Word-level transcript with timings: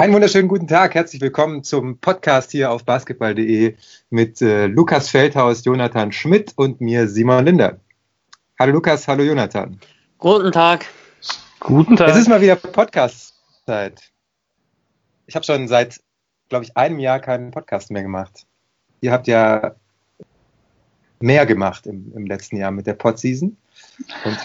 Einen 0.00 0.14
wunderschönen 0.14 0.48
guten 0.48 0.66
Tag, 0.66 0.94
herzlich 0.94 1.20
willkommen 1.20 1.62
zum 1.62 1.98
Podcast 1.98 2.52
hier 2.52 2.70
auf 2.70 2.86
basketball.de 2.86 3.76
mit 4.08 4.40
äh, 4.40 4.64
Lukas 4.64 5.10
Feldhaus, 5.10 5.62
Jonathan 5.62 6.10
Schmidt 6.10 6.54
und 6.56 6.80
mir 6.80 7.06
Simon 7.06 7.44
Linder. 7.44 7.80
Hallo 8.58 8.72
Lukas, 8.72 9.06
hallo 9.06 9.22
Jonathan. 9.24 9.78
Guten 10.16 10.52
Tag. 10.52 10.86
Guten 11.60 11.96
Tag. 11.96 12.08
Es 12.08 12.16
ist 12.16 12.30
mal 12.30 12.40
wieder 12.40 12.56
Podcast-Zeit. 12.56 14.00
Ich 15.26 15.34
habe 15.34 15.44
schon 15.44 15.68
seit, 15.68 16.00
glaube 16.48 16.64
ich, 16.64 16.74
einem 16.78 16.98
Jahr 16.98 17.20
keinen 17.20 17.50
Podcast 17.50 17.90
mehr 17.90 18.02
gemacht. 18.02 18.46
Ihr 19.02 19.12
habt 19.12 19.28
ja 19.28 19.74
mehr 21.18 21.44
gemacht 21.44 21.86
im, 21.86 22.10
im 22.16 22.24
letzten 22.24 22.56
Jahr 22.56 22.70
mit 22.70 22.86
der 22.86 22.94
Podseason. 22.94 23.54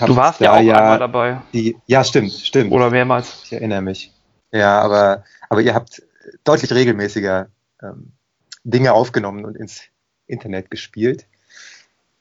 Du 0.06 0.16
warst 0.18 0.42
ja 0.42 0.52
auch 0.52 0.60
ja 0.60 0.76
einmal 0.76 1.00
dabei. 1.00 1.42
Die, 1.54 1.78
ja, 1.86 2.04
stimmt, 2.04 2.34
stimmt. 2.34 2.74
Oder 2.74 2.90
mehrmals. 2.90 3.44
Ich 3.46 3.54
erinnere 3.54 3.82
mich. 3.82 4.12
Ja, 4.56 4.80
aber, 4.80 5.26
aber 5.50 5.62
ihr 5.62 5.76
habt 5.76 6.02
deutlich 6.46 6.72
regelmäßiger 6.72 7.50
ähm, 7.84 8.14
Dinge 8.64 8.94
aufgenommen 8.94 9.44
und 9.44 9.58
ins 9.58 9.82
Internet 10.28 10.72
gespielt. 10.72 11.28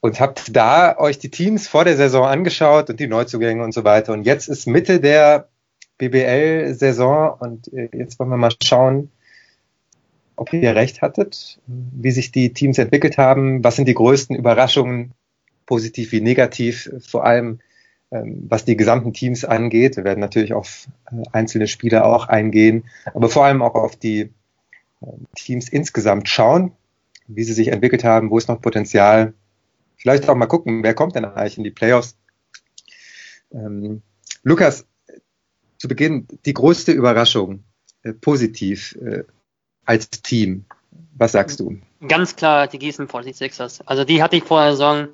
Und 0.01 0.19
habt 0.19 0.55
da 0.55 0.99
euch 0.99 1.21
die 1.21 1.31
Teams 1.31 1.69
vor 1.69 1.85
der 1.85 1.97
Saison 1.97 2.27
angeschaut 2.27 2.91
und 2.91 2.99
die 2.99 3.07
Neuzugänge 3.07 3.63
und 3.63 3.73
so 3.73 3.85
weiter. 3.85 4.13
Und 4.13 4.25
jetzt 4.25 4.49
ist 4.49 4.67
Mitte 4.67 4.99
der 4.99 5.49
BBL-Saison 5.99 7.39
und 7.39 7.73
äh, 7.73 7.89
jetzt 7.93 8.19
wollen 8.19 8.31
wir 8.31 8.37
mal 8.37 8.53
schauen, 8.63 9.13
ob 10.35 10.53
ihr 10.53 10.75
recht 10.75 11.03
hattet, 11.03 11.61
wie 11.69 12.11
sich 12.11 12.33
die 12.33 12.53
Teams 12.53 12.79
entwickelt 12.79 13.17
haben, 13.17 13.63
was 13.63 13.77
sind 13.77 13.87
die 13.87 13.95
größten 13.95 14.35
Überraschungen, 14.35 15.13
positiv 15.67 16.11
wie 16.11 16.21
negativ, 16.21 16.91
vor 17.07 17.25
allem 17.25 17.61
was 18.23 18.65
die 18.65 18.77
gesamten 18.77 19.13
Teams 19.13 19.45
angeht. 19.45 19.97
Wir 19.97 20.05
werden 20.05 20.21
natürlich 20.21 20.53
auf 20.53 20.87
äh, 21.11 21.23
einzelne 21.33 21.67
Spieler 21.67 22.05
auch 22.05 22.29
eingehen, 22.29 22.85
aber 23.13 23.29
vor 23.29 23.45
allem 23.45 23.63
auch 23.63 23.75
auf 23.75 23.97
die 23.97 24.31
ähm, 25.03 25.27
Teams 25.35 25.69
insgesamt 25.69 26.29
schauen, 26.29 26.73
wie 27.27 27.45
sie 27.45 27.55
sich 27.55 27.69
entwickelt 27.69 28.05
haben, 28.05 28.31
wo 28.31 28.39
ist 28.39 28.49
noch 28.49 28.61
Potenzial. 28.61 29.35
Vielleicht 29.97 30.29
auch 30.29 30.35
mal 30.35 30.47
gucken, 30.47 30.83
wer 30.83 30.95
kommt 30.95 31.17
denn 31.17 31.25
eigentlich 31.25 31.59
in 31.59 31.65
die 31.65 31.71
Playoffs. 31.71 32.17
Ähm, 33.53 34.03
Lukas, 34.43 34.87
zu 35.79 35.89
Beginn 35.89 36.27
die 36.45 36.55
größte 36.55 36.93
Überraschung, 36.93 37.65
äh, 38.03 38.13
positiv 38.13 38.97
äh, 38.97 39.25
als 39.85 40.11
Team. 40.11 40.65
Was 41.17 41.33
sagst 41.33 41.61
du? 41.61 41.79
Ganz 42.07 42.37
klar 42.37 42.67
die 42.67 42.79
Gießen 42.79 43.09
46ers. 43.09 43.83
Also 43.87 44.05
die 44.05 44.23
hatte 44.23 44.37
ich 44.37 44.45
vor 44.45 44.63
der 44.63 44.73
Saison 44.73 45.09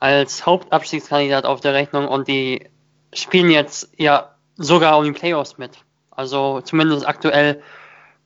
als 0.00 0.46
Hauptabstiegskandidat 0.46 1.44
auf 1.44 1.60
der 1.60 1.74
Rechnung 1.74 2.06
und 2.08 2.28
die 2.28 2.68
spielen 3.12 3.50
jetzt 3.50 3.90
ja 3.96 4.34
sogar 4.56 4.98
um 4.98 5.04
die 5.04 5.12
Playoffs 5.12 5.58
mit. 5.58 5.78
Also 6.10 6.60
zumindest 6.60 7.06
aktuell 7.06 7.62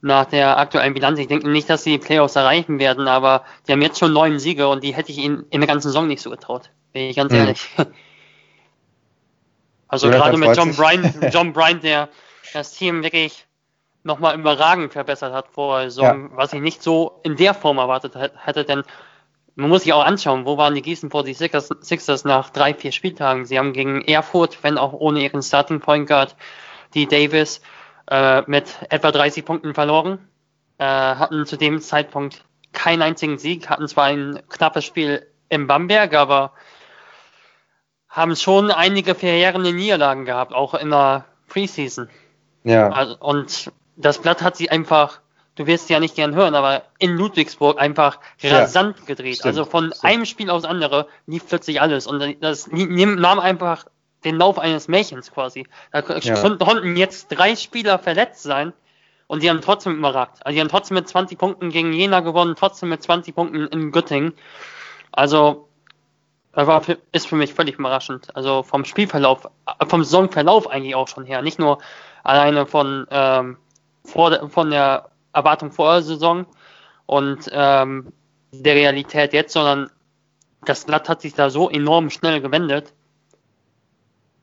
nach 0.01 0.27
der 0.27 0.59
aktuellen 0.59 0.95
Bilanz. 0.95 1.19
Ich 1.19 1.29
denke 1.29 1.49
nicht, 1.49 1.71
dass 1.71 1.85
sie 1.85 1.93
die 1.93 2.05
Playoffs 2.05 2.37
erreichen 2.37 2.79
werden, 2.79 3.07
aber 3.07 3.45
die 3.67 3.73
haben 3.73 3.83
jetzt 3.83 3.99
schon 3.99 4.13
neun 4.13 4.39
Siege 4.39 4.69
und 4.69 4.83
die 4.83 4.95
hätte 4.95 5.13
ich 5.13 5.19
ihnen 5.19 5.47
in 5.51 5.61
der 5.61 5.69
ganzen 5.69 5.89
Saison 5.89 6.09
nicht 6.09 6.23
so 6.23 6.31
getraut. 6.31 6.71
Bin 6.93 7.03
ich 7.03 7.17
ganz 7.17 7.33
ehrlich. 7.33 7.69
Also 9.89 10.09
ja, 10.09 10.17
gerade 10.17 10.39
mit 10.39 10.57
John 10.57 10.75
Bryant, 10.75 11.15
John 11.35 11.53
Bryant, 11.53 11.85
der 11.85 12.09
das 12.55 12.73
Team 12.73 13.03
wirklich 13.03 13.47
nochmal 14.05 14.39
überragend 14.39 14.91
verbessert 14.91 15.35
hat 15.35 15.49
vor 15.49 15.81
der 15.81 15.91
Saison, 15.91 16.31
ja. 16.31 16.37
was 16.37 16.55
ich 16.55 16.63
nicht 16.63 16.83
so 16.83 17.21
in 17.25 17.37
der 17.37 17.53
Form 17.53 17.77
erwartet 17.77 18.15
hätte, 18.17 18.65
denn 18.65 18.85
man 19.55 19.69
muss 19.69 19.83
sich 19.83 19.93
auch 19.93 20.05
anschauen, 20.05 20.47
wo 20.47 20.57
waren 20.57 20.75
die 20.75 20.83
Gießen 20.83 21.11
46ers 21.11 21.85
Sixers 21.85 22.25
nach 22.25 22.51
drei, 22.51 22.75
vier 22.75 22.93
Spieltagen. 22.93 23.45
Sie 23.45 23.59
haben 23.59 23.73
gegen 23.73 24.03
Erfurt, 24.03 24.63
wenn 24.63 24.79
auch 24.79 24.93
ohne 24.93 25.21
ihren 25.21 25.43
Starting 25.43 25.81
Point 25.81 26.09
Guard, 26.09 26.37
die 26.95 27.07
Davis 27.07 27.61
äh, 28.11 28.43
mit 28.47 28.79
etwa 28.89 29.11
30 29.11 29.45
Punkten 29.45 29.75
verloren, 29.75 30.19
äh, 30.79 30.85
hatten 30.85 31.47
zu 31.47 31.57
dem 31.57 31.81
Zeitpunkt 31.81 32.45
keinen 32.73 33.03
einzigen 33.03 33.39
Sieg, 33.39 33.69
hatten 33.69 33.89
zwar 33.89 34.05
ein 34.07 34.41
knappes 34.49 34.85
Spiel 34.85 35.27
in 35.49 35.67
Bamberg, 35.67 36.15
aber 36.15 36.53
haben 38.09 38.37
schon 38.37 38.71
einige 38.71 39.15
verheerende 39.15 39.73
Niederlagen 39.73 40.25
gehabt, 40.25 40.53
auch 40.53 40.75
in 40.75 40.91
der 40.91 41.25
Preseason. 41.49 42.09
Ja. 42.65 42.91
Also, 42.91 43.17
und 43.19 43.73
das 43.97 44.21
Blatt 44.21 44.43
hat 44.43 44.57
sie 44.57 44.71
einfach 44.71 45.22
du 45.55 45.67
wirst 45.67 45.91
ja 45.91 46.01
nicht 46.01 46.15
gern 46.15 46.35
hören, 46.35 46.55
aber 46.55 46.83
in 46.99 47.17
Ludwigsburg 47.17 47.79
einfach 47.81 48.19
rasant 48.43 48.99
ja, 49.01 49.05
gedreht. 49.07 49.37
Stimmt, 49.37 49.47
also 49.47 49.65
von 49.65 49.93
stimmt. 49.93 50.05
einem 50.05 50.25
Spiel 50.25 50.51
aufs 50.51 50.65
andere 50.65 51.09
lief 51.27 51.47
plötzlich 51.47 51.81
alles 51.81 52.07
und 52.07 52.37
das 52.41 52.69
nahm 52.71 53.39
einfach 53.39 53.87
den 54.25 54.39
Lauf 54.39 54.59
eines 54.59 54.89
Märchens 54.89 55.33
quasi. 55.33 55.67
Da 55.91 56.01
ja. 56.01 56.57
konnten 56.57 56.97
jetzt 56.97 57.29
drei 57.29 57.57
Spieler 57.57 57.99
verletzt 57.99 58.43
sein 58.43 58.73
und 59.27 59.43
die 59.43 59.51
haben 59.51 59.61
trotzdem 59.61 59.97
überragt. 59.97 60.45
Also 60.45 60.55
die 60.55 60.61
haben 60.61 60.69
trotzdem 60.69 60.97
mit 60.97 61.09
20 61.09 61.39
Punkten 61.39 61.71
gegen 61.71 61.93
Jena 61.93 62.21
gewonnen, 62.21 62.55
trotzdem 62.57 62.91
mit 62.91 63.03
20 63.03 63.35
Punkten 63.35 63.67
in 63.67 63.91
Göttingen. 63.91 64.35
Also 65.11 65.69
das 66.53 66.67
war, 66.67 66.83
ist 67.13 67.27
für 67.27 67.37
mich 67.37 67.55
völlig 67.55 67.79
überraschend. 67.79 68.35
Also 68.37 68.63
vom 68.63 68.85
Spielverlauf, 68.85 69.49
vom 69.89 70.05
Saisonverlauf 70.05 70.69
eigentlich 70.69 70.95
auch 70.95 71.09
schon 71.09 71.25
her. 71.25 71.43
Nicht 71.43 71.59
nur 71.59 71.79
alleine 72.23 72.67
von, 72.67 73.07
ähm, 73.11 73.57
vor, 74.05 74.51
von 74.51 74.71
der 74.71 75.12
Erwartung 75.33 75.73
vor 75.73 75.95
der 75.95 76.03
Saison 76.03 76.47
und 77.07 77.51
ähm, 77.53 78.13
der 78.53 78.75
Realität 78.75 79.33
jetzt, 79.33 79.53
sondern 79.53 79.91
das 80.65 80.85
Blatt 80.85 81.09
hat 81.09 81.23
sich 81.23 81.35
da 81.35 81.51
so 81.51 81.71
enorm 81.71 82.11
schnell 82.11 82.41
gewendet. 82.41 82.93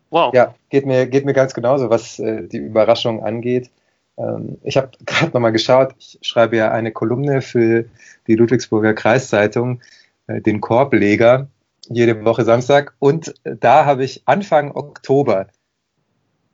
Wow. 0.09 0.33
Ja, 0.33 0.55
geht 0.69 0.85
mir, 0.85 1.05
geht 1.05 1.25
mir 1.25 1.33
ganz 1.33 1.53
genauso, 1.53 1.89
was 1.89 2.19
äh, 2.19 2.47
die 2.47 2.57
Überraschung 2.57 3.23
angeht. 3.23 3.69
Ähm, 4.17 4.57
ich 4.63 4.77
habe 4.77 4.91
gerade 5.05 5.31
nochmal 5.31 5.51
geschaut, 5.51 5.93
ich 5.99 6.19
schreibe 6.21 6.57
ja 6.57 6.71
eine 6.71 6.91
Kolumne 6.91 7.41
für 7.41 7.85
die 8.27 8.35
Ludwigsburger 8.35 8.93
Kreiszeitung, 8.93 9.81
äh, 10.27 10.41
den 10.41 10.61
Korbleger, 10.61 11.47
jede 11.87 12.25
Woche 12.25 12.43
Samstag. 12.43 12.93
Und 12.99 13.35
äh, 13.43 13.55
da 13.59 13.85
habe 13.85 14.03
ich 14.03 14.23
Anfang 14.25 14.71
Oktober 14.75 15.47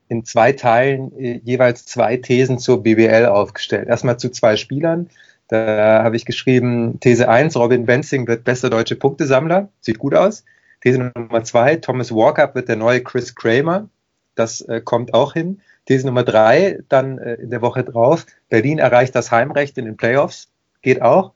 in 0.08 0.26
zwei 0.26 0.52
Teilen 0.52 1.18
äh, 1.18 1.40
jeweils 1.44 1.86
zwei 1.86 2.18
Thesen 2.18 2.60
zur 2.60 2.84
BBL 2.84 3.26
aufgestellt. 3.26 3.88
Erstmal 3.88 4.18
zu 4.18 4.30
zwei 4.30 4.56
Spielern. 4.56 5.10
Da 5.48 6.04
habe 6.04 6.16
ich 6.16 6.26
geschrieben, 6.26 7.00
These 7.00 7.30
1, 7.30 7.56
Robin 7.56 7.86
Benzing 7.86 8.28
wird 8.28 8.44
bester 8.44 8.70
deutsche 8.70 8.96
Punktesammler. 8.96 9.70
Sieht 9.80 10.00
gut 10.00 10.16
aus. 10.16 10.44
These 10.82 11.12
Nummer 11.16 11.44
2, 11.44 11.78
Thomas 11.78 12.12
Walker 12.12 12.54
wird 12.56 12.68
der 12.68 12.76
neue 12.76 13.02
Chris 13.02 13.36
Kramer. 13.36 13.90
Das 14.36 14.62
äh, 14.62 14.82
kommt 14.82 15.14
auch 15.14 15.34
hin. 15.34 15.62
These 15.86 16.06
Nummer 16.06 16.24
3, 16.24 16.80
dann 16.90 17.20
äh, 17.20 17.36
in 17.36 17.52
der 17.52 17.62
Woche 17.62 17.84
drauf, 17.84 18.26
Berlin 18.50 18.80
erreicht 18.80 19.16
das 19.16 19.32
Heimrecht 19.32 19.78
in 19.78 19.86
den 19.86 19.98
Playoffs. 19.98 20.50
Geht 20.82 21.02
auch. 21.02 21.34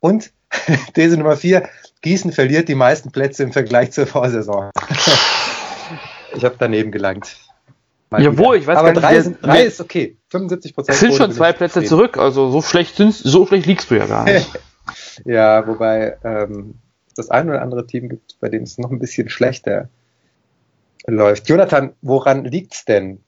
Und 0.00 0.32
These 0.94 1.16
Nummer 1.16 1.36
4, 1.36 1.68
Gießen 2.00 2.32
verliert 2.32 2.68
die 2.68 2.74
meisten 2.74 3.12
Plätze 3.12 3.42
im 3.42 3.52
Vergleich 3.52 3.92
zur 3.92 4.06
Vorsaison. 4.06 4.70
ich 6.34 6.44
habe 6.44 6.56
daneben 6.58 6.90
gelangt. 6.90 7.36
Jawohl, 8.18 8.56
ich 8.56 8.66
weiß 8.66 8.78
aber 8.78 8.92
gar 8.92 9.12
nicht. 9.12 9.26
Drei, 9.40 9.48
drei 9.48 9.62
ist 9.62 9.80
okay. 9.80 10.16
75 10.28 10.74
Prozent. 10.74 10.94
Es 10.94 11.00
sind 11.00 11.14
schon 11.14 11.32
zwei 11.32 11.52
Plätze 11.52 11.84
zurück, 11.84 12.18
also 12.18 12.50
so 12.50 12.60
schlecht 12.60 12.96
sind, 12.96 13.14
so 13.14 13.46
schlecht 13.46 13.66
liegst 13.66 13.90
du 13.90 13.96
ja 13.96 14.06
gar 14.06 14.24
nicht. 14.24 14.50
ja, 15.24 15.66
wobei 15.66 16.16
ähm, 16.24 16.74
das 17.14 17.30
ein 17.30 17.48
oder 17.48 17.62
andere 17.62 17.86
Team 17.86 18.08
gibt, 18.08 18.36
bei 18.40 18.48
dem 18.48 18.64
es 18.64 18.78
noch 18.78 18.90
ein 18.90 18.98
bisschen 18.98 19.28
schlechter 19.28 19.88
läuft. 21.06 21.48
Jonathan, 21.48 21.92
woran 22.02 22.44
liegt's 22.44 22.84
denn? 22.84 23.20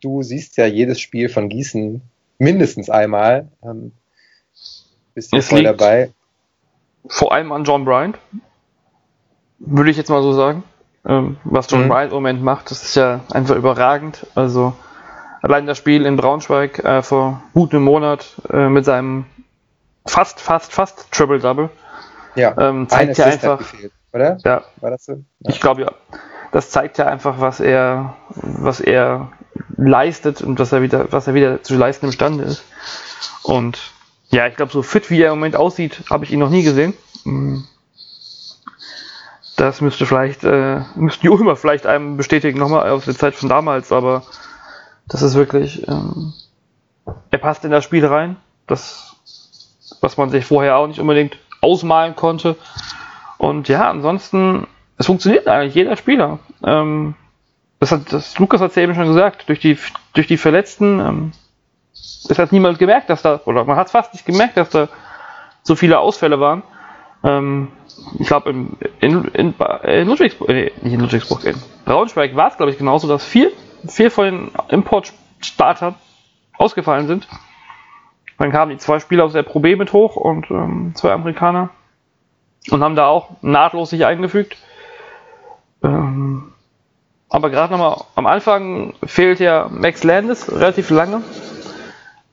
Du 0.00 0.22
siehst 0.22 0.56
ja 0.56 0.66
jedes 0.66 1.00
Spiel 1.00 1.28
von 1.28 1.48
Gießen 1.48 2.02
mindestens 2.38 2.90
einmal. 2.90 3.48
Ähm, 3.62 3.92
bist 5.14 5.32
du 5.32 5.40
voll 5.42 5.64
dabei? 5.64 6.12
Vor 7.06 7.32
allem 7.32 7.52
an 7.52 7.64
John 7.64 7.84
Bryant. 7.84 8.18
Würde 9.58 9.90
ich 9.90 9.96
jetzt 9.96 10.08
mal 10.08 10.22
so 10.22 10.32
sagen. 10.32 10.64
Ähm, 11.06 11.36
was 11.44 11.70
John 11.70 11.84
mhm. 11.84 11.88
Bryant 11.88 12.12
im 12.12 12.16
Moment 12.16 12.42
macht, 12.42 12.70
das 12.70 12.82
ist 12.82 12.96
ja 12.96 13.20
einfach 13.30 13.56
überragend. 13.56 14.26
Also 14.34 14.74
allein 15.42 15.66
das 15.66 15.78
Spiel 15.78 16.06
in 16.06 16.16
Braunschweig 16.16 16.78
äh, 16.84 17.02
vor 17.02 17.42
gut 17.52 17.74
einem 17.74 17.84
Monat 17.84 18.26
äh, 18.50 18.68
mit 18.68 18.84
seinem 18.84 19.26
fast, 20.06 20.40
fast, 20.40 20.72
fast 20.72 21.10
Triple-Double. 21.12 21.70
Ja, 22.34 22.56
ähm, 22.58 22.88
zeigt 22.88 23.18
ja 23.18 23.26
einfach. 23.26 23.58
Gefehlt, 23.58 23.92
oder? 24.12 24.38
Ja. 24.44 24.62
War 24.80 24.90
das 24.90 25.04
so? 25.04 25.12
Ja. 25.12 25.50
Ich 25.50 25.60
glaube 25.60 25.82
ja. 25.82 25.92
Das 26.52 26.70
zeigt 26.70 26.98
ja 26.98 27.06
einfach, 27.06 27.40
was 27.40 27.58
er, 27.58 28.14
was 28.36 28.80
er 28.80 29.32
leistet 29.76 30.40
und 30.40 30.58
was 30.60 30.72
er 30.72 30.82
wieder, 30.82 31.12
was 31.12 31.26
er 31.26 31.34
wieder 31.34 31.62
zu 31.64 31.76
leisten 31.76 32.06
imstande 32.06 32.44
ist. 32.44 32.64
Und 33.42 33.78
ja, 34.28 34.46
ich 34.46 34.54
glaube, 34.56 34.72
so 34.72 34.82
fit 34.82 35.10
wie 35.10 35.20
er 35.20 35.32
im 35.32 35.38
Moment 35.38 35.56
aussieht, 35.56 36.04
habe 36.10 36.24
ich 36.24 36.30
ihn 36.30 36.38
noch 36.38 36.50
nie 36.50 36.62
gesehen. 36.62 36.94
Das 39.56 39.80
müsste 39.80 40.06
vielleicht, 40.06 40.42
äh, 40.44 40.80
müssten 40.96 41.22
die 41.22 41.28
Ulmer 41.28 41.56
vielleicht 41.56 41.86
einem 41.86 42.16
bestätigen, 42.16 42.58
nochmal 42.58 42.90
aus 42.90 43.04
der 43.04 43.14
Zeit 43.14 43.34
von 43.34 43.48
damals, 43.48 43.92
aber 43.92 44.22
das 45.06 45.22
ist 45.22 45.34
wirklich, 45.34 45.86
ähm, 45.86 46.32
er 47.30 47.38
passt 47.38 47.64
in 47.64 47.70
das 47.70 47.84
Spiel 47.84 48.04
rein. 48.04 48.36
Das, 48.66 49.14
was 50.00 50.16
man 50.16 50.30
sich 50.30 50.44
vorher 50.44 50.76
auch 50.76 50.86
nicht 50.86 51.00
unbedingt 51.00 51.36
ausmalen 51.60 52.16
konnte. 52.16 52.56
Und 53.38 53.68
ja, 53.68 53.90
ansonsten, 53.90 54.66
es 54.96 55.06
funktioniert 55.06 55.46
eigentlich 55.46 55.74
jeder 55.74 55.96
Spieler. 55.96 56.38
Ähm, 56.64 57.14
das 57.80 57.92
hat, 57.92 58.12
das, 58.12 58.38
Lukas 58.38 58.60
hat 58.60 58.70
es 58.70 58.76
ja 58.76 58.82
eben 58.82 58.94
schon 58.94 59.08
gesagt, 59.08 59.48
durch 59.48 59.60
die, 59.60 59.78
durch 60.14 60.26
die 60.26 60.38
Verletzten, 60.38 61.00
ähm, 61.00 61.32
es 61.92 62.38
hat 62.38 62.52
niemand 62.52 62.78
gemerkt, 62.78 63.10
dass 63.10 63.22
da, 63.22 63.40
oder 63.44 63.64
man 63.64 63.76
hat 63.76 63.90
fast 63.90 64.14
nicht 64.14 64.24
gemerkt, 64.24 64.56
dass 64.56 64.70
da 64.70 64.88
so 65.62 65.76
viele 65.76 65.98
Ausfälle 65.98 66.40
waren. 66.40 66.62
Ähm, 67.24 67.68
ich 68.18 68.26
glaube, 68.26 68.50
in, 68.50 68.76
in, 69.00 69.24
in, 69.28 69.54
in, 69.82 70.08
Ludwigsburg, 70.08 70.48
nee, 70.48 70.72
nicht 70.82 70.92
in 70.92 71.00
Ludwigsburg, 71.00 71.44
in 71.44 71.56
Braunschweig 71.84 72.36
war 72.36 72.48
es, 72.48 72.56
glaube 72.56 72.70
ich, 72.70 72.78
genauso, 72.78 73.08
dass 73.08 73.24
vier, 73.24 73.50
vier 73.88 74.10
von 74.10 74.24
den 74.24 74.50
Importstartern 74.68 75.94
ausgefallen 76.58 77.06
sind. 77.06 77.26
Dann 78.38 78.52
kamen 78.52 78.72
die 78.72 78.78
zwei 78.78 78.98
Spieler 79.00 79.24
aus 79.24 79.32
der 79.32 79.42
Pro 79.42 79.60
B 79.60 79.76
mit 79.76 79.92
hoch 79.92 80.16
und 80.16 80.50
ähm, 80.50 80.92
zwei 80.94 81.12
Amerikaner 81.12 81.70
und 82.70 82.82
haben 82.82 82.96
da 82.96 83.06
auch 83.06 83.30
nahtlos 83.42 83.90
sich 83.90 84.04
eingefügt. 84.04 84.56
Ähm, 85.82 86.52
aber 87.28 87.50
gerade 87.50 87.72
nochmal 87.72 88.04
am 88.14 88.26
Anfang 88.26 88.94
fehlt 89.04 89.40
ja 89.40 89.68
Max 89.70 90.04
Landis 90.04 90.50
relativ 90.52 90.90
lange. 90.90 91.22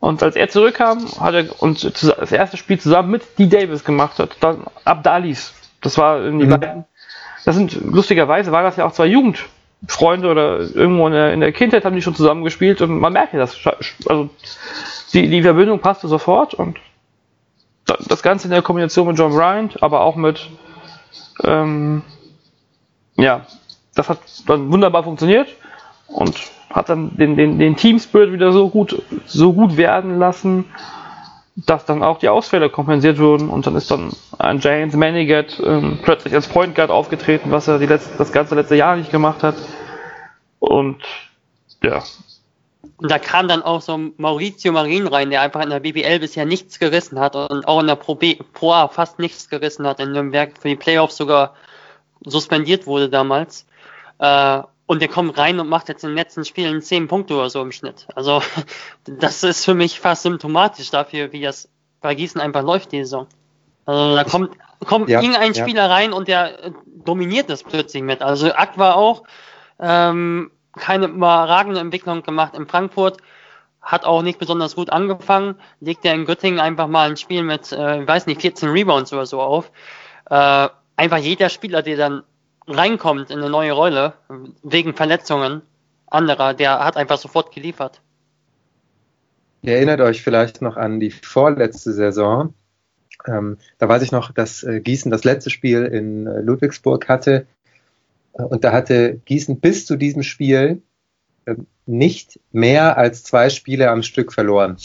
Und 0.01 0.23
als 0.23 0.35
er 0.35 0.49
zurückkam, 0.49 1.05
hat 1.19 1.35
er 1.35 1.61
und 1.61 1.83
das 1.83 2.31
erste 2.31 2.57
Spiel 2.57 2.79
zusammen 2.79 3.11
mit 3.11 3.37
D. 3.37 3.45
Davis 3.45 3.83
gemacht 3.83 4.17
hat, 4.17 4.35
dann 4.39 4.65
Abdalis. 4.83 5.53
Das 5.79 5.97
war 5.99 6.25
in 6.25 6.39
die 6.39 6.47
mhm. 6.47 6.59
beiden. 6.59 6.85
Das 7.45 7.55
sind 7.55 7.79
lustigerweise 7.81 8.51
waren 8.51 8.63
das 8.63 8.77
ja 8.77 8.85
auch 8.85 8.93
zwei 8.93 9.05
Jugendfreunde 9.05 10.27
oder 10.27 10.59
irgendwo 10.59 11.05
in 11.05 11.13
der, 11.13 11.33
in 11.33 11.39
der 11.39 11.51
Kindheit 11.51 11.85
haben 11.85 11.95
die 11.95 12.01
schon 12.01 12.15
zusammen 12.15 12.43
gespielt 12.43 12.81
und 12.81 12.99
man 12.99 13.13
merkt 13.13 13.33
ja 13.33 13.39
das. 13.39 13.55
Also 14.07 14.31
die, 15.13 15.29
die 15.29 15.43
Verbindung 15.43 15.79
passte 15.79 16.07
sofort 16.07 16.55
und 16.55 16.79
das 17.85 18.23
Ganze 18.23 18.47
in 18.47 18.51
der 18.51 18.63
Kombination 18.63 19.07
mit 19.07 19.19
John 19.19 19.33
Bryant, 19.35 19.83
aber 19.83 20.01
auch 20.01 20.15
mit 20.15 20.49
ähm, 21.43 22.01
ja, 23.17 23.45
das 23.93 24.09
hat 24.09 24.19
dann 24.47 24.71
wunderbar 24.71 25.03
funktioniert 25.03 25.47
und 26.07 26.35
hat 26.73 26.89
dann 26.89 27.17
den, 27.17 27.35
den, 27.35 27.59
den 27.59 27.75
Team 27.75 27.99
Spirit 27.99 28.31
wieder 28.31 28.51
so 28.51 28.69
gut, 28.69 29.01
so 29.25 29.53
gut 29.53 29.77
werden 29.77 30.17
lassen, 30.19 30.65
dass 31.55 31.85
dann 31.85 32.01
auch 32.01 32.19
die 32.19 32.29
Ausfälle 32.29 32.69
kompensiert 32.69 33.19
wurden 33.19 33.49
und 33.49 33.67
dann 33.67 33.75
ist 33.75 33.91
dann 33.91 34.11
ein 34.39 34.59
James 34.59 34.95
Manigat 34.95 35.61
ähm, 35.63 35.99
plötzlich 36.01 36.33
als 36.33 36.47
Point 36.47 36.75
Guard 36.75 36.89
aufgetreten, 36.89 37.51
was 37.51 37.67
er 37.67 37.77
die 37.77 37.85
letzte, 37.85 38.17
das 38.17 38.31
ganze 38.31 38.55
letzte 38.55 38.75
Jahr 38.75 38.95
nicht 38.95 39.11
gemacht 39.11 39.43
hat. 39.43 39.55
Und 40.59 41.03
ja. 41.83 42.03
Und 42.97 43.11
da 43.11 43.19
kam 43.19 43.47
dann 43.47 43.63
auch 43.63 43.81
so 43.81 43.97
Maurizio 44.17 44.71
Marin 44.71 45.07
rein, 45.07 45.31
der 45.31 45.41
einfach 45.41 45.61
in 45.61 45.71
der 45.71 45.79
BBL 45.79 46.19
bisher 46.19 46.45
nichts 46.45 46.79
gerissen 46.79 47.19
hat 47.19 47.35
und 47.35 47.67
auch 47.67 47.81
in 47.81 47.87
der 47.87 47.95
Pro, 47.95 48.15
B, 48.15 48.37
Pro 48.53 48.71
A 48.73 48.87
fast 48.87 49.19
nichts 49.19 49.49
gerissen 49.49 49.87
hat, 49.87 49.99
in 49.99 50.11
Nürnberg 50.11 50.51
für 50.59 50.69
die 50.69 50.75
Playoffs 50.75 51.17
sogar 51.17 51.55
suspendiert 52.23 52.85
wurde 52.85 53.09
damals. 53.09 53.65
Äh, 54.19 54.61
und 54.91 55.01
der 55.01 55.07
kommt 55.07 55.37
rein 55.37 55.57
und 55.61 55.69
macht 55.69 55.87
jetzt 55.87 56.03
in 56.03 56.09
den 56.09 56.17
letzten 56.17 56.43
Spielen 56.43 56.81
zehn 56.81 57.07
Punkte 57.07 57.35
oder 57.35 57.49
so 57.49 57.61
im 57.61 57.71
Schnitt. 57.71 58.07
Also 58.13 58.43
das 59.05 59.41
ist 59.41 59.63
für 59.63 59.73
mich 59.73 60.01
fast 60.01 60.23
symptomatisch 60.23 60.91
dafür, 60.91 61.31
wie 61.31 61.39
das 61.39 61.69
bei 62.01 62.13
Gießen 62.13 62.41
einfach 62.41 62.61
läuft, 62.61 62.91
die 62.91 62.97
Saison. 62.97 63.25
Also 63.85 64.17
da 64.17 64.25
kommt, 64.25 64.51
kommt 64.85 65.07
ja, 65.07 65.21
irgendein 65.21 65.53
ja. 65.53 65.63
Spieler 65.63 65.89
rein 65.89 66.11
und 66.11 66.27
der 66.27 66.65
äh, 66.65 66.71
dominiert 67.05 67.49
das 67.49 67.63
plötzlich 67.63 68.03
mit. 68.03 68.21
Also 68.21 68.51
Aqua 68.51 68.95
auch 68.95 69.23
ähm, 69.79 70.51
keine 70.77 71.05
überragende 71.05 71.79
Entwicklung 71.79 72.21
gemacht 72.21 72.53
in 72.57 72.67
Frankfurt, 72.67 73.15
hat 73.81 74.03
auch 74.03 74.23
nicht 74.23 74.39
besonders 74.39 74.75
gut 74.75 74.89
angefangen, 74.89 75.55
legt 75.79 76.03
er 76.03 76.15
in 76.15 76.25
Göttingen 76.25 76.59
einfach 76.59 76.87
mal 76.87 77.09
ein 77.09 77.15
Spiel 77.15 77.43
mit, 77.43 77.71
äh, 77.71 78.05
weiß 78.05 78.25
nicht, 78.25 78.41
14 78.41 78.67
Rebounds 78.67 79.13
oder 79.13 79.25
so 79.25 79.39
auf. 79.39 79.71
Äh, 80.29 80.67
einfach 80.97 81.17
jeder 81.17 81.47
Spieler, 81.47 81.81
der 81.81 81.95
dann 81.95 82.23
reinkommt 82.73 83.31
in 83.31 83.39
eine 83.39 83.49
neue 83.49 83.71
Rolle, 83.73 84.13
wegen 84.63 84.95
Verletzungen 84.95 85.61
anderer, 86.07 86.53
der 86.53 86.83
hat 86.83 86.97
einfach 86.97 87.17
sofort 87.17 87.53
geliefert. 87.53 88.01
Ihr 89.61 89.75
erinnert 89.75 90.01
euch 90.01 90.21
vielleicht 90.21 90.61
noch 90.61 90.75
an 90.77 90.99
die 90.99 91.11
vorletzte 91.11 91.93
Saison. 91.93 92.53
Ähm, 93.27 93.57
da 93.77 93.87
weiß 93.87 94.01
ich 94.01 94.11
noch, 94.11 94.31
dass 94.31 94.63
äh, 94.63 94.81
Gießen 94.81 95.11
das 95.11 95.23
letzte 95.23 95.49
Spiel 95.49 95.85
in 95.85 96.25
äh, 96.25 96.41
Ludwigsburg 96.41 97.07
hatte. 97.07 97.45
Äh, 98.33 98.43
und 98.43 98.63
da 98.63 98.71
hatte 98.71 99.19
Gießen 99.25 99.59
bis 99.59 99.85
zu 99.85 99.95
diesem 99.95 100.23
Spiel 100.23 100.81
äh, 101.45 101.55
nicht 101.85 102.39
mehr 102.51 102.97
als 102.97 103.23
zwei 103.23 103.49
Spiele 103.49 103.91
am 103.91 104.01
Stück 104.01 104.33
verloren. 104.33 104.77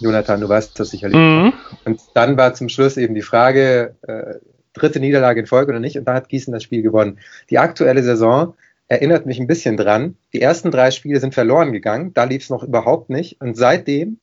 Jonathan, 0.00 0.40
du 0.40 0.48
weißt 0.48 0.78
das 0.78 0.90
sicherlich. 0.90 1.16
Mhm. 1.16 1.52
Und 1.84 2.00
dann 2.14 2.36
war 2.36 2.54
zum 2.54 2.68
Schluss 2.68 2.96
eben 2.96 3.14
die 3.14 3.22
Frage, 3.22 3.96
äh, 4.02 4.34
dritte 4.72 5.00
Niederlage 5.00 5.40
in 5.40 5.46
Folge 5.46 5.70
oder 5.70 5.80
nicht. 5.80 5.98
Und 5.98 6.06
da 6.06 6.14
hat 6.14 6.28
Gießen 6.28 6.52
das 6.52 6.62
Spiel 6.62 6.82
gewonnen. 6.82 7.18
Die 7.50 7.58
aktuelle 7.58 8.02
Saison 8.02 8.54
erinnert 8.88 9.26
mich 9.26 9.38
ein 9.38 9.46
bisschen 9.46 9.76
dran. 9.76 10.16
Die 10.32 10.40
ersten 10.40 10.70
drei 10.70 10.90
Spiele 10.90 11.20
sind 11.20 11.34
verloren 11.34 11.72
gegangen. 11.72 12.12
Da 12.12 12.24
lief 12.24 12.42
es 12.42 12.50
noch 12.50 12.64
überhaupt 12.64 13.10
nicht. 13.10 13.40
Und 13.40 13.56
seitdem 13.56 14.18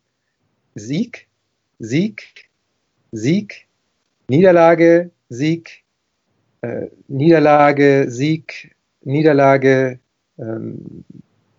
Sieg, 0.75 1.27
Sieg, 1.79 2.49
Sieg, 3.11 3.67
Niederlage, 4.27 5.11
Sieg, 5.29 5.83
äh, 6.61 6.87
Niederlage, 7.07 8.05
Sieg, 8.09 8.75
Niederlage, 9.01 9.99
ähm, 10.37 11.05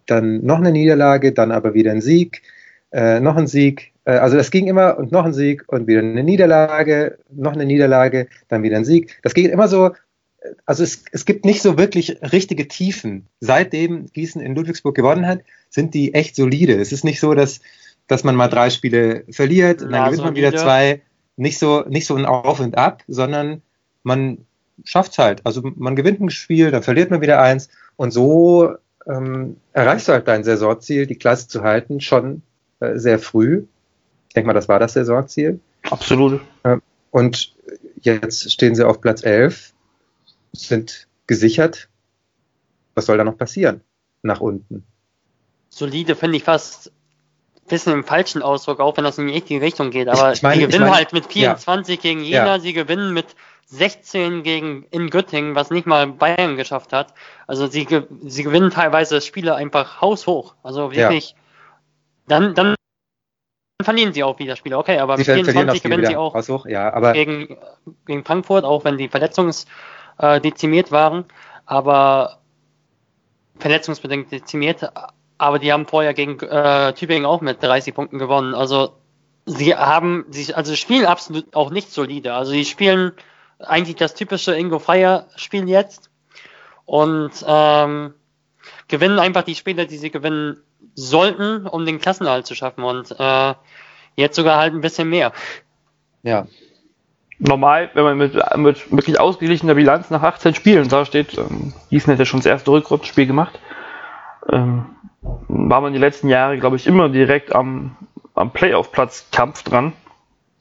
dann 0.06 0.44
noch 0.44 0.58
eine 0.58 0.72
Niederlage, 0.72 1.32
dann 1.32 1.50
aber 1.52 1.74
wieder 1.74 1.92
ein 1.92 2.00
Sieg, 2.00 2.42
äh, 2.92 3.20
noch 3.20 3.36
ein 3.36 3.46
Sieg, 3.46 3.92
also 4.12 4.36
das 4.36 4.50
ging 4.50 4.66
immer 4.66 4.98
und 4.98 5.12
noch 5.12 5.24
ein 5.24 5.34
Sieg 5.34 5.64
und 5.66 5.86
wieder 5.86 6.00
eine 6.00 6.22
Niederlage, 6.22 7.18
noch 7.30 7.52
eine 7.52 7.66
Niederlage, 7.66 8.28
dann 8.48 8.62
wieder 8.62 8.76
ein 8.76 8.84
Sieg. 8.84 9.18
Das 9.22 9.34
geht 9.34 9.50
immer 9.50 9.68
so, 9.68 9.90
also 10.66 10.82
es, 10.82 11.04
es 11.12 11.24
gibt 11.24 11.44
nicht 11.44 11.62
so 11.62 11.76
wirklich 11.76 12.18
richtige 12.32 12.68
Tiefen. 12.68 13.26
Seitdem 13.40 14.06
Gießen 14.06 14.40
in 14.40 14.54
Ludwigsburg 14.54 14.94
gewonnen 14.94 15.26
hat, 15.26 15.40
sind 15.68 15.94
die 15.94 16.14
echt 16.14 16.36
solide. 16.36 16.74
Es 16.74 16.92
ist 16.92 17.04
nicht 17.04 17.20
so, 17.20 17.34
dass, 17.34 17.60
dass 18.06 18.24
man 18.24 18.34
mal 18.34 18.48
drei 18.48 18.70
Spiele 18.70 19.24
verliert 19.30 19.82
und 19.82 19.92
dann 19.92 20.06
gewinnt 20.06 20.24
man 20.24 20.36
wieder 20.36 20.56
zwei. 20.56 21.02
Nicht 21.36 21.58
so, 21.58 21.84
nicht 21.88 22.06
so 22.06 22.16
ein 22.16 22.26
Auf 22.26 22.60
und 22.60 22.76
Ab, 22.76 23.02
sondern 23.06 23.62
man 24.02 24.38
schafft 24.84 25.12
es 25.12 25.18
halt. 25.18 25.40
Also 25.44 25.62
man 25.76 25.96
gewinnt 25.96 26.20
ein 26.20 26.30
Spiel, 26.30 26.70
dann 26.70 26.82
verliert 26.82 27.10
man 27.10 27.20
wieder 27.20 27.40
eins 27.40 27.68
und 27.96 28.10
so 28.10 28.74
ähm, 29.06 29.56
erreichst 29.72 30.08
du 30.08 30.12
halt 30.12 30.28
dein 30.28 30.44
Saisonziel, 30.44 31.06
die 31.06 31.16
Klasse 31.16 31.48
zu 31.48 31.62
halten, 31.62 32.00
schon 32.00 32.42
äh, 32.80 32.98
sehr 32.98 33.18
früh. 33.18 33.64
Ich 34.38 34.40
denke 34.40 34.46
mal, 34.46 34.54
das 34.54 34.68
war 34.68 34.78
das 34.78 34.92
Saisonziel. 34.92 35.58
Absolut. 35.90 36.40
Und 37.10 37.56
jetzt 38.00 38.52
stehen 38.52 38.76
sie 38.76 38.86
auf 38.86 39.00
Platz 39.00 39.24
11, 39.24 39.72
sind 40.52 41.08
gesichert. 41.26 41.88
Was 42.94 43.06
soll 43.06 43.18
da 43.18 43.24
noch 43.24 43.36
passieren? 43.36 43.80
Nach 44.22 44.40
unten. 44.40 44.86
Solide 45.70 46.14
finde 46.14 46.36
ich 46.36 46.44
fast 46.44 46.92
ein 47.56 47.68
bisschen 47.68 47.92
im 47.94 48.04
falschen 48.04 48.42
Ausdruck, 48.42 48.78
auch 48.78 48.96
wenn 48.96 49.02
das 49.02 49.18
in 49.18 49.26
die 49.26 49.32
richtige 49.32 49.60
Richtung 49.60 49.90
geht. 49.90 50.06
Aber 50.06 50.30
ich, 50.30 50.36
ich 50.36 50.42
meine, 50.44 50.60
sie 50.60 50.66
gewinnen 50.66 50.84
meine, 50.84 50.94
halt 50.94 51.12
mit 51.12 51.26
24 51.26 51.96
ja. 51.96 52.00
gegen 52.00 52.22
Jena, 52.22 52.46
ja. 52.46 52.60
sie 52.60 52.72
gewinnen 52.72 53.12
mit 53.12 53.26
16 53.66 54.44
gegen 54.44 54.84
in 54.92 55.10
Göttingen, 55.10 55.56
was 55.56 55.70
nicht 55.70 55.88
mal 55.88 56.06
Bayern 56.06 56.54
geschafft 56.54 56.92
hat. 56.92 57.12
Also 57.48 57.66
sie, 57.66 57.88
sie 58.24 58.42
gewinnen 58.44 58.70
teilweise 58.70 59.20
Spiele 59.20 59.56
einfach 59.56 60.00
haushoch. 60.00 60.54
Also 60.62 60.92
wirklich. 60.92 61.30
Ja. 61.30 61.36
Dann, 62.28 62.54
dann 62.54 62.77
verlieren 63.82 64.12
sie 64.12 64.24
auch 64.24 64.38
wieder 64.38 64.56
Spiele, 64.56 64.76
okay, 64.76 64.98
aber 64.98 65.16
sie 65.16 65.30
mit 65.30 65.44
24 65.44 65.82
gewinnen 65.82 66.06
sie 66.06 66.16
auch 66.16 66.34
hoch, 66.34 66.66
ja, 66.66 66.92
aber 66.92 67.12
gegen, 67.12 67.56
gegen 68.06 68.24
Frankfurt, 68.24 68.64
auch 68.64 68.84
wenn 68.84 68.98
die 68.98 69.08
verletzungsdezimiert 69.08 70.88
äh, 70.88 70.90
waren, 70.90 71.24
aber 71.64 72.38
verletzungsbedingt 73.58 74.32
dezimiert, 74.32 74.90
aber 75.38 75.58
die 75.60 75.72
haben 75.72 75.86
vorher 75.86 76.14
gegen 76.14 76.40
äh, 76.40 76.92
Tübingen 76.94 77.24
auch 77.24 77.40
mit 77.40 77.62
30 77.62 77.94
Punkten 77.94 78.18
gewonnen. 78.18 78.54
Also 78.54 78.94
sie 79.46 79.74
haben, 79.74 80.26
sie, 80.30 80.52
also 80.54 80.74
spielen 80.74 81.06
absolut 81.06 81.54
auch 81.54 81.70
nicht 81.70 81.92
solide. 81.92 82.34
Also 82.34 82.52
sie 82.52 82.64
spielen 82.64 83.12
eigentlich 83.60 83.96
das 83.96 84.14
typische 84.14 84.56
Ingo 84.56 84.78
Freier 84.78 85.28
Spiel 85.36 85.68
jetzt. 85.68 86.10
Und 86.84 87.32
ähm, 87.46 88.14
gewinnen 88.88 89.18
einfach 89.18 89.42
die 89.42 89.54
Spiele, 89.54 89.86
die 89.86 89.98
sie 89.98 90.10
gewinnen 90.10 90.62
sollten, 90.94 91.66
um 91.66 91.86
den 91.86 92.00
Klassenerhalt 92.00 92.46
zu 92.46 92.54
schaffen. 92.54 92.84
Und 92.84 93.14
äh, 93.18 93.54
jetzt 94.16 94.36
sogar 94.36 94.58
halt 94.58 94.74
ein 94.74 94.80
bisschen 94.80 95.08
mehr. 95.08 95.32
Ja. 96.22 96.46
Normal, 97.38 97.90
wenn 97.94 98.04
man 98.04 98.18
mit, 98.18 98.34
mit 98.56 98.90
wirklich 98.90 99.20
ausgeglichener 99.20 99.74
Bilanz 99.74 100.10
nach 100.10 100.22
18 100.22 100.54
Spielen 100.54 100.88
da 100.88 101.04
steht, 101.04 101.38
ähm, 101.38 101.72
Gießen 101.90 102.12
hätte 102.12 102.26
schon 102.26 102.40
das 102.40 102.46
erste 102.46 102.72
Rückrundenspiel 102.72 103.26
gemacht, 103.26 103.60
ähm, 104.50 104.86
war 105.46 105.80
man 105.80 105.92
die 105.92 106.00
letzten 106.00 106.28
Jahre, 106.28 106.58
glaube 106.58 106.76
ich, 106.76 106.86
immer 106.88 107.08
direkt 107.08 107.54
am, 107.54 107.96
am 108.34 108.52
Playoff-Platz-Kampf 108.52 109.62
dran. 109.62 109.92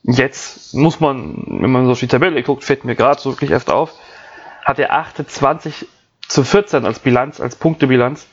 Jetzt 0.03 0.75
muss 0.75 0.99
man, 0.99 1.43
wenn 1.47 1.71
man 1.71 1.85
so 1.85 1.93
auf 1.93 1.99
die 1.99 2.07
Tabelle 2.07 2.43
guckt, 2.43 2.63
fällt 2.63 2.85
mir 2.85 2.95
gerade 2.95 3.19
so 3.19 3.31
wirklich 3.31 3.51
erst 3.51 3.71
auf, 3.71 3.93
hat 4.63 4.77
er 4.77 4.93
28 4.93 5.87
zu 6.27 6.43
14 6.43 6.85
als 6.85 6.99
Bilanz, 6.99 7.41
als 7.41 7.55
Punktebilanz. 7.55 8.27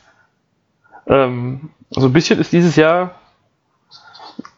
Ähm, 1.06 1.70
also 1.94 2.08
ein 2.08 2.12
bisschen 2.12 2.40
ist 2.40 2.52
dieses 2.52 2.76
Jahr 2.76 3.14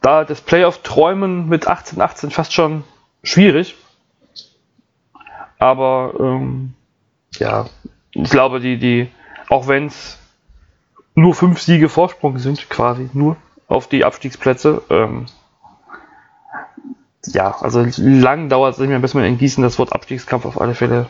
da 0.00 0.24
das 0.24 0.40
Playoff-Träumen 0.40 1.48
mit 1.48 1.66
18, 1.66 2.00
18 2.00 2.30
fast 2.30 2.52
schon 2.52 2.84
schwierig. 3.22 3.76
Aber 5.58 6.14
ähm, 6.18 6.74
ja, 7.38 7.66
ich 8.12 8.30
glaube, 8.30 8.60
die, 8.60 8.78
die, 8.78 9.08
auch 9.48 9.68
wenn 9.68 9.86
es 9.86 10.18
nur 11.14 11.34
fünf 11.34 11.60
Siege 11.60 11.88
Vorsprung 11.88 12.38
sind, 12.38 12.68
quasi 12.70 13.10
nur, 13.12 13.36
auf 13.68 13.88
die 13.88 14.04
Abstiegsplätze. 14.04 14.82
Ähm, 14.90 15.26
ja, 17.26 17.56
also 17.60 17.84
lang 17.96 18.48
dauert 18.48 18.74
es 18.74 18.78
nicht 18.78 18.90
mehr, 18.90 19.00
bis 19.00 19.14
man 19.14 19.24
in 19.24 19.38
Gießen 19.38 19.62
das 19.62 19.78
Wort 19.78 19.92
Abstiegskampf 19.92 20.46
auf 20.46 20.60
alle 20.60 20.74
Fälle 20.74 21.06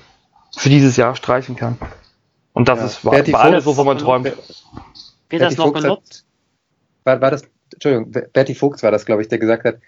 für 0.57 0.71
dieses 0.71 0.97
Jahr 0.97 1.15
streichen 1.17 1.57
kann. 1.57 1.77
Und 2.55 2.69
das 2.69 2.79
ja. 2.79 2.87
ist 2.87 3.05
war 3.05 3.41
alles, 3.41 3.67
wovon 3.67 3.87
man 3.87 3.99
träumt. 3.99 4.33
Wird 5.29 5.43
das 5.43 5.57
noch 5.57 5.73
benutzt? 5.73 6.25
Hat, 7.05 7.15
war, 7.15 7.21
war 7.21 7.31
das, 7.31 7.45
Entschuldigung, 7.73 8.11
Berti 8.33 8.55
Fuchs 8.55 8.83
war 8.83 8.91
das, 8.91 9.07
glaube 9.07 9.23
ich, 9.23 9.29
der 9.29 9.39
gesagt 9.39 9.65
hat, 9.65 9.79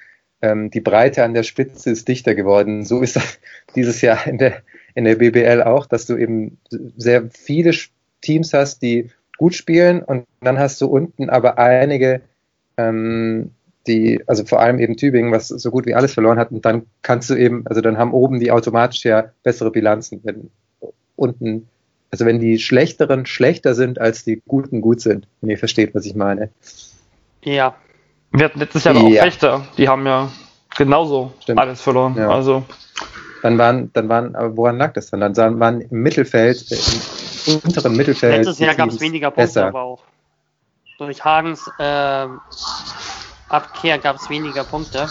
ähm, 0.40 0.70
die 0.70 0.80
Breite 0.80 1.24
an 1.24 1.34
der 1.34 1.42
Spitze 1.42 1.90
ist 1.90 2.06
dichter 2.08 2.34
geworden. 2.34 2.84
So 2.84 3.00
ist 3.00 3.16
das 3.16 3.38
dieses 3.74 4.00
Jahr 4.00 4.26
in 4.26 4.38
der, 4.38 4.62
in 4.94 5.04
der 5.04 5.16
BBL 5.16 5.62
auch, 5.62 5.86
dass 5.86 6.06
du 6.06 6.16
eben 6.16 6.58
sehr 6.96 7.28
viele 7.30 7.72
Teams 8.20 8.52
hast, 8.52 8.82
die 8.82 9.10
gut 9.36 9.54
spielen 9.54 10.02
und 10.02 10.26
dann 10.40 10.58
hast 10.58 10.80
du 10.80 10.86
unten 10.86 11.30
aber 11.30 11.58
einige, 11.58 12.22
ähm, 12.76 13.52
die, 13.86 14.22
also 14.26 14.44
vor 14.44 14.60
allem 14.60 14.80
eben 14.80 14.96
Tübingen, 14.96 15.32
was 15.32 15.48
so 15.48 15.70
gut 15.70 15.86
wie 15.86 15.94
alles 15.94 16.12
verloren 16.12 16.38
hat 16.38 16.50
und 16.50 16.64
dann 16.64 16.86
kannst 17.02 17.30
du 17.30 17.34
eben, 17.34 17.66
also 17.66 17.80
dann 17.80 17.96
haben 17.96 18.12
oben 18.12 18.40
die 18.40 18.50
automatisch 18.50 19.04
ja 19.04 19.32
bessere 19.44 19.70
Bilanzen, 19.70 20.20
wenn 20.24 20.50
unten, 21.16 21.68
also 22.10 22.24
wenn 22.24 22.40
die 22.40 22.58
schlechteren 22.58 23.26
schlechter 23.26 23.74
sind 23.74 24.00
als 24.00 24.24
die 24.24 24.42
guten 24.46 24.80
gut 24.80 25.00
sind, 25.00 25.26
wenn 25.40 25.50
ihr 25.50 25.58
versteht, 25.58 25.94
was 25.94 26.06
ich 26.06 26.14
meine. 26.14 26.50
Ja. 27.42 27.74
Wir 28.32 28.46
hatten 28.46 28.58
letztes 28.58 28.84
Jahr 28.84 28.94
ja. 28.94 29.02
auch 29.02 29.24
Fechter, 29.24 29.66
die 29.76 29.88
haben 29.88 30.06
ja 30.06 30.30
genauso 30.76 31.32
Stimmt. 31.40 31.58
alles 31.58 31.80
verloren. 31.80 32.14
Ja. 32.16 32.30
Also 32.30 32.64
dann 33.42 33.58
waren, 33.58 33.92
dann 33.92 34.08
waren, 34.08 34.34
aber 34.34 34.56
woran 34.56 34.78
lag 34.78 34.92
das 34.94 35.10
dann? 35.10 35.20
Dann 35.20 35.60
waren 35.60 35.80
im 35.80 36.02
Mittelfeld, 36.02 36.66
im 37.46 37.58
unteren 37.58 37.96
Mittelfeld. 37.96 38.38
Letztes 38.38 38.58
Jahr 38.58 38.74
gab 38.74 38.88
es 38.88 39.00
weniger 39.00 39.30
Punkte, 39.30 39.42
besser. 39.42 39.66
aber 39.68 39.82
auch 39.82 40.02
durch 40.98 41.24
Hagens 41.24 41.70
äh, 41.78 42.26
Abkehr 43.48 43.98
gab 43.98 44.16
es 44.16 44.28
weniger 44.28 44.64
Punkte. 44.64 45.08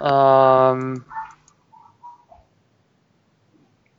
Ähm, 0.00 1.04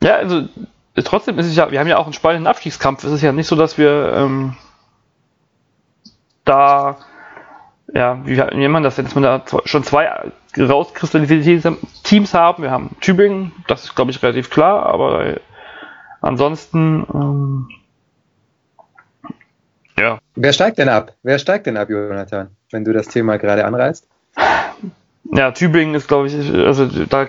ja, 0.01 0.15
also 0.15 0.47
trotzdem 0.95 1.39
ist 1.39 1.47
es 1.47 1.55
ja, 1.55 1.71
wir 1.71 1.79
haben 1.79 1.87
ja 1.87 1.97
auch 1.97 2.05
einen 2.05 2.13
spannenden 2.13 2.47
Abstiegskampf. 2.47 3.03
Es 3.03 3.11
ist 3.11 3.21
ja 3.21 3.31
nicht 3.31 3.47
so, 3.47 3.55
dass 3.55 3.77
wir 3.77 4.13
ähm, 4.15 4.57
da 6.45 6.97
ja, 7.93 8.25
wie 8.25 8.35
nennt 8.35 8.71
man 8.71 8.83
das 8.83 8.97
jetzt, 8.97 9.07
dass 9.07 9.15
wir 9.15 9.21
da 9.21 9.43
schon 9.65 9.83
zwei 9.83 10.31
rauskristallisierte 10.57 11.77
Teams 12.03 12.33
haben. 12.33 12.63
Wir 12.63 12.71
haben 12.71 12.95
Tübingen, 13.01 13.51
das 13.67 13.85
ist 13.85 13.95
glaube 13.95 14.11
ich 14.11 14.21
relativ 14.21 14.49
klar, 14.49 14.85
aber 14.85 15.25
äh, 15.25 15.39
ansonsten 16.21 17.05
ähm, 17.13 17.69
ja. 19.97 20.19
Wer 20.35 20.53
steigt 20.53 20.77
denn 20.77 20.87
ab? 20.87 21.13
Wer 21.23 21.39
steigt 21.39 21.65
denn 21.65 21.77
ab, 21.77 21.89
Jonathan, 21.89 22.55
wenn 22.71 22.85
du 22.85 22.93
das 22.93 23.07
Thema 23.07 23.37
gerade 23.37 23.65
anreißt? 23.65 24.07
Ja, 25.33 25.51
Tübingen 25.51 25.95
ist 25.95 26.07
glaube 26.07 26.27
ich, 26.27 26.35
also 26.53 26.85
da 26.85 27.27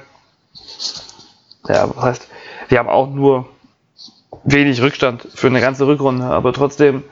ja, 1.68 1.88
was 1.94 2.04
heißt, 2.04 2.28
wir 2.70 2.78
haben 2.78 2.88
auch 2.88 3.10
nur 3.10 3.48
wenig 4.44 4.80
Rückstand 4.80 5.26
für 5.34 5.48
eine 5.48 5.60
ganze 5.60 5.86
Rückrunde, 5.86 6.24
aber 6.24 6.52
trotzdem 6.52 7.02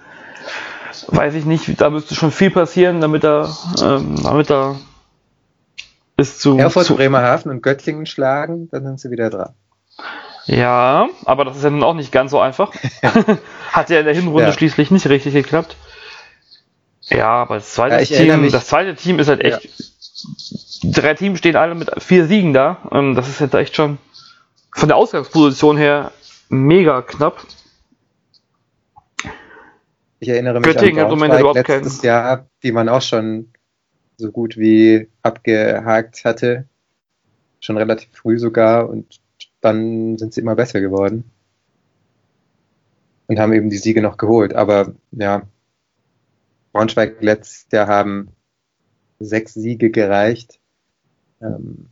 weiß 1.08 1.34
ich 1.34 1.44
nicht, 1.44 1.80
da 1.80 1.90
müsste 1.90 2.14
schon 2.14 2.30
viel 2.30 2.50
passieren, 2.50 3.00
damit 3.00 3.24
er, 3.24 3.54
ähm, 3.82 4.16
damit 4.22 4.50
er 4.50 4.76
bis 6.16 6.38
zu. 6.38 6.56
Erfurt, 6.58 6.86
zu 6.86 6.96
Bremerhaven 6.96 7.50
und 7.50 7.62
Göttingen 7.62 8.06
schlagen, 8.06 8.68
dann 8.70 8.84
sind 8.84 9.00
sie 9.00 9.10
wieder 9.10 9.30
dran. 9.30 9.54
Ja, 10.46 11.08
aber 11.24 11.44
das 11.44 11.56
ist 11.56 11.64
ja 11.64 11.70
nun 11.70 11.82
auch 11.82 11.94
nicht 11.94 12.12
ganz 12.12 12.30
so 12.30 12.40
einfach. 12.40 12.72
Hat 13.72 13.90
ja 13.90 13.98
in 13.98 14.06
der 14.06 14.14
Hinrunde 14.14 14.48
ja. 14.48 14.52
schließlich 14.52 14.90
nicht 14.90 15.08
richtig 15.08 15.34
geklappt. 15.34 15.76
Ja, 17.10 17.28
aber 17.28 17.56
das 17.56 17.72
zweite, 17.72 17.96
ja, 17.96 18.36
Team, 18.36 18.50
das 18.50 18.66
zweite 18.66 18.94
Team 18.94 19.18
ist 19.18 19.28
halt 19.28 19.42
echt. 19.42 19.64
Ja. 19.64 20.90
Drei 20.92 21.14
Teams 21.14 21.38
stehen 21.38 21.56
alle 21.56 21.74
mit 21.74 21.90
vier 22.02 22.26
Siegen 22.26 22.52
da. 22.52 22.78
Ähm, 22.92 23.14
das 23.14 23.28
ist 23.28 23.40
jetzt 23.40 23.54
echt 23.54 23.76
schon 23.76 23.98
von 24.78 24.88
der 24.88 24.96
Ausgangsposition 24.96 25.76
her 25.76 26.12
mega 26.48 27.02
knapp. 27.02 27.44
Ich 30.20 30.28
erinnere 30.28 30.60
mich 30.60 30.72
Göttingen 30.72 31.04
an 31.04 31.18
Braunschweig 31.18 31.68
letztes 31.68 32.02
Jahr, 32.02 32.46
die 32.62 32.70
man 32.70 32.88
auch 32.88 33.02
schon 33.02 33.50
so 34.18 34.30
gut 34.30 34.56
wie 34.56 35.08
abgehakt 35.22 36.24
hatte. 36.24 36.66
Schon 37.58 37.76
relativ 37.76 38.08
früh 38.12 38.38
sogar 38.38 38.88
und 38.88 39.20
dann 39.60 40.16
sind 40.16 40.32
sie 40.32 40.40
immer 40.40 40.54
besser 40.54 40.80
geworden. 40.80 41.24
Und 43.26 43.40
haben 43.40 43.52
eben 43.52 43.70
die 43.70 43.78
Siege 43.78 44.00
noch 44.00 44.16
geholt. 44.16 44.54
Aber 44.54 44.94
ja, 45.10 45.42
Braunschweig 46.72 47.16
letztes 47.20 47.66
Jahr 47.72 47.88
haben 47.88 48.28
sechs 49.18 49.54
Siege 49.54 49.90
gereicht 49.90 50.60
ähm, 51.40 51.88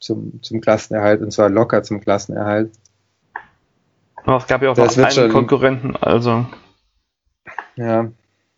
zum, 0.00 0.42
zum 0.42 0.60
Klassenerhalt 0.60 1.20
und 1.22 1.30
zwar 1.32 1.50
locker 1.50 1.82
zum 1.82 2.00
Klassenerhalt. 2.00 2.72
Aber 4.16 4.36
es 4.38 4.46
gab 4.46 4.62
ja 4.62 4.70
auch 4.70 4.74
das 4.74 4.96
noch 4.96 5.04
einen 5.04 5.12
schon, 5.12 5.30
Konkurrenten, 5.30 5.96
also. 5.96 6.46
Ja, 7.76 8.10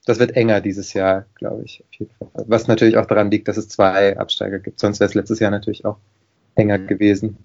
das 0.04 0.18
wird 0.18 0.36
enger 0.36 0.60
dieses 0.60 0.92
Jahr, 0.94 1.26
glaube 1.34 1.62
ich, 1.64 1.84
auf 1.84 1.94
jeden 1.94 2.12
Fall. 2.14 2.44
Was 2.48 2.66
natürlich 2.66 2.96
auch 2.96 3.06
daran 3.06 3.30
liegt, 3.30 3.46
dass 3.48 3.56
es 3.56 3.68
zwei 3.68 4.18
Absteiger 4.18 4.58
gibt. 4.58 4.80
Sonst 4.80 4.98
wäre 4.98 5.08
es 5.08 5.14
letztes 5.14 5.38
Jahr 5.38 5.50
natürlich 5.50 5.84
auch 5.84 5.98
enger 6.54 6.78
gewesen. 6.78 7.38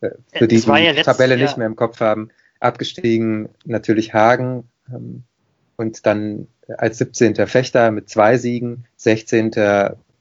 Äh, 0.00 0.10
für 0.32 0.48
die, 0.48 0.60
die 0.60 0.66
ja 0.66 0.92
die 0.92 1.02
Tabelle 1.02 1.36
Jahr. 1.36 1.44
nicht 1.44 1.56
mehr 1.56 1.66
im 1.66 1.76
Kopf 1.76 2.00
haben. 2.00 2.30
Abgestiegen 2.58 3.50
natürlich 3.64 4.14
Hagen 4.14 4.68
ähm, 4.92 5.24
und 5.76 6.06
dann 6.06 6.48
als 6.78 6.98
17. 6.98 7.34
Fechter 7.46 7.90
mit 7.90 8.08
zwei 8.08 8.38
Siegen, 8.38 8.86
16. 8.96 9.52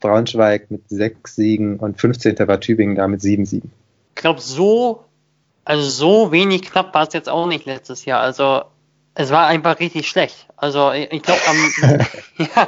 Braunschweig 0.04 0.70
mit 0.70 0.90
sechs 0.90 1.36
Siegen 1.36 1.80
und 1.80 2.00
15. 2.00 2.38
war 2.46 2.60
Tübingen 2.60 2.96
da 2.96 3.08
mit 3.08 3.22
sieben 3.22 3.46
Siegen. 3.46 3.72
Ich 4.16 4.22
glaube, 4.22 4.42
so, 4.42 5.06
also 5.64 5.90
so 5.90 6.32
wenig 6.34 6.64
knapp 6.64 6.94
war 6.94 7.08
es 7.08 7.14
jetzt 7.14 7.30
auch 7.30 7.48
nicht 7.48 7.66
letztes 7.66 8.04
Jahr. 8.04 8.20
Also 8.20 8.64
es 9.16 9.32
war 9.32 9.48
einfach 9.48 9.80
richtig 9.80 10.10
schlecht. 10.10 10.48
Also 10.58 10.92
ich 10.92 11.22
glaube 11.24 11.40
am, 11.48 12.00
ja, 12.38 12.68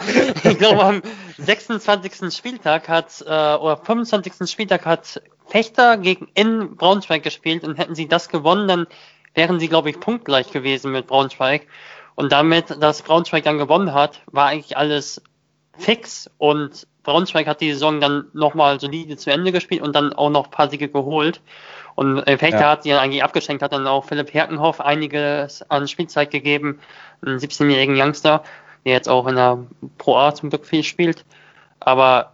ich 0.49 0.65
am 0.65 1.01
26. 1.37 2.33
Spieltag 2.33 2.87
hat 2.87 3.21
äh, 3.21 3.55
oder 3.55 3.77
25. 3.83 4.49
Spieltag 4.49 4.85
hat 4.85 5.21
Fechter 5.45 5.97
gegen 5.97 6.29
in 6.35 6.77
Braunschweig 6.77 7.21
gespielt 7.21 7.65
und 7.65 7.77
hätten 7.77 7.95
sie 7.95 8.07
das 8.07 8.29
gewonnen, 8.29 8.69
dann 8.69 8.87
wären 9.33 9.59
sie 9.59 9.67
glaube 9.67 9.89
ich 9.89 9.99
punktgleich 9.99 10.51
gewesen 10.51 10.93
mit 10.93 11.07
Braunschweig. 11.07 11.67
Und 12.15 12.31
damit, 12.31 12.81
dass 12.81 13.01
Braunschweig 13.01 13.43
dann 13.43 13.57
gewonnen 13.57 13.93
hat, 13.93 14.21
war 14.31 14.47
eigentlich 14.47 14.77
alles 14.77 15.21
fix 15.77 16.29
und 16.37 16.87
Braunschweig 17.03 17.47
hat 17.47 17.61
die 17.61 17.71
Saison 17.71 18.01
dann 18.01 18.25
nochmal 18.33 18.79
solide 18.79 19.15
zu 19.15 19.31
Ende 19.31 19.51
gespielt 19.51 19.81
und 19.81 19.95
dann 19.95 20.13
auch 20.13 20.29
noch 20.29 20.45
ein 20.45 20.51
paar 20.51 20.69
Siege 20.69 20.89
geholt. 20.89 21.41
Und 21.93 22.19
äh, 22.27 22.37
Fechter 22.37 22.61
ja. 22.61 22.69
hat 22.71 22.83
sie 22.83 22.93
eigentlich 22.93 23.23
abgeschenkt, 23.23 23.63
hat 23.63 23.71
dann 23.71 23.87
auch 23.87 24.05
Philipp 24.05 24.33
Herkenhoff 24.33 24.81
einiges 24.81 25.61
an 25.69 25.87
Spielzeit 25.87 26.31
gegeben, 26.31 26.79
einen 27.25 27.37
17-jährigen 27.37 27.95
Youngster, 27.95 28.43
der 28.85 28.93
jetzt 28.93 29.07
auch 29.07 29.27
in 29.27 29.35
der 29.35 29.59
Pro 29.97 30.17
A 30.17 30.33
zum 30.33 30.49
Glück 30.49 30.65
viel 30.65 30.83
spielt. 30.83 31.23
Aber 31.79 32.33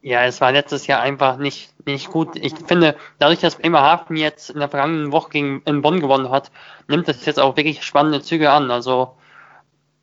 ja, 0.00 0.24
es 0.24 0.40
war 0.40 0.52
letztes 0.52 0.86
Jahr 0.86 1.00
einfach 1.02 1.36
nicht, 1.36 1.74
nicht 1.84 2.10
gut. 2.10 2.36
Ich 2.36 2.54
finde, 2.66 2.96
dadurch, 3.18 3.40
dass 3.40 3.56
Bremerhaven 3.56 4.16
jetzt 4.16 4.50
in 4.50 4.60
der 4.60 4.68
vergangenen 4.68 5.12
Woche 5.12 5.30
gegen 5.30 5.62
in 5.66 5.82
Bonn 5.82 6.00
gewonnen 6.00 6.30
hat, 6.30 6.52
nimmt 6.88 7.08
es 7.08 7.26
jetzt 7.26 7.40
auch 7.40 7.56
wirklich 7.56 7.82
spannende 7.82 8.22
Züge 8.22 8.50
an. 8.50 8.70
Also 8.70 9.16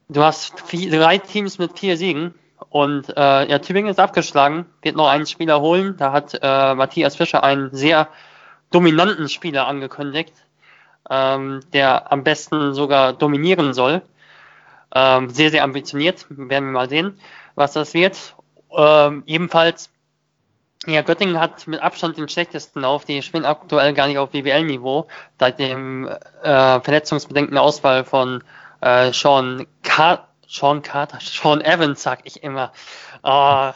du 0.09 0.21
hast 0.21 0.59
vier, 0.59 0.91
drei 0.91 1.17
Teams 1.17 1.57
mit 1.57 1.79
vier 1.79 1.97
Siegen 1.97 2.35
und 2.69 3.09
äh, 3.15 3.49
ja, 3.49 3.59
Tübingen 3.59 3.89
ist 3.89 3.99
abgeschlagen, 3.99 4.65
wird 4.81 4.95
noch 4.95 5.07
einen 5.07 5.25
Spieler 5.25 5.61
holen. 5.61 5.95
Da 5.97 6.11
hat 6.11 6.37
äh, 6.41 6.73
Matthias 6.75 7.15
Fischer 7.15 7.43
einen 7.43 7.73
sehr 7.73 8.07
dominanten 8.71 9.29
Spieler 9.29 9.67
angekündigt, 9.67 10.33
ähm, 11.09 11.61
der 11.73 12.11
am 12.11 12.23
besten 12.23 12.73
sogar 12.73 13.13
dominieren 13.13 13.73
soll. 13.73 14.01
Ähm, 14.95 15.29
sehr, 15.29 15.51
sehr 15.51 15.63
ambitioniert. 15.63 16.25
Werden 16.29 16.65
wir 16.65 16.71
mal 16.71 16.89
sehen, 16.89 17.19
was 17.55 17.73
das 17.73 17.93
wird. 17.93 18.35
Ähm, 18.75 19.23
ebenfalls, 19.25 19.89
ja, 20.85 21.01
Göttingen 21.01 21.39
hat 21.39 21.67
mit 21.67 21.81
Abstand 21.81 22.17
den 22.17 22.29
schlechtesten 22.29 22.81
Lauf. 22.81 23.05
Die 23.05 23.21
spielen 23.21 23.45
aktuell 23.45 23.93
gar 23.93 24.07
nicht 24.07 24.17
auf 24.17 24.31
BWL-Niveau, 24.31 25.07
seit 25.39 25.59
dem 25.59 26.07
äh, 26.07 26.79
verletzungsbedingten 26.81 27.57
Ausfall 27.57 28.03
von 28.03 28.43
äh, 28.81 29.11
Sean, 29.13 29.65
Car 29.81 30.27
Sean 30.53 30.83
Carter, 30.83 31.17
Sean 31.19 31.61
Evans, 31.61 32.03
sag 32.03 32.19
ich 32.25 32.43
immer. 32.43 32.71
Uh, 33.23 33.71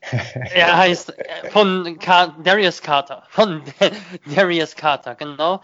er 0.52 0.76
heißt 0.76 1.16
äh, 1.16 1.50
von 1.50 1.98
Car 2.00 2.34
Darius 2.42 2.82
Carter. 2.82 3.22
Von 3.28 3.62
Darius 4.26 4.74
Carter, 4.74 5.14
genau. 5.14 5.62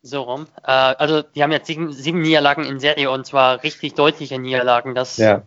So 0.00 0.22
rum. 0.22 0.46
Äh, 0.62 0.70
also 0.70 1.20
die 1.20 1.42
haben 1.42 1.52
jetzt 1.52 1.66
sieben, 1.66 1.92
sieben, 1.92 2.22
Niederlagen 2.22 2.64
in 2.64 2.80
Serie 2.80 3.10
und 3.10 3.26
zwar 3.26 3.62
richtig 3.62 3.94
deutliche 3.94 4.38
Niederlagen. 4.38 4.94
Das, 4.94 5.18
ja. 5.18 5.42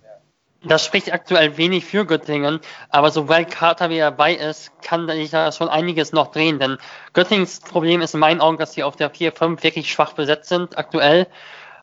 das 0.64 0.86
spricht 0.86 1.12
aktuell 1.12 1.58
wenig 1.58 1.84
für 1.84 2.06
Göttingen, 2.06 2.60
aber 2.90 3.10
sobald 3.10 3.50
Carter 3.50 3.90
wieder 3.90 4.12
dabei 4.12 4.36
ist, 4.36 4.80
kann 4.84 5.08
sich 5.08 5.32
da 5.32 5.52
schon 5.52 5.70
einiges 5.70 6.12
noch 6.12 6.32
drehen, 6.32 6.60
denn 6.60 6.78
Göttingens 7.14 7.62
Problem 7.62 8.02
ist 8.02 8.14
in 8.14 8.20
meinen 8.20 8.42
Augen, 8.42 8.58
dass 8.58 8.74
sie 8.74 8.84
auf 8.84 8.96
der 8.96 9.12
4-5 9.12 9.64
wirklich 9.64 9.92
schwach 9.92 10.14
besetzt 10.14 10.50
sind 10.50 10.78
aktuell. 10.78 11.26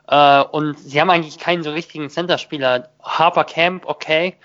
Äh, 0.09 0.43
und 0.43 0.79
sie 0.79 1.01
haben 1.01 1.11
eigentlich 1.11 1.39
keinen 1.39 1.63
so 1.63 1.71
richtigen 1.71 2.11
Center-Spieler. 2.11 2.89
Harper 3.03 3.45
Camp, 3.45 3.87
okay. 3.87 4.37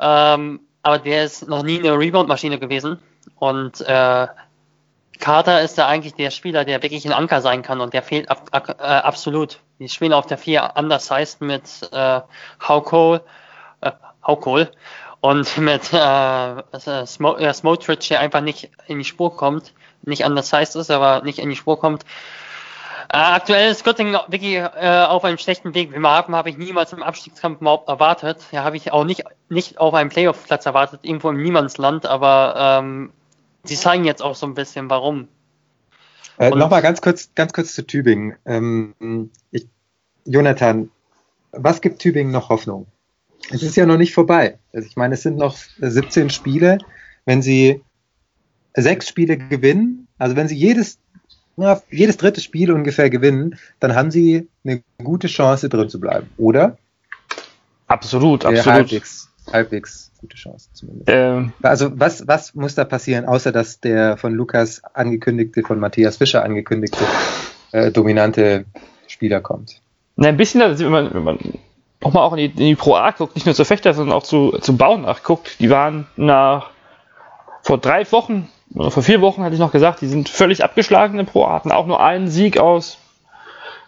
Ähm, 0.00 0.60
aber 0.82 0.98
der 0.98 1.24
ist 1.24 1.48
noch 1.48 1.62
nie 1.62 1.78
eine 1.78 1.98
Rebound-Maschine 1.98 2.58
gewesen. 2.58 2.98
Und 3.38 3.80
äh, 3.82 4.26
Carter 5.18 5.62
ist 5.62 5.78
da 5.78 5.86
eigentlich 5.86 6.14
der 6.14 6.30
Spieler, 6.30 6.64
der 6.64 6.82
wirklich 6.82 7.04
ein 7.06 7.12
Anker 7.12 7.40
sein 7.40 7.62
kann 7.62 7.80
und 7.80 7.92
der 7.92 8.02
fehlt 8.02 8.30
ab, 8.30 8.48
ab, 8.52 8.76
äh, 8.80 8.82
absolut. 8.82 9.60
Die 9.78 9.88
spielen 9.88 10.12
auf 10.12 10.26
der 10.26 10.38
4 10.38 10.72
undersized 10.76 11.40
mit 11.40 11.62
äh, 11.92 12.20
Cole, 12.58 13.22
äh, 13.80 13.90
und 15.20 15.58
mit 15.58 15.92
äh, 15.92 16.58
äh 16.58 17.06
Smotrich, 17.06 18.08
der 18.08 18.20
einfach 18.20 18.40
nicht 18.40 18.70
in 18.86 18.98
die 18.98 19.04
Spur 19.04 19.36
kommt, 19.36 19.72
nicht 20.02 20.24
undersized 20.24 20.76
ist, 20.76 20.90
aber 20.90 21.22
nicht 21.24 21.38
in 21.38 21.50
die 21.50 21.56
Spur 21.56 21.78
kommt. 21.78 22.04
Äh, 23.10 23.16
aktuell 23.16 23.70
ist 23.70 23.84
Göttingen 23.84 24.18
wirklich 24.28 24.56
äh, 24.56 25.04
auf 25.08 25.24
einem 25.24 25.38
schlechten 25.38 25.74
Weg. 25.74 25.92
Wie 25.92 26.06
haben, 26.06 26.36
habe 26.36 26.50
ich 26.50 26.58
niemals 26.58 26.92
im 26.92 27.02
Abstiegskampf 27.02 27.60
überhaupt 27.62 27.88
erwartet. 27.88 28.38
Ja, 28.52 28.64
habe 28.64 28.76
ich 28.76 28.92
auch 28.92 29.04
nicht, 29.04 29.24
nicht 29.48 29.78
auf 29.78 29.94
einem 29.94 30.10
Playoff-Platz 30.10 30.66
erwartet, 30.66 31.00
irgendwo 31.04 31.30
im 31.30 31.42
Niemandsland, 31.42 32.04
aber 32.04 32.54
ähm, 32.58 33.10
sie 33.64 33.76
zeigen 33.76 34.04
jetzt 34.04 34.22
auch 34.22 34.34
so 34.34 34.46
ein 34.46 34.54
bisschen, 34.54 34.90
warum. 34.90 35.28
Äh, 36.38 36.50
Nochmal 36.50 36.82
ganz 36.82 37.00
kurz, 37.00 37.30
ganz 37.34 37.54
kurz 37.54 37.74
zu 37.74 37.86
Tübingen. 37.86 38.36
Ähm, 38.44 39.30
ich, 39.52 39.66
Jonathan, 40.26 40.90
was 41.52 41.80
gibt 41.80 42.00
Tübingen 42.00 42.30
noch 42.30 42.50
Hoffnung? 42.50 42.86
Es 43.50 43.62
ist 43.62 43.76
ja 43.76 43.86
noch 43.86 43.96
nicht 43.96 44.12
vorbei. 44.12 44.58
Also 44.74 44.86
ich 44.86 44.96
meine, 44.96 45.14
es 45.14 45.22
sind 45.22 45.38
noch 45.38 45.56
17 45.78 46.28
Spiele. 46.28 46.78
Wenn 47.24 47.40
sie 47.40 47.82
sechs 48.74 49.08
Spiele 49.08 49.38
gewinnen, 49.38 50.08
also 50.18 50.36
wenn 50.36 50.48
sie 50.48 50.56
jedes 50.56 50.98
ja, 51.58 51.80
jedes 51.90 52.16
dritte 52.16 52.40
Spiel 52.40 52.72
ungefähr 52.72 53.10
gewinnen, 53.10 53.58
dann 53.80 53.94
haben 53.94 54.10
sie 54.10 54.48
eine 54.64 54.82
gute 55.02 55.26
Chance, 55.26 55.68
drin 55.68 55.88
zu 55.88 56.00
bleiben, 56.00 56.28
oder? 56.36 56.78
Absolut, 57.86 58.44
absolut. 58.44 58.66
halbwegs, 58.66 59.28
halbwegs 59.50 60.10
gute 60.18 60.36
Chance 60.36 60.68
zumindest. 60.72 61.08
Ähm, 61.08 61.52
also 61.62 61.90
was, 61.98 62.26
was 62.26 62.54
muss 62.54 62.74
da 62.74 62.84
passieren, 62.84 63.24
außer 63.24 63.52
dass 63.52 63.80
der 63.80 64.16
von 64.16 64.34
Lukas 64.34 64.82
angekündigte, 64.94 65.62
von 65.62 65.78
Matthias 65.78 66.18
Fischer 66.18 66.44
angekündigte 66.44 67.04
äh, 67.72 67.90
dominante 67.90 68.66
Spieler 69.06 69.40
kommt? 69.40 69.80
Na, 70.16 70.28
ein 70.28 70.36
bisschen, 70.36 70.60
wenn 70.60 70.90
man, 70.90 71.14
wenn 71.14 71.24
man 71.24 71.38
nochmal 72.00 72.24
auch 72.24 72.32
in 72.32 72.38
die, 72.38 72.44
in 72.44 72.68
die 72.68 72.74
Pro 72.74 72.94
A 72.94 73.12
guckt, 73.12 73.34
nicht 73.34 73.46
nur 73.46 73.54
zu 73.54 73.64
Fechter, 73.64 73.94
sondern 73.94 74.16
auch 74.16 74.24
zu, 74.24 74.58
zu 74.60 74.76
Bauen 74.76 75.02
nachguckt, 75.02 75.60
die 75.60 75.70
waren 75.70 76.06
nach 76.16 76.70
vor 77.62 77.78
drei 77.78 78.10
Wochen 78.12 78.48
vor 78.74 79.02
vier 79.02 79.20
Wochen 79.20 79.42
hatte 79.42 79.54
ich 79.54 79.60
noch 79.60 79.72
gesagt, 79.72 80.00
die 80.00 80.06
sind 80.06 80.28
völlig 80.28 80.62
abgeschlagen 80.62 81.18
im 81.18 81.26
Pro, 81.26 81.48
hatten 81.48 81.72
auch 81.72 81.86
nur 81.86 82.00
einen 82.00 82.28
Sieg 82.28 82.58
aus 82.58 82.98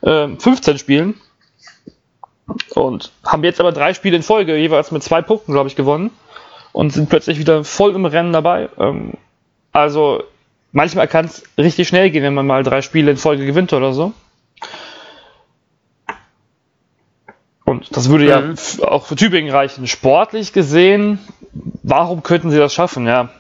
äh, 0.03 0.29
15 0.29 0.79
Spielen 0.79 1.21
und 2.75 3.13
haben 3.25 3.45
jetzt 3.45 3.61
aber 3.61 3.73
drei 3.73 3.95
Spiele 3.95 4.17
in 4.17 4.23
Folge, 4.23 4.57
jeweils 4.57 4.91
mit 4.91 5.03
zwei 5.03 5.23
Punkten, 5.23 5.53
glaube 5.53 5.69
ich, 5.69 5.77
gewonnen 5.77 6.11
und 6.73 6.93
sind 6.93 7.09
plötzlich 7.09 7.39
wieder 7.39 7.65
voll 7.65 7.95
im 7.95 8.07
Rennen 8.07 8.33
dabei. 8.33 8.69
Ähm, 8.79 9.15
also 9.73 10.25
manchmal 10.73 11.09
kann 11.09 11.27
es 11.27 11.43
richtig 11.59 11.89
schnell 11.89 12.11
gehen, 12.11 12.23
wenn 12.23 12.35
man 12.35 12.47
mal 12.47 12.63
drei 12.63 12.83
Spiele 12.83 13.11
in 13.11 13.17
Folge 13.17 13.47
gewinnt 13.47 13.73
oder 13.73 13.93
so. 13.93 14.13
Und 17.65 17.97
das 17.97 18.09
würde 18.09 18.25
mhm. 18.25 18.57
ja 18.81 18.89
auch 18.89 19.07
für 19.07 19.15
Tübingen 19.15 19.53
reichen. 19.53 19.87
Sportlich 19.87 20.53
gesehen, 20.53 21.21
warum 21.85 22.25
könnten 22.25 22.51
sie 22.51 22.59
das 22.59 22.75
schaffen? 22.75 23.07
Ja, 23.07 23.31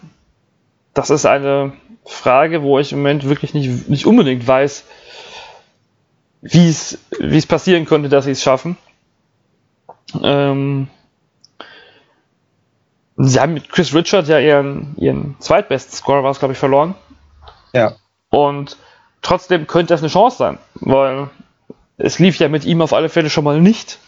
das 0.94 1.10
ist 1.10 1.26
eine 1.26 1.72
Frage, 2.04 2.62
wo 2.62 2.78
ich 2.78 2.92
im 2.92 2.98
Moment 2.98 3.28
wirklich 3.28 3.54
nicht, 3.54 3.88
nicht 3.88 4.06
unbedingt 4.06 4.46
weiß, 4.46 4.84
wie 6.42 6.68
es, 6.68 6.98
wie 7.18 7.38
es 7.38 7.46
passieren 7.46 7.84
könnte, 7.84 8.08
dass 8.08 8.24
sie 8.24 8.32
es 8.32 8.42
schaffen. 8.42 8.76
Ähm, 10.22 10.88
sie 13.16 13.40
haben 13.40 13.54
mit 13.54 13.68
Chris 13.68 13.94
Richard 13.94 14.26
ja 14.28 14.38
ihren, 14.38 14.94
ihren 14.96 15.36
zweitbesten 15.38 15.94
Scorer, 15.94 16.24
war 16.24 16.30
es, 16.30 16.38
glaube 16.38 16.52
ich, 16.52 16.58
verloren. 16.58 16.94
Ja. 17.72 17.96
Und 18.30 18.76
trotzdem 19.22 19.66
könnte 19.66 19.94
das 19.94 20.00
eine 20.00 20.10
Chance 20.10 20.38
sein, 20.38 20.58
weil 20.74 21.28
es 21.98 22.18
lief 22.18 22.38
ja 22.38 22.48
mit 22.48 22.64
ihm 22.64 22.80
auf 22.80 22.92
alle 22.92 23.08
Fälle 23.08 23.30
schon 23.30 23.44
mal 23.44 23.60
nicht. 23.60 23.98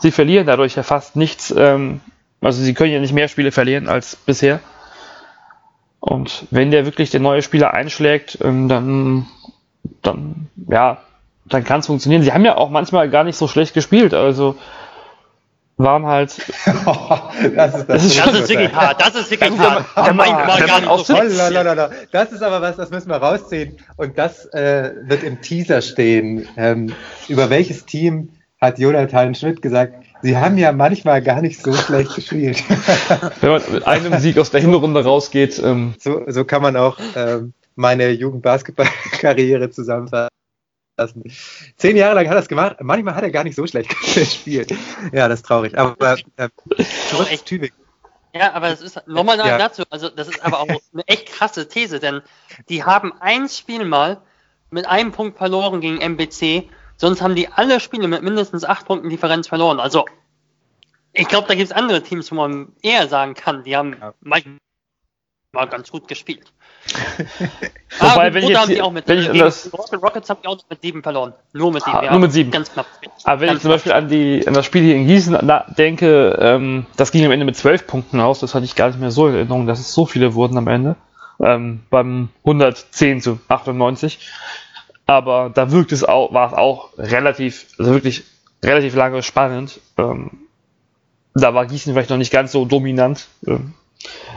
Sie 0.00 0.10
verlieren 0.10 0.46
dadurch 0.46 0.74
ja 0.74 0.82
fast 0.82 1.16
nichts. 1.16 1.54
Ähm, 1.56 2.00
also 2.40 2.62
sie 2.62 2.74
können 2.74 2.92
ja 2.92 3.00
nicht 3.00 3.12
mehr 3.12 3.28
Spiele 3.28 3.52
verlieren 3.52 3.88
als 3.88 4.16
bisher. 4.16 4.60
Und 6.00 6.46
wenn 6.50 6.70
der 6.70 6.86
wirklich 6.86 7.10
den 7.10 7.22
neue 7.22 7.42
Spieler 7.42 7.74
einschlägt, 7.74 8.38
ähm, 8.42 8.68
dann, 8.68 9.26
dann, 10.02 10.48
ja, 10.68 10.98
dann 11.44 11.64
kann 11.64 11.80
es 11.80 11.86
funktionieren. 11.86 12.22
Sie 12.22 12.32
haben 12.32 12.44
ja 12.44 12.56
auch 12.56 12.70
manchmal 12.70 13.10
gar 13.10 13.24
nicht 13.24 13.36
so 13.36 13.48
schlecht 13.48 13.74
gespielt, 13.74 14.14
also 14.14 14.56
waren 15.76 16.06
halt. 16.06 16.36
das 17.56 17.74
ist, 17.74 17.88
das, 17.88 18.16
das 18.16 18.34
ist, 18.34 18.48
wirklich 18.48 18.72
hart. 18.72 19.00
Das 19.00 19.14
ist 19.14 19.30
wirklich 19.30 19.58
hart. 19.58 19.86
Der 19.96 20.14
gar 20.66 20.80
nicht 20.80 21.06
so 21.06 21.14
Das 22.12 22.32
ist 22.32 22.42
aber 22.42 22.62
was, 22.62 22.76
das 22.76 22.90
müssen 22.90 23.08
wir 23.08 23.16
rausziehen. 23.16 23.78
Und 23.96 24.18
das 24.18 24.46
äh, 24.46 24.92
wird 25.02 25.22
im 25.22 25.40
Teaser 25.40 25.82
stehen. 25.82 26.48
Ähm, 26.56 26.94
über 27.28 27.50
welches 27.50 27.86
Team 27.86 28.30
hat 28.60 28.78
Jonathan 28.78 29.34
Schmidt 29.34 29.62
gesagt, 29.62 29.94
Sie 30.22 30.36
haben 30.36 30.58
ja 30.58 30.72
manchmal 30.72 31.22
gar 31.22 31.40
nicht 31.40 31.62
so 31.62 31.72
schlecht 31.72 32.14
gespielt. 32.14 32.62
Wenn 33.40 33.50
man 33.50 33.62
mit 33.72 33.86
einem 33.86 34.18
Sieg 34.18 34.38
aus 34.38 34.50
der 34.50 34.60
Hinrunde 34.60 35.04
rausgeht. 35.04 35.58
Ähm 35.58 35.94
so, 35.98 36.22
so 36.26 36.44
kann 36.44 36.62
man 36.62 36.76
auch 36.76 36.98
ähm, 37.16 37.54
meine 37.74 38.10
Jugendbasketballkarriere 38.10 39.70
zusammenfassen. 39.70 40.30
Zehn 41.76 41.96
Jahre 41.96 42.16
lang 42.16 42.28
hat 42.28 42.34
er 42.34 42.40
es 42.40 42.48
gemacht. 42.48 42.76
Manchmal 42.80 43.14
hat 43.14 43.22
er 43.22 43.30
gar 43.30 43.44
nicht 43.44 43.56
so 43.56 43.66
schlecht 43.66 43.90
gespielt. 44.14 44.74
Ja, 45.12 45.28
das 45.28 45.40
ist 45.40 45.46
traurig. 45.46 45.76
Aber 45.78 46.16
äh, 46.36 46.48
zurück 47.08 47.30
echt 47.30 47.46
Tübingen. 47.46 47.76
Ja, 48.34 48.52
aber 48.52 48.68
das 48.68 48.80
ist 48.80 49.00
nochmal 49.06 49.38
ja. 49.38 49.58
dazu. 49.58 49.82
Also 49.90 50.08
das 50.08 50.28
ist 50.28 50.44
aber 50.44 50.60
auch 50.60 50.68
eine 50.68 51.06
echt 51.06 51.26
krasse 51.26 51.66
These, 51.66 51.98
denn 51.98 52.20
die 52.68 52.84
haben 52.84 53.12
ein 53.20 53.48
Spiel 53.48 53.84
mal 53.84 54.20
mit 54.70 54.86
einem 54.86 55.10
Punkt 55.10 55.38
verloren 55.38 55.80
gegen 55.80 55.98
MBC 55.98 56.68
Sonst 57.00 57.22
haben 57.22 57.34
die 57.34 57.48
alle 57.48 57.80
Spiele 57.80 58.08
mit 58.08 58.22
mindestens 58.22 58.62
acht 58.62 58.84
Punkten 58.84 59.08
Differenz 59.08 59.48
verloren. 59.48 59.80
Also, 59.80 60.04
ich 61.14 61.28
glaube, 61.28 61.48
da 61.48 61.54
gibt 61.54 61.70
es 61.70 61.72
andere 61.72 62.02
Teams, 62.02 62.30
wo 62.30 62.34
man 62.34 62.74
eher 62.82 63.08
sagen 63.08 63.32
kann, 63.32 63.64
die 63.64 63.74
haben 63.74 63.96
ja. 63.98 64.12
manchmal 64.20 64.58
ganz 65.70 65.90
gut 65.90 66.08
gespielt. 66.08 66.52
Wobei, 68.00 68.28
ah, 68.28 68.34
wenn 68.34 68.42
ich, 68.42 68.50
jetzt, 68.50 68.68
die 68.68 68.82
auch 68.82 68.92
mit, 68.92 69.08
wenn 69.08 69.18
ich 69.18 69.28
das, 69.28 69.70
Rockets 69.72 70.28
haben 70.28 70.40
die 70.42 70.48
auch 70.48 70.58
mit 70.68 70.82
sieben 70.82 71.02
verloren. 71.02 71.32
Nur 71.54 71.72
mit 71.72 71.82
sieben. 71.84 71.96
Ah, 71.96 72.04
ja, 72.04 72.10
nur 72.10 72.20
mit 72.20 72.32
sieben. 72.32 72.50
Ganz 72.50 72.70
knapp. 72.70 72.84
Aber 73.24 73.40
wenn 73.40 73.46
ganz 73.48 73.56
ich 73.56 73.62
zum 73.62 73.70
Beispiel 73.70 73.92
an, 73.92 74.08
die, 74.08 74.46
an 74.46 74.52
das 74.52 74.66
Spiel 74.66 74.82
hier 74.82 74.96
in 74.96 75.06
Gießen 75.06 75.38
denke, 75.78 76.38
ähm, 76.38 76.84
das 76.98 77.12
ging 77.12 77.24
am 77.24 77.32
Ende 77.32 77.46
mit 77.46 77.56
zwölf 77.56 77.86
Punkten 77.86 78.20
aus. 78.20 78.40
Das 78.40 78.54
hatte 78.54 78.66
ich 78.66 78.76
gar 78.76 78.88
nicht 78.88 79.00
mehr 79.00 79.10
so 79.10 79.26
in 79.26 79.36
Erinnerung, 79.36 79.66
dass 79.66 79.80
es 79.80 79.94
so 79.94 80.04
viele 80.04 80.34
wurden 80.34 80.58
am 80.58 80.68
Ende. 80.68 80.96
Ähm, 81.42 81.80
beim 81.88 82.28
110 82.44 83.22
zu 83.22 83.40
98 83.48 84.28
aber 85.10 85.50
da 85.52 85.72
wirkt 85.72 85.90
es 85.90 86.04
auch, 86.04 86.32
war 86.32 86.46
es 86.46 86.52
auch 86.52 86.90
relativ, 86.96 87.66
also 87.80 87.90
wirklich 87.90 88.22
relativ 88.62 88.94
lange 88.94 89.24
spannend. 89.24 89.80
Ähm, 89.98 90.30
da 91.34 91.52
war 91.52 91.66
Gießen 91.66 91.92
vielleicht 91.92 92.10
noch 92.10 92.16
nicht 92.16 92.30
ganz 92.30 92.52
so 92.52 92.64
dominant, 92.64 93.26
ähm, 93.44 93.74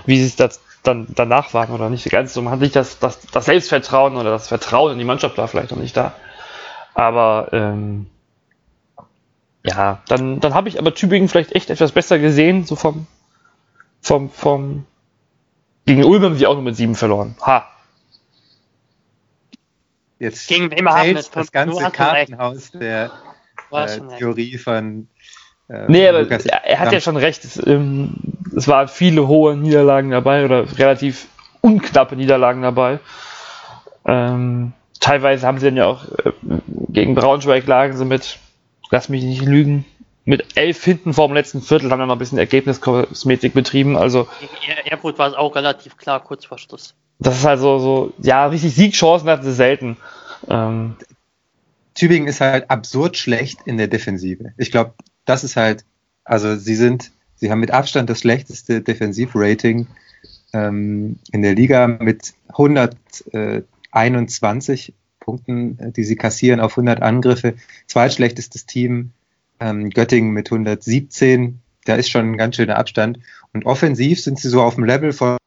wie 0.08 0.18
sie 0.18 0.26
es 0.26 0.36
das 0.36 0.62
dann 0.82 1.06
danach 1.14 1.54
waren 1.54 1.70
oder 1.76 1.92
nicht 1.92 2.10
ganz 2.10 2.34
so. 2.34 2.42
Man 2.42 2.54
hat 2.54 2.60
nicht 2.60 2.76
das, 2.76 2.98
das, 2.98 3.20
das 3.22 3.46
Selbstvertrauen 3.46 4.16
oder 4.16 4.32
das 4.32 4.48
Vertrauen 4.48 4.94
in 4.94 4.98
die 4.98 5.06
Mannschaft 5.06 5.38
war 5.38 5.48
vielleicht 5.48 5.70
noch 5.70 5.78
nicht 5.78 5.96
da. 5.96 6.14
Aber 6.96 7.50
ähm, 7.52 8.08
ja, 9.64 10.02
dann, 10.08 10.40
dann 10.40 10.56
habe 10.56 10.70
ich 10.70 10.80
aber 10.80 10.96
Tübingen 10.96 11.30
vielleicht 11.30 11.52
echt 11.52 11.70
etwas 11.70 11.92
besser 11.92 12.18
gesehen, 12.18 12.66
so 12.66 12.76
vom, 12.76 13.06
vom, 14.02 14.32
vom 14.32 14.88
gegen 15.86 16.04
Ulm 16.04 16.24
haben 16.24 16.36
sie 16.36 16.48
auch 16.48 16.56
nur 16.56 16.64
mit 16.64 16.76
sieben 16.76 16.96
verloren. 16.96 17.36
Ha, 17.46 17.68
Jetzt 20.20 20.48
Gegen 20.48 20.70
Bremerhaven 20.70 21.20
das 21.34 21.52
ganze 21.52 21.92
Kartenhaus 21.92 22.72
der 22.72 23.12
äh, 23.72 24.00
Theorie 24.18 24.58
von. 24.58 25.08
Äh, 25.70 25.86
nee, 25.88 26.08
aber 26.08 26.22
Lukas 26.22 26.46
er 26.46 26.80
hat 26.80 26.92
ja 26.92 27.02
schon 27.02 27.18
recht. 27.18 27.44
Es, 27.44 27.66
ähm, 27.66 28.16
es 28.56 28.68
waren 28.68 28.88
viele 28.88 29.28
hohe 29.28 29.58
Niederlagen 29.58 30.12
dabei 30.12 30.46
oder 30.46 30.78
relativ 30.78 31.28
unknappe 31.62 32.16
Niederlagen 32.16 32.62
dabei. 32.62 33.00
Ähm, 34.06 34.74
teilweise 35.00 35.48
haben 35.48 35.60
sie 35.60 35.68
dann 35.68 35.78
ja 35.78 35.86
auch 35.86 36.06
äh, 36.26 36.32
gegen 36.90 37.16
Braunschweig 37.16 37.66
lagen 37.66 37.98
sie 37.98 38.06
mit, 38.06 38.38
lass 38.92 39.10
mich 39.10 39.24
nicht 39.24 39.42
lügen, 39.42 39.86
mit 40.26 40.56
elf 40.56 40.84
hinten 40.84 41.14
vor 41.14 41.28
dem 41.28 41.34
letzten 41.34 41.62
Viertel 41.62 41.92
haben 41.92 42.00
wir 42.00 42.06
noch 42.06 42.16
ein 42.16 42.20
bisschen 42.20 42.38
Ergebniskosmetik 42.38 43.54
betrieben. 43.54 43.98
Also 43.98 44.28
gegen 44.40 44.88
Erfurt 44.88 45.18
war 45.18 45.28
es 45.28 45.34
auch 45.34 45.56
relativ 45.56 45.98
klar 45.98 46.22
kurz 46.22 46.46
vor 46.46 46.58
Schluss 46.58 46.96
das 47.24 47.38
ist 47.38 47.46
halt 47.46 47.60
so, 47.60 47.80
so 47.80 48.14
ja, 48.20 48.46
richtig 48.48 48.76
Siegchancen 48.76 49.30
hatten 49.30 49.44
sie 49.44 49.54
selten. 49.54 49.98
Ähm, 50.48 50.96
Tübingen 51.96 52.28
ist 52.28 52.42
halt 52.42 52.70
absurd 52.70 53.18
schlecht 53.18 53.62
in 53.66 53.78
der 53.78 53.88
Defensive. 53.88 54.54
Ich 54.58 54.72
glaube, 54.72 54.94
das 55.26 55.44
ist 55.44 55.56
halt, 55.56 55.86
also 56.24 56.56
sie 56.56 56.76
sind, 56.76 57.12
sie 57.36 57.52
haben 57.52 57.60
mit 57.60 57.72
Abstand 57.72 58.10
das 58.10 58.20
schlechteste 58.20 58.82
Defensivrating 58.82 59.88
ähm, 60.54 61.18
in 61.32 61.42
der 61.42 61.56
Liga 61.56 61.88
mit 61.88 62.34
121 62.50 64.94
Punkten, 65.20 65.80
äh, 65.80 65.92
die 65.92 66.04
sie 66.04 66.16
kassieren 66.16 66.60
auf 66.60 66.74
100 66.74 67.02
Angriffe. 67.02 67.56
Zweitschlechtestes 67.88 68.66
Team 68.66 69.12
ähm, 69.60 69.90
Göttingen 69.90 70.32
mit 70.32 70.52
117. 70.52 71.60
Da 71.86 71.96
ist 71.96 72.10
schon 72.10 72.32
ein 72.32 72.38
ganz 72.38 72.56
schöner 72.56 72.78
Abstand. 72.78 73.20
Und 73.54 73.66
offensiv 73.66 74.22
sind 74.22 74.40
sie 74.40 74.50
so 74.50 74.62
auf 74.62 74.76
dem 74.76 74.86
Level 74.86 75.14
von, 75.14 75.38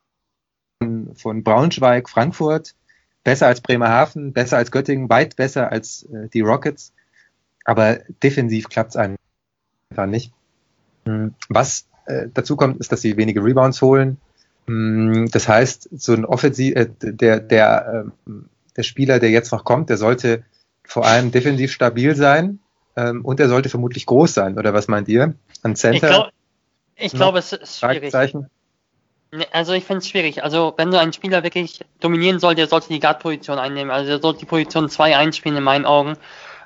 von 0.81 1.43
Braunschweig, 1.43 2.09
Frankfurt, 2.09 2.75
besser 3.25 3.47
als 3.47 3.61
Bremerhaven, 3.61 4.33
besser 4.33 4.57
als 4.57 4.71
Göttingen, 4.71 5.09
weit 5.09 5.37
besser 5.37 5.73
als 5.73 6.05
äh, 6.05 6.29
die 6.29 6.41
Rockets. 6.41 6.93
Aber 7.65 7.99
defensiv 8.23 8.69
klappt 8.69 8.91
es 8.91 8.97
einfach 8.97 10.07
nicht. 10.07 10.33
Hm, 11.05 11.35
was 11.49 11.87
äh, 12.07 12.29
dazu 12.33 12.57
kommt, 12.57 12.79
ist, 12.79 12.93
dass 12.93 13.01
sie 13.01 13.17
wenige 13.17 13.43
Rebounds 13.43 13.83
holen. 13.83 14.19
Hm, 14.67 15.29
das 15.31 15.49
heißt, 15.49 15.89
so 15.93 16.13
ein 16.13 16.25
Offensiv, 16.25 16.77
äh, 16.77 16.89
der, 17.01 17.41
der, 17.41 18.07
äh, 18.27 18.33
der 18.77 18.83
Spieler, 18.83 19.19
der 19.19 19.31
jetzt 19.31 19.53
noch 19.53 19.65
kommt, 19.65 19.91
der 19.91 19.97
sollte 19.97 20.45
vor 20.85 21.05
allem 21.05 21.33
defensiv 21.33 21.73
stabil 21.73 22.15
sein 22.15 22.61
ähm, 22.95 23.25
und 23.25 23.41
er 23.41 23.49
sollte 23.49 23.69
vermutlich 23.69 24.07
groß 24.07 24.35
sein. 24.35 24.59
Oder 24.59 24.73
was 24.73 24.87
meint 24.87 25.09
ihr? 25.09 25.35
An 25.63 25.75
Center? 25.75 25.97
Ich, 25.97 26.15
glaub, 26.15 26.31
ich 26.97 27.13
glaube, 27.13 27.39
es 27.39 27.53
ist 27.53 27.81
schwierig. 27.81 28.13
Also 29.53 29.73
ich 29.73 29.85
finde 29.85 29.99
es 29.99 30.09
schwierig. 30.09 30.43
Also 30.43 30.75
wenn 30.77 30.91
du 30.91 30.99
einen 30.99 31.13
Spieler 31.13 31.43
wirklich 31.43 31.81
dominieren 32.01 32.39
soll, 32.39 32.55
der 32.55 32.69
sollte 32.69 32.89
die 32.89 33.01
Guard-Position 33.01 33.59
einnehmen. 33.59 33.91
Also 33.91 34.09
der 34.09 34.21
sollte 34.21 34.41
die 34.41 34.47
Position 34.47 34.89
2 34.89 35.17
einspielen 35.17 35.59
in 35.59 35.65
meinen 35.65 35.87
Augen. 35.87 36.17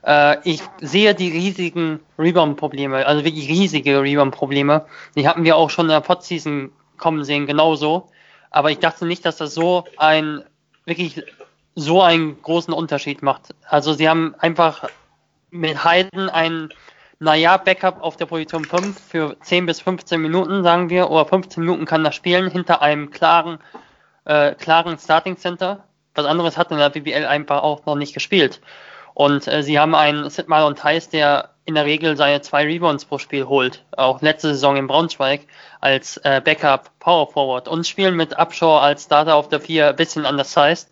Äh, 0.05 0.37
ich 0.49 0.63
sehe 0.81 1.15
die 1.15 1.31
riesigen 1.31 2.01
Rebound-Probleme, 2.19 3.07
also 3.07 3.25
wirklich 3.25 3.49
riesige 3.49 4.03
Rebound-Probleme. 4.03 4.87
Die 5.17 5.29
hatten 5.29 5.45
wir 5.45 5.57
auch 5.57 5.71
schon 5.71 5.87
in 5.87 5.93
der 5.93 6.01
Podseason 6.01 6.73
kommen 6.97 7.25
sehen, 7.25 7.47
genauso. 7.47 8.09
Aber 8.51 8.71
ich 8.71 8.79
dachte 8.79 9.07
nicht, 9.07 9.25
dass 9.25 9.37
das 9.37 9.55
so 9.55 9.85
ein 9.97 10.43
wirklich 10.85 11.23
so 11.75 12.03
einen 12.03 12.41
großen 12.43 12.75
Unterschied 12.75 13.23
macht. 13.23 13.55
Also 13.69 13.93
sie 13.93 14.09
haben 14.09 14.35
einfach 14.39 14.89
mit 15.51 15.85
Heiden 15.85 16.29
ein, 16.29 16.71
naja, 17.21 17.59
Backup 17.59 18.03
auf 18.03 18.17
der 18.17 18.27
Position 18.27 18.65
5 18.65 18.99
für 18.99 19.37
10 19.41 19.67
bis 19.67 19.81
15 19.81 20.21
Minuten, 20.21 20.63
sagen 20.63 20.89
wir, 20.89 21.11
oder 21.11 21.27
15 21.27 21.63
Minuten 21.63 21.85
kann 21.85 22.05
er 22.05 22.13
spielen, 22.13 22.51
hinter 22.51 22.81
einem 22.81 23.11
klaren, 23.11 23.59
äh, 24.25 24.55
klaren 24.55 24.99
Starting 24.99 25.37
Center. 25.37 25.85
Was 26.15 26.25
anderes 26.25 26.57
hat 26.57 26.71
in 26.71 26.79
der 26.79 26.89
BBL 26.89 27.27
einfach 27.27 27.63
auch 27.63 27.85
noch 27.85 27.95
nicht 27.95 28.15
gespielt. 28.15 28.61
Und 29.13 29.47
äh, 29.47 29.63
sie 29.63 29.79
haben 29.79 29.95
einen 29.95 30.31
Sid 30.31 30.49
Marlon 30.49 30.77
Theis, 30.77 31.11
der 31.11 31.51
in 31.67 31.75
der 31.75 31.85
Regel 31.85 32.17
seine 32.17 32.41
zwei 32.41 32.65
Rebounds 32.65 33.05
pro 33.05 33.19
Spiel 33.19 33.47
holt. 33.47 33.85
Auch 33.97 34.23
letzte 34.23 34.49
Saison 34.49 34.77
in 34.77 34.87
Braunschweig 34.87 35.43
als 35.81 36.17
äh, 36.19 36.41
Backup 36.43 36.91
Power 37.01 37.31
Forward. 37.31 37.69
Und 37.69 37.87
spielen 37.87 38.17
mit 38.17 38.39
Upshaw 38.39 38.79
als 38.79 39.05
Starter 39.05 39.35
auf 39.35 39.49
der 39.49 39.61
4 39.61 39.91
ein 39.91 39.97
bisschen 39.97 40.25
undersized. 40.25 40.91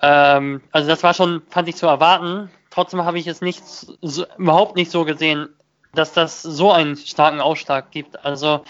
Ähm, 0.00 0.62
also 0.70 0.88
das 0.88 1.02
war 1.02 1.12
schon, 1.12 1.42
fand 1.50 1.68
ich 1.68 1.76
zu 1.76 1.86
erwarten. 1.86 2.50
Trotzdem 2.74 3.04
habe 3.04 3.20
ich 3.20 3.28
es 3.28 3.40
nicht 3.40 3.62
so, 3.64 4.26
überhaupt 4.36 4.74
nicht 4.74 4.90
so 4.90 5.04
gesehen, 5.04 5.48
dass 5.92 6.12
das 6.12 6.42
so 6.42 6.72
einen 6.72 6.96
starken 6.96 7.40
Ausschlag 7.40 7.92
gibt. 7.92 8.24
Also 8.24 8.64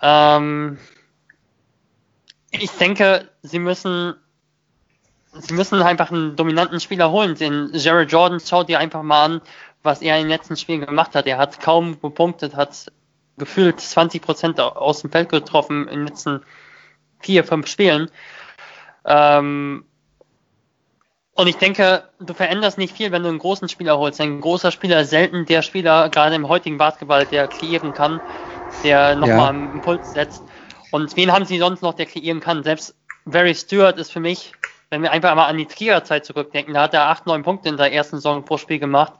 ähm, 0.00 0.78
ich 2.52 2.70
denke, 2.70 3.28
sie 3.42 3.58
müssen 3.58 4.14
sie 5.32 5.54
müssen 5.54 5.82
einfach 5.82 6.12
einen 6.12 6.36
dominanten 6.36 6.78
Spieler 6.78 7.10
holen. 7.10 7.34
Den 7.34 7.70
Jared 7.72 8.12
Jordan 8.12 8.38
schaut 8.38 8.68
dir 8.68 8.78
einfach 8.78 9.02
mal 9.02 9.24
an, 9.24 9.40
was 9.82 10.02
er 10.02 10.16
in 10.18 10.22
den 10.22 10.30
letzten 10.30 10.56
Spielen 10.56 10.86
gemacht 10.86 11.16
hat. 11.16 11.26
Er 11.26 11.38
hat 11.38 11.58
kaum 11.58 12.00
gepunktet, 12.00 12.54
hat 12.54 12.92
gefühlt 13.38 13.80
20 13.80 14.22
Prozent 14.22 14.60
aus 14.60 15.00
dem 15.00 15.10
Feld 15.10 15.30
getroffen 15.30 15.88
in 15.88 15.98
den 15.98 16.06
letzten 16.06 16.42
vier, 17.18 17.42
fünf 17.42 17.66
Spielen. 17.66 18.08
Ähm, 19.04 19.84
und 21.36 21.46
ich 21.48 21.56
denke, 21.56 22.04
du 22.18 22.32
veränderst 22.32 22.78
nicht 22.78 22.96
viel, 22.96 23.12
wenn 23.12 23.22
du 23.22 23.28
einen 23.28 23.38
großen 23.38 23.68
Spieler 23.68 23.98
holst. 23.98 24.20
Ein 24.20 24.40
großer 24.40 24.70
Spieler 24.70 25.02
ist 25.02 25.10
selten 25.10 25.44
der 25.44 25.60
Spieler, 25.60 26.08
gerade 26.08 26.34
im 26.34 26.48
heutigen 26.48 26.78
Basketball, 26.78 27.26
der 27.26 27.46
kreieren 27.46 27.92
kann, 27.92 28.20
der 28.82 29.14
nochmal 29.14 29.36
ja. 29.36 29.48
einen 29.48 29.72
Impuls 29.72 30.12
setzt. 30.12 30.42
Und 30.90 31.14
wen 31.16 31.30
haben 31.30 31.44
sie 31.44 31.58
sonst 31.58 31.82
noch, 31.82 31.92
der 31.92 32.06
kreieren 32.06 32.40
kann? 32.40 32.62
Selbst 32.62 32.96
Barry 33.26 33.54
Stewart 33.54 33.98
ist 33.98 34.12
für 34.12 34.20
mich, 34.20 34.52
wenn 34.88 35.02
wir 35.02 35.12
einfach 35.12 35.34
mal 35.34 35.46
an 35.46 35.58
die 35.58 35.66
Trierer-Zeit 35.66 36.24
zurückdenken, 36.24 36.72
da 36.72 36.82
hat 36.82 36.94
er 36.94 37.08
acht, 37.08 37.26
neun 37.26 37.42
Punkte 37.42 37.68
in 37.68 37.76
der 37.76 37.92
ersten 37.92 38.16
Saison 38.16 38.44
pro 38.44 38.56
Spiel 38.56 38.78
gemacht. 38.78 39.12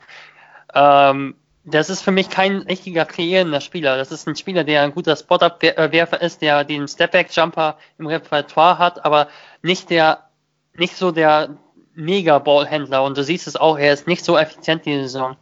Ähm, 0.74 1.34
das 1.64 1.90
ist 1.90 2.00
für 2.00 2.12
mich 2.12 2.30
kein 2.30 2.58
richtiger 2.58 3.04
kreierender 3.04 3.60
Spieler. 3.60 3.98
Das 3.98 4.10
ist 4.10 4.26
ein 4.26 4.36
Spieler, 4.36 4.64
der 4.64 4.82
ein 4.82 4.94
guter 4.94 5.16
Spot-Up-Werfer 5.16 6.22
ist, 6.22 6.40
der 6.40 6.64
den 6.64 6.88
Step-Back-Jumper 6.88 7.76
im 7.98 8.06
Repertoire 8.06 8.78
hat, 8.78 9.04
aber 9.04 9.28
nicht 9.62 9.90
der, 9.90 10.30
nicht 10.76 10.96
so 10.96 11.10
der 11.10 11.56
Mega-Ballhändler 11.96 13.02
und 13.02 13.16
du 13.16 13.24
siehst 13.24 13.46
es 13.46 13.56
auch, 13.56 13.78
er 13.78 13.92
ist 13.92 14.06
nicht 14.06 14.24
so 14.24 14.36
effizient 14.36 14.86
diese 14.86 15.02
Saison. 15.02 15.36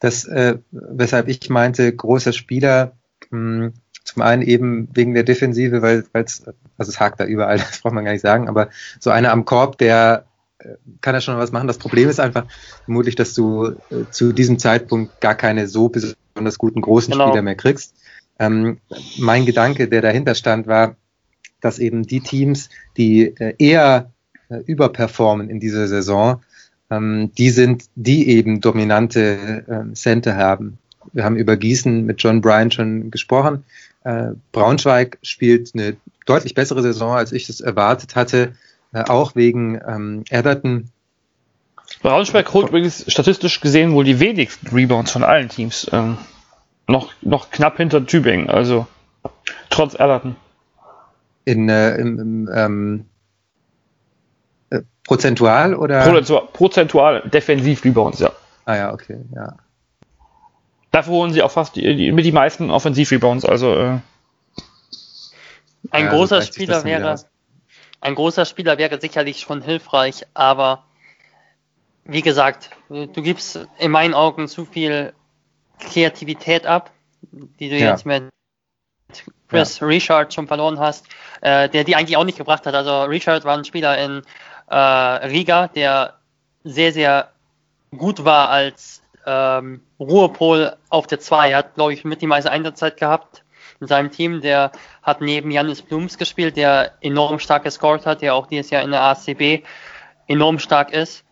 Das, 0.00 0.24
äh, 0.24 0.58
weshalb 0.70 1.28
ich 1.28 1.48
meinte, 1.50 1.94
großer 1.94 2.32
Spieler, 2.32 2.92
mh, 3.30 3.66
hm, 3.66 3.72
zum 4.04 4.22
einen 4.22 4.42
eben 4.42 4.88
wegen 4.94 5.14
der 5.14 5.22
Defensive, 5.22 5.82
weil 5.82 6.04
es, 6.12 6.42
also 6.78 6.90
es 6.90 6.98
hakt 6.98 7.20
da 7.20 7.24
überall, 7.24 7.58
das 7.58 7.80
braucht 7.80 7.94
man 7.94 8.04
gar 8.04 8.12
nicht 8.12 8.22
sagen, 8.22 8.48
aber 8.48 8.70
so 8.98 9.10
einer 9.10 9.32
am 9.32 9.44
Korb, 9.44 9.78
der 9.78 10.24
äh, 10.58 10.74
kann 11.00 11.14
ja 11.14 11.20
schon 11.20 11.38
was 11.38 11.52
machen. 11.52 11.68
Das 11.68 11.78
Problem 11.78 12.08
ist 12.08 12.20
einfach 12.20 12.46
vermutlich, 12.84 13.14
dass 13.14 13.34
du 13.34 13.76
äh, 13.90 14.10
zu 14.10 14.32
diesem 14.32 14.58
Zeitpunkt 14.58 15.20
gar 15.20 15.34
keine 15.34 15.68
so 15.68 15.88
besonders 15.88 16.58
guten 16.58 16.80
großen 16.80 17.12
genau. 17.12 17.28
Spieler 17.28 17.42
mehr 17.42 17.54
kriegst. 17.54 17.94
Ähm, 18.38 18.78
mein 19.18 19.46
Gedanke, 19.46 19.88
der 19.88 20.00
dahinter 20.00 20.34
stand, 20.34 20.66
war, 20.66 20.96
dass 21.60 21.78
eben 21.78 22.04
die 22.04 22.20
Teams, 22.20 22.70
die 22.96 23.34
äh, 23.36 23.54
eher 23.58 24.12
überperformen 24.56 25.50
in 25.50 25.60
dieser 25.60 25.88
Saison, 25.88 26.40
ähm, 26.90 27.32
die 27.36 27.50
sind, 27.50 27.84
die 27.94 28.28
eben 28.28 28.60
dominante 28.60 29.64
äh, 29.66 29.94
Center 29.94 30.36
haben. 30.36 30.78
Wir 31.12 31.24
haben 31.24 31.36
über 31.36 31.56
Gießen 31.56 32.04
mit 32.04 32.22
John 32.22 32.40
Bryan 32.40 32.70
schon 32.70 33.10
gesprochen. 33.10 33.64
Äh, 34.04 34.32
Braunschweig 34.52 35.18
spielt 35.22 35.72
eine 35.74 35.96
deutlich 36.26 36.54
bessere 36.54 36.82
Saison, 36.82 37.12
als 37.12 37.32
ich 37.32 37.48
es 37.48 37.60
erwartet 37.60 38.16
hatte, 38.16 38.54
äh, 38.92 39.02
auch 39.02 39.34
wegen 39.34 39.80
ähm, 39.86 40.24
Everton. 40.30 40.90
Braunschweig 42.02 42.52
holt 42.52 42.68
übrigens 42.68 43.10
statistisch 43.10 43.60
gesehen 43.60 43.92
wohl 43.92 44.04
die 44.04 44.20
wenigsten 44.20 44.68
Rebounds 44.68 45.10
von 45.10 45.24
allen 45.24 45.48
Teams. 45.48 45.88
Ähm, 45.92 46.18
noch, 46.86 47.12
noch 47.22 47.50
knapp 47.50 47.76
hinter 47.76 48.04
Tübingen, 48.06 48.48
also 48.48 48.86
trotz 49.70 49.94
Everton. 49.94 50.36
In, 51.44 51.68
äh, 51.68 51.96
im, 51.96 52.18
im 52.18 52.50
ähm, 52.52 53.04
Prozentual 55.08 55.74
oder? 55.74 56.02
Prozentual, 56.02 56.48
prozentual 56.52 57.22
defensiv 57.22 57.82
Rebounds, 57.82 58.20
ja. 58.20 58.30
Ah 58.66 58.76
ja, 58.76 58.92
okay, 58.92 59.16
ja. 59.34 59.56
Dafür 60.90 61.14
holen 61.14 61.32
sie 61.32 61.42
auch 61.42 61.50
fast 61.50 61.76
die, 61.76 61.96
die, 61.96 62.12
mit 62.12 62.26
die 62.26 62.32
meisten 62.32 62.70
Offensiv-Rebounds, 62.70 63.46
also 63.46 63.74
äh, 63.74 63.98
ein 65.90 66.04
ja, 66.04 66.10
großer 66.10 66.42
Spieler 66.42 66.84
wäre 66.84 67.16
ein 68.00 68.14
großer 68.14 68.44
Spieler 68.44 68.76
wäre 68.76 69.00
sicherlich 69.00 69.40
schon 69.40 69.62
hilfreich, 69.62 70.26
aber 70.34 70.84
wie 72.04 72.22
gesagt, 72.22 72.70
du 72.90 73.22
gibst 73.22 73.66
in 73.78 73.90
meinen 73.90 74.12
Augen 74.12 74.46
zu 74.46 74.66
viel 74.66 75.14
Kreativität 75.78 76.66
ab, 76.66 76.90
die 77.32 77.70
du 77.70 77.76
ja. 77.76 77.90
jetzt 77.90 78.04
mit 78.04 78.24
Chris 79.48 79.80
ja. 79.80 79.86
Richard 79.86 80.34
schon 80.34 80.46
verloren 80.46 80.78
hast, 80.78 81.06
äh, 81.40 81.68
der 81.70 81.84
die 81.84 81.96
eigentlich 81.96 82.18
auch 82.18 82.24
nicht 82.24 82.38
gebracht 82.38 82.66
hat. 82.66 82.74
Also 82.74 83.04
Richard 83.04 83.44
war 83.44 83.56
ein 83.56 83.64
Spieler 83.64 83.96
in 83.98 84.22
äh, 84.70 84.76
Riga, 84.76 85.68
der 85.68 86.14
sehr, 86.64 86.92
sehr 86.92 87.30
gut 87.96 88.24
war 88.24 88.50
als 88.50 89.02
ähm, 89.26 89.82
Ruhepol 89.98 90.76
auf 90.88 91.06
der 91.06 91.20
2. 91.20 91.50
Er 91.50 91.58
hat, 91.58 91.74
glaube 91.74 91.92
ich, 91.92 92.04
mit 92.04 92.22
die 92.22 92.26
meiste 92.26 92.50
Einsatzzeit 92.50 92.96
gehabt 92.96 93.44
in 93.80 93.86
seinem 93.86 94.10
Team. 94.10 94.40
Der 94.40 94.72
hat 95.02 95.20
neben 95.20 95.50
Janis 95.50 95.82
Blums 95.82 96.18
gespielt, 96.18 96.56
der 96.56 96.92
enorm 97.00 97.38
stark 97.38 97.64
gescored 97.64 98.06
hat, 98.06 98.22
der 98.22 98.34
auch 98.34 98.46
dieses 98.46 98.70
Jahr 98.70 98.82
in 98.82 98.90
der 98.90 99.02
ACB 99.02 99.64
enorm 100.26 100.58
stark 100.58 100.92
ist. 100.92 101.24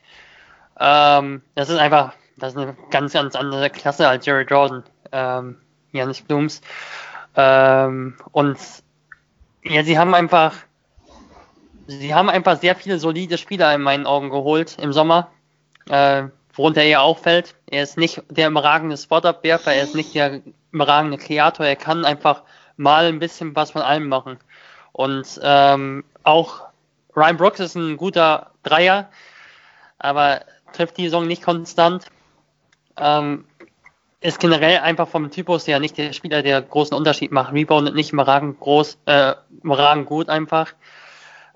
Ähm, 0.79 1.42
das 1.55 1.68
ist 1.68 1.79
einfach, 1.79 2.14
das 2.37 2.55
ist 2.55 2.59
eine 2.59 2.77
ganz, 2.90 3.12
ganz 3.12 3.35
andere 3.35 3.70
Klasse 3.70 4.09
als 4.09 4.27
Jerry 4.27 4.44
Jordan, 4.44 4.85
ähm, 5.12 5.57
Janis 5.92 6.20
Blums. 6.20 6.61
Ähm, 7.35 8.16
und 8.33 8.59
ja, 9.62 9.83
sie 9.83 9.99
haben 9.99 10.14
einfach 10.14 10.55
sie 11.87 12.14
haben 12.14 12.29
einfach 12.29 12.59
sehr 12.59 12.77
viele 12.77 12.99
solide 12.99 13.38
Spieler 13.38 13.75
in 13.75 13.83
meinen 13.83 14.07
Augen 14.07 14.31
geholt 14.31 14.77
im 14.81 14.92
Sommer, 14.92 15.31
äh, 15.88 16.25
worunter 16.55 16.83
er 16.83 17.03
auffällt. 17.03 17.55
Er 17.66 17.83
ist 17.83 17.96
nicht 17.96 18.22
der 18.31 18.49
überragende 18.49 18.96
Spot-Up-Werfer, 18.96 19.72
er 19.72 19.85
ist 19.85 19.94
nicht 19.94 20.14
der 20.14 20.42
überragende 20.72 21.18
Kreator, 21.18 21.66
er 21.66 21.77
kann 21.77 22.05
einfach 22.05 22.42
mal 22.77 23.07
ein 23.07 23.18
bisschen 23.18 23.55
was 23.57 23.70
von 23.70 23.83
allem 23.83 24.09
machen. 24.09 24.38
Und 24.92 25.40
ähm, 25.42 26.05
auch 26.22 26.66
Ryan 27.14 27.37
Brooks 27.37 27.61
ist 27.61 27.75
ein 27.75 27.96
guter 27.96 28.51
Dreier, 28.62 29.11
aber 29.99 30.40
trifft 30.72 30.96
die 30.99 31.05
Saison 31.05 31.27
nicht 31.27 31.42
konstant. 31.42 32.07
Ähm, 32.96 33.44
ist 34.20 34.40
generell 34.40 34.79
einfach 34.79 35.09
vom 35.09 35.31
Typus 35.31 35.66
her 35.66 35.79
nicht 35.79 35.99
der 35.99 36.12
Spieler, 36.12 36.42
der 36.42 36.62
großen 36.62 36.96
Unterschied 36.96 37.33
macht. 37.33 37.53
Reboundet 37.53 37.94
nicht 37.94 38.12
überragend 38.12 38.59
groß, 38.59 38.99
äh, 39.07 39.35
überragend 39.62 40.07
gut 40.07 40.29
einfach. 40.29 40.72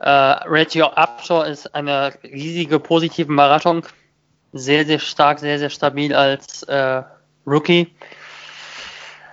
Äh, 0.01 0.09
Reggie 0.09 0.83
Upshaw 0.83 1.43
ist 1.45 1.75
eine 1.75 2.13
riesige 2.25 2.81
positive 2.81 3.31
Überraschung. 3.31 3.87
Sehr, 4.53 4.85
sehr 4.87 4.99
stark, 4.99 5.39
sehr, 5.39 5.59
sehr 5.59 5.71
stabil 5.71 6.15
als 6.15 6.63
äh, 6.65 7.03
Rookie. 7.47 7.95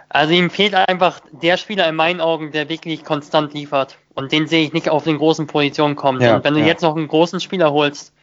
Also 0.10 0.34
ihm 0.34 0.50
fehlt 0.50 0.76
einfach 0.76 1.22
der 1.32 1.58
Spieler 1.58 1.88
in 1.88 1.96
meinen 1.96 2.22
Augen, 2.22 2.52
der 2.52 2.70
wirklich 2.70 3.04
konstant 3.04 3.54
liefert. 3.54 3.98
Und 4.14 4.32
den 4.32 4.48
sehe 4.48 4.64
ich 4.64 4.74
nicht 4.74 4.90
auf 4.90 5.04
den 5.04 5.18
großen 5.18 5.48
Positionen 5.48 5.96
kommen. 5.96 6.22
Ja, 6.22 6.36
und 6.36 6.44
wenn 6.44 6.54
du 6.54 6.60
ja. 6.60 6.68
jetzt 6.68 6.82
noch 6.82 6.96
einen 6.96 7.08
großen 7.08 7.40
Spieler 7.40 7.72
holst, 7.72 8.14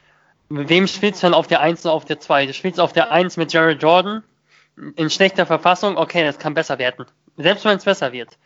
mit 0.49 0.69
wem 0.69 0.87
spielst 0.87 1.23
du 1.23 1.27
dann 1.27 1.35
auf 1.35 1.47
der 1.47 1.61
1 1.61 1.85
und 1.87 1.91
auf 1.91 2.05
der 2.05 2.21
2? 2.21 2.47
Du 2.47 2.53
spielst 2.53 2.79
auf 2.79 2.93
der 2.93 3.11
1 3.11 3.37
mit 3.39 3.53
Jared 3.53 3.83
Jordan 3.83 4.23
in 4.97 5.09
schlechter 5.09 5.47
Verfassung, 5.47 5.97
okay, 5.97 6.25
das 6.25 6.39
kann 6.39 6.55
besser 6.55 6.79
werden. 6.79 7.07
Selbst 7.37 7.65
wenn 7.65 7.77
es 7.77 7.85
besser 7.85 8.13
wird. 8.13 8.37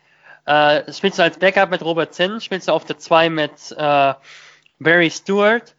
Äh, 0.48 0.90
spielst 0.94 1.18
du 1.18 1.22
als 1.22 1.38
Backup 1.38 1.68
mit 1.68 1.82
Robert 1.82 2.14
Zinn, 2.14 2.40
spielst 2.40 2.68
du 2.68 2.72
auf 2.72 2.86
der 2.86 2.96
2 2.96 3.28
mit 3.28 3.70
äh, 3.76 4.14
Barry 4.78 5.10
Stewart 5.10 5.76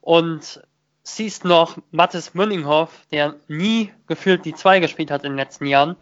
und 0.00 0.62
siehst 1.02 1.44
noch 1.44 1.76
Mathis 1.90 2.32
Münninghoff, 2.32 3.04
der 3.12 3.34
nie 3.46 3.92
gefühlt 4.06 4.46
die 4.46 4.54
2 4.54 4.80
gespielt 4.80 5.10
hat 5.10 5.24
in 5.24 5.32
den 5.32 5.36
letzten 5.36 5.66
Jahren. 5.66 5.96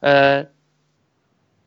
Äh, 0.00 0.46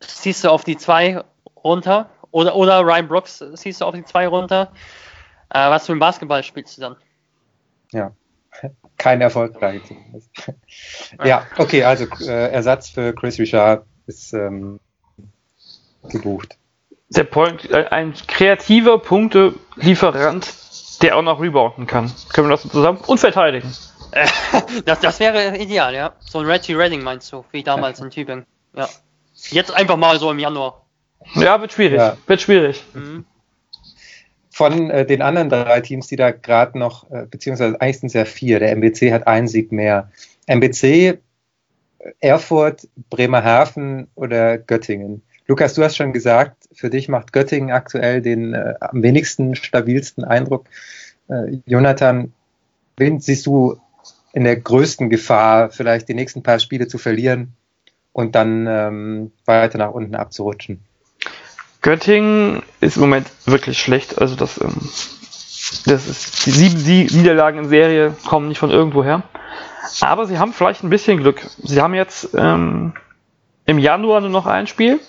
siehst 0.02 0.43
du 0.43 0.50
auf 0.50 0.65
die 0.65 0.76
2 0.76 1.23
runter 1.63 2.10
oder, 2.32 2.58
oder 2.58 2.82
Ryan 2.82 3.08
Brooks 3.08 3.41
siehst 3.54 3.80
du 3.80 3.86
auf 3.86 3.95
die 3.95 4.04
2 4.04 4.28
runter. 4.28 4.73
Äh, 5.50 5.69
was 5.69 5.86
für 5.86 5.93
ein 5.93 6.00
Basketball 6.00 6.43
spielst 6.43 6.76
du 6.76 6.82
dann? 6.82 6.95
Ja, 7.93 8.12
kein 8.97 9.21
zumindest. 9.32 10.32
ja, 11.23 11.47
okay, 11.58 11.86
also 11.86 12.08
äh, 12.26 12.52
Ersatz 12.52 12.89
für 12.89 13.13
Chris 13.13 13.39
Richard 13.39 13.86
ist 14.06 14.34
ähm, 14.34 14.82
gebucht. 16.10 16.58
Der 17.10 17.24
Point, 17.24 17.70
äh, 17.72 17.86
ein 17.89 18.13
kreativer 18.28 19.00
Punktelieferant, 19.00 20.54
der 21.02 21.17
auch 21.17 21.22
noch 21.22 21.41
rebounden 21.41 21.88
kann. 21.88 22.12
Können 22.34 22.48
wir 22.48 22.52
das 22.52 22.63
so 22.63 22.70
zusammen? 22.70 23.00
Und 23.08 23.20
verteidigen. 23.20 23.72
das, 24.86 25.00
das 25.00 25.20
wäre 25.20 25.58
ideal, 25.58 25.93
ja. 25.93 26.13
So 26.20 26.39
ein 26.39 26.46
Reggie 26.46 26.74
Redding 26.74 27.04
meinst 27.04 27.32
du, 27.32 27.46
wie 27.52 27.63
damals 27.63 28.00
in 28.00 28.10
Tübingen. 28.10 28.46
Ja. 28.76 28.89
Jetzt 29.50 29.74
einfach 29.74 29.98
mal 29.98 30.20
so 30.20 30.32
im 30.32 30.39
Januar. 30.39 30.86
Ja, 31.36 31.60
wird 31.62 31.74
schwierig. 31.74 31.98
Ja. 31.98 32.17
Wird 32.26 32.41
schwierig. 32.41 32.84
Mhm 32.93 33.26
von 34.58 34.89
äh, 34.89 35.06
den 35.06 35.22
anderen 35.22 35.50
drei 35.50 35.82
Teams, 35.82 36.08
die 36.08 36.15
da 36.15 36.32
gerade 36.32 36.80
noch, 36.80 37.10
äh, 37.12 37.28
beziehungsweise 37.30 37.80
eigentlich 37.80 38.00
sind 38.00 38.08
es 38.08 38.13
ja 38.13 38.26
vier, 38.26 38.60
der 38.60 38.72
MBC 38.72 39.12
hat 39.12 39.28
einen 39.28 39.48
Sieg 39.48 39.72
mehr. 39.72 40.12
MBC, 40.48 41.20
Erfurt, 42.20 42.88
Bremerhaven 43.12 44.08
oder 44.15 44.58
Göttingen. 44.58 45.22
Lukas, 45.48 45.74
du 45.76 45.84
hast 45.84 45.96
schon 45.96 46.12
gesagt, 46.12 46.68
für 46.74 46.90
dich 46.90 47.08
macht 47.08 47.32
Göttingen 47.32 47.72
aktuell 47.72 48.22
den 48.22 48.54
äh, 48.54 48.74
am 48.82 49.02
wenigsten 49.02 49.56
stabilsten 49.56 50.26
Eindruck. 50.26 50.66
Äh, 51.30 51.60
Jonathan, 51.66 52.34
wen 52.98 53.22
siehst 53.22 53.46
du 53.46 53.80
in 54.34 54.44
der 54.44 54.58
größten 54.58 55.10
Gefahr, 55.10 55.70
vielleicht 55.70 56.10
die 56.10 56.14
nächsten 56.16 56.44
paar 56.44 56.60
Spiele 56.60 56.88
zu 56.88 56.98
verlieren 56.98 57.54
und 58.12 58.36
dann 58.36 58.68
ähm, 58.68 59.32
weiter 59.46 59.78
nach 59.78 59.92
unten 59.92 60.16
abzurutschen? 60.16 60.82
Göttingen 61.82 62.62
ist 62.82 62.98
im 62.98 63.04
Moment 63.04 63.32
wirklich 63.46 63.80
schlecht. 63.80 64.20
Also 64.20 64.36
das, 64.36 64.60
ähm, 64.60 64.76
das 65.86 66.08
ist 66.10 66.46
die 66.46 66.52
sieben 66.52 66.84
die 66.84 67.08
Niederlagen 67.16 67.60
in 67.60 67.70
Serie 67.70 68.14
kommen 68.28 68.50
nicht 68.50 68.60
von 68.60 68.70
irgendwo 68.70 69.02
her. 69.02 69.24
Aber 70.02 70.26
sie 70.26 70.40
haben 70.40 70.52
vielleicht 70.52 70.84
ein 70.84 70.90
bisschen 70.90 71.20
Glück. 71.20 71.48
Sie 71.64 71.82
haben 71.82 71.94
jetzt 71.94 72.32
ähm, 72.38 72.92
im 73.66 73.80
Januar 73.80 74.20
nur 74.20 74.30
noch 74.30 74.46
ein 74.46 74.68
Spiel 74.68 75.00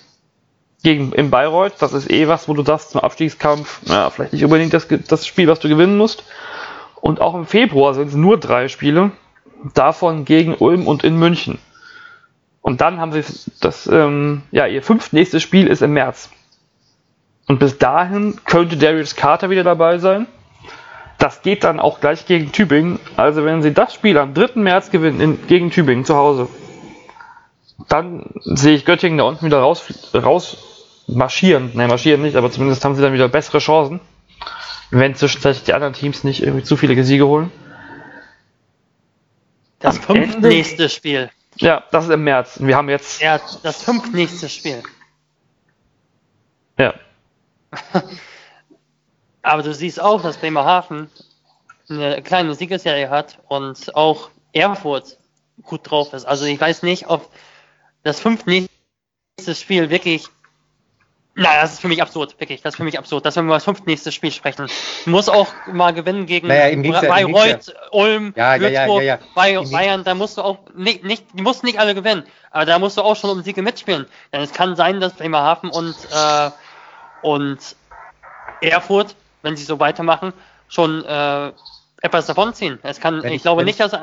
gegen 0.83 1.11
in 1.11 1.29
Bayreuth. 1.29 1.73
Das 1.79 1.93
ist 1.93 2.09
eh 2.09 2.27
was, 2.27 2.47
wo 2.47 2.53
du 2.53 2.63
sagst 2.63 2.91
zum 2.91 3.01
Abstiegskampf, 3.01 3.81
na, 3.85 4.09
vielleicht 4.09 4.33
nicht 4.33 4.43
unbedingt 4.43 4.73
das, 4.73 4.87
das 5.07 5.25
Spiel, 5.25 5.47
was 5.47 5.59
du 5.59 5.69
gewinnen 5.69 5.97
musst. 5.97 6.23
Und 7.01 7.21
auch 7.21 7.35
im 7.35 7.45
Februar 7.45 7.93
sind 7.93 8.09
es 8.09 8.15
nur 8.15 8.39
drei 8.39 8.67
Spiele. 8.67 9.11
Davon 9.73 10.25
gegen 10.25 10.55
Ulm 10.55 10.87
und 10.87 11.03
in 11.03 11.17
München. 11.17 11.59
Und 12.61 12.81
dann 12.81 12.99
haben 12.99 13.11
sie 13.11 13.23
das, 13.61 13.87
ähm, 13.87 14.43
ja, 14.51 14.67
ihr 14.67 14.83
fünftnächstes 14.83 15.41
Spiel 15.41 15.67
ist 15.67 15.81
im 15.81 15.93
März. 15.93 16.29
Und 17.47 17.59
bis 17.59 17.77
dahin 17.77 18.39
könnte 18.45 18.77
Darius 18.77 19.15
Carter 19.15 19.49
wieder 19.49 19.63
dabei 19.63 19.97
sein. 19.97 20.27
Das 21.17 21.41
geht 21.41 21.63
dann 21.63 21.79
auch 21.79 21.99
gleich 21.99 22.25
gegen 22.25 22.51
Tübingen. 22.51 22.99
Also 23.17 23.43
wenn 23.43 23.61
sie 23.61 23.73
das 23.73 23.93
Spiel 23.93 24.17
am 24.17 24.33
3. 24.33 24.59
März 24.61 24.91
gewinnen 24.91 25.19
in, 25.19 25.47
gegen 25.47 25.71
Tübingen 25.71 26.05
zu 26.05 26.15
Hause, 26.15 26.47
dann 27.87 28.29
sehe 28.35 28.75
ich 28.75 28.85
Göttingen 28.85 29.17
da 29.17 29.23
unten 29.25 29.45
wieder 29.45 29.59
raus, 29.59 29.83
raus 30.13 30.68
marschieren. 31.13 31.71
Nein, 31.73 31.89
marschieren 31.89 32.21
nicht, 32.21 32.35
aber 32.35 32.51
zumindest 32.51 32.83
haben 32.83 32.95
sie 32.95 33.01
dann 33.01 33.13
wieder 33.13 33.27
bessere 33.27 33.59
Chancen. 33.59 33.99
Wenn 34.91 35.15
zwischenzeitlich 35.15 35.63
die 35.63 35.73
anderen 35.73 35.93
Teams 35.93 36.23
nicht 36.23 36.41
irgendwie 36.41 36.63
zu 36.63 36.75
viele 36.75 37.01
Siege 37.03 37.27
holen. 37.27 37.51
Das 39.79 39.97
fünftnächste 39.97 40.89
Spiel. 40.89 41.29
Ja, 41.57 41.83
das 41.91 42.05
ist 42.05 42.11
im 42.11 42.23
März. 42.23 42.59
Wir 42.59 42.75
haben 42.75 42.89
jetzt. 42.89 43.21
Ja, 43.21 43.39
das 43.63 43.83
fünftnächste 43.83 44.49
Spiel. 44.49 44.81
Ja, 46.77 46.93
Aber 49.41 49.63
du 49.63 49.73
siehst 49.73 50.01
auch, 50.01 50.21
dass 50.21 50.37
Bremerhaven 50.37 51.09
eine 51.89 52.21
kleine 52.21 52.53
Siegesserie 52.53 53.09
hat 53.09 53.39
und 53.47 53.95
auch 53.95 54.29
Erfurt 54.53 55.17
gut 55.63 55.89
drauf 55.89 56.13
ist. 56.13 56.25
Also 56.25 56.45
ich 56.45 56.59
weiß 56.59 56.83
nicht, 56.83 57.07
ob 57.07 57.29
das 58.03 58.19
fünfte 58.19 58.67
Spiel 59.53 59.89
wirklich. 59.89 60.27
Naja, 61.39 61.61
das 61.61 61.73
ist 61.73 61.79
für 61.79 61.87
mich 61.87 62.01
absurd, 62.01 62.37
wirklich. 62.37 62.61
Das 62.61 62.73
ist 62.73 62.77
für 62.77 62.83
mich 62.83 62.97
absurd, 62.97 63.25
dass 63.25 63.37
wir 63.37 63.43
über 63.43 63.53
das 63.53 63.63
fünfte 63.63 64.11
Spiel 64.11 64.31
sprechen. 64.31 64.67
Muss 65.05 65.29
auch 65.29 65.47
mal 65.71 65.93
gewinnen 65.93 66.25
gegen 66.25 66.47
naja, 66.47 66.75
Bayreuth, 66.75 67.67
ja, 67.67 67.73
Ulm, 67.91 68.33
ja, 68.35 68.59
Würzburg, 68.59 69.03
ja, 69.03 69.19
Bayern. 69.35 70.03
Da 70.03 70.15
musst 70.15 70.37
du 70.37 70.41
auch 70.41 70.57
nicht, 70.75 71.05
nicht, 71.05 71.23
die 71.33 71.41
mussten 71.41 71.65
nicht 71.65 71.79
alle 71.79 71.95
gewinnen, 71.95 72.23
aber 72.51 72.65
da 72.65 72.77
musst 72.77 72.97
du 72.97 73.01
auch 73.03 73.15
schon 73.15 73.29
um 73.29 73.41
Siege 73.41 73.61
mitspielen. 73.61 74.05
Denn 74.33 74.41
es 74.41 74.51
kann 74.51 74.75
sein, 74.75 74.99
dass 74.99 75.13
Bremerhaven 75.13 75.69
und 75.69 75.95
äh, 76.11 76.49
und 77.21 77.75
Erfurt, 78.59 79.15
wenn 79.41 79.55
sie 79.55 79.63
so 79.63 79.79
weitermachen, 79.79 80.33
schon 80.67 81.05
äh, 81.05 81.51
etwas 82.01 82.25
davonziehen. 82.25 82.79
Es 82.83 82.99
kann, 82.99 83.23
ich, 83.23 83.31
ich, 83.31 83.41
glaube 83.43 83.63
nicht, 83.63 83.79
dass 83.79 83.93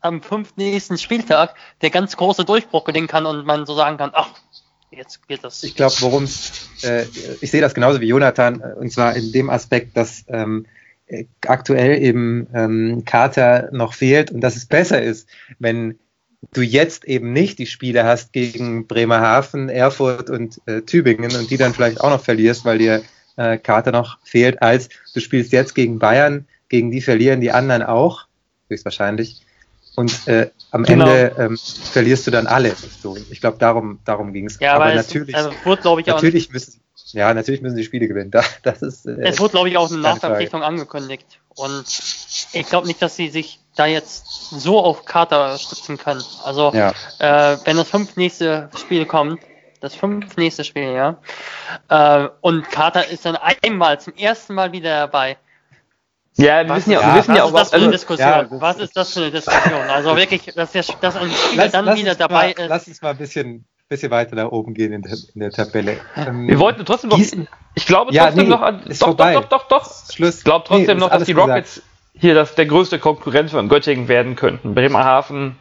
am 0.00 0.22
fünften 0.22 0.60
nächsten 0.60 0.96
Spieltag 0.96 1.54
der 1.82 1.90
ganz 1.90 2.16
große 2.16 2.44
Durchbruch 2.44 2.84
gelingen 2.84 3.08
kann 3.08 3.26
und 3.26 3.44
man 3.46 3.66
so 3.66 3.74
sagen 3.74 3.96
kann, 3.96 4.10
ach, 4.12 4.28
jetzt 4.90 5.26
geht 5.28 5.44
das. 5.44 5.62
Ich 5.62 5.74
glaube, 5.74 5.94
worum 6.00 6.24
es, 6.24 6.68
äh, 6.82 7.04
ich 7.40 7.50
sehe 7.50 7.60
das 7.60 7.74
genauso 7.74 8.00
wie 8.00 8.08
Jonathan, 8.08 8.60
äh, 8.60 8.74
und 8.74 8.92
zwar 8.92 9.16
in 9.16 9.32
dem 9.32 9.50
Aspekt, 9.50 9.96
dass 9.96 10.24
ähm, 10.28 10.66
aktuell 11.46 12.02
eben 12.02 12.48
ähm, 12.54 13.04
Carter 13.04 13.70
noch 13.72 13.94
fehlt 13.94 14.30
und 14.30 14.40
dass 14.40 14.56
es 14.56 14.66
besser 14.66 15.02
ist, 15.02 15.28
wenn 15.58 15.98
du 16.52 16.62
jetzt 16.62 17.04
eben 17.04 17.32
nicht 17.32 17.58
die 17.58 17.66
Spiele 17.66 18.04
hast 18.04 18.32
gegen 18.32 18.86
Bremerhaven, 18.86 19.68
Erfurt 19.68 20.30
und 20.30 20.60
äh, 20.66 20.82
Tübingen 20.82 21.34
und 21.34 21.50
die 21.50 21.56
dann 21.56 21.74
vielleicht 21.74 22.00
auch 22.00 22.10
noch 22.10 22.22
verlierst, 22.22 22.64
weil 22.64 22.78
dir 22.78 23.02
äh, 23.36 23.58
Karte 23.58 23.90
noch 23.90 24.18
fehlt, 24.24 24.62
als 24.62 24.88
du 25.14 25.20
spielst 25.20 25.52
jetzt 25.52 25.74
gegen 25.74 25.98
Bayern, 25.98 26.46
gegen 26.68 26.90
die 26.90 27.00
verlieren 27.00 27.40
die 27.40 27.50
anderen 27.50 27.82
auch, 27.82 28.26
höchstwahrscheinlich. 28.68 29.44
Und 29.98 30.28
äh, 30.28 30.48
am 30.70 30.84
genau. 30.84 31.08
Ende 31.08 31.34
ähm, 31.40 31.58
verlierst 31.58 32.24
du 32.24 32.30
dann 32.30 32.46
alle. 32.46 32.72
So, 33.02 33.16
ich 33.30 33.40
glaube, 33.40 33.58
darum, 33.58 33.98
darum 34.04 34.32
ging 34.32 34.46
es. 34.46 34.60
Ja, 34.60 34.74
aber, 34.74 34.84
aber 34.84 34.94
natürlich, 34.94 35.34
also 35.34 35.50
wurde, 35.64 36.00
ich, 36.00 36.06
natürlich 36.06 36.52
müssen, 36.52 36.80
ja, 37.06 37.34
natürlich 37.34 37.62
müssen 37.62 37.76
die 37.76 37.82
Spiele 37.82 38.06
gewinnen. 38.06 38.30
Da, 38.30 38.44
das 38.62 38.80
ist, 38.80 39.06
äh, 39.06 39.16
es 39.22 39.40
wurde, 39.40 39.54
glaube 39.54 39.70
ich, 39.70 39.76
auch 39.76 39.90
eine 39.90 39.98
Nachverpflichtung 40.00 40.62
angekündigt. 40.62 41.40
Und 41.56 41.84
ich 42.52 42.66
glaube 42.68 42.86
nicht, 42.86 43.02
dass 43.02 43.16
sie 43.16 43.28
sich 43.28 43.58
da 43.74 43.86
jetzt 43.86 44.50
so 44.50 44.78
auf 44.78 45.04
Kater 45.04 45.58
stützen 45.58 45.98
können. 45.98 46.22
Also 46.44 46.72
ja. 46.72 46.92
äh, 47.18 47.58
wenn 47.64 47.76
das 47.76 47.90
fünf 47.90 48.14
nächste 48.14 48.70
Spiel 48.76 49.04
kommt, 49.04 49.40
das 49.80 49.96
fünf 49.96 50.36
nächste 50.36 50.62
Spiel, 50.62 50.92
ja, 50.92 51.18
äh, 51.88 52.28
und 52.40 52.70
Kater 52.70 53.08
ist 53.08 53.26
dann 53.26 53.36
einmal 53.64 53.98
zum 54.00 54.14
ersten 54.14 54.54
Mal 54.54 54.70
wieder 54.70 54.90
dabei. 54.90 55.38
Ja, 56.38 56.62
wir 56.62 56.68
was, 56.68 56.76
wissen 56.78 56.92
ja, 56.92 57.00
ja, 57.00 57.06
wir 57.08 57.18
wissen 57.18 57.28
was 57.30 57.36
ja 57.36 57.42
auch, 57.42 57.48
ist 57.48 57.54
das 57.54 57.70
für 57.70 57.76
eine 57.76 57.90
Diskussion? 57.90 58.28
Ja, 58.28 58.46
was 58.50 58.78
ist 58.78 58.96
das 58.96 59.12
für 59.12 59.20
eine 59.20 59.30
Diskussion? 59.30 59.80
Also 59.88 60.16
wirklich, 60.16 60.44
dass, 60.54 60.72
der, 60.72 60.84
dass 61.00 61.16
ein 61.16 61.30
Spieler 61.30 61.64
lass, 61.64 61.72
dann 61.72 61.84
lass 61.84 61.98
wieder 61.98 62.14
dabei 62.14 62.54
mal, 62.56 62.62
ist. 62.62 62.68
Lass 62.68 62.88
uns 62.88 63.02
mal 63.02 63.10
ein 63.10 63.18
bisschen 63.18 63.64
bisschen 63.88 64.10
weiter 64.10 64.36
nach 64.36 64.50
oben 64.50 64.74
gehen 64.74 64.92
in 64.92 65.02
der, 65.02 65.16
in 65.34 65.40
der 65.40 65.50
Tabelle. 65.50 65.96
Ähm, 66.14 66.46
wir 66.46 66.58
wollten 66.58 66.84
trotzdem 66.84 67.10
noch, 67.10 67.18
ich 67.18 67.86
glaube 67.86 68.12
trotzdem 68.12 68.14
ja, 68.14 68.30
nee, 68.30 68.48
noch 68.48 68.60
an, 68.60 68.82
doch, 68.86 69.14
doch, 69.14 69.32
doch, 69.32 69.44
doch, 69.48 69.68
doch, 69.68 70.12
Schluss. 70.12 70.38
Ich 70.38 70.44
glaube 70.44 70.64
trotzdem 70.68 70.98
nee, 70.98 71.00
noch, 71.00 71.10
dass 71.10 71.24
die 71.24 71.32
Rockets 71.32 71.76
gesagt. 71.76 71.88
hier 72.12 72.34
das, 72.34 72.54
der 72.54 72.66
größte 72.66 72.98
Konkurrent 72.98 73.50
von 73.50 73.68
Göttingen 73.68 74.08
werden 74.08 74.36
könnten. 74.36 74.74
Bremerhaven 74.74 75.56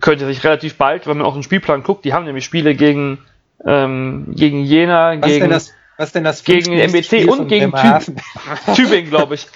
könnte 0.00 0.26
sich 0.26 0.44
relativ 0.44 0.76
bald, 0.76 1.06
wenn 1.06 1.16
man 1.16 1.26
auf 1.26 1.34
den 1.34 1.42
Spielplan 1.42 1.82
guckt, 1.82 2.04
die 2.04 2.12
haben 2.12 2.26
nämlich 2.26 2.44
Spiele 2.44 2.74
gegen, 2.74 3.24
ähm, 3.64 4.26
gegen 4.34 4.64
Jena, 4.64 5.18
was 5.20 5.28
gegen, 5.28 5.44
denn 5.44 5.50
das, 5.50 5.72
was 5.98 6.12
denn 6.12 6.24
das 6.24 6.44
gegen 6.44 6.72
MBC 6.72 7.28
und 7.28 7.48
gegen 7.48 7.72
Tübingen, 8.74 9.10
glaube 9.10 9.34
ich. 9.34 9.46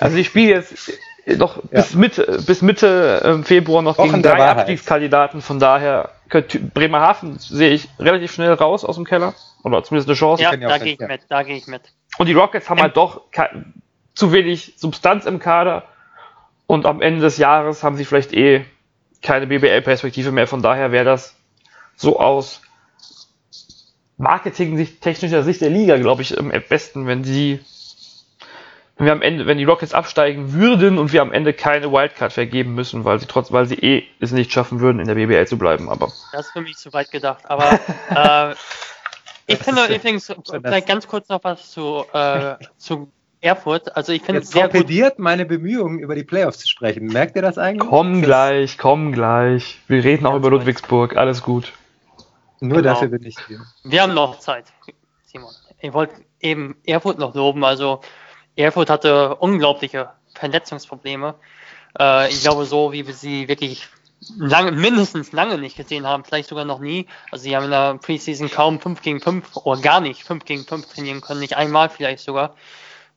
Also 0.00 0.16
die 0.16 0.24
spielen 0.24 0.48
jetzt 0.48 0.92
noch 1.38 1.56
ja. 1.56 1.62
bis 1.70 1.94
Mitte, 1.94 2.42
bis 2.46 2.62
Mitte 2.62 3.22
ähm, 3.24 3.44
Februar 3.44 3.80
noch 3.82 3.96
Wochen 3.96 4.08
gegen 4.08 4.22
drei 4.22 4.44
Abstiegskandidaten, 4.48 5.40
von 5.40 5.58
daher 5.58 6.10
Bremerhaven 6.74 7.38
sehe 7.38 7.70
ich 7.70 7.88
relativ 7.98 8.32
schnell 8.32 8.52
raus 8.52 8.84
aus 8.84 8.96
dem 8.96 9.04
Keller. 9.04 9.34
Oder 9.62 9.82
zumindest 9.82 10.08
eine 10.08 10.16
Chance. 10.16 10.42
Ja, 10.42 10.56
da 10.56 10.78
gehe 10.78 10.94
ich 10.94 11.00
mit, 11.00 11.22
da 11.28 11.42
gehe 11.42 11.56
ich 11.56 11.66
mit. 11.66 11.82
Und 12.18 12.26
die 12.26 12.32
Rockets 12.32 12.68
haben 12.68 12.80
halt 12.80 12.96
doch 12.96 13.22
zu 14.14 14.32
wenig 14.32 14.74
Substanz 14.76 15.26
im 15.26 15.38
Kader. 15.38 15.84
Und 16.66 16.86
am 16.86 17.00
Ende 17.00 17.20
des 17.20 17.38
Jahres 17.38 17.82
haben 17.82 17.96
sie 17.96 18.04
vielleicht 18.04 18.32
eh 18.32 18.64
keine 19.22 19.46
BBL-Perspektive 19.46 20.32
mehr. 20.32 20.46
Von 20.46 20.62
daher 20.62 20.92
wäre 20.92 21.04
das 21.04 21.34
so 21.96 22.20
aus 22.20 22.62
marketing-technischer 24.18 25.42
Sicht 25.42 25.60
der 25.60 25.70
Liga, 25.70 25.96
glaube 25.96 26.22
ich, 26.22 26.38
am 26.38 26.52
besten, 26.68 27.06
wenn 27.06 27.24
sie 27.24 27.60
wenn 28.98 29.06
wir 29.06 29.12
am 29.12 29.22
Ende, 29.22 29.46
wenn 29.46 29.58
die 29.58 29.64
Rockets 29.64 29.94
absteigen 29.94 30.52
würden 30.52 30.98
und 30.98 31.12
wir 31.12 31.22
am 31.22 31.32
Ende 31.32 31.52
keine 31.52 31.92
Wildcard 31.92 32.32
vergeben 32.32 32.74
müssen, 32.74 33.04
weil 33.04 33.20
sie 33.20 33.26
trotz, 33.26 33.52
weil 33.52 33.66
sie 33.66 33.76
eh 33.76 34.04
es 34.18 34.32
nicht 34.32 34.52
schaffen 34.52 34.80
würden, 34.80 34.98
in 34.98 35.06
der 35.06 35.14
BBL 35.14 35.46
zu 35.46 35.56
bleiben. 35.56 35.88
Aber 35.88 36.06
das 36.32 36.46
ist 36.46 36.52
für 36.52 36.60
mich 36.60 36.76
zu 36.76 36.92
weit 36.92 37.12
gedacht. 37.12 37.48
Aber 37.48 37.78
äh, 38.10 38.54
ich 39.46 39.58
finde 39.58 39.84
übrigens 39.94 40.34
vielleicht 40.50 40.88
ganz 40.88 41.06
kurz 41.06 41.28
noch 41.28 41.44
was 41.44 41.70
zu, 41.70 42.04
äh, 42.12 42.56
zu 42.76 43.08
Erfurt. 43.40 43.96
Also 43.96 44.12
ich 44.12 44.22
finde 44.22 44.40
es 44.40 44.50
sehr 44.50 44.68
torpediert 44.68 45.16
gut. 45.16 45.24
meine 45.24 45.46
Bemühungen 45.46 46.00
über 46.00 46.16
die 46.16 46.24
Playoffs 46.24 46.58
zu 46.58 46.68
sprechen. 46.68 47.06
Merkt 47.06 47.36
ihr 47.36 47.42
das 47.42 47.56
eigentlich? 47.56 47.88
Komm 47.88 48.20
gleich, 48.20 48.78
komm 48.78 49.12
gleich. 49.12 49.78
Wir 49.86 50.02
reden 50.02 50.26
auch 50.26 50.34
über 50.34 50.50
Ludwigsburg. 50.50 51.16
Alles 51.16 51.42
gut. 51.42 51.72
Nur 52.60 52.78
genau. 52.78 52.94
dafür 52.94 53.08
bin 53.08 53.24
ich 53.24 53.36
hier. 53.46 53.60
Wir 53.84 54.02
haben 54.02 54.14
noch 54.14 54.38
Zeit, 54.38 54.72
Simon. 55.24 55.52
Ich 55.80 55.92
wollte 55.92 56.14
eben 56.40 56.76
Erfurt 56.84 57.18
noch 57.18 57.34
loben. 57.34 57.64
Also 57.64 58.00
Erfurt 58.56 58.90
hatte 58.90 59.36
unglaubliche 59.36 60.10
Verletzungsprobleme. 60.34 61.34
Äh, 61.98 62.30
ich 62.30 62.42
glaube, 62.42 62.64
so 62.64 62.92
wie 62.92 63.06
wir 63.06 63.14
sie 63.14 63.48
wirklich 63.48 63.88
lange, 64.36 64.72
mindestens 64.72 65.32
lange 65.32 65.58
nicht 65.58 65.76
gesehen 65.76 66.06
haben, 66.06 66.24
vielleicht 66.24 66.48
sogar 66.48 66.64
noch 66.64 66.80
nie. 66.80 67.06
Also 67.30 67.44
sie 67.44 67.56
haben 67.56 67.64
in 67.64 67.70
der 67.70 67.98
Preseason 67.98 68.50
kaum 68.50 68.80
5 68.80 69.02
gegen 69.02 69.20
5 69.20 69.56
oder 69.56 69.80
gar 69.80 70.00
nicht 70.00 70.24
5 70.24 70.44
gegen 70.44 70.64
5 70.64 70.86
trainieren 70.86 71.20
können, 71.20 71.40
nicht 71.40 71.56
einmal 71.56 71.88
vielleicht 71.88 72.24
sogar. 72.24 72.54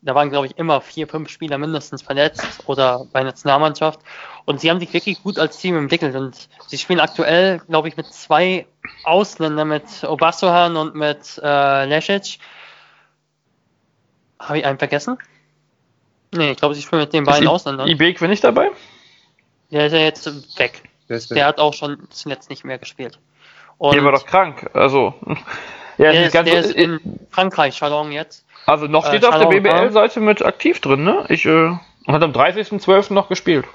Da 0.03 0.15
waren, 0.15 0.31
glaube 0.31 0.47
ich, 0.47 0.57
immer 0.57 0.81
vier, 0.81 1.07
fünf 1.07 1.29
Spieler 1.29 1.59
mindestens 1.59 2.01
verletzt 2.01 2.63
oder 2.65 3.05
bei 3.11 3.19
der 3.19 3.31
Nationalmannschaft. 3.31 3.99
Und 4.45 4.59
sie 4.59 4.71
haben 4.71 4.79
sich 4.79 4.91
wirklich 4.93 5.21
gut 5.21 5.37
als 5.37 5.57
Team 5.57 5.77
entwickelt. 5.77 6.15
Und 6.15 6.49
sie 6.65 6.77
spielen 6.79 6.99
aktuell, 6.99 7.59
glaube 7.67 7.87
ich, 7.87 7.97
mit 7.97 8.07
zwei 8.07 8.65
Ausländern, 9.03 9.67
mit 9.67 10.03
Obasohan 10.03 10.75
und 10.75 10.95
mit 10.95 11.39
äh, 11.43 11.85
Lesic. 11.85 12.39
Habe 14.39 14.57
ich 14.57 14.65
einen 14.65 14.79
vergessen? 14.79 15.19
Nee, 16.33 16.51
ich 16.51 16.57
glaube, 16.57 16.73
sie 16.73 16.81
spielen 16.81 17.01
mit 17.01 17.13
den 17.13 17.25
beiden 17.25 17.47
Ausländern. 17.47 17.87
Ibek 17.87 18.19
bin 18.19 18.31
ich 18.31 18.41
dabei? 18.41 18.71
Der 19.69 19.85
ist 19.85 19.93
ja 19.93 19.99
jetzt 19.99 20.57
weg. 20.57 20.83
Der, 21.09 21.19
der 21.19 21.45
hat 21.45 21.59
auch 21.59 21.73
schon 21.73 22.07
zuletzt 22.09 22.49
nicht 22.49 22.63
mehr 22.63 22.79
gespielt. 22.79 23.19
Und 23.77 23.95
der 23.95 24.03
war 24.03 24.13
doch 24.13 24.25
krank. 24.25 24.69
Also, 24.73 25.13
ja, 25.97 26.12
der, 26.12 26.25
ist, 26.25 26.34
der 26.34 26.60
ist 26.60 26.71
in 26.71 27.19
Frankreich, 27.30 27.77
Chalon 27.77 28.12
jetzt. 28.12 28.45
Also 28.65 28.88
noch 28.88 29.06
steht 29.08 29.23
äh, 29.23 29.27
auf 29.27 29.38
der 29.38 29.47
BBL-Seite 29.47 30.19
mit 30.19 30.41
aktiv 30.41 30.80
drin, 30.80 31.04
ne? 31.04 31.25
Ich 31.30 31.45
äh, 31.45 31.71
hat 32.08 32.23
am 32.23 32.32
30.12. 32.32 33.13
noch 33.13 33.30
gespielt. 33.30 33.65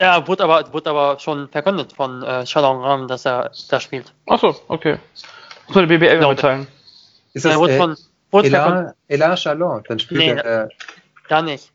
Ja, 0.00 0.26
wurde 0.26 0.44
aber, 0.44 0.72
wurde 0.72 0.90
aber 0.90 1.18
schon 1.18 1.48
verkündet 1.48 1.92
von 1.92 2.22
äh, 2.22 2.44
Chalon 2.44 2.82
Ram, 2.82 3.08
dass 3.08 3.24
er 3.24 3.50
da 3.68 3.80
spielt. 3.80 4.12
Achso, 4.26 4.56
okay. 4.68 4.98
Muss 5.66 5.76
man 5.76 5.88
die 5.88 5.96
BBL 5.96 6.16
genau. 6.16 6.30
mitteilen. 6.30 6.66
Ist 7.32 7.44
das 7.44 7.52
ja, 7.52 7.58
wurde 7.58 7.74
äh, 7.74 7.78
von, 7.78 7.96
wurde 8.30 8.48
Elan, 8.48 8.92
Elan 9.08 9.36
Chalon? 9.36 9.84
Dann 9.86 9.98
spielt 9.98 10.20
nee, 10.20 10.30
er. 10.30 10.64
Äh, 10.64 10.68
da 11.28 11.42
nicht. 11.42 11.70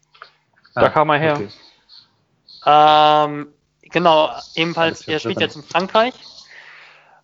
Ah, 0.74 0.82
da 0.82 0.90
kam 0.90 1.10
er 1.10 1.18
her. 1.18 1.36
Okay. 1.36 1.48
Ähm, 2.66 3.48
genau, 3.84 4.32
ebenfalls, 4.56 5.08
er 5.08 5.20
spielt 5.20 5.40
jetzt 5.40 5.56
in 5.56 5.64
Frankreich. 5.64 6.14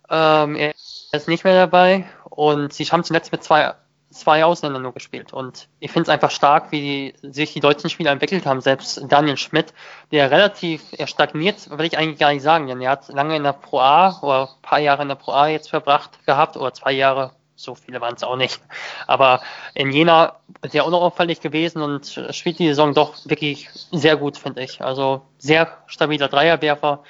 Ähm, 0.08 0.56
er 0.56 0.71
ist 1.12 1.28
nicht 1.28 1.44
mehr 1.44 1.54
dabei 1.54 2.06
und 2.24 2.72
sie 2.72 2.84
haben 2.84 3.04
zuletzt 3.04 3.32
mit 3.32 3.44
zwei 3.44 3.74
zwei 4.12 4.44
Ausländer 4.44 4.78
nur 4.78 4.92
gespielt. 4.92 5.32
Und 5.32 5.68
ich 5.80 5.90
finde 5.90 6.04
es 6.04 6.08
einfach 6.10 6.30
stark, 6.30 6.70
wie 6.70 7.14
die, 7.22 7.32
sich 7.32 7.52
die 7.52 7.60
deutschen 7.60 7.90
Spieler 7.90 8.10
entwickelt 8.10 8.46
haben. 8.46 8.60
Selbst 8.60 9.02
Daniel 9.08 9.36
Schmidt, 9.36 9.72
der 10.10 10.30
relativ, 10.30 10.82
er 10.96 11.06
stagniert, 11.06 11.70
will 11.70 11.86
ich 11.86 11.98
eigentlich 11.98 12.18
gar 12.18 12.32
nicht 12.32 12.42
sagen, 12.42 12.66
denn 12.66 12.80
er 12.80 12.90
hat 12.90 13.08
lange 13.08 13.36
in 13.36 13.42
der 13.42 13.54
Pro 13.54 13.80
A 13.80 14.18
oder 14.22 14.50
ein 14.50 14.62
paar 14.62 14.78
Jahre 14.78 15.02
in 15.02 15.08
der 15.08 15.14
Pro 15.14 15.32
A 15.32 15.48
jetzt 15.48 15.70
verbracht 15.70 16.24
gehabt 16.26 16.56
oder 16.56 16.74
zwei 16.74 16.92
Jahre, 16.92 17.32
so 17.56 17.74
viele 17.74 18.00
waren 18.00 18.14
es 18.14 18.22
auch 18.22 18.36
nicht. 18.36 18.60
Aber 19.06 19.40
in 19.74 19.92
Jena 19.92 20.36
ist 20.62 20.74
er 20.74 20.84
auch 20.84 20.90
noch 20.90 21.02
auffällig 21.02 21.40
gewesen 21.40 21.82
und 21.82 22.20
spielt 22.30 22.58
die 22.58 22.68
Saison 22.68 22.94
doch 22.94 23.14
wirklich 23.24 23.70
sehr 23.90 24.16
gut, 24.16 24.36
finde 24.36 24.62
ich. 24.62 24.82
Also 24.82 25.22
sehr 25.38 25.68
stabiler 25.86 26.28
Dreierwerfer, 26.28 27.02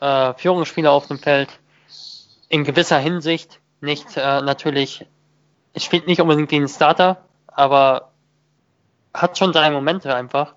äh, 0.00 0.34
Führungsspieler 0.34 0.92
auf 0.92 1.08
dem 1.08 1.18
Feld, 1.18 1.48
in 2.48 2.64
gewisser 2.64 2.98
Hinsicht 2.98 3.60
nicht 3.80 4.16
äh, 4.16 4.40
natürlich 4.40 5.06
es 5.78 5.84
spielt 5.84 6.06
nicht 6.06 6.20
unbedingt 6.20 6.50
den 6.50 6.68
Starter, 6.68 7.18
aber 7.46 8.10
hat 9.14 9.38
schon 9.38 9.52
drei 9.52 9.70
Momente 9.70 10.14
einfach. 10.14 10.54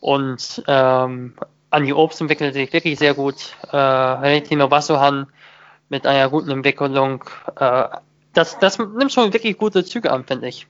Und 0.00 0.62
ähm, 0.66 1.34
Andi 1.70 1.92
Obst 1.92 2.20
entwickelt 2.20 2.54
sich 2.54 2.72
wirklich 2.72 2.98
sehr 2.98 3.14
gut. 3.14 3.54
Äh, 3.70 3.76
Retino 3.76 4.68
Bassohan 4.68 5.26
mit 5.88 6.06
einer 6.06 6.28
guten 6.30 6.50
Entwicklung. 6.50 7.24
Äh, 7.56 7.88
das, 8.32 8.58
das 8.58 8.78
nimmt 8.78 9.12
schon 9.12 9.32
wirklich 9.32 9.56
gute 9.58 9.84
Züge 9.84 10.10
an, 10.10 10.24
finde 10.24 10.48
ich. 10.48 10.66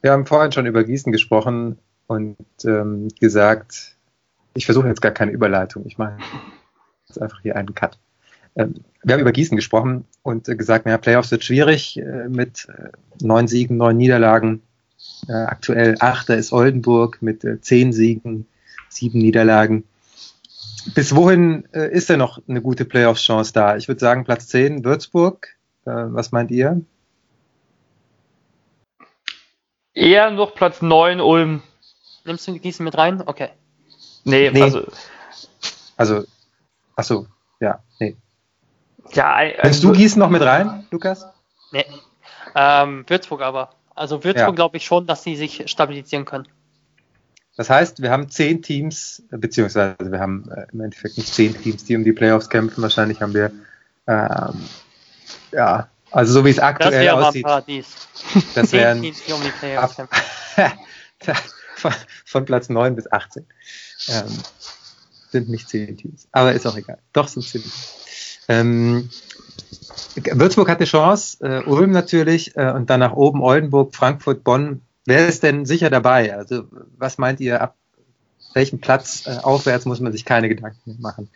Wir 0.00 0.12
haben 0.12 0.26
vorhin 0.26 0.52
schon 0.52 0.66
über 0.66 0.84
Gießen 0.84 1.10
gesprochen 1.12 1.78
und 2.06 2.36
ähm, 2.64 3.08
gesagt, 3.20 3.96
ich 4.54 4.64
versuche 4.64 4.88
jetzt 4.88 5.02
gar 5.02 5.12
keine 5.12 5.32
Überleitung, 5.32 5.84
ich 5.86 5.98
mache 5.98 6.18
jetzt 7.08 7.20
einfach 7.20 7.40
hier 7.40 7.56
einen 7.56 7.74
Cut. 7.74 7.98
Ähm, 8.58 8.74
wir 9.04 9.14
haben 9.14 9.20
über 9.20 9.32
Gießen 9.32 9.56
gesprochen 9.56 10.04
und 10.22 10.48
äh, 10.48 10.56
gesagt, 10.56 10.84
naja, 10.84 10.98
Playoffs 10.98 11.30
wird 11.30 11.44
schwierig 11.44 11.96
äh, 11.96 12.28
mit 12.28 12.68
äh, 12.68 12.90
neun 13.22 13.48
Siegen, 13.48 13.78
neun 13.78 13.96
Niederlagen. 13.96 14.62
aktuell 15.28 15.96
Achter 16.00 16.36
ist 16.36 16.52
Oldenburg 16.52 17.22
mit 17.22 17.44
zehn 17.62 17.92
Siegen, 17.92 18.46
sieben 18.88 19.18
Niederlagen. 19.20 19.84
Bis 20.94 21.14
wohin 21.14 21.64
ist 21.72 22.08
denn 22.08 22.18
noch 22.18 22.40
eine 22.48 22.62
gute 22.62 22.84
Playoffs-Chance 22.84 23.52
da? 23.52 23.76
Ich 23.76 23.88
würde 23.88 24.00
sagen, 24.00 24.24
Platz 24.24 24.48
10, 24.48 24.84
Würzburg. 24.84 25.56
was 25.84 26.30
meint 26.30 26.50
ihr? 26.50 26.82
Eher 29.94 30.30
noch 30.30 30.54
Platz 30.54 30.82
9, 30.82 31.20
Ulm. 31.20 31.62
Nimmst 32.24 32.46
du 32.46 32.58
Gießen 32.58 32.84
mit 32.84 32.96
rein? 32.96 33.22
Okay. 33.24 33.48
Nee, 34.24 34.50
nee. 34.50 34.62
also. 34.62 34.84
Also, 35.96 36.24
achso, 36.94 37.26
ja, 37.60 37.82
nee. 37.98 38.16
Ja, 39.12 39.38
Nimmst 39.62 39.82
du 39.82 39.92
Gießen 39.92 40.18
noch 40.18 40.30
mit 40.30 40.42
rein, 40.42 40.86
Lukas? 40.90 41.26
Nee. 41.72 41.84
Ähm, 42.54 43.04
Würzburg 43.06 43.42
aber. 43.42 43.70
Also 43.94 44.22
Würzburg 44.24 44.48
ja. 44.48 44.54
glaube 44.54 44.76
ich 44.76 44.84
schon, 44.84 45.06
dass 45.06 45.22
sie 45.22 45.36
sich 45.36 45.64
stabilisieren 45.70 46.24
können. 46.24 46.46
Das 47.56 47.70
heißt, 47.70 48.02
wir 48.02 48.12
haben 48.12 48.30
zehn 48.30 48.62
Teams, 48.62 49.24
beziehungsweise 49.30 49.96
wir 50.00 50.20
haben 50.20 50.48
äh, 50.50 50.66
im 50.72 50.80
Endeffekt 50.80 51.18
nicht 51.18 51.34
zehn 51.34 51.60
Teams, 51.60 51.84
die 51.84 51.96
um 51.96 52.04
die 52.04 52.12
Playoffs 52.12 52.48
kämpfen. 52.48 52.82
Wahrscheinlich 52.82 53.20
haben 53.20 53.34
wir, 53.34 53.50
ähm, 54.06 54.64
ja, 55.50 55.88
also 56.12 56.32
so 56.32 56.44
wie 56.44 56.50
es 56.50 56.60
aktuell 56.60 57.04
das 57.04 57.14
aussieht. 57.14 57.44
Paradies. 57.44 57.86
Das 58.54 58.72
wären 58.72 59.02
Teams, 59.02 59.24
die 59.26 59.32
um 59.32 59.42
die 59.42 59.50
Playoffs 59.50 59.96
kämpfen. 59.96 60.16
von, 61.76 61.92
von 62.24 62.44
Platz 62.44 62.68
9 62.68 62.94
bis 62.94 63.10
18. 63.10 63.44
Ähm, 64.08 64.24
sind 65.30 65.48
nicht 65.48 65.68
zehn 65.68 65.96
Teams. 65.96 66.28
Aber 66.30 66.52
ist 66.52 66.66
auch 66.66 66.76
egal. 66.76 66.98
Doch 67.12 67.26
sind 67.26 67.42
zehn 67.42 67.62
Teams. 67.62 67.94
Ähm, 68.48 69.10
Würzburg 70.16 70.68
hat 70.68 70.78
eine 70.78 70.86
Chance, 70.86 71.38
äh, 71.40 71.62
Ulm 71.64 71.90
natürlich 71.90 72.56
äh, 72.56 72.72
und 72.72 72.90
dann 72.90 73.00
nach 73.00 73.12
oben 73.12 73.42
Oldenburg, 73.42 73.94
Frankfurt, 73.94 74.44
Bonn. 74.44 74.82
Wer 75.04 75.28
ist 75.28 75.42
denn 75.42 75.66
sicher 75.66 75.90
dabei? 75.90 76.34
Also 76.34 76.64
was 76.96 77.18
meint 77.18 77.40
ihr, 77.40 77.60
ab 77.60 77.76
welchem 78.54 78.80
Platz 78.80 79.26
äh, 79.26 79.38
aufwärts 79.42 79.84
muss 79.84 80.00
man 80.00 80.12
sich 80.12 80.24
keine 80.24 80.48
Gedanken 80.48 80.96
machen, 81.00 81.30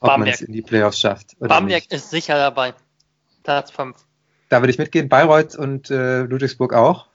ob 0.00 0.18
man 0.18 0.28
es 0.28 0.40
in 0.40 0.52
die 0.52 0.62
Playoffs 0.62 1.00
schafft? 1.00 1.38
Bamberg 1.38 1.82
nicht. 1.82 1.92
ist 1.92 2.10
sicher 2.10 2.36
dabei. 2.36 2.74
Platz 3.42 3.70
5. 3.70 3.96
Da 4.48 4.60
würde 4.60 4.70
ich 4.70 4.78
mitgehen. 4.78 5.08
Bayreuth 5.08 5.56
und 5.56 5.90
äh, 5.90 6.22
Ludwigsburg 6.22 6.74
auch? 6.74 7.06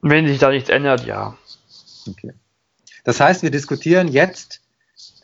Wenn 0.00 0.26
sich 0.26 0.38
da 0.38 0.50
nichts 0.50 0.68
ändert, 0.68 1.06
ja. 1.06 1.36
Okay. 2.08 2.32
Das 3.04 3.20
heißt, 3.20 3.42
wir 3.42 3.50
diskutieren 3.50 4.08
jetzt 4.08 4.63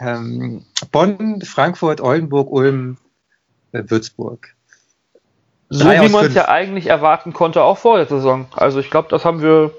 ähm, 0.01 0.65
Bonn, 0.91 1.43
Frankfurt, 1.43 2.01
Oldenburg, 2.01 2.51
Ulm, 2.51 2.97
äh, 3.73 3.83
Würzburg. 3.87 4.55
So 5.69 5.89
wie 5.89 6.09
man 6.09 6.27
es 6.27 6.35
ja 6.35 6.49
eigentlich 6.49 6.87
erwarten 6.87 7.33
konnte, 7.33 7.63
auch 7.63 7.79
vor 7.79 7.97
der 7.97 8.07
Saison. 8.07 8.47
Also 8.57 8.81
ich 8.81 8.91
glaube, 8.91 9.09
das 9.09 9.25
haben 9.25 9.41
wir. 9.41 9.73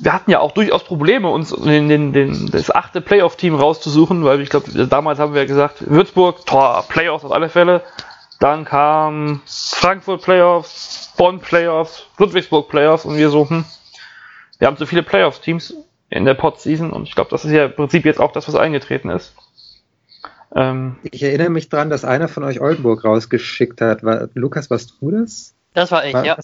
Wir 0.00 0.12
hatten 0.12 0.30
ja 0.30 0.38
auch 0.38 0.52
durchaus 0.52 0.84
Probleme, 0.84 1.28
uns 1.28 1.50
den, 1.50 1.88
den, 1.88 2.12
den, 2.12 2.46
das 2.52 2.70
achte 2.70 3.00
Playoff-Team 3.00 3.56
rauszusuchen, 3.56 4.24
weil 4.24 4.40
ich 4.40 4.48
glaube, 4.48 4.86
damals 4.86 5.18
haben 5.18 5.34
wir 5.34 5.40
ja 5.40 5.46
gesagt, 5.48 5.90
Würzburg, 5.90 6.46
Tor, 6.46 6.84
Playoffs 6.88 7.24
auf 7.24 7.32
alle 7.32 7.48
Fälle. 7.48 7.82
Dann 8.38 8.64
kam 8.64 9.40
Frankfurt 9.44 10.22
Playoffs, 10.22 11.12
Bonn 11.16 11.40
Playoffs, 11.40 12.04
Ludwigsburg 12.16 12.68
Playoffs 12.68 13.06
und 13.06 13.16
wir 13.16 13.30
so, 13.30 13.50
hm, 13.50 13.64
wir 14.60 14.68
haben 14.68 14.76
so 14.76 14.86
viele 14.86 15.02
Playoffs-Teams, 15.02 15.74
in 16.10 16.24
der 16.24 16.34
Pod-Season 16.34 16.92
und 16.92 17.08
ich 17.08 17.14
glaube, 17.14 17.30
das 17.30 17.44
ist 17.44 17.52
ja 17.52 17.66
im 17.66 17.74
Prinzip 17.74 18.04
jetzt 18.04 18.20
auch 18.20 18.32
das, 18.32 18.48
was 18.48 18.54
eingetreten 18.54 19.10
ist. 19.10 19.34
Ähm, 20.54 20.96
ich 21.02 21.22
erinnere 21.22 21.50
mich 21.50 21.68
dran, 21.68 21.90
dass 21.90 22.04
einer 22.04 22.28
von 22.28 22.44
euch 22.44 22.60
Oldenburg 22.60 23.04
rausgeschickt 23.04 23.80
hat. 23.80 24.02
War, 24.02 24.28
Lukas, 24.34 24.70
warst 24.70 24.94
du 25.00 25.10
das? 25.10 25.54
Das 25.74 25.92
war 25.92 26.04
ich, 26.06 26.14
ja. 26.14 26.38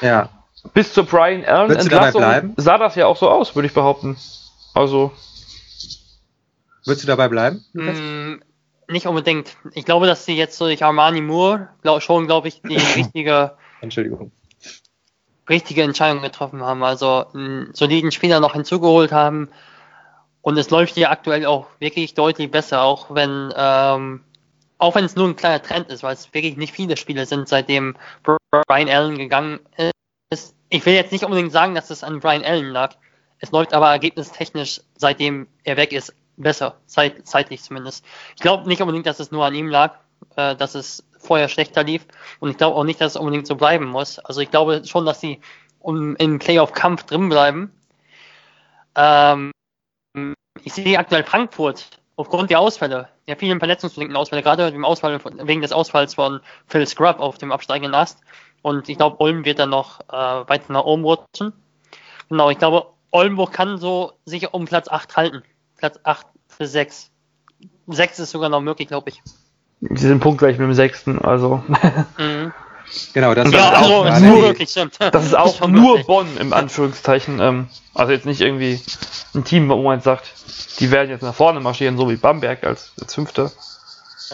Ja. 0.00 0.30
Bis 0.74 0.92
zur 0.92 1.04
Brian 1.04 1.44
Allen 1.44 1.72
Entlassung 1.72 2.54
sah 2.56 2.78
das 2.78 2.94
ja 2.94 3.06
auch 3.06 3.16
so 3.16 3.28
aus, 3.28 3.54
würde 3.54 3.66
ich 3.66 3.74
behaupten. 3.74 4.16
Also. 4.74 5.12
Würdest 6.84 7.04
du 7.04 7.06
dabei 7.06 7.28
bleiben? 7.28 7.64
Mm, 7.74 8.42
nicht 8.88 9.06
unbedingt. 9.06 9.56
Ich 9.74 9.84
glaube, 9.84 10.06
dass 10.06 10.24
sie 10.24 10.36
jetzt 10.36 10.60
durch 10.60 10.82
Armani 10.82 11.20
Moore 11.20 11.68
glaub, 11.82 12.02
schon, 12.02 12.26
glaube 12.26 12.48
ich, 12.48 12.62
die 12.62 12.76
richtige, 12.96 13.52
Entschuldigung. 13.80 14.32
Richtige 15.52 15.82
Entscheidung 15.82 16.22
getroffen 16.22 16.62
haben. 16.62 16.82
Also 16.82 17.26
einen 17.32 17.72
soliden 17.74 18.10
Spieler 18.10 18.40
noch 18.40 18.54
hinzugeholt 18.54 19.12
haben. 19.12 19.48
Und 20.40 20.56
es 20.58 20.70
läuft 20.70 20.94
hier 20.94 21.10
aktuell 21.10 21.46
auch 21.46 21.66
wirklich 21.78 22.14
deutlich 22.14 22.50
besser, 22.50 22.82
auch 22.82 23.14
wenn 23.14 23.52
ähm, 23.56 24.24
auch 24.82 24.96
wenn 24.96 25.04
es 25.04 25.14
nur 25.14 25.28
ein 25.28 25.36
kleiner 25.36 25.62
Trend 25.62 25.88
ist, 25.90 26.02
weil 26.02 26.14
es 26.14 26.34
wirklich 26.34 26.56
nicht 26.56 26.72
viele 26.72 26.96
Spiele 26.96 27.24
sind, 27.24 27.48
seitdem 27.48 27.94
Brian 28.24 28.88
Allen 28.88 29.16
gegangen 29.16 29.60
ist. 30.30 30.56
Ich 30.70 30.84
will 30.84 30.94
jetzt 30.94 31.12
nicht 31.12 31.24
unbedingt 31.24 31.52
sagen, 31.52 31.76
dass 31.76 31.90
es 31.90 32.02
an 32.02 32.18
Brian 32.18 32.44
Allen 32.44 32.72
lag. 32.72 32.96
Es 33.38 33.52
läuft 33.52 33.74
aber 33.74 33.90
ergebnistechnisch, 33.90 34.80
seitdem 34.96 35.46
er 35.62 35.76
weg 35.76 35.92
ist, 35.92 36.12
besser, 36.36 36.78
zeit, 36.86 37.26
zeitlich 37.28 37.62
zumindest. 37.62 38.04
Ich 38.34 38.42
glaube 38.42 38.66
nicht 38.66 38.82
unbedingt, 38.82 39.06
dass 39.06 39.20
es 39.20 39.30
nur 39.30 39.44
an 39.44 39.54
ihm 39.54 39.68
lag, 39.68 39.94
äh, 40.36 40.56
dass 40.56 40.74
es 40.74 41.04
vorher 41.18 41.48
schlechter 41.48 41.84
lief. 41.84 42.06
Und 42.40 42.50
ich 42.50 42.56
glaube 42.56 42.76
auch 42.76 42.84
nicht, 42.84 43.00
dass 43.00 43.14
es 43.14 43.20
unbedingt 43.20 43.46
so 43.46 43.54
bleiben 43.54 43.86
muss. 43.86 44.18
Also 44.18 44.40
ich 44.40 44.50
glaube 44.50 44.82
schon, 44.84 45.06
dass 45.06 45.20
sie 45.20 45.40
um, 45.80 46.16
im 46.16 46.38
Playoff-Kampf 46.38 47.04
drin 47.04 47.28
bleiben. 47.28 47.72
Ähm, 48.94 49.52
ich 50.62 50.72
sehe 50.72 50.98
aktuell 50.98 51.24
Frankfurt 51.24 51.88
aufgrund 52.16 52.50
der 52.50 52.60
Ausfälle, 52.60 53.08
der 53.26 53.36
vielen 53.36 53.58
verletzungsbedingten 53.58 54.16
Ausfälle, 54.16 54.42
gerade 54.42 54.72
Ausfall, 54.84 55.18
wegen 55.46 55.62
des 55.62 55.72
Ausfalls 55.72 56.14
von 56.14 56.40
Phil 56.66 56.86
Scrub 56.86 57.20
auf 57.20 57.38
dem 57.38 57.52
absteigenden 57.52 57.94
Ast. 57.94 58.20
Und 58.62 58.88
ich 58.88 58.96
glaube, 58.96 59.16
Ulm 59.22 59.44
wird 59.44 59.58
dann 59.58 59.70
noch 59.70 60.00
äh, 60.08 60.48
weiter 60.48 60.72
nach 60.72 60.84
oben 60.84 61.04
rutschen. 61.04 61.52
Genau, 62.28 62.50
ich 62.50 62.58
glaube, 62.58 62.86
Oldenburg 63.10 63.52
kann 63.52 63.78
so 63.78 64.12
sich 64.24 64.52
um 64.52 64.64
Platz 64.64 64.88
8 64.88 65.16
halten. 65.16 65.42
Platz 65.76 65.98
8 66.04 66.26
für 66.48 66.66
6. 66.66 67.10
6 67.88 68.18
ist 68.20 68.30
sogar 68.30 68.48
noch 68.48 68.60
möglich, 68.60 68.88
glaube 68.88 69.10
ich. 69.10 69.22
Sie 69.82 70.06
sind 70.06 70.20
punktgleich 70.20 70.58
mit 70.58 70.68
dem 70.68 70.74
6. 70.74 71.08
Also. 71.22 71.62
Mhm. 72.18 72.52
Genau, 73.14 73.34
das, 73.34 73.50
ja, 73.50 73.80
ist 73.80 73.90
auch 73.90 74.04
also, 74.04 74.26
nur, 74.26 74.42
wirklich. 74.42 74.74
Das 74.74 75.24
ist 75.24 75.34
auch 75.34 75.66
nur 75.68 76.00
Bonn 76.04 76.26
im 76.38 76.52
Anführungszeichen. 76.52 77.40
Ähm, 77.40 77.66
also 77.94 78.12
jetzt 78.12 78.26
nicht 78.26 78.40
irgendwie 78.40 78.80
ein 79.34 79.44
Team, 79.44 79.68
wo 79.68 79.82
man 79.82 79.96
jetzt 79.96 80.04
sagt, 80.04 80.32
die 80.78 80.90
werden 80.90 81.10
jetzt 81.10 81.22
nach 81.22 81.34
vorne 81.34 81.60
marschieren, 81.60 81.96
so 81.96 82.10
wie 82.10 82.16
Bamberg 82.16 82.64
als, 82.64 82.92
als 83.00 83.14
Fünfter. 83.14 83.50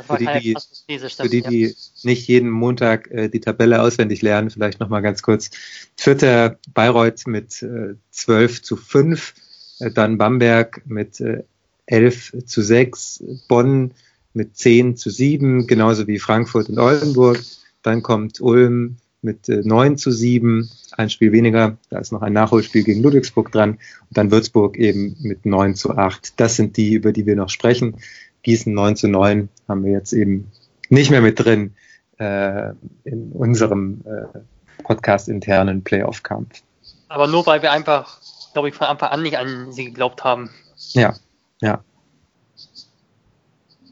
Für 0.06 0.16
die, 0.16 0.28
die, 0.40 0.56
These, 0.86 1.10
für 1.10 1.28
die, 1.28 1.42
die 1.42 1.76
nicht 2.02 2.28
jeden 2.28 2.50
Montag 2.50 3.10
äh, 3.10 3.28
die 3.28 3.40
Tabelle 3.40 3.82
auswendig 3.82 4.22
lernen, 4.22 4.50
vielleicht 4.50 4.78
nochmal 4.78 5.02
ganz 5.02 5.22
kurz. 5.22 5.50
Vierter 5.96 6.58
Bayreuth 6.72 7.26
mit 7.26 7.62
äh, 7.62 7.94
12 8.12 8.62
zu 8.62 8.76
5, 8.76 9.34
äh, 9.80 9.90
dann 9.90 10.18
Bamberg 10.18 10.82
mit 10.86 11.20
äh, 11.20 11.42
11 11.86 12.44
zu 12.46 12.62
6, 12.62 13.24
Bonn 13.48 13.92
mit 14.38 14.56
10 14.56 14.96
zu 14.96 15.10
7, 15.10 15.66
genauso 15.66 16.06
wie 16.06 16.20
Frankfurt 16.20 16.68
und 16.68 16.78
Oldenburg. 16.78 17.40
Dann 17.82 18.02
kommt 18.02 18.40
Ulm 18.40 18.96
mit 19.20 19.48
äh, 19.48 19.62
9 19.64 19.98
zu 19.98 20.12
7, 20.12 20.70
ein 20.96 21.10
Spiel 21.10 21.32
weniger. 21.32 21.76
Da 21.90 21.98
ist 21.98 22.12
noch 22.12 22.22
ein 22.22 22.32
Nachholspiel 22.32 22.84
gegen 22.84 23.02
Ludwigsburg 23.02 23.50
dran. 23.50 23.72
Und 23.72 24.16
dann 24.16 24.30
Würzburg 24.30 24.78
eben 24.78 25.16
mit 25.20 25.44
9 25.44 25.74
zu 25.74 25.96
8. 25.96 26.40
Das 26.40 26.54
sind 26.54 26.76
die, 26.76 26.94
über 26.94 27.12
die 27.12 27.26
wir 27.26 27.34
noch 27.34 27.50
sprechen. 27.50 27.96
Gießen 28.42 28.72
9 28.72 28.94
zu 28.96 29.08
9 29.08 29.48
haben 29.66 29.84
wir 29.84 29.90
jetzt 29.92 30.12
eben 30.12 30.50
nicht 30.88 31.10
mehr 31.10 31.20
mit 31.20 31.40
drin 31.40 31.74
äh, 32.18 32.70
in 33.02 33.32
unserem 33.32 34.02
äh, 34.04 34.38
Podcast-internen 34.84 35.82
Playoff-Kampf. 35.82 36.62
Aber 37.08 37.26
nur, 37.26 37.44
weil 37.46 37.60
wir 37.62 37.72
einfach, 37.72 38.20
glaube 38.52 38.68
ich, 38.68 38.74
von 38.76 38.86
Anfang 38.86 39.10
an 39.10 39.22
nicht 39.22 39.36
an 39.36 39.72
sie 39.72 39.86
geglaubt 39.86 40.22
haben. 40.22 40.50
Ja, 40.92 41.16
ja. 41.60 41.82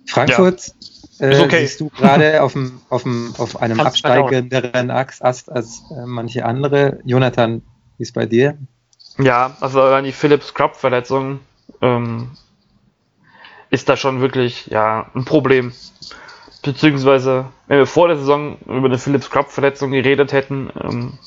Frankfurt 0.07 0.68
ja. 0.68 0.74
Äh, 1.18 1.40
okay. 1.40 1.61
siehst 1.61 1.80
du 1.80 1.88
gerade 1.88 2.42
auf, 2.42 2.52
dem, 2.52 2.80
auf, 2.88 3.02
dem, 3.02 3.34
auf 3.38 3.61
einem 3.61 3.80
absteigenderen 3.80 4.90
Ast 4.90 5.50
als 5.50 5.82
äh, 5.90 6.07
manche 6.07 6.44
andere. 6.44 7.00
Jonathan, 7.04 7.62
wie 7.96 8.02
ist 8.02 8.14
bei 8.14 8.26
dir? 8.26 8.59
Ja, 9.18 9.57
also 9.61 9.98
die 10.02 10.12
Philips 10.12 10.52
Crop-Verletzung 10.52 11.40
ähm, 11.80 12.32
ist 13.70 13.88
da 13.88 13.96
schon 13.96 14.20
wirklich 14.20 14.66
ja, 14.66 15.11
ein 15.14 15.24
Problem. 15.24 15.72
Beziehungsweise, 16.62 17.46
wenn 17.66 17.78
wir 17.78 17.86
vor 17.86 18.09
der 18.09 18.18
Saison 18.18 18.59
über 18.66 18.86
eine 18.86 18.98
Philips 18.98 19.30
Crop-Verletzung 19.30 19.92
geredet 19.92 20.32
hätten, 20.32 20.70
ähm, 20.78 21.18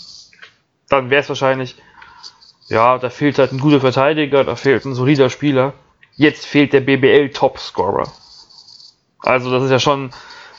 dann 0.88 1.10
wäre 1.10 1.22
es 1.22 1.30
wahrscheinlich, 1.30 1.76
ja, 2.68 2.98
da 3.00 3.10
fehlt 3.10 3.40
halt 3.40 3.52
ein 3.52 3.60
guter 3.60 3.80
Verteidiger, 3.80 4.44
da 4.44 4.56
fehlt 4.56 4.86
ein 4.86 4.94
solider 4.94 5.30
Spieler. 5.30 5.74
Jetzt 6.16 6.46
fehlt 6.46 6.74
der 6.74 6.82
BBL-Topscorer. 6.82 8.12
Also 9.20 9.52
das 9.52 9.64
ist 9.64 9.72
ja 9.72 9.80
schon 9.80 10.12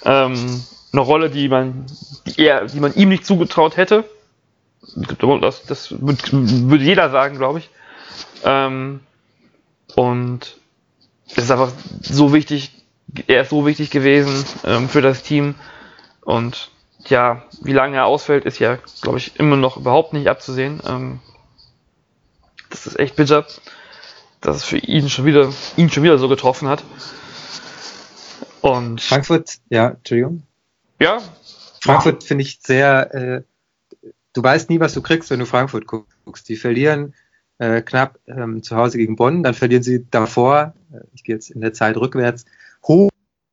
ähm, 0.05 0.63
eine 0.93 1.01
Rolle, 1.01 1.31
die 1.31 1.49
man, 1.49 1.87
die, 2.27 2.45
er, 2.45 2.67
die 2.67 2.81
man 2.81 2.95
ihm 2.95 3.09
nicht 3.09 3.27
zugetraut 3.27 3.77
hätte. 3.77 4.05
Das, 5.41 5.63
das 5.65 5.95
würde 6.01 6.85
jeder 6.85 7.11
sagen, 7.11 7.37
glaube 7.37 7.61
ich. 7.61 7.71
Ähm, 8.45 9.01
und 9.95 10.57
es 11.29 11.45
ist 11.45 11.51
einfach 11.51 11.73
so 12.03 12.33
wichtig, 12.33 12.73
er 13.27 13.43
ist 13.43 13.51
so 13.51 13.67
wichtig 13.67 13.91
gewesen 13.91 14.45
ähm, 14.65 14.89
für 14.89 15.03
das 15.03 15.23
Team. 15.23 15.55
Und 16.23 16.71
ja, 17.07 17.43
wie 17.63 17.73
lange 17.73 17.97
er 17.97 18.07
ausfällt, 18.07 18.45
ist 18.45 18.59
ja, 18.59 18.79
glaube 19.01 19.19
ich, 19.19 19.39
immer 19.39 19.57
noch 19.57 19.77
überhaupt 19.77 20.13
nicht 20.13 20.29
abzusehen. 20.29 20.81
Ähm, 20.87 21.21
das 22.69 22.87
ist 22.87 22.99
echt 22.99 23.17
bitter, 23.17 23.47
dass 24.41 24.57
es 24.57 24.65
für 24.65 24.79
ihn 24.79 25.09
schon 25.09 25.25
wieder, 25.25 25.53
ihn 25.77 25.91
schon 25.91 26.03
wieder 26.03 26.19
so 26.19 26.29
getroffen 26.29 26.69
hat. 26.69 26.83
Und 28.63 29.01
Frankfurt, 29.01 29.59
ja, 29.71 29.91
Entschuldigung. 29.91 30.43
Ja. 30.99 31.21
Frankfurt 31.81 32.25
finde 32.25 32.43
ich 32.43 32.61
sehr, 32.63 33.15
äh, 33.15 33.43
du 34.33 34.43
weißt 34.43 34.69
nie, 34.71 34.81
was 34.81 34.93
du 34.93 35.03
kriegst, 35.03 35.31
wenn 35.31 35.41
du 35.41 35.47
Frankfurt 35.47 35.87
guckst. 35.87 36.49
Die 36.49 36.57
verlieren 36.57 37.15
äh, 37.59 37.83
knapp 37.83 38.19
ähm, 38.27 38.63
zu 38.63 38.77
Hause 38.77 38.99
gegen 38.99 39.17
Bonn, 39.17 39.43
dann 39.43 39.55
verlieren 39.55 39.83
sie 39.83 40.07
davor, 40.11 40.75
äh, 40.93 41.01
ich 41.15 41.25
gehe 41.25 41.35
jetzt 41.35 41.51
in 41.51 41.61
der 41.61 41.73
Zeit 41.73 41.97
rückwärts, 41.97 42.45
hoch, 42.83 43.11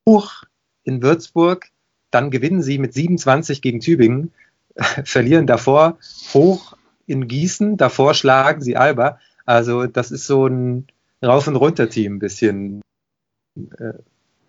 hoch 0.08 0.44
in 0.84 1.02
Würzburg, 1.02 1.68
dann 2.10 2.32
gewinnen 2.32 2.62
sie 2.62 2.78
mit 2.78 2.94
27 2.94 3.62
gegen 3.62 3.80
Tübingen, 3.80 4.32
äh, 4.76 4.84
verlieren 5.04 5.48
davor 5.48 5.98
hoch 6.34 6.76
in 7.06 7.28
Gießen, 7.28 7.78
davor 7.78 8.14
schlagen 8.14 8.62
sie 8.62 8.78
Alba. 8.78 9.20
Also 9.46 9.88
das 9.88 10.12
ist 10.12 10.26
so 10.26 10.48
ein 10.48 10.88
Rauf- 11.24 11.48
und 11.48 11.56
Runter-Team 11.56 12.16
ein 12.16 12.20
bisschen. 12.20 12.82
Äh, 13.56 13.94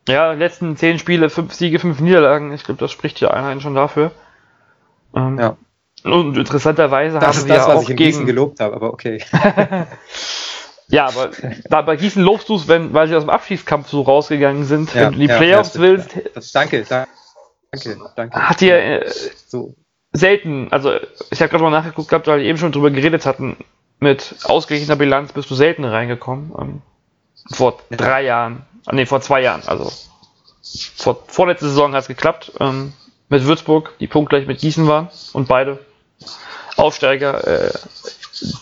ja, 0.09 0.33
letzten 0.33 0.77
zehn 0.77 0.99
Spiele, 0.99 1.31
fünf 1.31 1.55
Siege, 1.55 1.79
fünf 1.79 2.01
Niederlagen. 2.01 2.53
Ich 2.53 2.65
glaube, 2.65 2.81
das 2.81 2.91
spricht 2.91 3.21
ja 3.21 3.31
einer 3.31 3.61
schon 3.61 3.75
dafür. 3.75 4.11
Ähm, 5.15 5.39
ja. 5.39 5.57
Und 6.05 6.37
interessanterweise 6.37 7.19
das 7.19 7.27
haben 7.27 7.39
sie 7.43 7.49
das, 7.49 7.67
ja 7.67 7.75
auch 7.75 7.85
gegen 7.85 7.97
Gießen 7.97 8.27
gelobt 8.27 8.61
habe, 8.61 8.75
aber 8.75 8.93
okay. 8.93 9.23
ja, 10.89 11.07
aber 11.07 11.31
da, 11.69 11.83
bei 11.83 11.97
Gießen 11.97 12.23
lobst 12.23 12.49
du 12.49 12.57
es, 12.57 12.69
wenn, 12.69 12.95
weil 12.95 13.09
sie 13.09 13.17
aus 13.17 13.25
dem 13.25 13.31
Abschießkampf 13.31 13.89
so 13.89 14.03
rausgegangen 14.03 14.65
sind. 14.65 14.95
Ja, 14.95 15.03
wenn 15.03 15.13
du 15.13 15.19
die 15.19 15.27
ja, 15.27 15.37
Playoffs 15.37 15.75
ja, 15.75 15.81
willst. 15.81 16.11
Das, 16.35 16.53
danke, 16.53 16.85
danke, 16.89 17.09
danke. 18.15 18.49
Hat 18.49 18.61
dir 18.61 18.79
äh, 18.79 19.11
so. 19.47 19.75
selten, 20.13 20.69
also 20.71 20.93
ich 21.31 21.41
habe 21.41 21.51
gerade 21.51 21.65
mal 21.65 21.71
nachgeguckt 21.71 22.09
gehabt, 22.09 22.27
weil 22.29 22.41
wir 22.41 22.47
eben 22.47 22.59
schon 22.59 22.73
drüber 22.73 22.91
geredet 22.91 23.27
hatten, 23.27 23.57
mit 23.99 24.37
ausgeglichener 24.45 24.97
Bilanz 24.97 25.33
bist 25.33 25.51
du 25.51 25.57
selten 25.57 25.85
reingekommen. 25.85 26.53
Ähm, 26.57 26.83
vor 27.51 27.79
drei 27.91 28.25
Jahren 28.25 28.68
Ah, 28.68 28.68
nee, 28.91 29.07
vor 29.07 29.20
zwei 29.20 29.43
Jahren. 29.43 29.62
Also 29.66 29.93
vor, 30.97 31.24
vorletzte 31.26 31.68
Saison 31.68 31.93
hat 31.93 32.03
es 32.03 32.09
geklappt. 32.09 32.53
Ähm, 32.61 32.93
mit 33.29 33.45
Würzburg, 33.45 33.93
die 34.01 34.07
punktgleich 34.07 34.47
mit 34.47 34.59
Gießen 34.59 34.87
waren 34.87 35.09
und 35.33 35.49
beide 35.49 35.79
Aufsteiger 36.76 37.47
äh, 37.47 37.72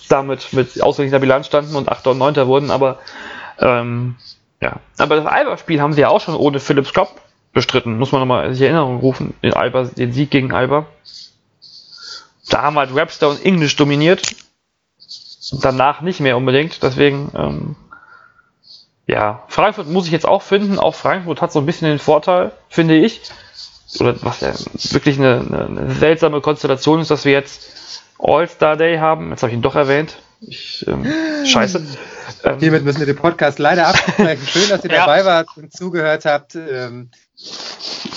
damit 0.08 0.52
mit 0.52 0.82
ausgeglichener 0.82 1.20
Bilanz 1.20 1.46
standen 1.46 1.76
und 1.76 1.88
8. 1.88 2.08
und 2.08 2.18
9. 2.18 2.34
wurden, 2.46 2.70
aber 2.70 2.98
ähm, 3.58 4.16
ja. 4.60 4.80
Aber 4.98 5.16
das 5.16 5.26
Alba-Spiel 5.26 5.80
haben 5.80 5.92
sie 5.92 6.00
ja 6.00 6.08
auch 6.08 6.20
schon 6.20 6.34
ohne 6.34 6.60
Philips 6.60 6.92
Klopp 6.92 7.20
bestritten, 7.52 7.98
muss 7.98 8.12
man 8.12 8.20
nochmal 8.20 8.52
sich 8.52 8.62
Erinnerung 8.62 8.98
rufen, 9.00 9.34
den, 9.42 9.54
Alba, 9.54 9.84
den 9.84 10.12
Sieg 10.12 10.30
gegen 10.30 10.52
Alba. 10.52 10.86
Da 12.48 12.62
haben 12.62 12.78
halt 12.78 12.94
Webster 12.94 13.28
und 13.28 13.44
English 13.44 13.76
dominiert. 13.76 14.22
Danach 15.60 16.00
nicht 16.00 16.20
mehr 16.20 16.36
unbedingt, 16.36 16.82
deswegen 16.82 17.30
ähm, 17.36 17.76
ja, 19.07 19.44
Frankfurt 19.48 19.88
muss 19.88 20.07
ich 20.07 20.12
jetzt 20.12 20.26
auch 20.26 20.42
finden. 20.42 20.78
Auch 20.78 20.94
Frankfurt 20.94 21.40
hat 21.40 21.52
so 21.52 21.61
ein 21.61 21.66
bisschen 21.66 21.88
den 21.88 22.00
Vorteil, 22.00 22.52
finde 22.68 22.96
ich. 22.96 23.22
Oder 24.00 24.16
was 24.22 24.40
ja 24.40 24.52
wirklich 24.92 25.18
eine, 25.18 25.68
eine 25.68 25.94
seltsame 25.94 26.40
Konstellation 26.40 27.00
ist, 27.00 27.11
dass 27.11 27.24
wir 27.24 27.32
jetzt 27.32 28.02
All-Star 28.18 28.76
Day 28.76 28.98
haben. 28.98 29.30
Jetzt 29.30 29.42
habe 29.42 29.50
ich 29.52 29.57
ihn 29.57 29.62
doch 29.62 29.76
erwähnt. 29.76 30.16
Ich, 30.40 30.84
ähm, 30.88 31.07
scheiße. 31.46 31.86
Ähm, 32.42 32.59
Hiermit 32.59 32.84
müssen 32.84 32.98
wir 32.98 33.07
den 33.07 33.16
Podcast 33.16 33.61
leider 33.61 33.86
abbrechen. 33.88 34.44
Schön, 34.46 34.68
dass 34.68 34.84
ihr 34.84 34.90
ja. 34.90 35.07
dabei 35.07 35.24
wart 35.24 35.48
und 35.57 35.72
zugehört 35.72 36.24
habt. 36.24 36.57
Ähm, 36.57 37.11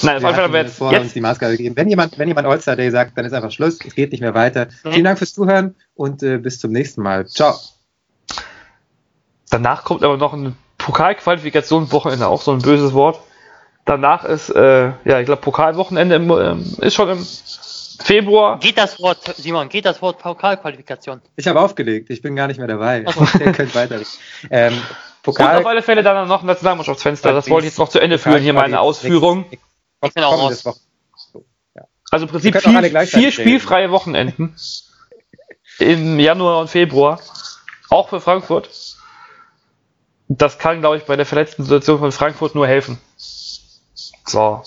Nein, 0.02 0.18
auf 0.18 0.24
jeden 0.24 0.52
Fall 0.52 0.56
jetzt, 0.56 0.78
vor 0.78 0.92
jetzt. 0.92 1.02
uns 1.04 1.14
die 1.14 1.22
Maßgabe 1.22 1.56
gegeben. 1.56 1.76
Wenn 1.76 1.88
jemand, 1.88 2.18
wenn 2.18 2.28
jemand 2.28 2.48
All-Star 2.48 2.76
Day 2.76 2.90
sagt, 2.90 3.16
dann 3.16 3.26
ist 3.26 3.34
einfach 3.34 3.52
Schluss. 3.52 3.78
Es 3.86 3.94
geht 3.94 4.12
nicht 4.12 4.22
mehr 4.22 4.34
weiter. 4.34 4.70
Mhm. 4.84 4.92
Vielen 4.92 5.04
Dank 5.04 5.20
fürs 5.20 5.34
Zuhören 5.34 5.76
und 5.94 6.24
äh, 6.24 6.40
bis 6.40 6.60
zum 6.60 6.72
nächsten 6.72 7.04
Mal. 7.04 7.28
Ciao. 7.28 7.56
Danach 9.52 9.84
kommt 9.84 10.04
aber 10.04 10.18
noch 10.18 10.34
ein 10.34 10.56
Pokalqualifikationswochenende, 10.90 12.28
auch 12.28 12.42
so 12.42 12.52
ein 12.52 12.60
böses 12.60 12.94
Wort. 12.94 13.20
Danach 13.86 14.24
ist, 14.24 14.50
äh, 14.50 14.92
ja, 15.06 15.20
ich 15.20 15.26
glaube, 15.26 15.42
Pokalwochenende 15.42 16.16
im, 16.16 16.32
ähm, 16.32 16.76
ist 16.82 16.96
schon 16.96 17.10
im 17.10 17.28
Februar. 18.04 18.60
Geht 18.60 18.78
das 18.78 19.00
Wort, 19.00 19.20
Simon, 19.38 19.70
geht 19.70 19.86
das 19.86 20.02
Wort 20.02 20.20
Pokalqualifikation? 20.20 21.22
Ich 21.36 21.48
habe 21.48 21.62
aufgelegt, 21.62 22.10
ich 22.10 22.22
bin 22.22 22.36
gar 22.36 22.48
nicht 22.48 22.58
mehr 22.58 22.68
dabei. 22.68 23.06
Also. 23.06 23.22
Ihr 23.40 23.52
könnt 23.52 23.76
weiter. 23.76 24.00
Ähm, 24.50 24.82
Pokal. 25.22 25.58
Und 25.58 25.62
auf 25.62 25.68
alle 25.68 25.82
Fälle 25.84 26.02
dann 26.02 26.28
noch 26.28 26.42
ein 26.42 26.48
Nationalmannschaftsfenster. 26.48 27.34
Das 27.34 27.50
wollte 27.50 27.68
ich 27.68 27.74
jetzt 27.74 27.80
noch 27.80 27.90
zu 27.90 28.00
Ende 28.00 28.18
führen, 28.18 28.42
hier 28.42 28.54
meine 28.54 28.80
Ausführung. 28.80 29.46
Ich 30.02 30.14
bin 30.14 30.24
auch 30.24 30.40
raus. 30.40 30.64
Also 32.12 32.26
im 32.26 32.32
Prinzip 32.32 32.60
vier, 32.60 33.06
vier 33.06 33.32
spielfreie 33.32 33.92
Wochenenden 33.92 34.56
im 35.80 36.20
Januar 36.20 36.62
und 36.62 36.70
Februar. 36.70 37.20
Auch 37.90 38.10
für 38.10 38.20
Frankfurt. 38.20 38.70
Das 40.30 40.58
kann, 40.58 40.80
glaube 40.80 40.98
ich, 40.98 41.06
bei 41.06 41.16
der 41.16 41.26
verletzten 41.26 41.64
Situation 41.64 42.00
von 42.00 42.12
Frankfurt 42.12 42.56
nur 42.56 42.68
helfen. 42.68 42.98
So. 43.18 44.64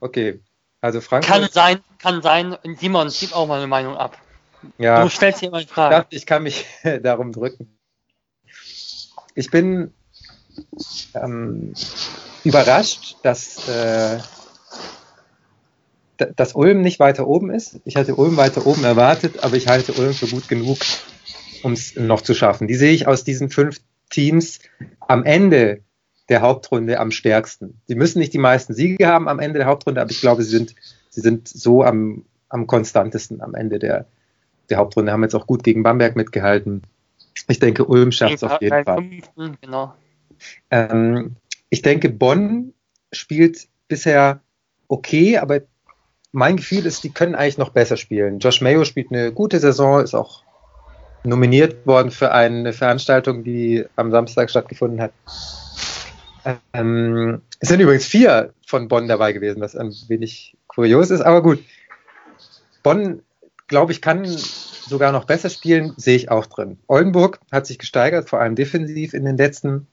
Okay. 0.00 0.40
Also 0.80 1.00
Frankfurt. 1.00 1.34
Kann 1.34 1.48
sein, 1.50 1.80
kann 1.98 2.22
sein. 2.22 2.56
Simon, 2.78 3.10
gib 3.18 3.34
auch 3.34 3.46
mal 3.46 3.58
eine 3.58 3.66
Meinung 3.66 3.96
ab. 3.96 4.16
Ja. 4.78 5.02
Du 5.02 5.10
stellst 5.10 5.40
hier 5.40 5.50
mal 5.50 5.58
eine 5.58 5.66
Frage. 5.66 5.94
Ich, 5.94 6.00
dachte, 6.00 6.16
ich 6.16 6.26
kann 6.26 6.42
mich 6.42 6.64
darum 7.02 7.32
drücken 7.32 7.76
ich 9.36 9.50
bin 9.50 9.92
ähm, 11.14 11.74
überrascht, 12.42 13.16
dass, 13.22 13.68
äh, 13.68 14.18
dass 16.34 16.54
Ulm 16.54 16.80
nicht 16.80 16.98
weiter 16.98 17.28
oben 17.28 17.50
ist. 17.50 17.78
Ich 17.84 17.96
hatte 17.96 18.16
Ulm 18.16 18.36
weiter 18.36 18.66
oben 18.66 18.82
erwartet, 18.82 19.44
aber 19.44 19.54
ich 19.56 19.68
halte 19.68 19.92
Ulm 19.92 20.14
für 20.14 20.26
gut 20.26 20.48
genug, 20.48 20.78
um 21.62 21.74
es 21.74 21.94
noch 21.94 22.22
zu 22.22 22.34
schaffen. 22.34 22.66
Die 22.66 22.74
sehe 22.74 22.92
ich 22.92 23.06
aus 23.06 23.22
diesen 23.22 23.50
fünf 23.50 23.80
Teams 24.10 24.60
am 25.00 25.24
Ende 25.24 25.82
der 26.28 26.40
Hauptrunde 26.40 26.98
am 26.98 27.10
stärksten. 27.10 27.80
Sie 27.86 27.94
müssen 27.94 28.18
nicht 28.18 28.32
die 28.32 28.38
meisten 28.38 28.74
Siege 28.74 29.06
haben 29.06 29.28
am 29.28 29.38
Ende 29.38 29.58
der 29.58 29.68
Hauptrunde, 29.68 30.00
aber 30.00 30.10
ich 30.10 30.20
glaube, 30.20 30.42
sie 30.42 30.50
sind, 30.50 30.74
sie 31.08 31.20
sind 31.20 31.48
so 31.48 31.84
am, 31.84 32.24
am 32.48 32.66
konstantesten 32.66 33.40
am 33.40 33.54
Ende 33.54 33.78
der, 33.78 34.06
der 34.68 34.78
Hauptrunde. 34.78 35.12
Haben 35.12 35.22
jetzt 35.22 35.34
auch 35.34 35.46
gut 35.46 35.62
gegen 35.62 35.82
Bamberg 35.82 36.16
mitgehalten. 36.16 36.82
Ich 37.48 37.58
denke, 37.58 37.84
Ulm 37.84 38.12
schafft 38.12 38.34
es 38.34 38.42
auf 38.42 38.60
jeden 38.60 38.84
Fall. 38.84 39.04
Genau. 39.60 39.94
Ähm, 40.70 41.36
ich 41.70 41.82
denke, 41.82 42.08
Bonn 42.08 42.72
spielt 43.12 43.68
bisher 43.88 44.40
okay, 44.88 45.38
aber 45.38 45.60
mein 46.32 46.56
Gefühl 46.56 46.86
ist, 46.86 47.04
die 47.04 47.10
können 47.10 47.34
eigentlich 47.34 47.58
noch 47.58 47.70
besser 47.70 47.96
spielen. 47.96 48.40
Josh 48.40 48.60
Mayo 48.60 48.84
spielt 48.84 49.10
eine 49.10 49.32
gute 49.32 49.58
Saison, 49.58 50.02
ist 50.02 50.14
auch 50.14 50.42
nominiert 51.26 51.86
worden 51.86 52.10
für 52.10 52.32
eine 52.32 52.72
Veranstaltung, 52.72 53.44
die 53.44 53.84
am 53.96 54.10
Samstag 54.10 54.50
stattgefunden 54.50 55.00
hat. 55.00 55.12
Ähm, 56.72 57.42
es 57.58 57.68
sind 57.68 57.80
übrigens 57.80 58.06
vier 58.06 58.52
von 58.66 58.88
Bonn 58.88 59.08
dabei 59.08 59.32
gewesen, 59.32 59.60
was 59.60 59.76
ein 59.76 59.92
wenig 60.08 60.56
kurios 60.68 61.10
ist, 61.10 61.20
aber 61.20 61.42
gut. 61.42 61.62
Bonn, 62.82 63.22
glaube 63.66 63.92
ich, 63.92 64.00
kann 64.00 64.24
sogar 64.26 65.10
noch 65.10 65.24
besser 65.24 65.50
spielen, 65.50 65.94
sehe 65.96 66.16
ich 66.16 66.30
auch 66.30 66.46
drin. 66.46 66.78
Oldenburg 66.86 67.40
hat 67.50 67.66
sich 67.66 67.78
gesteigert, 67.78 68.28
vor 68.28 68.40
allem 68.40 68.54
defensiv 68.54 69.12
in 69.12 69.24
den 69.24 69.36
letzten 69.36 69.88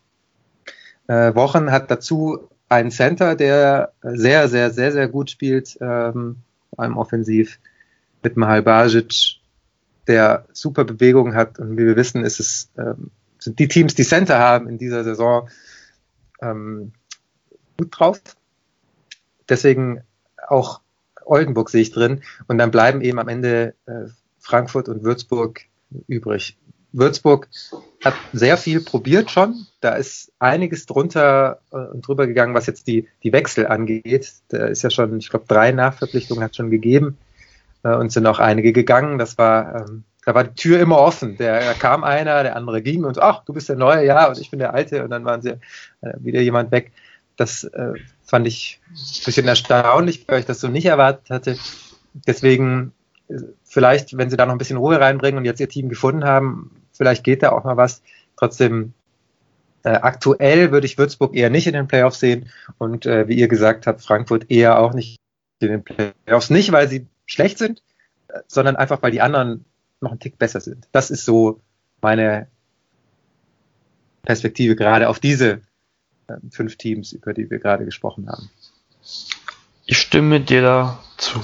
äh, 1.08 1.34
Wochen, 1.34 1.72
hat 1.72 1.90
dazu 1.90 2.50
einen 2.70 2.92
Center, 2.92 3.36
der 3.36 3.94
sehr, 4.04 4.48
sehr, 4.48 4.72
sehr, 4.72 4.92
sehr 4.92 5.08
gut 5.08 5.32
spielt, 5.32 5.78
ähm, 5.82 6.38
vor 6.70 6.84
allem 6.84 6.98
offensiv, 6.98 7.60
mit 8.22 8.38
Mahal 8.38 8.62
Bajic, 8.62 9.40
der 10.08 10.46
super 10.54 10.84
Bewegungen 10.84 11.36
hat. 11.36 11.60
Und 11.60 11.78
wie 11.78 11.86
wir 11.86 11.96
wissen, 11.96 12.24
ist 12.24 12.40
es, 12.40 12.70
ähm, 12.78 13.12
sind 13.40 13.60
die 13.60 13.68
Teams, 13.68 13.96
die 13.96 14.04
Center 14.04 14.40
haben 14.40 14.68
in 14.68 14.78
dieser 14.78 15.04
Saison, 15.04 15.50
ähm, 16.42 16.94
gut 17.78 17.98
drauf. 17.98 18.22
Deswegen 19.50 20.04
auch 20.48 20.82
Oldenburg 21.26 21.70
sehe 21.70 21.82
ich 21.82 21.92
drin. 21.92 22.22
Und 22.48 22.58
dann 22.58 22.72
bleiben 22.72 23.02
eben 23.02 23.20
am 23.20 23.28
Ende 23.28 23.76
äh, 23.86 24.08
Frankfurt 24.40 24.90
und 24.90 25.04
Würzburg 25.04 25.62
übrig. 26.08 26.58
Würzburg 26.92 27.50
hat 28.04 28.14
sehr 28.34 28.56
viel 28.56 28.82
probiert 28.82 29.32
schon. 29.32 29.66
Da 29.82 29.96
ist 29.96 30.32
einiges 30.40 30.86
drunter 30.86 31.62
äh, 31.72 31.78
und 31.78 32.08
drüber 32.08 32.28
gegangen, 32.28 32.54
was 32.54 32.68
jetzt 32.68 32.88
die, 32.88 33.08
die 33.24 33.34
Wechsel 33.34 33.68
angeht. 33.68 34.34
Da 34.50 34.68
ist 34.68 34.84
ja 34.84 34.90
schon, 34.90 35.18
ich 35.18 35.30
glaube, 35.30 35.46
drei 35.48 35.72
Nachverpflichtungen 35.72 36.44
hat 36.44 36.56
schon 36.56 36.70
gegeben 36.70 37.18
und 37.90 38.12
sind 38.12 38.26
auch 38.26 38.40
einige 38.40 38.74
gegangen. 38.74 39.18
Das 39.18 39.38
war, 39.38 39.88
ähm, 39.88 40.04
da 40.26 40.34
war 40.34 40.46
die 40.46 40.56
Tür 40.56 40.80
immer 40.80 40.98
offen. 40.98 41.38
Der, 41.38 41.60
da 41.60 41.74
kam 41.74 42.04
einer, 42.04 42.44
der 42.44 42.56
andere 42.56 42.82
ging 42.82 43.04
und 43.04 43.20
ach, 43.20 43.44
du 43.46 43.54
bist 43.54 43.70
der 43.70 43.76
Neue, 43.76 44.06
ja, 44.06 44.28
und 44.28 44.40
ich 44.40 44.50
bin 44.50 44.60
der 44.60 44.74
Alte 44.74 45.04
und 45.04 45.10
dann 45.10 45.26
waren 45.26 45.42
sie 45.42 45.52
äh, 46.02 46.14
wieder 46.20 46.42
jemand 46.42 46.72
weg. 46.72 46.92
Das 47.36 47.64
äh, 47.64 47.94
fand 48.24 48.48
ich 48.48 48.80
ein 48.90 49.26
bisschen 49.26 49.48
erstaunlich, 49.48 50.26
weil 50.28 50.40
ich 50.40 50.46
das 50.46 50.60
so 50.60 50.68
nicht 50.68 50.86
erwartet 50.86 51.30
hatte. 51.30 51.58
Deswegen 52.28 52.94
vielleicht, 53.64 54.18
wenn 54.18 54.30
sie 54.30 54.38
da 54.38 54.46
noch 54.46 54.54
ein 54.54 54.58
bisschen 54.58 54.78
Ruhe 54.78 55.00
reinbringen 55.00 55.40
und 55.40 55.46
jetzt 55.46 55.60
ihr 55.60 55.70
Team 55.70 55.90
gefunden 55.90 56.24
haben, 56.24 56.72
vielleicht 56.92 57.24
geht 57.24 57.44
da 57.44 57.52
auch 57.52 57.64
mal 57.64 57.78
was. 57.78 58.02
Trotzdem, 58.38 58.94
äh, 59.84 59.90
aktuell 59.90 60.72
würde 60.72 60.86
ich 60.86 60.98
Würzburg 60.98 61.36
eher 61.36 61.50
nicht 61.50 61.68
in 61.68 61.74
den 61.74 61.88
Playoffs 61.88 62.20
sehen 62.20 62.50
und 62.78 63.06
äh, 63.06 63.28
wie 63.28 63.36
ihr 63.36 63.48
gesagt 63.48 63.88
habt, 63.88 64.02
Frankfurt 64.02 64.50
eher 64.50 64.80
auch 64.80 64.94
nicht 64.94 65.18
in 65.60 65.70
den 65.70 65.84
Playoffs. 65.84 66.50
Nicht, 66.50 66.72
weil 66.72 66.88
sie 66.88 67.08
schlecht 67.26 67.58
sind, 67.58 67.82
äh, 68.28 68.40
sondern 68.48 68.76
einfach, 68.76 69.02
weil 69.02 69.12
die 69.12 69.22
anderen 69.22 69.66
noch 70.02 70.12
einen 70.12 70.20
Tick 70.20 70.38
besser 70.38 70.62
sind. 70.62 70.88
Das 70.92 71.12
ist 71.12 71.26
so 71.26 71.62
meine 72.02 72.48
Perspektive 74.24 74.76
gerade 74.76 75.10
auf 75.10 75.20
diese 75.20 75.62
äh, 76.28 76.36
fünf 76.52 76.78
Teams, 76.78 77.12
über 77.14 77.34
die 77.34 77.50
wir 77.50 77.60
gerade 77.60 77.86
gesprochen 77.86 78.30
haben. 78.30 78.50
Ich 79.86 79.98
stimme 79.98 80.40
dir 80.40 80.62
da 80.62 81.04
zu. 81.18 81.42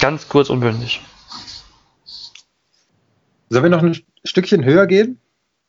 Ganz 0.00 0.28
kurz 0.28 0.50
und 0.50 0.60
bündig. 0.60 1.00
Sollen 3.48 3.64
wir 3.64 3.70
noch 3.70 3.82
ein 3.82 4.02
Stückchen 4.24 4.64
höher 4.64 4.86
gehen, 4.86 5.20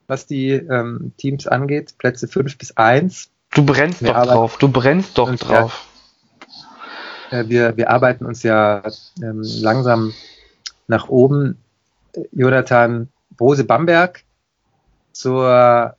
was 0.07 0.25
die 0.25 0.51
ähm, 0.51 1.13
Teams 1.17 1.47
angeht? 1.47 1.97
Plätze 1.97 2.27
5 2.27 2.57
bis 2.57 2.77
1. 2.77 3.29
Du 3.53 3.65
brennst 3.65 4.01
wir 4.01 4.13
doch 4.13 4.25
drauf, 4.25 4.57
du 4.57 4.69
brennst 4.69 5.17
doch 5.17 5.33
drauf. 5.35 5.85
Ja, 5.87 5.94
wir, 7.31 7.77
wir 7.77 7.89
arbeiten 7.89 8.25
uns 8.25 8.43
ja 8.43 8.83
ähm, 9.21 9.41
langsam 9.43 10.13
nach 10.87 11.09
oben. 11.09 11.57
Jonathan 12.31 13.09
Bose 13.31 13.63
Bamberg 13.63 14.23
zur 15.11 15.95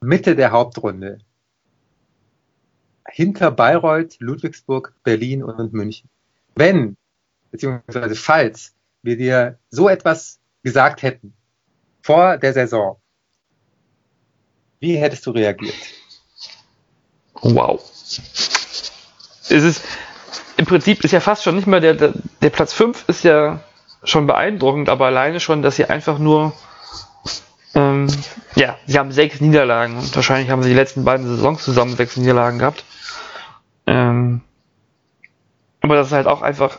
Mitte 0.00 0.36
der 0.36 0.52
Hauptrunde. 0.52 1.18
Hinter 3.08 3.50
Bayreuth, 3.50 4.16
Ludwigsburg, 4.20 4.94
Berlin 5.02 5.42
und 5.42 5.72
München. 5.72 6.08
Wenn 6.54 6.96
beziehungsweise 7.50 8.14
falls 8.14 8.74
wir 9.02 9.16
dir 9.16 9.58
so 9.70 9.88
etwas 9.88 10.38
gesagt 10.62 11.02
hätten 11.02 11.32
vor 12.02 12.36
der 12.36 12.52
Saison, 12.52 13.00
wie 14.80 14.96
hättest 14.96 15.24
du 15.26 15.30
reagiert? 15.30 15.74
Wow. 17.34 17.80
Es 19.48 19.50
ist, 19.50 19.82
im 20.56 20.66
Prinzip 20.66 21.04
ist 21.04 21.12
ja 21.12 21.20
fast 21.20 21.42
schon 21.42 21.56
nicht 21.56 21.66
mehr 21.66 21.80
der, 21.80 21.94
der, 21.94 22.12
der 22.42 22.50
Platz 22.50 22.72
5 22.72 23.04
ist 23.08 23.24
ja 23.24 23.60
schon 24.02 24.26
beeindruckend, 24.26 24.88
aber 24.88 25.06
alleine 25.06 25.40
schon, 25.40 25.62
dass 25.62 25.76
sie 25.76 25.86
einfach 25.86 26.18
nur, 26.18 26.52
ähm, 27.74 28.06
ja, 28.54 28.76
sie 28.86 28.98
haben 28.98 29.12
sechs 29.12 29.40
Niederlagen 29.40 29.96
und 29.98 30.14
wahrscheinlich 30.14 30.50
haben 30.50 30.62
sie 30.62 30.70
die 30.70 30.74
letzten 30.76 31.04
beiden 31.04 31.26
Saisons 31.26 31.62
zusammen 31.62 31.96
sechs 31.96 32.16
Niederlagen 32.16 32.58
gehabt. 32.58 32.84
Ähm, 33.86 34.40
aber 35.80 35.96
das 35.96 36.08
ist 36.08 36.12
halt 36.12 36.26
auch 36.26 36.42
einfach 36.42 36.78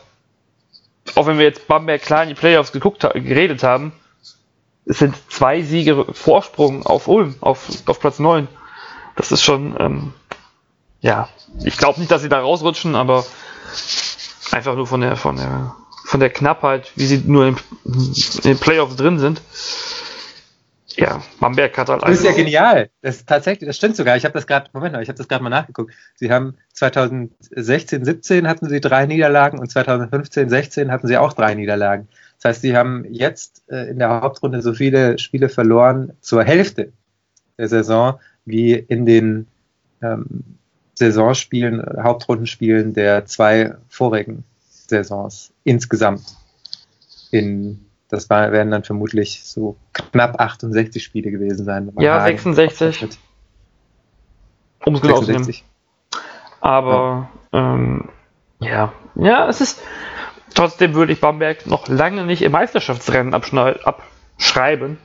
auch 1.16 1.26
wenn 1.26 1.38
wir 1.38 1.46
jetzt 1.46 1.68
Bamberg 1.68 2.02
klar 2.02 2.24
in 2.24 2.30
die 2.30 2.36
Playoffs 2.36 2.72
geguckt, 2.72 3.02
geredet 3.02 3.64
haben, 3.64 3.94
es 4.86 5.00
sind 5.00 5.16
zwei 5.30 5.62
Siege 5.62 6.06
Vorsprung 6.14 6.86
auf 6.86 7.08
Ulm, 7.08 7.36
auf, 7.42 7.68
auf 7.86 8.00
Platz 8.00 8.20
9. 8.20 8.48
Das 9.16 9.32
ist 9.32 9.44
schon, 9.44 9.76
ähm, 9.80 10.14
ja, 11.02 11.30
ich 11.64 11.78
glaube 11.78 12.00
nicht, 12.00 12.12
dass 12.12 12.22
sie 12.22 12.30
da 12.30 12.40
rausrutschen, 12.40 12.96
aber 12.96 13.26
einfach 14.52 14.76
nur 14.76 14.88
von 14.88 15.02
der, 15.02 15.16
von 15.16 15.36
der, 15.36 15.76
von 16.06 16.20
der 16.20 16.30
Knappheit, 16.30 16.92
wie 16.96 17.06
sie 17.06 17.24
nur 17.26 17.48
in, 17.48 17.58
in 17.86 18.42
den 18.44 18.58
Playoffs 18.58 18.96
drin 18.96 19.20
sind, 19.20 19.42
ja, 20.98 21.22
Bamberg 21.40 21.78
hat 21.78 21.90
halt 21.90 22.02
Das 22.02 22.10
ist 22.10 22.26
ja 22.26 22.32
genial. 22.32 22.90
Das 23.02 23.24
tatsächlich, 23.24 23.68
das 23.68 23.78
stimmt 23.78 23.96
sogar. 23.96 24.18
Ich 24.18 24.26
habe 24.26 24.34
das 24.34 24.48
gerade, 24.48 24.70
Moment 24.74 24.94
mal, 24.94 25.04
ich 25.04 25.10
habe 25.10 25.18
das 25.18 25.28
gerade 25.28 25.44
mal 25.44 25.52
nachgeguckt. 25.52 25.94
Sie 26.16 26.32
haben 26.32 26.56
2016, 26.74 28.04
17 28.04 28.48
hatten 28.48 28.68
sie 28.68 28.82
drei 28.82 29.06
Niederlagen 29.06 29.60
und 29.60 29.70
2015, 29.70 30.50
16 30.50 30.92
hatten 30.92 31.08
sie 31.08 31.18
auch 31.18 31.34
drei 31.34 31.54
Niederlagen. 31.54 32.08
Das 32.38 32.50
heißt, 32.50 32.62
sie 32.62 32.76
haben 32.76 33.06
jetzt 33.12 33.64
äh, 33.68 33.90
in 33.90 34.00
der 34.00 34.22
Hauptrunde 34.22 34.64
so 34.64 34.74
viele 34.74 35.20
Spiele 35.20 35.50
verloren 35.50 36.14
zur 36.22 36.44
Hälfte 36.44 36.92
der 37.60 37.68
Saison 37.68 38.20
wie 38.46 38.74
in 38.74 39.06
den 39.06 39.48
ähm, 40.02 40.58
Saisonspielen, 40.98 41.84
Hauptrundenspielen 42.02 42.94
der 42.94 43.26
zwei 43.26 43.76
vorigen 43.88 44.44
Saisons 44.70 45.54
insgesamt. 45.64 46.24
In, 47.30 47.86
das 48.10 48.30
war, 48.30 48.52
werden 48.52 48.72
dann 48.72 48.84
vermutlich 48.84 49.44
so 49.44 49.78
knapp 49.94 50.40
68 50.40 51.04
Spiele 51.04 51.30
gewesen 51.30 51.66
sein. 51.66 51.92
Ja, 52.00 52.24
66. 52.24 53.20
Um 54.86 54.96
es 54.96 55.02
genau 55.02 55.22
zu 55.22 55.32
nehmen. 55.32 55.54
Aber 56.62 57.30
ja. 57.54 57.74
Ähm, 57.74 58.10
ja, 58.60 58.94
ja, 59.16 59.48
es 59.48 59.62
ist 59.62 59.80
trotzdem 60.56 60.96
würde 60.96 61.14
ich 61.14 61.22
Bamberg 61.22 61.68
noch 61.68 61.88
lange 61.88 62.26
nicht 62.26 62.42
im 62.42 62.54
Meisterschaftsrennen 62.54 63.36
abschreiben. 63.36 64.98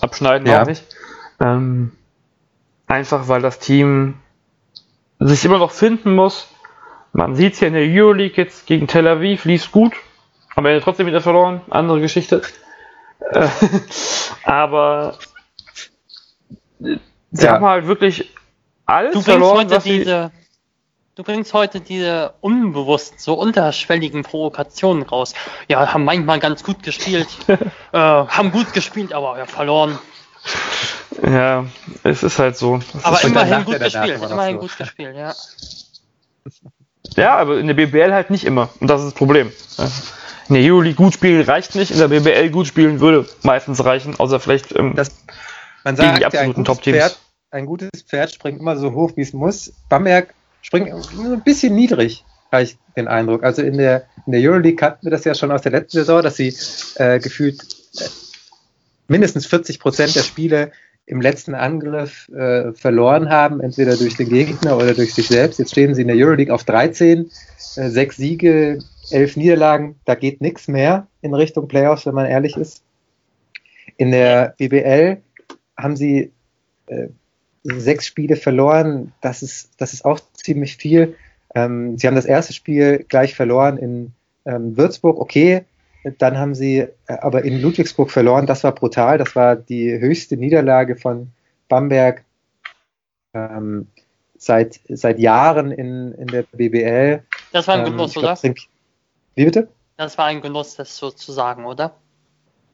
Abschneiden 0.00 0.48
ja. 0.48 0.62
auch 0.62 0.66
nicht. 0.66 0.84
Ähm, 1.38 1.92
einfach 2.88 3.28
weil 3.28 3.42
das 3.42 3.60
Team 3.60 4.14
sich 5.18 5.44
immer 5.44 5.58
noch 5.58 5.70
finden 5.70 6.14
muss. 6.14 6.48
Man 7.12 7.34
sieht 7.34 7.54
es 7.54 7.60
ja 7.60 7.68
in 7.68 7.74
der 7.74 7.86
Euroleague 7.86 8.36
jetzt 8.36 8.66
gegen 8.66 8.86
Tel 8.86 9.06
Aviv, 9.06 9.44
lief 9.44 9.72
gut. 9.72 9.94
Am 10.54 10.66
Ende 10.66 10.80
trotzdem 10.80 11.06
wieder 11.06 11.20
verloren, 11.20 11.60
andere 11.70 12.00
Geschichte. 12.00 12.42
Äh, 13.20 13.48
aber 14.44 15.18
sie 16.78 16.98
ja. 17.44 17.52
haben 17.52 17.64
halt 17.64 17.86
wirklich 17.86 18.34
alles 18.84 19.12
du 19.12 19.20
verloren, 19.22 19.70
was 19.70 19.84
diese, 19.84 20.30
Du 21.16 21.22
bringst 21.22 21.54
heute 21.54 21.80
diese 21.80 22.34
unbewusst 22.42 23.20
so 23.20 23.32
unterschwelligen 23.32 24.22
Provokationen 24.22 25.02
raus. 25.02 25.32
Ja, 25.66 25.94
haben 25.94 26.04
manchmal 26.04 26.40
ganz 26.40 26.62
gut 26.62 26.82
gespielt, 26.82 27.28
äh, 27.48 27.58
haben 27.98 28.52
gut 28.52 28.74
gespielt, 28.74 29.14
aber 29.14 29.38
ja, 29.38 29.46
verloren. 29.46 29.98
Ja, 31.26 31.66
es 32.04 32.22
ist 32.22 32.38
halt 32.38 32.56
so. 32.56 32.76
Es 32.76 33.04
aber 33.04 33.22
immerhin 33.24 33.64
gut 33.64 33.80
gespielt, 33.80 34.22
immerhin 34.22 34.54
so. 34.54 34.60
gut 34.60 34.78
gespielt, 34.78 35.16
ja. 35.16 35.34
Ja, 37.16 37.36
aber 37.36 37.58
in 37.58 37.66
der 37.66 37.74
BBL 37.74 38.12
halt 38.12 38.30
nicht 38.30 38.44
immer. 38.44 38.68
Und 38.80 38.88
das 38.88 39.00
ist 39.00 39.08
das 39.08 39.14
Problem. 39.14 39.50
In 40.48 40.54
der 40.54 40.62
Euroleague 40.62 40.94
gut 40.94 41.14
spielen 41.14 41.42
reicht 41.42 41.74
nicht, 41.74 41.90
in 41.90 41.98
der 41.98 42.08
BBL 42.08 42.50
gut 42.50 42.68
spielen 42.68 43.00
würde 43.00 43.26
meistens 43.42 43.84
reichen, 43.84 44.18
außer 44.18 44.38
vielleicht 44.38 44.76
ähm, 44.76 44.94
das, 44.94 45.10
man 45.82 45.96
sagt, 45.96 46.20
die 46.20 46.26
absoluten 46.26 46.64
Top-Teams. 46.64 47.18
Ein 47.50 47.66
gutes 47.66 47.90
Pferd 48.06 48.32
springt 48.32 48.60
immer 48.60 48.76
so 48.76 48.92
hoch, 48.92 49.12
wie 49.16 49.22
es 49.22 49.32
muss. 49.32 49.72
Bamberg 49.88 50.34
springt 50.62 50.92
ein 50.92 51.42
bisschen 51.42 51.74
niedrig, 51.74 52.24
habe 52.52 52.64
ich 52.64 52.76
den 52.96 53.08
Eindruck. 53.08 53.42
Also 53.42 53.62
in 53.62 53.78
der, 53.78 54.04
in 54.26 54.32
der 54.32 54.40
Euroleague 54.40 54.84
hatten 54.84 55.04
wir 55.04 55.10
das 55.10 55.24
ja 55.24 55.34
schon 55.34 55.50
aus 55.50 55.62
der 55.62 55.72
letzten 55.72 55.98
Saison, 55.98 56.22
dass 56.22 56.36
sie 56.36 56.54
äh, 56.96 57.18
gefühlt 57.18 57.62
äh, 57.98 58.04
mindestens 59.08 59.46
40 59.46 59.80
Prozent 59.80 60.14
der 60.14 60.22
Spiele 60.22 60.72
im 61.06 61.20
letzten 61.20 61.54
Angriff 61.54 62.28
äh, 62.30 62.72
verloren 62.72 63.30
haben, 63.30 63.60
entweder 63.60 63.96
durch 63.96 64.16
den 64.16 64.28
Gegner 64.28 64.76
oder 64.76 64.92
durch 64.92 65.14
sich 65.14 65.28
selbst. 65.28 65.58
Jetzt 65.58 65.70
stehen 65.70 65.94
sie 65.94 66.02
in 66.02 66.08
der 66.08 66.16
Euroleague 66.16 66.52
auf 66.52 66.64
13, 66.64 67.30
äh, 67.76 67.88
sechs 67.88 68.16
Siege, 68.16 68.80
elf 69.10 69.36
Niederlagen. 69.36 69.96
Da 70.04 70.16
geht 70.16 70.40
nichts 70.40 70.66
mehr 70.66 71.06
in 71.22 71.32
Richtung 71.32 71.68
Playoffs, 71.68 72.06
wenn 72.06 72.14
man 72.14 72.26
ehrlich 72.26 72.56
ist. 72.56 72.82
In 73.96 74.10
der 74.10 74.54
BBL 74.58 75.18
haben 75.76 75.96
sie 75.96 76.32
äh, 76.86 77.08
sechs 77.62 78.06
Spiele 78.06 78.34
verloren. 78.34 79.12
Das 79.20 79.42
ist, 79.42 79.70
das 79.78 79.92
ist 79.92 80.04
auch 80.04 80.18
ziemlich 80.34 80.76
viel. 80.76 81.14
Ähm, 81.54 81.96
sie 81.98 82.08
haben 82.08 82.16
das 82.16 82.26
erste 82.26 82.52
Spiel 82.52 83.04
gleich 83.08 83.34
verloren 83.34 83.78
in 83.78 84.12
ähm, 84.44 84.76
Würzburg. 84.76 85.18
Okay, 85.20 85.64
dann 86.18 86.38
haben 86.38 86.54
sie 86.54 86.78
äh, 86.78 86.90
aber 87.06 87.44
in 87.44 87.60
Ludwigsburg 87.60 88.10
verloren. 88.10 88.46
Das 88.46 88.64
war 88.64 88.72
brutal. 88.72 89.18
Das 89.18 89.34
war 89.36 89.56
die 89.56 89.98
höchste 89.98 90.36
Niederlage 90.36 90.96
von 90.96 91.32
Bamberg 91.68 92.24
ähm, 93.34 93.88
seit, 94.38 94.80
seit 94.88 95.18
Jahren 95.18 95.70
in, 95.70 96.12
in 96.12 96.26
der 96.28 96.42
BBL. 96.42 97.22
Das 97.52 97.66
war 97.68 97.74
ein 97.74 97.86
ähm, 97.86 97.92
Genuss, 97.92 98.12
glaub, 98.14 98.24
oder? 98.42 98.54
Wie 99.34 99.44
bitte? 99.44 99.68
Das 99.96 100.18
war 100.18 100.26
ein 100.26 100.40
Genuss, 100.40 100.76
das 100.76 100.96
sozusagen, 100.96 101.64
oder? 101.64 101.94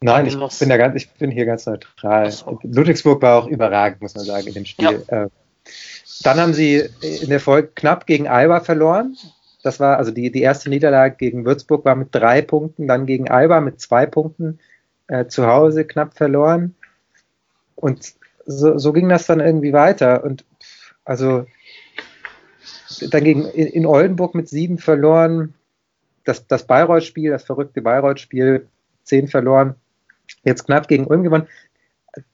Nein, 0.00 0.26
ich 0.26 0.36
bin, 0.36 0.68
ja 0.68 0.76
ganz, 0.76 0.96
ich 0.96 1.10
bin 1.10 1.30
hier 1.30 1.46
ganz 1.46 1.66
neutral. 1.66 2.30
So. 2.30 2.58
Ludwigsburg 2.62 3.22
war 3.22 3.42
auch 3.42 3.46
überragend, 3.46 4.02
muss 4.02 4.14
man 4.16 4.24
sagen, 4.24 4.48
in 4.48 4.54
dem 4.54 4.64
Spiel. 4.64 5.04
Ja. 5.08 5.24
Äh, 5.24 5.28
dann 6.24 6.40
haben 6.40 6.54
sie 6.54 6.88
in 7.00 7.30
der 7.30 7.40
Folge 7.40 7.68
knapp 7.74 8.06
gegen 8.06 8.26
Alba 8.26 8.60
verloren. 8.60 9.16
Das 9.62 9.80
war 9.80 9.98
also 9.98 10.10
die, 10.10 10.30
die 10.32 10.42
erste 10.42 10.70
Niederlage 10.70 11.16
gegen 11.16 11.44
Würzburg 11.44 11.84
war 11.84 11.94
mit 11.94 12.08
drei 12.12 12.42
Punkten, 12.42 12.88
dann 12.88 13.06
gegen 13.06 13.30
Alba 13.30 13.60
mit 13.60 13.80
zwei 13.80 14.06
Punkten 14.06 14.58
äh, 15.06 15.26
zu 15.26 15.46
Hause 15.46 15.84
knapp 15.84 16.14
verloren. 16.14 16.74
Und 17.76 18.14
so, 18.44 18.78
so 18.78 18.92
ging 18.92 19.08
das 19.08 19.26
dann 19.26 19.40
irgendwie 19.40 19.72
weiter. 19.72 20.24
Und 20.24 20.44
also 21.04 21.46
dann 23.10 23.24
gegen 23.24 23.46
in, 23.46 23.68
in 23.68 23.86
Oldenburg 23.86 24.34
mit 24.34 24.48
sieben 24.48 24.78
verloren, 24.78 25.54
das, 26.24 26.46
das 26.46 26.66
Bayreuth-Spiel, 26.66 27.30
das 27.30 27.44
verrückte 27.44 27.82
Bayreuth-Spiel, 27.82 28.68
zehn 29.04 29.28
verloren, 29.28 29.74
jetzt 30.44 30.66
knapp 30.66 30.88
gegen 30.88 31.06
Ulm 31.06 31.22
gewonnen. 31.22 31.48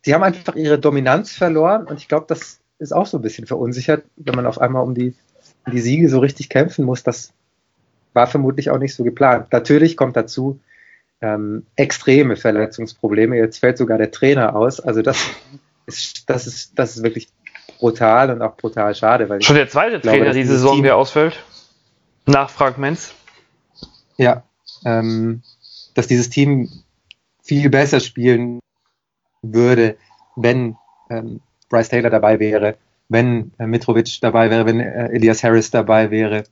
Die 0.05 0.15
haben 0.15 0.25
einfach 0.25 0.57
ihre 0.57 0.79
Dominanz 0.79 1.33
verloren 1.33 1.87
und 1.87 1.99
ich 1.99 2.09
glaube, 2.09 2.27
das 2.29 2.61
ist 2.79 2.93
auch 2.93 3.07
so 3.07 3.19
ein 3.19 3.23
bisschen 3.23 3.47
verunsichert, 3.47 4.05
wenn 4.17 4.35
man 4.35 4.47
auf 4.47 4.61
einmal 4.61 4.83
um 4.83 4.95
die 4.95 5.15
die 5.71 5.81
Siege 5.81 6.09
so 6.09 6.19
richtig 6.21 6.49
kämpfen 6.49 6.85
muss, 6.85 7.03
das 7.03 7.33
war 8.13 8.27
vermutlich 8.27 8.71
auch 8.71 8.79
nicht 8.79 8.95
so 8.95 9.05
geplant. 9.05 9.53
Natürlich 9.53 9.97
kommt 9.97 10.17
dazu 10.17 10.61
ähm, 11.21 11.67
extreme 11.77 12.37
Verletzungsprobleme. 12.37 13.37
Jetzt 13.37 13.59
fällt 13.59 13.79
sogar 13.79 13.99
der 13.99 14.11
Trainer 14.11 14.55
aus. 14.57 14.81
Also 14.81 15.03
das 15.03 15.31
ist, 15.87 16.29
das 16.29 16.47
ist, 16.47 16.79
das 16.79 16.97
ist 16.97 17.03
wirklich 17.03 17.29
brutal 17.79 18.31
und 18.31 18.43
auch 18.43 18.57
brutal 18.57 18.95
schade. 18.95 19.29
Weil 19.29 19.43
Schon 19.43 19.57
der 19.57 19.69
zweite 19.69 20.01
glaube, 20.01 20.19
Trainer 20.19 20.33
diese 20.33 20.55
Saison, 20.55 20.77
Team, 20.77 20.85
der 20.85 20.97
ausfällt? 20.97 21.43
Nach 22.27 22.51
Frank 22.51 22.79
Menz? 22.79 23.15
Ja, 24.17 24.43
ähm, 24.85 25.43
dass 25.95 26.07
dieses 26.07 26.31
Team 26.31 26.69
viel 27.43 27.71
besser 27.71 28.01
spielen 28.01 28.61
würde, 29.43 29.97
wenn 30.37 30.77
ähm, 31.11 31.41
Bryce 31.69 31.89
Taylor 31.89 32.11
dabei 32.11 32.39
wäre 32.41 32.77
wenn 33.09 33.53
äh, 33.59 33.67
Mitrovic 33.67 34.21
dabei 34.21 34.51
wäre, 34.51 34.67
wenn 34.67 34.81
äh, 34.81 35.09
Elias 35.09 35.43
Harris 35.43 35.71
dabei 35.71 36.11
wäre. 36.11 36.45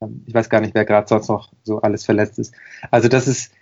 Ähm, 0.00 0.24
ich 0.26 0.34
weiß 0.34 0.50
gar 0.50 0.60
nicht, 0.60 0.74
wer 0.74 0.84
gerade 0.84 1.08
sonst 1.08 1.28
noch 1.28 1.52
so 1.62 1.80
alles 1.80 2.04
verletzt 2.04 2.38
ist. 2.38 2.54
Also 2.90 3.08
das 3.08 3.28
ist 3.28 3.52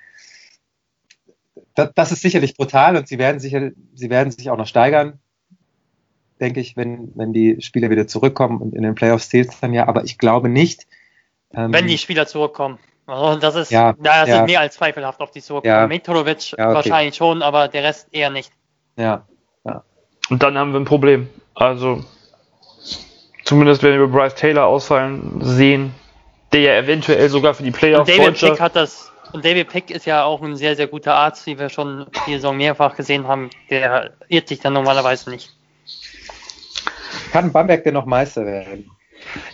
das, 1.75 1.91
das 1.95 2.13
ist 2.13 2.23
sicherlich 2.23 2.57
brutal 2.57 2.97
und 2.97 3.09
sie 3.09 3.19
werden 3.19 3.41
sicher, 3.41 3.71
sie 3.95 4.11
werden 4.11 4.31
sich 4.31 4.51
auch 4.51 4.57
noch 4.57 4.67
steigern, 4.67 5.19
denke 6.41 6.61
ich, 6.61 6.77
wenn, 6.77 7.13
wenn 7.15 7.33
die 7.33 7.61
Spieler 7.61 7.91
wieder 7.91 8.07
zurückkommen 8.07 8.61
und 8.61 8.75
in 8.75 8.83
den 8.83 8.95
Playoffs 8.95 9.29
zählt 9.29 9.51
es 9.51 9.61
dann 9.61 9.73
ja, 9.73 9.89
aber 9.89 10.05
ich 10.05 10.19
glaube 10.19 10.49
nicht. 10.49 10.87
Ähm, 11.53 11.73
wenn 11.73 11.87
die 11.87 11.99
Spieler 11.99 12.27
zurückkommen. 12.27 12.79
Also 13.07 13.41
das 13.41 13.57
ist, 13.57 13.71
ja, 13.73 13.95
das 13.99 14.29
ja. 14.29 14.41
ist 14.41 14.47
mehr 14.47 14.61
als 14.61 14.77
zweifelhaft, 14.77 15.21
ob 15.21 15.33
die 15.33 15.43
zurückkommen. 15.43 15.75
Ja. 15.75 15.87
Mitrovic 15.87 16.53
ja, 16.53 16.67
okay. 16.67 16.75
wahrscheinlich 16.75 17.17
schon, 17.17 17.43
aber 17.43 17.69
der 17.69 17.83
Rest 17.83 18.09
eher 18.13 18.31
nicht. 18.31 18.53
Ja, 18.97 19.27
ja. 19.65 19.83
Und 20.29 20.43
dann 20.43 20.57
haben 20.57 20.73
wir 20.73 20.81
ein 20.81 20.85
Problem. 20.85 21.29
Also 21.55 22.05
Zumindest 23.51 23.83
wenn 23.83 23.99
wir 23.99 24.07
Bryce 24.07 24.37
Taylor 24.37 24.65
ausfallen 24.65 25.41
sehen, 25.41 25.93
der 26.53 26.61
ja 26.61 26.77
eventuell 26.77 27.29
sogar 27.29 27.53
für 27.53 27.65
die 27.65 27.73
Playoffs 27.73 28.09
und 28.09 28.17
David 28.17 28.39
Pick 28.39 28.61
hat 28.61 28.77
das 28.77 29.11
und 29.33 29.45
David 29.45 29.69
Pick 29.69 29.91
ist 29.91 30.07
ja 30.07 30.23
auch 30.23 30.41
ein 30.41 30.55
sehr, 30.55 30.77
sehr 30.77 30.87
guter 30.87 31.17
Arzt, 31.17 31.47
wie 31.47 31.59
wir 31.59 31.69
schon 31.69 32.07
die 32.29 32.35
Saison 32.35 32.57
mehrfach 32.57 32.95
gesehen 32.95 33.27
haben. 33.27 33.51
Der 33.69 34.13
irrt 34.29 34.47
sich 34.47 34.61
dann 34.61 34.75
normalerweise 34.75 35.31
nicht. 35.31 35.51
Kann 37.33 37.51
Bamberg 37.51 37.83
denn 37.83 37.95
noch 37.95 38.07
Meister 38.07 38.47
werden? 38.47 38.89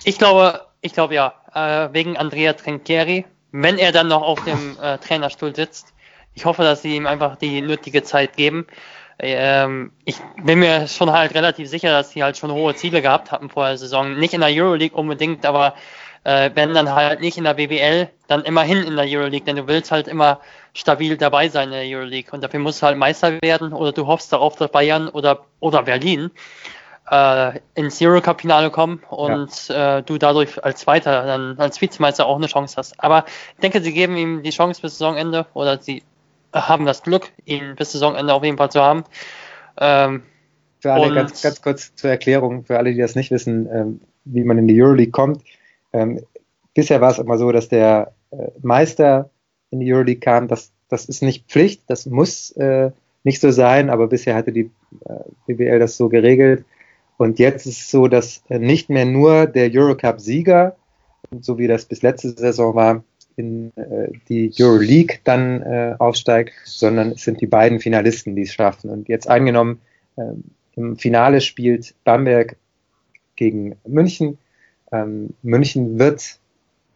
Ich 0.05 0.18
glaube, 0.18 0.61
ich 0.82 0.92
glaube 0.92 1.14
ja. 1.14 1.32
Äh, 1.55 1.94
wegen 1.94 2.18
Andrea 2.18 2.53
Trinchieri, 2.53 3.24
wenn 3.53 3.78
er 3.78 3.92
dann 3.92 4.09
noch 4.09 4.20
auf 4.20 4.44
dem 4.44 4.76
äh, 4.78 4.99
Trainerstuhl 4.99 5.57
sitzt. 5.57 5.94
Ich 6.34 6.44
hoffe, 6.44 6.64
dass 6.64 6.82
sie 6.82 6.97
ihm 6.97 7.07
einfach 7.07 7.36
die 7.36 7.62
nötige 7.62 8.03
Zeit 8.03 8.36
geben. 8.36 8.66
Ähm, 9.19 9.93
ich 10.05 10.17
bin 10.43 10.59
mir 10.59 10.89
schon 10.89 11.11
halt 11.11 11.35
relativ 11.35 11.69
sicher, 11.69 11.91
dass 11.91 12.11
sie 12.11 12.23
halt 12.23 12.37
schon 12.37 12.53
hohe 12.53 12.75
Ziele 12.75 13.01
gehabt 13.01 13.33
hatten 13.33 13.49
vor 13.49 13.67
der 13.67 13.79
Saison. 13.79 14.19
Nicht 14.19 14.35
in 14.35 14.41
der 14.41 14.51
Euroleague 14.53 14.97
unbedingt, 14.97 15.47
aber 15.47 15.75
äh, 16.25 16.51
wenn 16.55 16.75
dann 16.75 16.93
halt 16.93 17.21
nicht 17.21 17.39
in 17.39 17.45
der 17.45 17.55
BBL, 17.55 18.09
dann 18.27 18.43
immerhin 18.43 18.83
in 18.83 18.97
der 18.97 19.07
Euroleague, 19.09 19.47
denn 19.47 19.57
du 19.57 19.67
willst 19.69 19.91
halt 19.91 20.09
immer 20.09 20.41
stabil 20.75 21.17
dabei 21.17 21.49
sein 21.49 21.69
in 21.69 21.89
der 21.89 21.99
Euroleague 21.99 22.33
und 22.33 22.43
dafür 22.43 22.61
musst 22.61 22.83
du 22.83 22.87
halt 22.87 22.99
Meister 22.99 23.41
werden 23.43 23.73
oder 23.73 23.93
du 23.93 24.07
hoffst 24.07 24.33
darauf, 24.33 24.57
dass 24.57 24.71
Bayern 24.71 25.09
oder, 25.09 25.47
oder 25.61 25.85
Berlin 25.85 26.31
äh, 27.11 27.61
ins 27.75 28.03
Eurocup-Finale 28.03 28.71
kommen 28.71 29.03
und 29.09 29.69
ja. 29.69 29.99
äh, 29.99 30.03
du 30.03 30.19
dadurch 30.19 30.62
als 30.64 30.81
Zweiter, 30.81 31.25
dann 31.25 31.59
als 31.59 31.81
Vizemeister 31.81 32.27
auch 32.27 32.37
eine 32.37 32.49
Chance 32.49 32.75
hast. 32.77 33.03
Aber 33.03 33.25
ich 33.55 33.61
denke, 33.61 33.81
sie 33.81 33.93
geben 33.93 34.17
ihm 34.17 34.43
die 34.43 34.51
Chance 34.51 34.83
bis 34.83 34.99
Saisonende 34.99 35.47
oder 35.55 35.81
sie 35.81 36.03
haben 36.57 36.87
das 36.87 37.03
Glück, 37.03 37.33
ihn 37.45 37.77
bis 37.77 37.93
Saisonende 37.93 38.33
auf 38.33 38.45
jeden 38.45 38.57
Fall 38.57 38.71
zu 38.71 38.81
haben. 38.81 39.05
Ähm, 39.79 40.23
für 40.81 40.93
alle, 40.93 41.15
ganz, 41.15 41.43
ganz 41.43 41.61
kurz 41.63 41.95
zur 41.95 42.11
Erklärung, 42.11 42.65
für 42.65 42.79
alle, 42.79 42.93
die 42.93 43.01
das 43.01 43.15
nicht 43.15 43.31
wissen, 43.31 43.69
ähm, 43.73 44.01
wie 44.25 44.45
man 44.45 44.59
in 44.59 44.69
die 44.69 44.81
Euroleague 44.81 45.11
kommt. 45.11 45.43
Ähm, 45.93 46.21
bisher 46.75 47.01
war 47.01 47.11
es 47.11 47.19
immer 47.19 47.39
so, 47.39 47.53
dass 47.53 47.69
der 47.69 48.13
äh, 48.31 48.49
Meister 48.63 49.31
in 49.71 49.81
die 49.81 49.93
Euroleague 49.93 50.21
kam, 50.21 50.49
das 50.49 50.73
Das 50.89 51.07
ist 51.07 51.23
nicht 51.23 51.49
Pflicht, 51.49 51.83
das 51.89 52.07
muss 52.07 52.53
äh, 52.53 52.91
nicht 53.25 53.41
so 53.41 53.51
sein, 53.51 53.91
aber 53.91 54.07
bisher 54.07 54.37
hatte 54.37 54.53
die 54.53 54.71
äh, 55.05 55.15
BBL 55.47 55.81
das 55.81 55.97
so 55.97 56.09
geregelt. 56.09 56.65
Und 57.17 57.39
jetzt 57.39 57.67
ist 57.67 57.81
es 57.81 57.91
so, 57.91 58.07
dass 58.09 58.43
äh, 58.49 58.59
nicht 58.59 58.89
mehr 58.89 59.05
nur 59.05 59.47
der 59.47 59.71
Eurocup-Sieger, 59.73 60.77
so 61.41 61.59
wie 61.59 61.67
das 61.67 61.87
bis 61.87 62.03
letzte 62.03 62.31
Saison 62.31 62.75
war, 62.75 63.03
in 63.37 63.72
äh, 63.76 64.09
die 64.28 64.53
Euroleague 64.59 65.18
dann 65.24 65.62
äh, 65.62 65.95
aufsteigt, 65.99 66.53
sondern 66.64 67.12
es 67.12 67.22
sind 67.22 67.41
die 67.41 67.47
beiden 67.47 67.80
Finalisten, 67.80 68.34
die 68.34 68.43
es 68.43 68.53
schaffen. 68.53 68.91
Und 68.91 69.09
jetzt 69.09 69.28
angenommen, 69.28 69.80
ähm, 70.16 70.45
im 70.74 70.97
Finale 70.97 71.41
spielt 71.41 71.95
Bamberg 72.05 72.57
gegen 73.37 73.76
München. 73.87 74.39
Ähm, 74.93 75.30
München 75.43 75.99
wird 75.99 76.39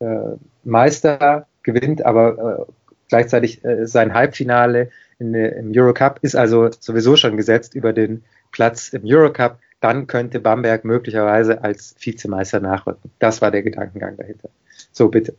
äh, 0.00 0.36
Meister, 0.64 1.46
gewinnt 1.62 2.04
aber 2.04 2.66
äh, 2.68 2.72
gleichzeitig 3.08 3.64
äh, 3.64 3.86
sein 3.86 4.14
Halbfinale 4.14 4.90
in, 5.18 5.34
im 5.34 5.72
Eurocup 5.74 6.18
ist 6.22 6.34
also 6.34 6.70
sowieso 6.78 7.16
schon 7.16 7.36
gesetzt 7.36 7.74
über 7.74 7.92
den 7.92 8.24
Platz 8.52 8.88
im 8.88 9.02
Eurocup. 9.04 9.58
Dann 9.80 10.06
könnte 10.06 10.40
Bamberg 10.40 10.84
möglicherweise 10.84 11.62
als 11.62 11.94
Vizemeister 11.98 12.60
nachrücken. 12.60 13.10
Das 13.18 13.40
war 13.40 13.50
der 13.50 13.62
Gedankengang 13.62 14.16
dahinter. 14.16 14.50
So, 14.92 15.08
bitte. 15.08 15.34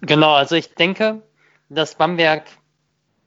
Genau, 0.00 0.34
also 0.34 0.56
ich 0.56 0.74
denke, 0.74 1.22
dass 1.68 1.94
Bamberg, 1.94 2.44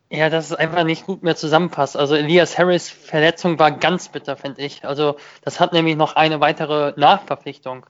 ja, 0.10 0.30
dass 0.30 0.46
es 0.46 0.54
einfach 0.54 0.84
nicht 0.84 1.06
gut 1.06 1.24
mehr 1.24 1.36
zusammenpasst. 1.36 1.98
Also 1.98 2.16
Elias 2.16 2.58
Harris 2.58 2.90
Verletzung 2.90 3.60
war 3.60 3.72
ganz 3.72 4.10
bitter, 4.10 4.36
finde 4.36 4.62
ich. 4.62 4.86
Also 4.86 5.18
das 5.44 5.60
hat 5.60 5.74
nämlich 5.74 5.96
noch 5.96 6.16
eine 6.16 6.40
weitere 6.40 6.94
Nachverpflichtung 6.98 7.86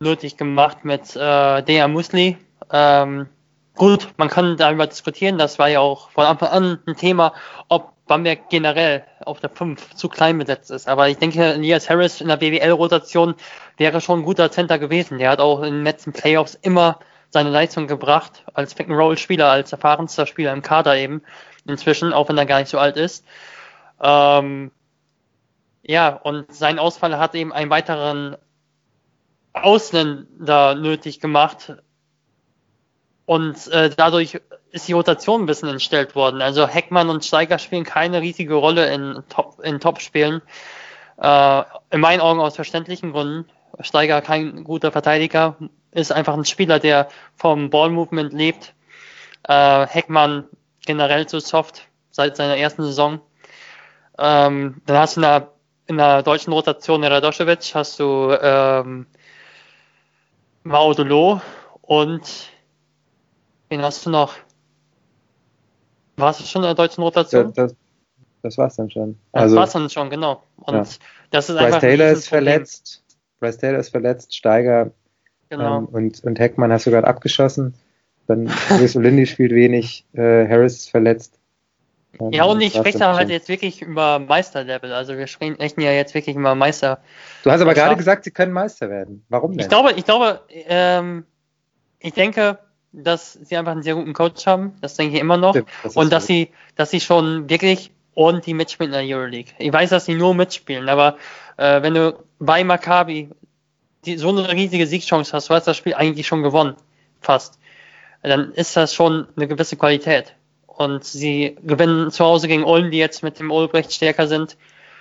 nötig 0.00 0.36
gemacht 0.36 0.84
mit 0.84 1.16
äh, 1.16 1.62
Dea 1.62 1.88
Musli. 1.88 2.36
Ähm, 2.70 3.28
gut, 3.74 4.08
man 4.16 4.28
kann 4.28 4.56
darüber 4.56 4.86
diskutieren, 4.86 5.38
das 5.38 5.58
war 5.58 5.68
ja 5.68 5.80
auch 5.80 6.10
von 6.10 6.24
Anfang 6.24 6.48
an 6.48 6.78
ein 6.86 6.96
Thema, 6.96 7.32
ob 7.68 7.92
Bamberg 8.06 8.48
generell 8.48 9.04
auf 9.24 9.40
der 9.40 9.50
5 9.50 9.94
zu 9.94 10.08
klein 10.08 10.38
besetzt 10.38 10.70
ist. 10.70 10.88
Aber 10.88 11.08
ich 11.08 11.18
denke, 11.18 11.44
Elias 11.44 11.88
Harris 11.90 12.20
in 12.20 12.28
der 12.28 12.38
BWL-Rotation 12.38 13.34
wäre 13.76 14.00
schon 14.00 14.20
ein 14.20 14.24
guter 14.24 14.50
Center 14.50 14.78
gewesen. 14.78 15.18
Der 15.18 15.30
hat 15.30 15.40
auch 15.40 15.62
in 15.62 15.74
den 15.74 15.84
letzten 15.84 16.12
Playoffs 16.12 16.54
immer 16.54 16.98
seine 17.30 17.50
Leistung 17.50 17.86
gebracht 17.86 18.44
als 18.54 18.74
Pick-and-Roll-Spieler, 18.74 19.50
als 19.50 19.72
erfahrenster 19.72 20.26
Spieler 20.26 20.52
im 20.52 20.62
Kader 20.62 20.96
eben 20.96 21.22
inzwischen, 21.66 22.12
auch 22.12 22.28
wenn 22.28 22.38
er 22.38 22.46
gar 22.46 22.60
nicht 22.60 22.70
so 22.70 22.78
alt 22.78 22.96
ist. 22.96 23.24
Ähm, 24.00 24.70
ja, 25.82 26.08
und 26.08 26.54
sein 26.54 26.78
Ausfall 26.78 27.18
hat 27.18 27.34
eben 27.34 27.52
einen 27.52 27.70
weiteren 27.70 28.36
Ausländer 29.52 30.74
nötig 30.74 31.20
gemacht. 31.20 31.74
Und 33.26 33.68
äh, 33.68 33.90
dadurch 33.94 34.40
ist 34.70 34.88
die 34.88 34.92
Rotation 34.92 35.42
ein 35.42 35.46
bisschen 35.46 35.68
entstellt 35.68 36.14
worden. 36.14 36.40
Also 36.40 36.66
Heckmann 36.66 37.10
und 37.10 37.24
Steiger 37.24 37.58
spielen 37.58 37.84
keine 37.84 38.20
riesige 38.20 38.54
Rolle 38.54 38.92
in 38.92 39.22
Top 39.28 39.60
in 39.62 39.80
Top-Spielen. 39.80 40.42
Äh, 41.18 41.62
in 41.90 42.00
meinen 42.00 42.20
Augen 42.20 42.40
aus 42.40 42.56
verständlichen 42.56 43.12
Gründen. 43.12 43.50
Steiger 43.80 44.22
kein 44.22 44.64
guter 44.64 44.92
Verteidiger, 44.92 45.56
ist 45.98 46.12
einfach 46.12 46.34
ein 46.34 46.44
Spieler, 46.44 46.78
der 46.78 47.08
vom 47.36 47.70
Ball-Movement 47.70 48.32
lebt. 48.32 48.74
Äh, 49.44 49.86
Heckmann 49.86 50.44
generell 50.84 51.26
zu 51.26 51.40
soft 51.40 51.88
seit 52.10 52.36
seiner 52.36 52.56
ersten 52.56 52.82
Saison. 52.82 53.20
Ähm, 54.18 54.80
dann 54.86 54.96
hast 54.96 55.16
du 55.16 55.20
in 55.20 55.22
der, 55.22 55.52
in 55.86 55.96
der 55.98 56.22
deutschen 56.22 56.52
Rotation 56.52 57.04
Radoschewitsch, 57.04 57.74
hast 57.74 58.00
du 58.00 58.36
ähm, 58.40 59.06
Maudolo 60.64 61.40
und 61.82 62.50
wen 63.68 63.82
hast 63.82 64.04
du 64.04 64.10
noch? 64.10 64.34
Warst 66.16 66.40
du 66.40 66.44
schon 66.44 66.62
in 66.62 66.68
der 66.68 66.74
deutschen 66.74 67.02
Rotation? 67.02 67.52
Das, 67.54 67.70
das, 67.70 67.76
das 68.42 68.58
war's 68.58 68.76
dann 68.76 68.90
schon. 68.90 69.18
Also, 69.32 69.54
das 69.54 69.60
war's 69.60 69.72
dann 69.72 69.88
schon, 69.88 70.10
genau. 70.10 70.42
Und 70.56 70.74
ja. 70.74 70.84
das 71.30 71.48
ist 71.48 71.56
Bryce 71.56 71.78
Taylor 71.78 72.08
ist 72.10 72.28
verletzt. 72.28 73.04
Bryce 73.38 73.58
Taylor 73.58 73.78
ist 73.78 73.90
verletzt, 73.90 74.34
Steiger 74.34 74.90
genau. 75.50 75.78
ähm, 75.78 75.84
und, 75.86 76.24
und 76.24 76.38
Heckmann 76.38 76.72
hast 76.72 76.86
du 76.86 76.90
gerade 76.90 77.06
abgeschossen. 77.06 77.74
Dann 78.26 78.46
Chris 78.68 78.96
Olindi 78.96 79.26
spielt 79.26 79.52
wenig, 79.52 80.04
äh, 80.12 80.46
Harris 80.46 80.76
ist 80.76 80.90
verletzt. 80.90 81.38
Ähm, 82.20 82.32
ja, 82.32 82.44
und 82.44 82.60
ich 82.60 82.74
spreche 82.74 82.98
da 82.98 83.16
halt 83.16 83.30
jetzt 83.30 83.48
wirklich 83.48 83.82
über 83.82 84.18
Meisterlevel. 84.18 84.92
Also 84.92 85.16
wir 85.16 85.26
sprechen 85.26 85.80
ja 85.80 85.92
jetzt 85.92 86.14
wirklich 86.14 86.36
über 86.36 86.54
Meister. 86.54 87.00
Du 87.44 87.50
hast 87.50 87.60
aber 87.60 87.74
gerade 87.74 87.96
gesagt, 87.96 88.24
sie 88.24 88.30
können 88.30 88.52
Meister 88.52 88.90
werden. 88.90 89.24
Warum 89.28 89.52
denn? 89.52 89.60
Ich 89.60 89.68
glaube, 89.68 89.92
ich 89.92 90.04
glaube, 90.04 90.40
ähm, 90.48 91.24
ich 92.00 92.12
denke, 92.12 92.58
dass 92.92 93.34
sie 93.34 93.56
einfach 93.56 93.72
einen 93.72 93.82
sehr 93.82 93.94
guten 93.94 94.14
Coach 94.14 94.46
haben. 94.46 94.74
Das 94.80 94.96
denke 94.96 95.16
ich 95.16 95.20
immer 95.20 95.36
noch. 95.36 95.54
Ja, 95.54 95.62
das 95.82 95.96
und 95.96 96.12
dass 96.12 96.26
sie, 96.26 96.50
dass 96.76 96.90
sie 96.90 97.00
schon 97.00 97.48
wirklich 97.50 97.92
ordentlich 98.14 98.54
mitspielen 98.54 98.92
in 98.92 99.06
der 99.06 99.16
Euroleague. 99.16 99.52
Ich 99.58 99.72
weiß, 99.72 99.90
dass 99.90 100.06
sie 100.06 100.14
nur 100.14 100.34
mitspielen, 100.34 100.88
aber 100.88 101.16
äh, 101.56 101.82
wenn 101.82 101.94
du 101.94 102.18
bei 102.38 102.64
Maccabi 102.64 103.30
die, 104.04 104.16
so 104.16 104.28
eine 104.28 104.50
riesige 104.50 104.86
Siegchance 104.86 105.32
hast, 105.32 105.50
du 105.50 105.54
hast 105.54 105.66
das 105.66 105.76
Spiel 105.76 105.94
eigentlich 105.94 106.26
schon 106.26 106.42
gewonnen, 106.42 106.76
fast, 107.20 107.58
dann 108.22 108.52
ist 108.52 108.76
das 108.76 108.94
schon 108.94 109.26
eine 109.36 109.48
gewisse 109.48 109.76
Qualität. 109.76 110.34
Und 110.66 111.04
sie 111.04 111.56
gewinnen 111.62 112.10
zu 112.10 112.24
Hause 112.24 112.46
gegen 112.46 112.64
Ulm, 112.64 112.90
die 112.90 112.98
jetzt 112.98 113.22
mit 113.22 113.40
dem 113.40 113.50
Ulbrecht 113.50 113.92
stärker 113.92 114.28
sind. 114.28 114.56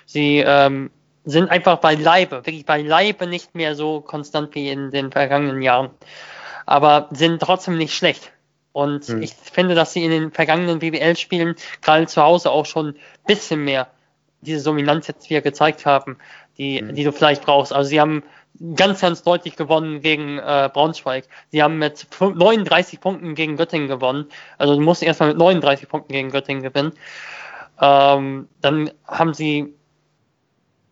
Sie 0.06 0.40
ähm, 0.40 0.90
sind 1.24 1.52
einfach 1.52 1.78
bei 1.78 1.94
Leibe, 1.94 2.38
wirklich 2.38 2.66
bei 2.66 2.82
Leibe 2.82 3.28
nicht 3.28 3.54
mehr 3.54 3.76
so 3.76 4.02
konstant 4.02 4.56
wie 4.56 4.70
in 4.70 4.92
den 4.92 5.12
vergangenen 5.12 5.62
Jahren. 5.62 5.92
Aber 6.66 7.10
sind 7.12 7.42
trotzdem 7.42 7.78
nicht 7.78 7.94
schlecht. 7.94 8.32
Und 8.72 9.08
hm. 9.08 9.22
ich 9.22 9.34
finde, 9.34 9.76
dass 9.76 9.94
sie 9.94 10.04
in 10.04 10.12
den 10.12 10.32
vergangenen 10.32 10.80
BWL-Spielen 10.80 11.56
gerade 11.82 12.08
zu 12.08 12.22
Hause 12.22 12.52
auch 12.52 12.66
schon 12.66 12.90
ein 12.90 12.96
bisschen 13.26 13.64
mehr 13.64 13.88
diese 14.42 14.64
Dominanz 14.64 15.08
jetzt 15.08 15.30
wieder 15.30 15.42
gezeigt 15.42 15.86
haben, 15.86 16.18
die, 16.58 16.80
hm. 16.80 16.96
die 16.96 17.04
du 17.04 17.12
vielleicht 17.12 17.44
brauchst. 17.44 17.74
Also 17.74 17.90
sie 17.90 18.00
haben 18.00 18.24
ganz, 18.76 19.02
ganz 19.02 19.24
deutlich 19.24 19.56
gewonnen 19.56 20.02
gegen 20.02 20.40
äh, 20.40 20.70
Braunschweig. 20.72 21.26
Sie 21.50 21.62
haben 21.62 21.78
mit 21.78 22.08
39 22.20 23.00
Punkten 23.00 23.36
gegen 23.36 23.58
Göttingen 23.58 23.88
gewonnen. 23.88 24.28
Also 24.58 24.76
du 24.76 24.82
musst 24.82 25.04
erstmal 25.04 25.30
mit 25.30 25.38
39 25.38 25.88
Punkten 25.88 26.14
gegen 26.14 26.32
Göttingen 26.32 26.64
gewinnen. 26.64 26.94
Ähm, 27.80 28.48
dann 28.62 28.92
haben 29.06 29.34
sie, 29.34 29.74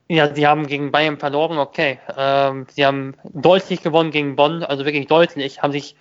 ja, 0.07 0.33
sie 0.33 0.45
haben 0.45 0.67
gegen 0.67 0.91
Bayern 0.91 1.17
verloren, 1.17 1.57
okay. 1.57 1.99
Ähm, 2.15 2.67
sie 2.69 2.85
haben 2.85 3.15
deutlich 3.23 3.81
gewonnen 3.81 4.11
gegen 4.11 4.35
Bonn, 4.35 4.63
also 4.63 4.85
wirklich 4.85 5.07
deutlich, 5.07 5.61
haben 5.61 5.71
sich 5.71 5.95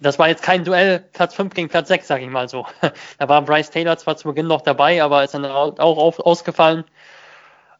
das 0.00 0.18
war 0.18 0.28
jetzt 0.28 0.42
kein 0.42 0.64
Duell 0.64 1.00
Platz 1.12 1.34
5 1.34 1.54
gegen 1.54 1.68
Platz 1.68 1.88
6, 1.88 2.06
sag 2.06 2.22
ich 2.22 2.28
mal 2.28 2.48
so. 2.48 2.66
da 3.18 3.28
war 3.28 3.42
Bryce 3.42 3.70
Taylor 3.70 3.98
zwar 3.98 4.16
zu 4.16 4.28
Beginn 4.28 4.46
noch 4.46 4.60
dabei, 4.60 5.02
aber 5.02 5.24
ist 5.24 5.34
dann 5.34 5.44
auch 5.44 5.78
ausgefallen. 6.20 6.84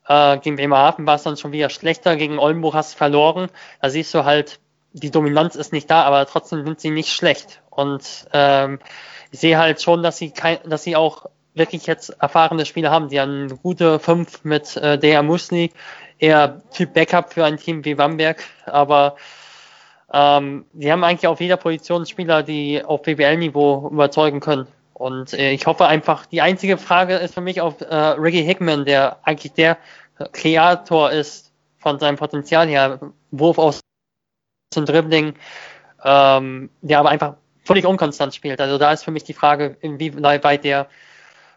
Äh, 0.08 0.38
gegen 0.38 0.56
Bremerhaven 0.56 1.06
war 1.06 1.16
es 1.16 1.22
dann 1.22 1.36
schon 1.36 1.52
wieder 1.52 1.68
schlechter. 1.68 2.16
Gegen 2.16 2.38
Oldenburg 2.38 2.74
hast 2.74 2.94
du 2.94 2.98
verloren. 2.98 3.48
Da 3.80 3.90
siehst 3.90 4.12
du 4.14 4.24
halt, 4.24 4.58
die 4.92 5.10
Dominanz 5.10 5.54
ist 5.54 5.72
nicht 5.72 5.90
da, 5.90 6.02
aber 6.02 6.26
trotzdem 6.26 6.64
sind 6.64 6.80
sie 6.80 6.90
nicht 6.90 7.12
schlecht. 7.12 7.60
Und 7.70 8.26
ähm, 8.32 8.78
ich 9.30 9.40
sehe 9.40 9.58
halt 9.58 9.82
schon, 9.82 10.02
dass 10.02 10.16
sie 10.16 10.30
kein, 10.30 10.58
dass 10.64 10.82
sie 10.82 10.96
auch 10.96 11.26
wirklich 11.54 11.86
jetzt 11.86 12.10
erfahrene 12.20 12.64
Spieler 12.64 12.90
haben. 12.90 13.08
Die 13.08 13.20
haben 13.20 13.58
gute 13.62 13.98
5 13.98 14.44
mit 14.44 14.76
äh, 14.76 14.98
Dea 14.98 15.22
Musni, 15.22 15.72
eher 16.18 16.62
Typ 16.72 16.94
Backup 16.94 17.34
für 17.34 17.44
ein 17.44 17.58
Team 17.58 17.84
wie 17.84 17.94
Bamberg, 17.94 18.42
aber 18.64 19.16
ähm, 20.12 20.64
die 20.72 20.90
haben 20.90 21.04
eigentlich 21.04 21.26
auf 21.26 21.40
jeder 21.40 21.56
Position 21.58 22.06
Spieler, 22.06 22.42
die 22.42 22.82
auf 22.82 23.02
BBL-Niveau 23.02 23.90
überzeugen 23.92 24.40
können. 24.40 24.66
Und 24.98 25.32
äh, 25.32 25.52
ich 25.52 25.66
hoffe 25.66 25.86
einfach, 25.86 26.26
die 26.26 26.40
einzige 26.40 26.76
Frage 26.76 27.14
ist 27.14 27.34
für 27.34 27.40
mich 27.40 27.60
auf 27.60 27.80
äh, 27.80 27.94
Ricky 27.94 28.42
Hickman, 28.42 28.84
der 28.84 29.18
eigentlich 29.22 29.52
der 29.52 29.78
Kreator 30.32 31.12
ist 31.12 31.52
von 31.78 32.00
seinem 32.00 32.16
Potenzial 32.16 32.66
her, 32.66 32.98
Wurf 33.30 33.58
aus 33.58 33.80
dem 34.74 34.86
Dribbling, 34.86 35.34
ähm, 36.04 36.70
der 36.82 36.98
aber 36.98 37.10
einfach 37.10 37.34
völlig 37.64 37.86
unkonstant 37.86 38.34
spielt. 38.34 38.60
Also 38.60 38.76
da 38.76 38.92
ist 38.92 39.04
für 39.04 39.12
mich 39.12 39.22
die 39.22 39.34
Frage, 39.34 39.76
inwieweit 39.80 40.64
der 40.64 40.88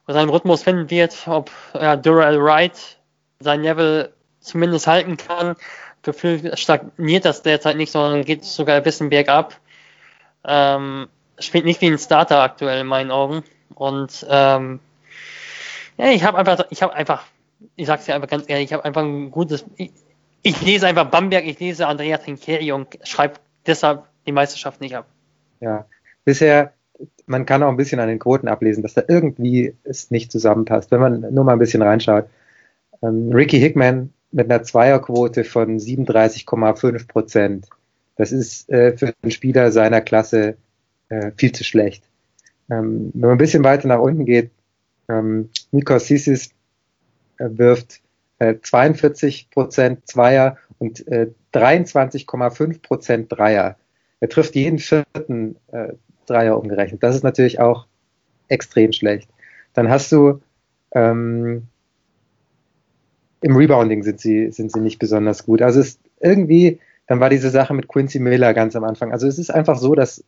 seinen 0.05 0.29
Rhythmus 0.29 0.61
finden 0.61 0.91
wird, 0.91 1.27
ob 1.27 1.49
ja, 1.73 1.95
Durrell 1.95 2.39
Wright 2.39 2.99
sein 3.39 3.63
Level 3.63 4.13
zumindest 4.39 4.85
halten 4.85 5.17
kann. 5.17 5.55
Gefühl 6.03 6.55
stagniert 6.57 7.25
das 7.25 7.41
derzeit 7.41 7.77
nicht, 7.77 7.91
sondern 7.91 8.23
geht 8.23 8.43
sogar 8.43 8.75
ein 8.75 8.83
bisschen 8.83 9.09
bergab. 9.09 9.59
Ähm, 10.43 11.07
spielt 11.39 11.65
nicht 11.65 11.81
wie 11.81 11.87
ein 11.87 11.97
Starter 11.97 12.41
aktuell 12.41 12.81
in 12.81 12.87
meinen 12.87 13.11
Augen. 13.11 13.43
Und 13.75 14.25
ähm, 14.29 14.79
ja, 15.97 16.09
ich 16.11 16.23
habe 16.23 16.37
einfach, 16.37 16.65
ich 16.69 16.81
habe 16.81 16.93
einfach, 16.93 17.25
ich 17.75 17.87
sag's 17.87 18.05
dir 18.05 18.15
einfach 18.15 18.29
ganz 18.29 18.45
ehrlich, 18.47 18.65
ich 18.65 18.73
habe 18.73 18.85
einfach 18.85 19.03
ein 19.03 19.31
gutes, 19.31 19.65
ich, 19.75 19.91
ich, 20.41 20.61
lese 20.61 20.87
einfach 20.87 21.09
Bamberg, 21.09 21.45
ich 21.45 21.59
lese 21.59 21.87
Andrea 21.87 22.17
Trinkeri 22.17 22.71
und 22.71 22.97
schreibe 23.03 23.35
deshalb 23.65 24.05
die 24.25 24.31
Meisterschaft 24.31 24.81
nicht 24.81 24.95
ab. 24.95 25.05
Ja, 25.59 25.85
bisher, 26.25 26.73
man 27.25 27.45
kann 27.45 27.63
auch 27.63 27.69
ein 27.69 27.77
bisschen 27.77 27.99
an 27.99 28.07
den 28.07 28.19
Quoten 28.19 28.47
ablesen, 28.47 28.83
dass 28.83 28.93
da 28.93 29.03
irgendwie 29.07 29.75
es 29.83 30.11
nicht 30.11 30.31
zusammenpasst, 30.31 30.91
wenn 30.91 30.99
man 30.99 31.33
nur 31.33 31.43
mal 31.43 31.53
ein 31.53 31.59
bisschen 31.59 31.81
reinschaut. 31.81 32.25
Ähm, 33.01 33.31
Ricky 33.31 33.59
Hickman 33.59 34.13
mit 34.31 34.51
einer 34.51 34.63
Zweierquote 34.63 35.43
von 35.43 35.77
37,5 35.77 37.07
Prozent. 37.07 37.67
Das 38.15 38.31
ist 38.31 38.69
äh, 38.69 38.97
für 38.97 39.13
einen 39.21 39.31
Spieler 39.31 39.71
seiner 39.71 40.01
Klasse 40.01 40.55
äh, 41.11 41.31
viel 41.37 41.51
zu 41.51 41.63
schlecht. 41.63 42.03
ähm, 42.69 43.11
wenn 43.13 43.21
man 43.21 43.31
ein 43.31 43.37
bisschen 43.37 43.63
weiter 43.63 43.87
nach 43.87 43.99
unten 43.99 44.25
geht, 44.25 44.51
ähm, 45.09 45.49
Nikos 45.71 46.07
Sissis 46.07 46.51
äh, 47.37 47.49
wirft 47.49 48.01
äh, 48.39 48.55
42 48.61 49.49
Prozent 49.49 50.07
Zweier 50.07 50.57
und 50.79 51.05
äh, 51.07 51.27
23,5 51.53 52.81
Prozent 52.81 53.31
Dreier. 53.31 53.75
Er 54.21 54.29
trifft 54.29 54.55
jeden 54.55 54.79
vierten 54.79 55.57
äh, 55.71 55.93
Dreier 56.27 56.57
umgerechnet. 56.57 57.03
Das 57.03 57.15
ist 57.15 57.23
natürlich 57.23 57.59
auch 57.59 57.87
extrem 58.47 58.93
schlecht. 58.93 59.29
Dann 59.73 59.89
hast 59.89 60.11
du 60.11 60.41
ähm, 60.93 61.67
im 63.41 63.55
Rebounding 63.55 64.03
sind 64.03 64.19
sie, 64.21 64.51
sind 64.51 64.71
sie 64.71 64.79
nicht 64.79 64.99
besonders 64.99 65.45
gut. 65.45 65.61
Also 65.61 65.81
es 65.81 65.89
ist 65.89 65.99
irgendwie, 66.19 66.79
dann 67.07 67.19
war 67.19 67.29
diese 67.29 67.49
Sache 67.49 67.73
mit 67.73 67.87
Quincy 67.87 68.19
Miller 68.19 68.53
ganz 68.53 68.75
am 68.75 68.83
Anfang. 68.83 69.11
Also 69.11 69.27
es 69.27 69.39
ist 69.39 69.49
einfach 69.49 69.77
so, 69.77 69.95
dass 69.95 70.23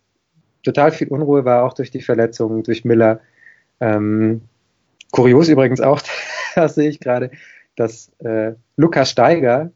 total 0.64 0.91
viel 0.91 1.07
Unruhe 1.09 1.45
war, 1.45 1.64
auch 1.64 1.74
durch 1.74 1.91
die 1.91 2.01
Verletzungen, 2.01 2.64
durch 2.64 2.86
Miller. 2.86 3.20
Ähm, 3.80 4.41
kurios 5.11 5.49
übrigens 5.49 5.82
auch, 5.82 6.01
das 6.55 6.76
sehe 6.76 6.89
ich 6.89 6.99
gerade, 6.99 7.32
dass 7.76 8.11
äh, 8.20 8.53
Lukas 8.78 9.11
Steiger 9.11 9.72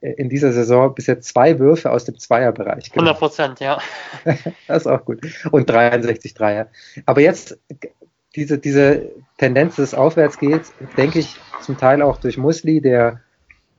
äh, 0.00 0.12
in 0.12 0.28
dieser 0.28 0.52
Saison 0.52 0.94
bisher 0.94 1.20
zwei 1.20 1.58
Würfe 1.58 1.90
aus 1.90 2.04
dem 2.04 2.18
Zweierbereich 2.18 2.90
gemacht. 2.92 3.08
100 3.08 3.18
Prozent, 3.18 3.60
ja. 3.60 3.78
das 4.68 4.82
ist 4.82 4.86
auch 4.86 5.04
gut. 5.04 5.20
Und 5.50 5.68
63 5.68 6.34
Dreier. 6.34 6.68
Aber 7.06 7.20
jetzt 7.20 7.58
diese, 8.36 8.58
diese 8.58 9.10
Tendenz 9.38 9.76
des 9.76 9.94
Aufwärts 9.94 10.38
geht, 10.38 10.62
denke 10.96 11.18
ich, 11.18 11.36
zum 11.60 11.76
Teil 11.76 12.02
auch 12.02 12.18
durch 12.18 12.38
Musli, 12.38 12.80
der 12.80 13.20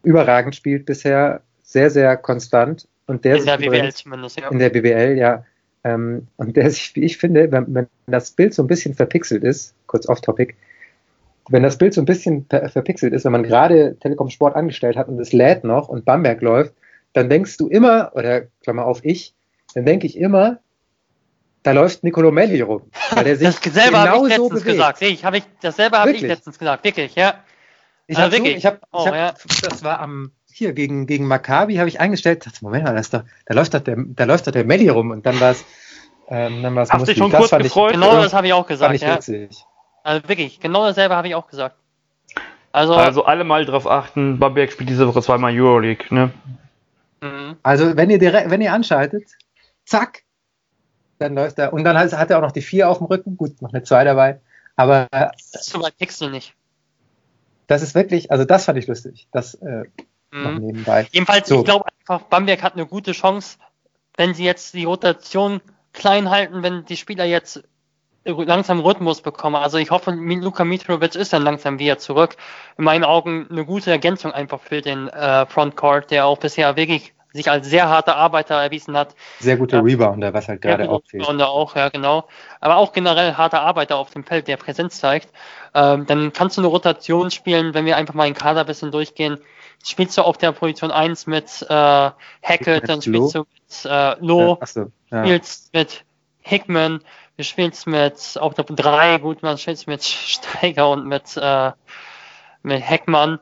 überragend 0.03 0.55
spielt 0.55 0.85
bisher, 0.85 1.41
sehr, 1.63 1.89
sehr 1.89 2.17
konstant. 2.17 2.87
Und 3.07 3.25
der 3.25 3.37
in 3.37 3.45
der 3.45 3.57
BWL 3.57 3.93
zumindest, 3.93 4.39
ja. 4.39 4.49
In 4.49 4.59
der 4.59 4.69
BWL, 4.69 5.17
ja. 5.17 5.45
Ähm, 5.83 6.27
und 6.37 6.55
der 6.55 6.69
sich, 6.71 6.95
wie 6.95 7.03
ich 7.03 7.17
finde, 7.17 7.51
wenn, 7.51 7.73
wenn 7.73 7.87
das 8.07 8.31
Bild 8.31 8.53
so 8.53 8.63
ein 8.63 8.67
bisschen 8.67 8.93
verpixelt 8.93 9.43
ist, 9.43 9.75
kurz 9.87 10.07
off-topic, 10.07 10.55
wenn 11.49 11.63
das 11.63 11.77
Bild 11.77 11.93
so 11.93 12.01
ein 12.01 12.05
bisschen 12.05 12.45
verpixelt 12.47 13.13
ist, 13.13 13.25
wenn 13.25 13.33
man 13.33 13.43
gerade 13.43 13.97
Telekom 13.99 14.29
Sport 14.29 14.55
angestellt 14.55 14.95
hat 14.95 15.09
und 15.09 15.19
es 15.19 15.33
lädt 15.33 15.63
noch 15.63 15.89
und 15.89 16.05
Bamberg 16.05 16.41
läuft, 16.41 16.73
dann 17.11 17.29
denkst 17.29 17.57
du 17.57 17.67
immer, 17.67 18.11
oder 18.15 18.43
Klammer 18.61 18.85
auf 18.85 19.03
ich, 19.03 19.33
dann 19.75 19.85
denke 19.85 20.07
ich 20.07 20.17
immer, 20.17 20.59
da 21.63 21.71
läuft 21.71 22.03
Nicolo 22.03 22.31
Melli 22.31 22.61
rum. 22.61 22.83
Weil 23.11 23.23
der 23.25 23.35
sich 23.37 23.59
dasselbe 23.59 23.97
habe 23.97 24.27
ich 24.27 24.29
letztens 24.29 24.49
bewegt. 24.49 24.65
gesagt. 24.65 25.01
Ich, 25.01 25.25
hab 25.25 25.33
ich, 25.33 25.43
dasselbe 25.61 25.97
habe 25.97 26.11
ich 26.11 26.21
letztens 26.21 26.59
gesagt, 26.59 26.83
wirklich, 26.83 27.15
ja. 27.15 27.43
Ich 28.07 28.17
also 28.17 28.37
habe 28.37 28.49
ich 28.49 28.65
hab, 28.65 28.81
oh, 28.91 29.05
hab, 29.05 29.15
ja. 29.15 29.33
das 29.61 29.83
war 29.83 29.99
am 29.99 30.31
hier 30.53 30.73
gegen 30.73 31.07
gegen 31.07 31.27
Maccabi 31.27 31.75
habe 31.75 31.89
ich 31.89 31.99
eingestellt. 31.99 32.45
Dachte, 32.45 32.59
Moment 32.61 32.85
mal, 32.85 32.95
das 32.95 33.09
doch, 33.09 33.23
da 33.45 33.53
läuft 33.53 33.73
doch 33.73 33.79
der, 33.81 33.95
da 33.97 34.23
läuft 34.25 34.47
doch 34.47 34.51
der 34.51 34.65
Melli 34.65 34.89
rum 34.89 35.11
und 35.11 35.25
dann 35.25 35.39
war 35.39 35.51
es, 35.51 35.65
ähm, 36.29 36.63
dann 36.63 36.75
war 36.75 36.83
es 36.83 36.91
Hast 36.91 37.07
dich 37.07 37.17
schon 37.17 37.31
das 37.31 37.49
kurz 37.49 37.63
gefreut? 37.63 37.91
Ich, 37.91 37.99
genau 37.99 38.21
das 38.21 38.33
habe 38.33 38.47
ich 38.47 38.53
auch 38.53 38.67
gesagt. 38.67 39.01
ja. 39.01 39.15
Witzig. 39.15 39.65
Also 40.03 40.27
wirklich, 40.27 40.59
genau 40.59 40.85
dasselbe 40.85 41.15
habe 41.15 41.27
ich 41.27 41.35
auch 41.35 41.47
gesagt. 41.47 41.75
Also, 42.71 42.95
also 42.95 43.25
alle 43.25 43.43
mal 43.43 43.65
drauf 43.65 43.87
achten, 43.87 44.39
Bamberg 44.39 44.71
spielt 44.71 44.89
diese 44.89 45.07
Woche 45.07 45.21
zweimal 45.21 45.53
Euroleague, 45.53 46.07
ne? 46.09 46.31
Mhm. 47.21 47.57
Also 47.61 47.95
wenn 47.95 48.09
ihr 48.09 48.19
direkt, 48.19 48.49
wenn 48.49 48.61
ihr 48.61 48.73
anschaltet, 48.73 49.25
zack, 49.85 50.23
dann 51.19 51.35
läuft 51.35 51.59
er. 51.59 51.71
Und 51.71 51.83
dann 51.83 51.97
hat, 51.97 52.11
hat 52.13 52.29
er 52.29 52.37
auch 52.37 52.41
noch 52.41 52.51
die 52.51 52.61
vier 52.61 52.89
auf 52.89 52.97
dem 52.97 53.07
Rücken. 53.07 53.37
Gut, 53.37 53.61
noch 53.61 53.71
eine 53.73 53.83
zwei 53.83 54.03
dabei. 54.03 54.39
Aber. 54.75 55.07
Das 55.11 55.65
so 55.65 55.81
weit 55.81 55.93
du 55.99 56.29
nicht. 56.29 56.53
Das 57.67 57.81
ist 57.81 57.95
wirklich, 57.95 58.31
also 58.31 58.43
das 58.43 58.65
fand 58.65 58.77
ich 58.77 58.87
lustig. 58.87 59.27
Das 59.31 59.55
äh, 59.55 59.85
mhm. 60.33 60.57
nebenbei. 60.57 61.07
Jedenfalls, 61.11 61.47
so. 61.47 61.59
ich 61.59 61.65
glaube 61.65 61.85
einfach, 61.99 62.27
Bamberg 62.27 62.63
hat 62.63 62.73
eine 62.73 62.85
gute 62.85 63.11
Chance, 63.11 63.57
wenn 64.17 64.33
sie 64.33 64.43
jetzt 64.43 64.73
die 64.73 64.85
Rotation 64.85 65.61
klein 65.93 66.29
halten, 66.29 66.63
wenn 66.63 66.85
die 66.85 66.97
Spieler 66.97 67.25
jetzt 67.25 67.63
langsam 68.25 68.79
Rhythmus 68.79 69.21
bekommen. 69.21 69.55
Also 69.55 69.77
ich 69.77 69.91
hoffe, 69.91 70.11
Luka 70.11 70.63
Mitrovic 70.63 71.15
ist 71.15 71.33
dann 71.33 71.43
langsam 71.43 71.79
wieder 71.79 71.97
zurück. 71.97 72.37
In 72.77 72.85
meinen 72.85 73.03
Augen 73.03 73.47
eine 73.49 73.65
gute 73.65 73.91
Ergänzung 73.91 74.31
einfach 74.31 74.61
für 74.61 74.81
den 74.81 75.09
äh, 75.09 75.45
Frontcourt, 75.45 76.09
der 76.09 76.25
auch 76.25 76.37
bisher 76.37 76.75
wirklich 76.75 77.13
sich 77.33 77.49
als 77.49 77.67
sehr 77.67 77.89
harter 77.89 78.15
Arbeiter 78.15 78.55
erwiesen 78.61 78.95
hat. 78.95 79.15
Sehr 79.39 79.57
guter 79.57 79.77
ja, 79.77 79.83
Rebounder, 79.83 80.33
was 80.33 80.47
halt 80.47 80.61
gerade 80.61 80.89
auch 80.89 81.01
fehlt. 81.05 81.23
Rebounder 81.23 81.49
auch, 81.49 81.75
ja 81.75 81.89
genau. 81.89 82.27
Aber 82.61 82.77
auch 82.77 82.93
generell 82.93 83.33
harter 83.33 83.61
Arbeiter 83.61 83.97
auf 83.97 84.11
dem 84.11 84.23
Feld, 84.23 84.47
der 84.47 84.57
Präsenz 84.57 84.99
zeigt. 84.99 85.29
Ähm, 85.73 86.05
dann 86.05 86.31
kannst 86.31 86.57
du 86.57 86.61
eine 86.61 86.67
Rotation 86.67 87.31
spielen, 87.31 87.73
wenn 87.73 87.85
wir 87.85 87.97
einfach 87.97 88.13
mal 88.13 88.25
den 88.25 88.35
Kader 88.35 88.61
ein 88.61 88.67
bisschen 88.67 88.91
durchgehen. 88.91 89.39
Spielst 89.85 90.17
du 90.17 90.21
auf 90.21 90.37
der 90.37 90.53
Position 90.53 90.91
1 90.91 91.27
mit 91.27 91.65
äh, 91.69 92.11
Hackett, 92.41 92.87
dann 92.87 93.01
spielst 93.01 93.35
du 93.35 93.39
mit 93.39 93.85
äh, 93.85 94.15
Loh, 94.19 94.57
ja, 94.59 94.65
so, 94.65 94.91
ja. 95.11 95.25
spielst 95.25 95.73
mit 95.73 96.05
Hickman, 96.41 97.01
du 97.37 97.43
spielst 97.43 97.85
mit 97.85 98.37
auf 98.39 98.53
der 98.53 98.63
3, 98.63 99.17
gut, 99.19 99.43
man 99.43 99.57
spielt 99.57 99.85
mit 99.87 100.03
Steiger 100.03 100.89
und 100.89 101.05
mit, 101.05 101.35
äh, 101.35 101.71
mit 102.63 102.81
Heckmann 102.81 103.39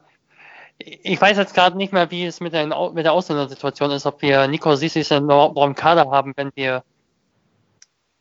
ich 0.84 1.22
weiß 1.22 1.38
jetzt 1.38 1.54
gerade 1.54 1.78
nicht 1.78 1.94
mehr, 1.94 2.10
wie 2.10 2.26
es 2.26 2.40
mit 2.40 2.54
der, 2.54 2.66
mit 2.92 3.06
der 3.06 3.14
Ausländersituation 3.14 3.92
ist, 3.92 4.08
ob 4.08 4.22
wir 4.24 4.48
Nico 4.48 4.76
Sissis 4.76 5.12
noch 5.12 5.54
im 5.56 5.76
Kader 5.76 6.10
haben, 6.10 6.34
wenn 6.36 6.52
wir 6.56 6.84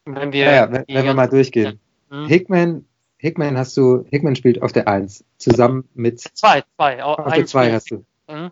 wenn 0.04 0.32
wir, 0.32 0.44
ja, 0.44 0.52
ja, 0.52 0.72
wenn, 0.72 0.84
wenn 0.88 1.04
wir 1.04 1.14
mal 1.14 1.28
durchgehen. 1.28 1.78
Hm? 2.10 2.26
Hickman, 2.26 2.84
Hickman 3.18 3.56
hast 3.56 3.76
du, 3.76 4.04
Hickman 4.10 4.34
spielt 4.34 4.62
auf 4.62 4.72
der 4.72 4.88
1, 4.88 5.24
zusammen 5.36 5.88
mit. 5.94 6.20
Zwei, 6.20 6.62
zwei. 6.76 7.02
Auf, 7.02 7.18
auf 7.18 7.32
der 7.32 7.46
2 7.46 7.72
hast 7.72 7.90
du. 7.90 8.04
Hm. 8.30 8.50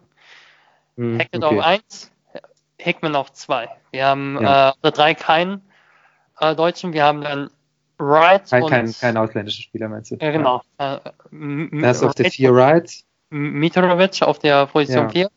Hm, 0.96 1.18
Hackett 1.18 1.44
okay. 1.44 1.58
auf 1.58 1.64
1, 1.64 2.10
Hickman 2.78 3.16
auf 3.16 3.32
2. 3.32 3.68
Wir 3.92 4.06
haben 4.06 4.38
ja. 4.40 4.68
äh, 4.68 4.70
auf 4.70 4.80
der 4.82 4.90
3 4.90 5.14
keinen 5.14 5.62
äh, 6.40 6.54
Deutschen, 6.54 6.92
wir 6.92 7.04
haben 7.04 7.20
dann 7.22 7.50
Wright 7.98 8.48
kein, 8.48 8.62
und. 8.62 8.70
Kein, 8.70 8.92
kein 8.92 9.16
ausländischer 9.16 9.62
Spieler, 9.62 9.88
meinst 9.88 10.10
du? 10.10 10.16
Ja, 10.20 10.30
genau. 10.30 10.62
Ja. 10.80 10.96
Äh, 10.96 11.80
da 11.80 11.86
hast 11.88 12.02
du 12.02 12.06
auf 12.06 12.14
der 12.14 12.30
4 12.30 12.54
Wright. 12.54 13.04
Mitrovic 13.30 14.22
auf 14.22 14.38
der 14.38 14.66
Position 14.66 15.04
ja. 15.04 15.10
4, 15.10 15.30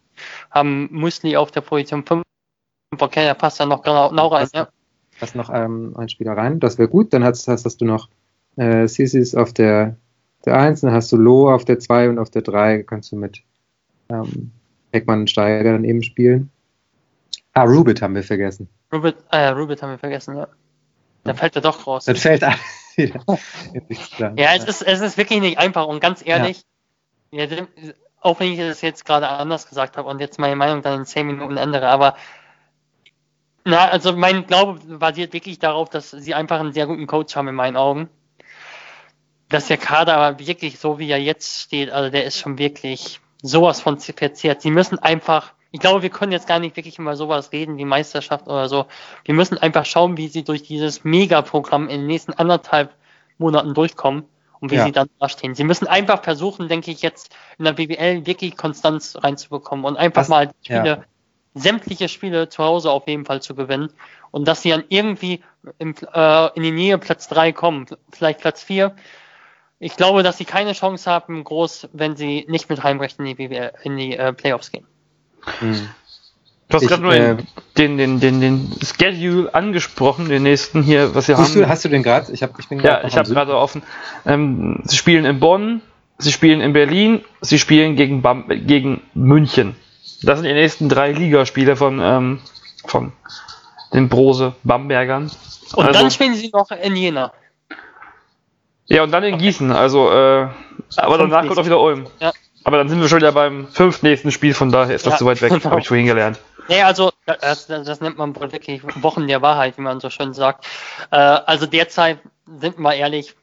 haben 0.52 0.88
Musli 0.92 1.36
auf 1.36 1.52
der 1.52 1.62
Position 1.62 2.06
5. 2.06 2.24
Okay, 2.98 3.24
der 3.24 3.34
passt 3.34 3.60
dann 3.60 3.70
noch 3.70 3.82
genau, 3.82 4.10
genau 4.10 4.28
rein, 4.28 4.48
ja. 4.54 4.68
Hast 5.20 5.36
noch 5.36 5.50
ähm, 5.54 5.96
ein 5.98 6.10
Spieler 6.10 6.36
rein, 6.36 6.60
das 6.60 6.78
wäre 6.78 6.90
gut. 6.90 7.14
Dann 7.14 7.24
hast, 7.24 7.48
hast, 7.48 7.66
hast 7.66 7.82
du 7.82 7.86
noch 7.86 8.10
äh, 8.56 8.88
Sisis 8.88 9.36
auf 9.36 9.54
der, 9.54 9.96
der 10.46 10.58
1, 10.58 10.82
dann 10.82 10.94
hast 10.94 11.12
du 11.12 11.18
Lo 11.18 11.54
auf 11.54 11.66
der 11.66 11.80
2 11.80 12.10
und 12.10 12.20
auf 12.20 12.30
der 12.30 12.42
3 12.42 12.84
kannst 12.84 13.12
du 13.12 13.16
mit 13.16 13.44
ähm, 14.12 14.52
Heckmann 14.92 15.22
und 15.22 15.30
Steiger 15.30 15.74
dann 15.74 15.86
eben 15.86 16.04
spielen. 16.04 16.50
Ah, 17.54 17.64
Rubit 17.64 18.02
haben 18.02 18.16
wir 18.16 18.24
vergessen. 18.24 18.70
Rubit, 18.94 19.16
äh, 19.32 19.48
Rubit 19.48 19.82
haben 19.82 19.92
wir 19.92 20.00
vergessen, 20.00 20.38
ja. 20.38 20.48
Dann 21.24 21.36
fällt 21.36 21.56
er 21.56 21.62
doch 21.62 21.86
raus. 21.86 22.06
Dann 22.06 22.16
fällt 22.16 22.42
wieder. 22.98 24.34
ja, 24.38 24.56
es 24.56 24.66
ist, 24.66 24.82
es 24.82 25.02
ist 25.02 25.18
wirklich 25.18 25.40
nicht 25.40 25.58
einfach 25.58 25.86
und 25.86 26.00
ganz 26.00 26.26
ehrlich, 26.26 26.64
ja, 27.32 27.46
auch 28.20 28.40
wenn 28.40 28.52
ich 28.52 28.60
das 28.60 28.82
jetzt 28.82 29.06
gerade 29.06 29.28
anders 29.28 29.68
gesagt 29.68 29.98
habe 29.98 30.10
und 30.10 30.20
jetzt 30.20 30.40
meine 30.40 30.56
Meinung 30.56 30.82
dann 30.82 31.00
in 31.00 31.06
10 31.06 31.28
Minuten 31.28 31.58
ändere, 31.58 31.88
aber 31.88 32.16
na, 33.64 33.88
also 33.90 34.14
mein 34.14 34.48
Glaube 34.48 34.98
basiert 34.98 35.34
wirklich 35.34 35.60
darauf, 35.60 35.90
dass 35.90 36.12
sie 36.12 36.34
einfach 36.34 36.60
einen 36.60 36.74
sehr 36.74 36.88
guten 36.88 37.08
Coach 37.08 37.36
haben 37.36 37.48
in 37.48 37.56
meinen 37.56 37.78
Augen. 37.78 38.10
Dass 39.50 39.68
der 39.68 39.78
Kader 39.78 40.18
aber 40.18 40.40
wirklich 40.40 40.80
so 40.80 40.98
wie 40.98 41.10
er 41.10 41.22
jetzt 41.22 41.62
steht, 41.62 41.92
also 41.92 42.10
der 42.10 42.26
ist 42.26 42.40
schon 42.40 42.58
wirklich 42.58 43.20
sowas 43.42 43.82
von 43.82 44.00
verzehrt. 44.00 44.62
Sie 44.62 44.72
müssen 44.72 45.00
einfach, 45.00 45.54
ich 45.72 45.80
glaube, 45.80 46.02
wir 46.02 46.10
können 46.10 46.32
jetzt 46.32 46.48
gar 46.48 46.60
nicht 46.60 46.76
wirklich 46.76 47.00
über 47.00 47.16
sowas 47.16 47.52
reden 47.52 47.78
wie 47.78 47.86
Meisterschaft 47.86 48.48
oder 48.48 48.70
so. 48.70 48.86
Wir 49.26 49.34
müssen 49.34 49.58
einfach 49.58 49.86
schauen, 49.86 50.18
wie 50.18 50.28
sie 50.28 50.44
durch 50.44 50.64
dieses 50.64 51.04
Megaprogramm 51.04 51.90
in 51.90 52.02
den 52.02 52.08
nächsten 52.08 52.34
anderthalb 52.34 52.94
Monaten 53.38 53.74
durchkommen 53.74 54.26
und 54.60 54.72
wie 54.72 54.76
ja. 54.76 54.86
sie 54.86 54.92
dann 54.92 55.10
dastehen. 55.20 55.56
Sie 55.56 55.64
müssen 55.64 55.88
einfach 55.88 56.24
versuchen, 56.24 56.70
denke 56.70 56.92
ich, 56.92 57.02
jetzt 57.02 57.36
in 57.58 57.66
der 57.66 57.74
BBL 57.74 58.26
wirklich 58.26 58.56
Konstanz 58.56 59.18
reinzubekommen 59.22 59.86
und 59.86 59.98
einfach 59.98 60.22
das, 60.22 60.30
mal 60.30 60.52
Spiele, 60.62 60.86
ja. 60.86 61.04
sämtliche 61.56 62.08
Spiele 62.08 62.48
zu 62.48 62.64
Hause 62.64 62.92
auf 62.92 63.08
jeden 63.08 63.26
Fall 63.26 63.42
zu 63.42 63.56
gewinnen 63.56 63.92
und 64.30 64.48
dass 64.48 64.62
sie 64.62 64.70
dann 64.70 64.84
irgendwie 64.88 65.44
im, 65.80 65.96
äh, 66.14 66.48
in 66.56 66.64
die 66.64 66.72
Nähe 66.72 66.98
Platz 67.00 67.28
drei 67.28 67.52
kommen, 67.52 67.88
vielleicht 68.12 68.40
Platz 68.40 68.64
vier. 68.64 68.96
Ich 69.84 69.98
glaube, 69.98 70.22
dass 70.22 70.38
sie 70.38 70.46
keine 70.46 70.74
Chance 70.74 71.10
haben, 71.10 71.44
groß, 71.44 71.90
wenn 71.92 72.16
sie 72.16 72.46
nicht 72.48 72.70
mit 72.70 72.84
Heimrecht 72.84 73.18
in 73.18 73.26
die, 73.26 73.34
BBL, 73.34 73.72
in 73.82 73.98
die 73.98 74.16
äh, 74.16 74.32
Playoffs 74.32 74.72
gehen. 74.72 74.86
Mhm. 75.60 75.90
Du 76.70 76.78
hast 76.78 76.88
gerade 76.88 77.02
nur 77.02 77.14
äh, 77.16 77.38
den, 77.80 77.98
den, 77.98 78.20
den, 78.20 78.40
den 78.40 78.72
Schedule 78.84 79.52
angesprochen, 79.56 80.30
den 80.30 80.44
nächsten 80.44 80.84
hier, 80.84 81.16
was 81.16 81.28
wir 81.28 81.36
haben. 81.36 81.52
Du, 81.52 81.68
hast 81.68 81.84
du 81.84 81.90
den 81.90 82.04
gerade? 82.04 82.32
Ich, 82.32 82.44
hab, 82.44 82.60
ich 82.60 82.70
bin 82.70 82.80
Ja, 82.80 83.04
ich 83.04 83.18
habe 83.18 83.28
gerade 83.28 83.58
offen. 83.58 83.82
Ähm, 84.24 84.84
sie 84.84 84.96
spielen 84.96 85.26
in 85.26 85.40
Bonn, 85.40 85.82
sie 86.20 86.32
spielen 86.32 86.62
in 86.62 86.74
Berlin, 86.74 87.26
sie 87.42 87.58
spielen 87.58 87.96
gegen, 87.96 88.22
Bam 88.22 88.46
gegen 88.50 89.02
München. 89.16 89.76
Das 90.22 90.38
sind 90.38 90.48
die 90.48 90.54
nächsten 90.54 90.90
drei 90.90 91.12
Ligaspiele 91.12 91.76
von, 91.76 92.00
ähm, 92.00 92.40
von 92.86 93.14
den 93.94 94.10
Brose 94.10 94.54
Bambergern. 94.64 95.32
Und 95.74 95.86
also, 95.88 96.00
dann 96.00 96.12
spielen 96.12 96.36
sie 96.36 96.52
noch 96.54 96.70
in 96.70 96.96
Jena. 96.96 97.34
Ja, 98.92 99.04
und 99.04 99.12
dann 99.12 99.24
in 99.24 99.38
Gießen. 99.38 99.72
Also, 99.72 100.12
äh, 100.12 100.48
aber 100.98 101.18
danach 101.18 101.48
kommt 101.48 101.58
auch 101.58 101.66
wieder 101.66 101.80
Ulm. 101.80 102.08
Ja. 102.20 102.34
Aber 102.64 102.78
dann 102.78 102.90
sind 102.90 103.00
wir 103.02 103.08
schon 103.08 103.20
wieder 103.20 103.32
beim 103.32 103.68
fünftnächsten 103.70 104.32
Spiel, 104.32 104.54
von 104.54 104.72
daher 104.72 104.94
ist 104.94 105.06
das 105.06 105.14
ja, 105.14 105.18
zu 105.18 105.26
weit 105.26 105.42
weg, 105.42 105.50
genau. 105.50 105.72
habe 105.72 105.80
ich 105.80 105.88
vorhin 105.88 106.06
gelernt. 106.06 106.40
Nee, 106.68 106.82
also 106.82 107.12
das, 107.26 107.68
das, 107.68 108.02
nennt 108.02 108.18
man 108.18 108.36
wohl 108.36 108.52
wirklich 108.52 108.82
Wochen 109.02 109.28
der 109.28 109.42
Wahrheit, 109.42 109.78
wie 109.78 109.82
man 109.82 110.00
so 110.00 110.10
schön 110.10 110.34
sagt. 110.34 110.68
Äh, 111.10 111.16
also 111.16 111.66
derzeit 111.66 112.20
sind 112.60 112.78
wir 112.80 112.94
ehrlich, 112.94 113.36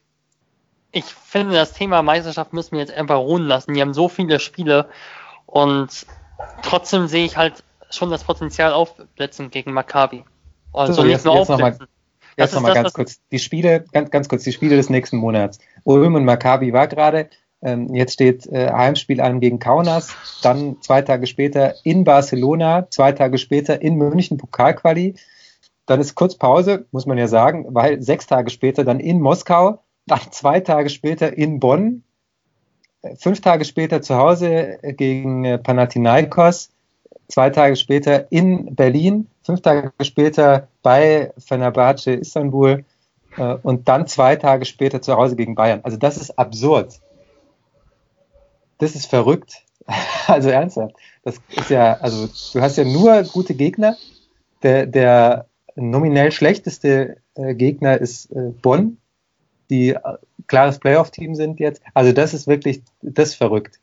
ich 0.92 1.04
finde, 1.04 1.54
das 1.54 1.72
Thema 1.72 2.02
Meisterschaft 2.02 2.52
müssen 2.52 2.72
wir 2.72 2.80
jetzt 2.80 2.92
einfach 2.92 3.18
ruhen 3.18 3.46
lassen. 3.46 3.74
Die 3.74 3.80
haben 3.80 3.94
so 3.94 4.08
viele 4.08 4.40
Spiele 4.40 4.88
und 5.46 6.06
trotzdem 6.62 7.08
sehe 7.08 7.24
ich 7.24 7.36
halt 7.36 7.64
schon 7.90 8.10
das 8.10 8.24
Potenzial 8.24 8.72
aufblitzen 8.72 9.50
gegen 9.50 9.72
Maccabi. 9.72 10.24
Also 10.72 10.92
so, 10.92 11.02
nicht 11.02 11.12
jetzt, 11.12 11.24
nur 11.24 11.38
jetzt 11.38 11.50
aufblitzen. 11.50 11.88
Jetzt 12.38 12.54
nochmal 12.54 12.74
ganz 12.74 12.92
kurz. 12.92 13.20
Die 13.32 13.38
Spiele, 13.38 13.84
ganz, 13.92 14.10
ganz 14.10 14.28
kurz, 14.28 14.44
die 14.44 14.52
Spiele 14.52 14.76
des 14.76 14.90
nächsten 14.90 15.16
Monats. 15.16 15.58
Ulm 15.84 16.14
und 16.14 16.24
Maccabi 16.24 16.72
war 16.72 16.86
gerade. 16.86 17.28
Ähm, 17.60 17.92
jetzt 17.94 18.12
steht 18.12 18.46
äh, 18.46 18.70
Heimspiel 18.70 19.20
an 19.20 19.40
gegen 19.40 19.58
Kaunas, 19.58 20.14
dann 20.42 20.80
zwei 20.80 21.02
Tage 21.02 21.26
später 21.26 21.74
in 21.84 22.04
Barcelona, 22.04 22.86
zwei 22.90 23.10
Tage 23.10 23.38
später 23.38 23.82
in 23.82 23.96
München 23.96 24.38
Pokalquali. 24.38 25.16
Dann 25.84 26.00
ist 26.00 26.14
kurz 26.14 26.36
Pause, 26.36 26.86
muss 26.92 27.06
man 27.06 27.18
ja 27.18 27.26
sagen, 27.26 27.66
weil 27.70 28.00
sechs 28.00 28.28
Tage 28.28 28.50
später 28.50 28.84
dann 28.84 29.00
in 29.00 29.20
Moskau, 29.20 29.82
dann 30.06 30.20
zwei 30.30 30.60
Tage 30.60 30.88
später 30.88 31.36
in 31.36 31.58
Bonn, 31.58 32.04
äh, 33.02 33.16
fünf 33.16 33.40
Tage 33.40 33.64
später 33.64 34.02
zu 34.02 34.14
Hause 34.14 34.78
gegen 34.82 35.44
äh, 35.44 35.58
Panathinaikos, 35.58 36.70
zwei 37.28 37.50
Tage 37.50 37.76
später 37.76 38.30
in 38.32 38.74
Berlin, 38.74 39.28
fünf 39.42 39.60
Tage 39.60 39.92
später 40.02 40.68
bei 40.82 41.32
Fenerbahce 41.38 42.12
Istanbul 42.12 42.84
äh, 43.36 43.54
und 43.62 43.88
dann 43.88 44.06
zwei 44.06 44.36
Tage 44.36 44.64
später 44.64 45.02
zu 45.02 45.14
Hause 45.14 45.36
gegen 45.36 45.54
Bayern. 45.54 45.80
Also 45.82 45.96
das 45.96 46.16
ist 46.16 46.38
absurd 46.38 47.00
das 48.78 48.94
ist 48.94 49.06
verrückt. 49.06 49.64
Also 50.26 50.50
ernsthaft. 50.50 50.94
Das 51.22 51.40
ist 51.56 51.70
ja, 51.70 51.94
also 51.94 52.28
du 52.52 52.60
hast 52.60 52.76
ja 52.76 52.84
nur 52.84 53.22
gute 53.22 53.54
Gegner. 53.54 53.96
Der, 54.62 54.84
der 54.84 55.46
nominell 55.74 56.32
schlechteste 56.32 57.16
äh, 57.34 57.54
Gegner 57.54 57.96
ist 57.96 58.30
äh, 58.30 58.50
Bonn, 58.60 58.98
die 59.70 59.96
klares 60.48 60.80
Playoff-Team 60.80 61.34
sind 61.34 61.60
jetzt. 61.60 61.80
Also 61.94 62.12
das 62.12 62.34
ist 62.34 62.46
wirklich, 62.46 62.82
das 63.00 63.30
ist 63.30 63.34
verrückt. 63.36 63.80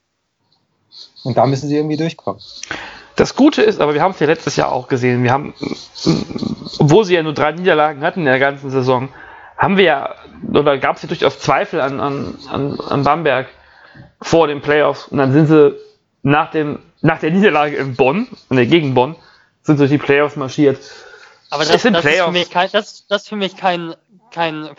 Und 1.24 1.38
da 1.38 1.48
müssen 1.48 1.68
sie 1.68 1.78
irgendwie 1.78 1.98
durchkommen. 1.98 2.44
Das 3.16 3.36
Gute 3.36 3.62
ist, 3.62 3.80
aber 3.80 3.94
wir 3.94 4.02
haben 4.02 4.12
es 4.12 4.20
ja 4.20 4.28
letztes 4.28 4.56
Jahr 4.58 4.72
auch 4.72 4.88
gesehen, 4.88 5.24
wir 5.24 5.32
haben, 5.32 5.54
obwohl 6.80 7.06
sie 7.06 7.16
ja 7.16 7.24
nur 7.24 7.34
drei 7.34 7.54
Niederlagen 7.54 8.02
hatten 8.04 8.22
in 8.22 8.26
der 8.26 8.40
ganzen 8.40 8.72
Saison, 8.72 9.10
haben 9.58 9.78
wir 9.78 9.86
ja, 9.86 10.16
oder 10.52 10.78
gab 10.78 10.98
es 10.98 11.04
ja 11.04 11.08
durchaus 11.08 11.40
Zweifel 11.40 11.80
an, 11.80 12.00
an, 12.02 12.38
an, 12.52 12.80
an 12.80 13.04
Bamberg 13.04 13.48
vor 14.22 14.48
den 14.48 14.62
Playoffs 14.62 15.08
und 15.08 15.18
dann 15.18 15.32
sind 15.32 15.48
sie 15.48 15.76
nach, 16.24 16.52
dem, 16.52 16.80
nach 17.02 17.20
der 17.20 17.32
Niederlage 17.32 17.78
in 17.78 17.96
Bonn, 17.96 18.28
in 18.50 18.58
der 18.58 18.66
Gegend 18.66 18.96
Bonn, 18.96 19.16
sind 19.62 19.80
durch 19.80 19.92
die 19.92 19.98
Playoffs 19.98 20.36
marschiert. 20.36 20.80
Aber 21.52 21.64
das, 21.64 21.84
das, 21.84 22.02
Playoffs. 22.02 22.06
Ist, 22.06 22.24
für 22.26 22.32
mich 22.32 22.50
kein, 22.52 22.70
das, 22.72 23.08
das 23.08 23.22
ist 23.24 23.30
für 23.30 23.36
mich 23.38 23.56
kein, 23.56 23.96
kein 24.32 24.70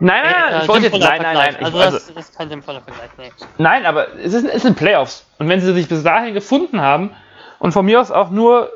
Nein, 0.00 0.22
nein, 0.24 0.34
nein, 0.50 0.62
ich 0.62 0.68
wollte 0.68 0.86
jetzt, 0.86 0.98
nein, 0.98 1.22
nein, 1.22 1.34
nein. 1.34 1.64
Also, 1.64 1.78
das 1.78 2.10
ist 2.10 2.36
kein 2.36 2.48
sinnvoller 2.48 2.80
Vergleich, 2.80 3.10
nee. 3.16 3.30
Nein, 3.58 3.86
aber 3.86 4.12
es, 4.16 4.34
ist, 4.34 4.44
es 4.44 4.62
sind 4.62 4.76
Playoffs. 4.76 5.24
Und 5.38 5.48
wenn 5.48 5.60
sie 5.60 5.72
sich 5.72 5.88
bis 5.88 6.02
dahin 6.02 6.34
gefunden 6.34 6.80
haben 6.80 7.10
und 7.64 7.72
von 7.72 7.86
mir 7.86 8.00
aus 8.00 8.10
auch 8.10 8.30
nur 8.30 8.70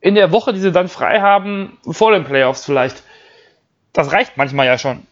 in 0.00 0.14
der 0.14 0.30
Woche, 0.30 0.52
die 0.52 0.60
sie 0.60 0.70
dann 0.70 0.88
frei 0.88 1.20
haben, 1.20 1.78
vor 1.90 2.12
den 2.12 2.24
Playoffs 2.24 2.64
vielleicht, 2.64 3.02
das 3.92 4.12
reicht 4.12 4.36
manchmal 4.36 4.66
ja 4.66 4.78
schon. 4.78 5.06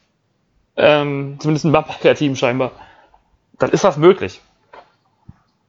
Ähm, 0.76 1.36
zumindest 1.40 1.64
ein 1.64 1.72
Bamberger 1.72 2.14
Team 2.14 2.36
scheinbar 2.36 2.70
dann 3.59 3.70
ist 3.70 3.84
das 3.84 3.97
möglich. 3.97 4.40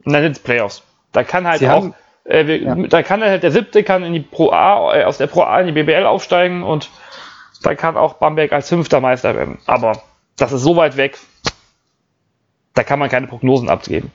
Und 0.03 0.13
dann 0.13 0.21
sind 0.21 0.33
es 0.33 0.39
Playoffs. 0.39 0.83
Da 1.11 1.23
kann 1.23 1.47
halt 1.47 1.59
Sie 1.59 1.69
auch, 1.69 1.87
äh, 2.25 2.45
wir, 2.45 2.61
ja. 2.61 2.75
da 2.75 3.03
kann 3.03 3.21
halt 3.21 3.43
der 3.43 3.51
siebte 3.51 3.83
kann 3.83 4.03
in 4.03 4.13
die 4.13 4.19
Pro 4.19 4.51
A, 4.51 4.95
äh, 4.95 5.03
aus 5.05 5.17
der 5.17 5.27
Pro 5.27 5.41
A 5.43 5.59
in 5.61 5.67
die 5.67 5.71
BBL 5.83 6.05
aufsteigen 6.05 6.63
und 6.63 6.89
da 7.63 7.73
kann 7.73 7.97
auch 7.97 8.15
Bamberg 8.15 8.51
als 8.51 8.69
fünfter 8.69 8.99
Meister 8.99 9.35
werden. 9.35 9.57
Aber 9.65 10.03
das 10.37 10.51
ist 10.51 10.61
so 10.61 10.75
weit 10.75 10.97
weg, 10.97 11.17
da 12.73 12.83
kann 12.83 12.99
man 12.99 13.09
keine 13.09 13.27
Prognosen 13.27 13.69
abgeben. 13.69 14.11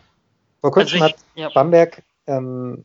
Vor 0.61 0.71
kurzem 0.71 1.03
also 1.03 1.15
ich, 1.35 1.45
hat 1.45 1.55
Bamberg 1.55 2.03
ähm, 2.27 2.85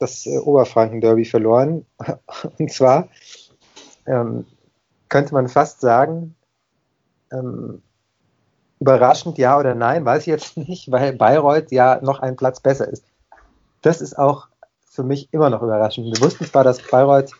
das 0.00 0.26
äh, 0.26 0.38
Oberfranken-Derby 0.38 1.24
verloren. 1.24 1.86
Und 2.58 2.72
zwar 2.72 3.08
ähm, 4.06 4.46
könnte 5.08 5.34
man 5.34 5.48
fast 5.48 5.80
sagen, 5.80 6.34
ähm, 7.32 7.82
Überraschend 8.80 9.36
ja 9.36 9.58
oder 9.58 9.74
nein, 9.74 10.06
weiß 10.06 10.22
ich 10.22 10.28
jetzt 10.28 10.56
nicht, 10.68 10.90
weil 10.90 11.12
Bayreuth 11.12 11.70
ja 11.70 12.00
noch 12.02 12.20
einen 12.20 12.36
Platz 12.36 12.60
besser 12.60 12.88
ist. 12.88 13.04
Das 13.82 14.00
ist 14.00 14.18
auch 14.18 14.48
für 14.90 15.02
mich 15.02 15.28
immer 15.32 15.50
noch 15.50 15.62
überraschend. 15.62 16.06
Wir 16.06 16.20
wussten 16.22 16.46
zwar, 16.46 16.64
dass 16.64 16.82
Bayreuth, 16.90 17.30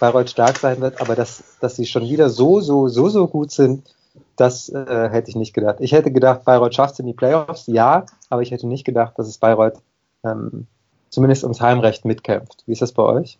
Bayreuth 0.00 0.30
stark 0.30 0.56
sein 0.58 0.80
wird, 0.80 1.00
aber 1.00 1.14
dass, 1.14 1.44
dass 1.60 1.76
sie 1.76 1.86
schon 1.86 2.04
wieder 2.04 2.30
so, 2.30 2.60
so, 2.60 2.88
so, 2.88 3.10
so 3.10 3.28
gut 3.28 3.52
sind, 3.52 3.94
das 4.36 4.70
äh, 4.70 5.08
hätte 5.10 5.28
ich 5.28 5.36
nicht 5.36 5.52
gedacht. 5.52 5.76
Ich 5.80 5.92
hätte 5.92 6.10
gedacht, 6.10 6.44
Bayreuth 6.44 6.74
schafft 6.74 6.94
es 6.94 7.00
in 7.00 7.06
die 7.06 7.12
Playoffs, 7.12 7.66
ja, 7.66 8.06
aber 8.30 8.40
ich 8.40 8.50
hätte 8.50 8.66
nicht 8.66 8.84
gedacht, 8.84 9.18
dass 9.18 9.28
es 9.28 9.38
Bayreuth 9.38 9.78
ähm, 10.24 10.66
zumindest 11.12 11.44
ums 11.44 11.60
Heimrecht 11.60 12.04
mitkämpft. 12.04 12.64
Wie 12.66 12.72
ist 12.72 12.82
das 12.82 12.92
bei 12.92 13.02
euch? 13.02 13.38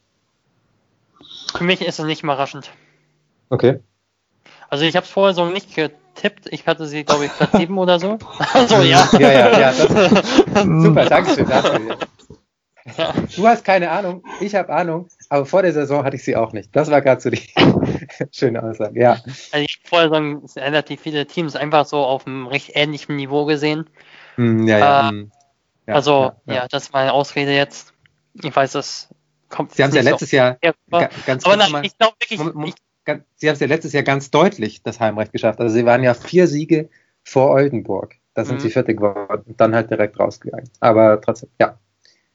Für 1.56 1.64
mich 1.64 1.80
ist 1.80 1.98
es 1.98 2.04
nicht 2.04 2.22
überraschend. 2.22 2.70
Okay. 3.48 3.80
Also 4.68 4.84
ich 4.84 4.94
habe 4.94 5.04
es 5.04 5.10
vorher 5.10 5.34
so 5.34 5.46
nicht 5.46 5.74
getippt. 5.74 6.46
Ich 6.50 6.66
hatte 6.66 6.86
sie, 6.86 7.04
glaube 7.04 7.26
ich, 7.26 7.32
Platz 7.32 7.52
7 7.52 7.76
oder 7.76 7.98
so. 7.98 8.18
Also 8.54 8.76
ja. 8.76 9.08
Ja, 9.18 9.32
ja, 9.32 9.60
ja. 9.60 9.72
super, 10.82 11.06
danke 11.06 11.34
schön 11.34 11.48
dafür. 11.48 11.98
Ja. 12.98 13.14
Du 13.36 13.46
hast 13.46 13.64
keine 13.64 13.90
Ahnung, 13.90 14.24
ich 14.40 14.56
habe 14.56 14.68
Ahnung, 14.70 15.08
aber 15.28 15.46
vor 15.46 15.62
der 15.62 15.72
Saison 15.72 16.04
hatte 16.04 16.16
ich 16.16 16.24
sie 16.24 16.34
auch 16.34 16.52
nicht. 16.52 16.74
Das 16.74 16.90
war 16.90 17.00
gerade 17.00 17.20
so 17.20 17.30
die 17.30 17.40
schöne 18.32 18.60
Aussage, 18.62 19.00
ja. 19.00 19.12
Also 19.52 19.64
ich 19.64 19.80
vorher 19.84 20.08
sagen, 20.08 20.42
relativ 20.56 21.00
viele 21.00 21.26
Teams 21.26 21.54
einfach 21.54 21.86
so 21.86 21.98
auf 21.98 22.26
einem 22.26 22.48
recht 22.48 22.72
ähnlichen 22.74 23.14
Niveau 23.16 23.44
gesehen. 23.44 23.88
Mm, 24.36 24.66
ja, 24.66 24.78
ja, 24.78 25.08
äh, 25.08 25.12
mm. 25.12 25.32
Ja, 25.86 25.94
also, 25.94 26.32
ja, 26.46 26.54
ja, 26.54 26.68
das 26.68 26.84
ist 26.84 26.92
meine 26.92 27.12
Ausrede 27.12 27.52
jetzt. 27.52 27.92
Ich 28.34 28.54
weiß, 28.54 28.72
das 28.72 29.08
kommt. 29.48 29.72
Sie 29.72 29.82
haben 29.82 29.90
es 29.90 29.96
ja 29.96 30.02
letztes 30.02 30.30
so 30.30 30.36
Jahr 30.36 30.58
ganz 31.26 31.44
Aber 31.44 31.56
nein, 31.56 31.84
ich 31.84 31.96
glaube 31.98 32.14
wirklich, 32.20 32.40
ich, 32.40 32.74
sie 33.36 33.48
haben 33.48 33.54
es 33.54 33.60
ja 33.60 33.66
letztes 33.66 33.92
Jahr 33.92 34.02
ganz 34.02 34.30
deutlich 34.30 34.82
das 34.82 35.00
Heimrecht 35.00 35.32
geschafft. 35.32 35.60
Also 35.60 35.74
sie 35.74 35.84
waren 35.84 36.02
ja 36.02 36.14
vier 36.14 36.46
Siege 36.46 36.88
vor 37.24 37.50
Oldenburg. 37.50 38.16
Da 38.34 38.44
sind 38.44 38.56
mhm. 38.56 38.60
sie 38.60 38.70
fertig 38.70 38.98
geworden 38.98 39.42
und 39.46 39.60
dann 39.60 39.74
halt 39.74 39.90
direkt 39.90 40.18
rausgegangen. 40.18 40.70
Aber 40.80 41.20
trotzdem, 41.20 41.50
ja. 41.60 41.78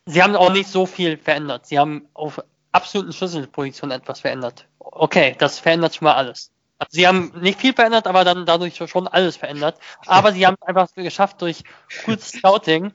Sie 0.06 0.22
haben 0.22 0.36
auch 0.36 0.54
nicht 0.54 0.70
so 0.70 0.86
viel 0.86 1.18
verändert. 1.18 1.66
Sie 1.66 1.80
haben 1.80 2.08
auf 2.14 2.42
absoluten 2.72 3.12
Schlüsselpositionen 3.12 4.00
etwas 4.00 4.20
verändert. 4.20 4.68
Okay, 4.80 5.36
das 5.38 5.60
verändert 5.60 5.96
schon 5.96 6.06
mal 6.06 6.14
alles. 6.14 6.52
Also 6.80 6.92
sie 6.92 7.08
haben 7.08 7.34
nicht 7.42 7.60
viel 7.60 7.74
verändert, 7.74 8.06
aber 8.06 8.24
dann 8.24 8.46
dadurch 8.46 8.76
schon 8.76 9.08
alles 9.08 9.36
verändert. 9.36 9.80
Aber 10.06 10.32
sie 10.32 10.46
haben 10.46 10.56
es 10.62 10.68
einfach 10.68 10.94
geschafft, 10.94 11.42
durch 11.42 11.64
gutes 12.06 12.30
Scouting 12.30 12.94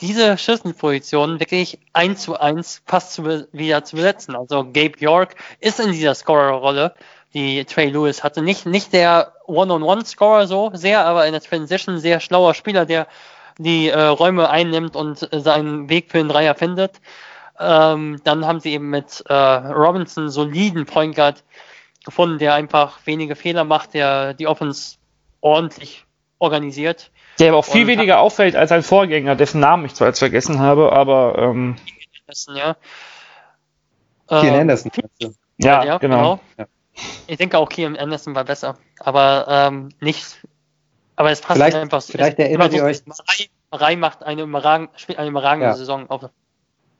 diese 0.00 0.36
Schlüsselpositionen 0.36 1.40
wirklich 1.40 1.78
eins 1.92 2.22
zu 2.22 2.38
eins 2.38 2.82
fast 2.86 3.12
zu, 3.12 3.46
wieder 3.52 3.84
zu 3.84 3.96
besetzen. 3.96 4.34
Also 4.34 4.64
Gabe 4.64 4.98
York 4.98 5.36
ist 5.60 5.80
in 5.80 5.92
dieser 5.92 6.14
Scorer-Rolle 6.14 6.94
die 7.34 7.64
Trey 7.64 7.90
Lewis 7.90 8.22
hatte. 8.22 8.42
Nicht, 8.42 8.64
nicht 8.64 8.92
der 8.92 9.32
One-on-One-Scorer 9.46 10.46
so 10.46 10.70
sehr, 10.72 11.04
aber 11.04 11.26
in 11.26 11.32
der 11.32 11.40
Transition 11.40 11.98
sehr 11.98 12.20
schlauer 12.20 12.54
Spieler, 12.54 12.86
der 12.86 13.08
die 13.58 13.88
äh, 13.88 14.00
Räume 14.00 14.48
einnimmt 14.48 14.96
und 14.96 15.32
äh, 15.32 15.40
seinen 15.40 15.88
Weg 15.88 16.10
für 16.10 16.18
den 16.18 16.28
Dreier 16.28 16.54
findet. 16.54 17.00
Ähm, 17.58 18.20
dann 18.24 18.46
haben 18.46 18.60
sie 18.60 18.72
eben 18.72 18.90
mit 18.90 19.22
äh, 19.28 19.32
Robinson 19.34 20.28
soliden 20.28 20.86
Point 20.86 21.14
Guard 21.14 21.44
gefunden, 22.04 22.38
der 22.38 22.54
einfach 22.54 22.98
wenige 23.04 23.36
Fehler 23.36 23.64
macht, 23.64 23.94
der 23.94 24.34
die 24.34 24.46
Offense 24.46 24.96
ordentlich 25.40 26.04
organisiert. 26.38 27.10
Der 27.38 27.48
aber 27.48 27.58
auch 27.58 27.64
viel 27.64 27.86
weniger 27.86 28.20
auffällt 28.20 28.54
als 28.54 28.68
sein 28.68 28.82
Vorgänger, 28.82 29.34
dessen 29.34 29.60
Namen 29.60 29.86
ich 29.86 29.94
zwar 29.94 30.08
jetzt 30.08 30.20
vergessen 30.20 30.60
habe, 30.60 30.92
aber 30.92 31.36
ähm, 31.38 31.76
ja. 32.54 32.76
Kian 34.28 34.54
Anderson. 34.54 34.90
Ja, 35.58 35.84
ja, 35.84 35.98
genau. 35.98 35.98
genau. 35.98 36.40
Ja. 36.58 36.66
Ich 37.26 37.38
denke 37.38 37.58
auch 37.58 37.68
Kian 37.68 37.96
Anderson 37.96 38.34
war 38.34 38.44
besser, 38.44 38.76
aber 39.00 39.46
ähm, 39.48 39.88
nicht. 40.00 40.40
Aber 41.16 41.30
es 41.30 41.40
passt 41.40 41.58
vielleicht, 41.58 41.76
einfach. 41.76 42.02
Vielleicht 42.02 42.38
erinnert 42.38 42.72
ihr 42.72 42.84
euch. 42.84 43.02
Marei 43.70 43.96
macht 43.96 44.22
eine 44.22 44.42
überragende, 44.42 44.92
eine 45.16 45.28
überragende 45.28 45.66
ja. 45.66 45.74
Saison. 45.74 46.08
Auf. 46.08 46.30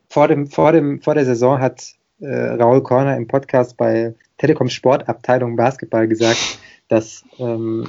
Vor, 0.08 0.28
dem, 0.28 0.48
vor, 0.48 0.72
dem, 0.72 1.00
vor 1.00 1.14
der 1.14 1.24
Saison 1.24 1.60
hat 1.60 1.84
äh, 2.20 2.26
Raul 2.26 2.82
Korner 2.82 3.16
im 3.16 3.26
Podcast 3.26 3.76
bei 3.76 4.14
Telekom 4.38 4.68
Sportabteilung 4.68 5.56
Basketball 5.56 6.08
gesagt, 6.08 6.58
dass, 6.88 7.24
ähm, 7.38 7.88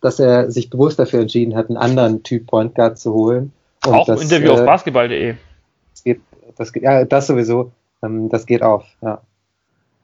dass 0.00 0.20
er 0.20 0.50
sich 0.50 0.70
bewusst 0.70 0.98
dafür 0.98 1.20
entschieden 1.20 1.56
hat, 1.56 1.68
einen 1.68 1.76
anderen 1.76 2.22
Typ 2.22 2.46
Point 2.46 2.74
Guard 2.74 2.98
zu 2.98 3.12
holen. 3.12 3.52
Und 3.86 3.94
auch 3.94 4.08
im 4.08 4.20
Interview 4.20 4.50
äh, 4.50 4.52
auf 4.52 4.66
basketball.de. 4.66 5.34
Das 5.92 6.04
geht, 6.04 6.20
das 6.56 6.72
geht, 6.72 6.82
ja, 6.82 7.04
das 7.04 7.26
sowieso. 7.26 7.72
Ähm, 8.02 8.28
das 8.28 8.46
geht 8.46 8.62
auf, 8.62 8.84
ja. 9.02 9.20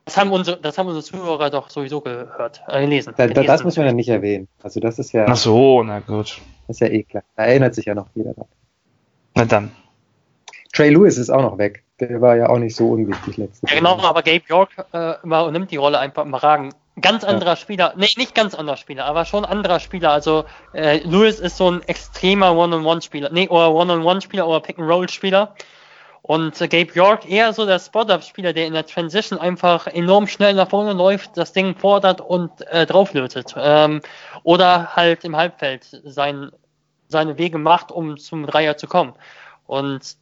Das 0.06 0.16
haben 0.16 0.30
unsere, 0.30 0.56
das 0.58 0.78
haben 0.78 0.86
unsere 0.86 1.04
Zuhörer 1.04 1.50
doch 1.50 1.68
sowieso 1.68 2.00
gehört, 2.00 2.62
äh, 2.68 2.80
gelesen. 2.80 3.12
Da, 3.16 3.26
da, 3.26 3.42
das 3.42 3.64
muss 3.64 3.76
man 3.76 3.86
ja 3.86 3.92
nicht 3.92 4.08
erwähnen. 4.08 4.46
Also 4.62 4.78
das 4.78 5.00
ist 5.00 5.12
ja. 5.12 5.26
Ach 5.28 5.36
so, 5.36 5.82
na 5.82 5.98
gut. 5.98 6.40
Das 6.68 6.76
ist 6.76 6.80
ja 6.80 6.86
eh 6.86 7.02
klar. 7.02 7.24
Da 7.34 7.44
erinnert 7.44 7.74
sich 7.74 7.86
ja 7.86 7.94
noch 7.94 8.06
jeder 8.14 8.32
dran. 8.32 8.46
Na 9.34 9.44
dann. 9.44 9.72
Trey 10.72 10.90
Lewis 10.90 11.18
ist 11.18 11.30
auch 11.30 11.42
noch 11.42 11.58
weg. 11.58 11.82
Der 11.98 12.20
war 12.20 12.36
ja 12.36 12.48
auch 12.48 12.58
nicht 12.58 12.76
so 12.76 12.90
unwichtig 12.90 13.36
letztes 13.36 13.68
Ja, 13.70 13.78
genau, 13.78 13.98
aber 13.98 14.22
Gabe 14.22 14.42
York 14.46 14.70
äh, 14.92 15.50
nimmt 15.50 15.70
die 15.70 15.76
Rolle 15.76 15.98
einfach 15.98 16.24
überragend 16.24 16.74
ganz 17.00 17.24
anderer 17.24 17.50
ja. 17.50 17.56
Spieler, 17.56 17.92
nee, 17.96 18.08
nicht 18.16 18.34
ganz 18.34 18.54
anderer 18.54 18.76
Spieler, 18.76 19.04
aber 19.04 19.24
schon 19.24 19.44
anderer 19.44 19.80
Spieler. 19.80 20.12
Also 20.12 20.44
äh, 20.72 20.98
Lewis 20.98 21.40
ist 21.40 21.56
so 21.56 21.70
ein 21.70 21.82
extremer 21.82 22.56
One-on-One-Spieler, 22.56 23.30
nee, 23.32 23.48
oder 23.48 23.72
One-on-One-Spieler 23.72 24.46
oder 24.46 24.60
Pick-and-Roll-Spieler. 24.60 25.54
Und 26.22 26.60
äh, 26.60 26.66
Gabe 26.66 26.92
York 26.92 27.30
eher 27.30 27.52
so 27.52 27.66
der 27.66 27.78
Spot-Up-Spieler, 27.78 28.52
der 28.52 28.66
in 28.66 28.72
der 28.72 28.84
Transition 28.84 29.38
einfach 29.38 29.86
enorm 29.86 30.26
schnell 30.26 30.54
nach 30.54 30.68
vorne 30.68 30.92
läuft, 30.92 31.36
das 31.36 31.52
Ding 31.52 31.76
fordert 31.76 32.20
und 32.20 32.50
äh, 32.68 32.84
drauflötet. 32.84 33.54
Ähm, 33.56 34.00
oder 34.42 34.96
halt 34.96 35.22
im 35.24 35.36
Halbfeld 35.36 35.86
sein, 36.04 36.50
seine 37.06 37.38
Wege 37.38 37.58
macht, 37.58 37.92
um 37.92 38.16
zum 38.16 38.44
Dreier 38.44 38.76
zu 38.76 38.88
kommen. 38.88 39.12
Und 39.66 40.16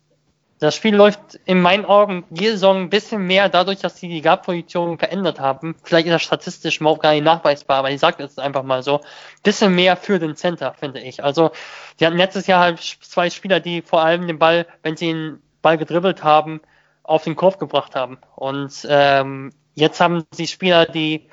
das 0.60 0.76
Spiel 0.76 0.94
läuft 0.94 1.34
in 1.44 1.60
meinen 1.60 1.84
Augen 1.84 2.24
diese 2.30 2.52
Saison 2.52 2.82
ein 2.82 2.90
bisschen 2.90 3.26
mehr 3.26 3.48
dadurch, 3.48 3.80
dass 3.80 3.98
sie 3.98 4.08
die 4.08 4.22
Guard-Position 4.22 4.98
verändert 4.98 5.40
haben. 5.40 5.74
Vielleicht 5.82 6.06
ist 6.06 6.12
das 6.12 6.22
statistisch 6.22 6.80
überhaupt 6.80 7.02
gar 7.02 7.12
nicht 7.12 7.24
nachweisbar, 7.24 7.78
aber 7.78 7.90
ich 7.90 8.00
sage 8.00 8.18
das 8.18 8.38
einfach 8.38 8.62
mal 8.62 8.82
so. 8.82 9.00
Bisschen 9.42 9.74
mehr 9.74 9.96
für 9.96 10.18
den 10.18 10.36
Center, 10.36 10.72
finde 10.74 11.00
ich. 11.00 11.22
Also, 11.24 11.50
sie 11.98 12.06
hatten 12.06 12.16
letztes 12.16 12.46
Jahr 12.46 12.60
halt 12.60 12.78
zwei 12.78 13.30
Spieler, 13.30 13.60
die 13.60 13.82
vor 13.82 14.02
allem 14.02 14.26
den 14.26 14.38
Ball, 14.38 14.66
wenn 14.82 14.96
sie 14.96 15.08
den 15.08 15.42
Ball 15.60 15.76
gedribbelt 15.76 16.22
haben, 16.22 16.60
auf 17.02 17.24
den 17.24 17.36
Korb 17.36 17.58
gebracht 17.58 17.96
haben. 17.96 18.18
Und 18.36 18.86
ähm, 18.88 19.52
jetzt 19.74 20.00
haben 20.00 20.24
sie 20.32 20.46
Spieler, 20.46 20.86
die 20.86 21.28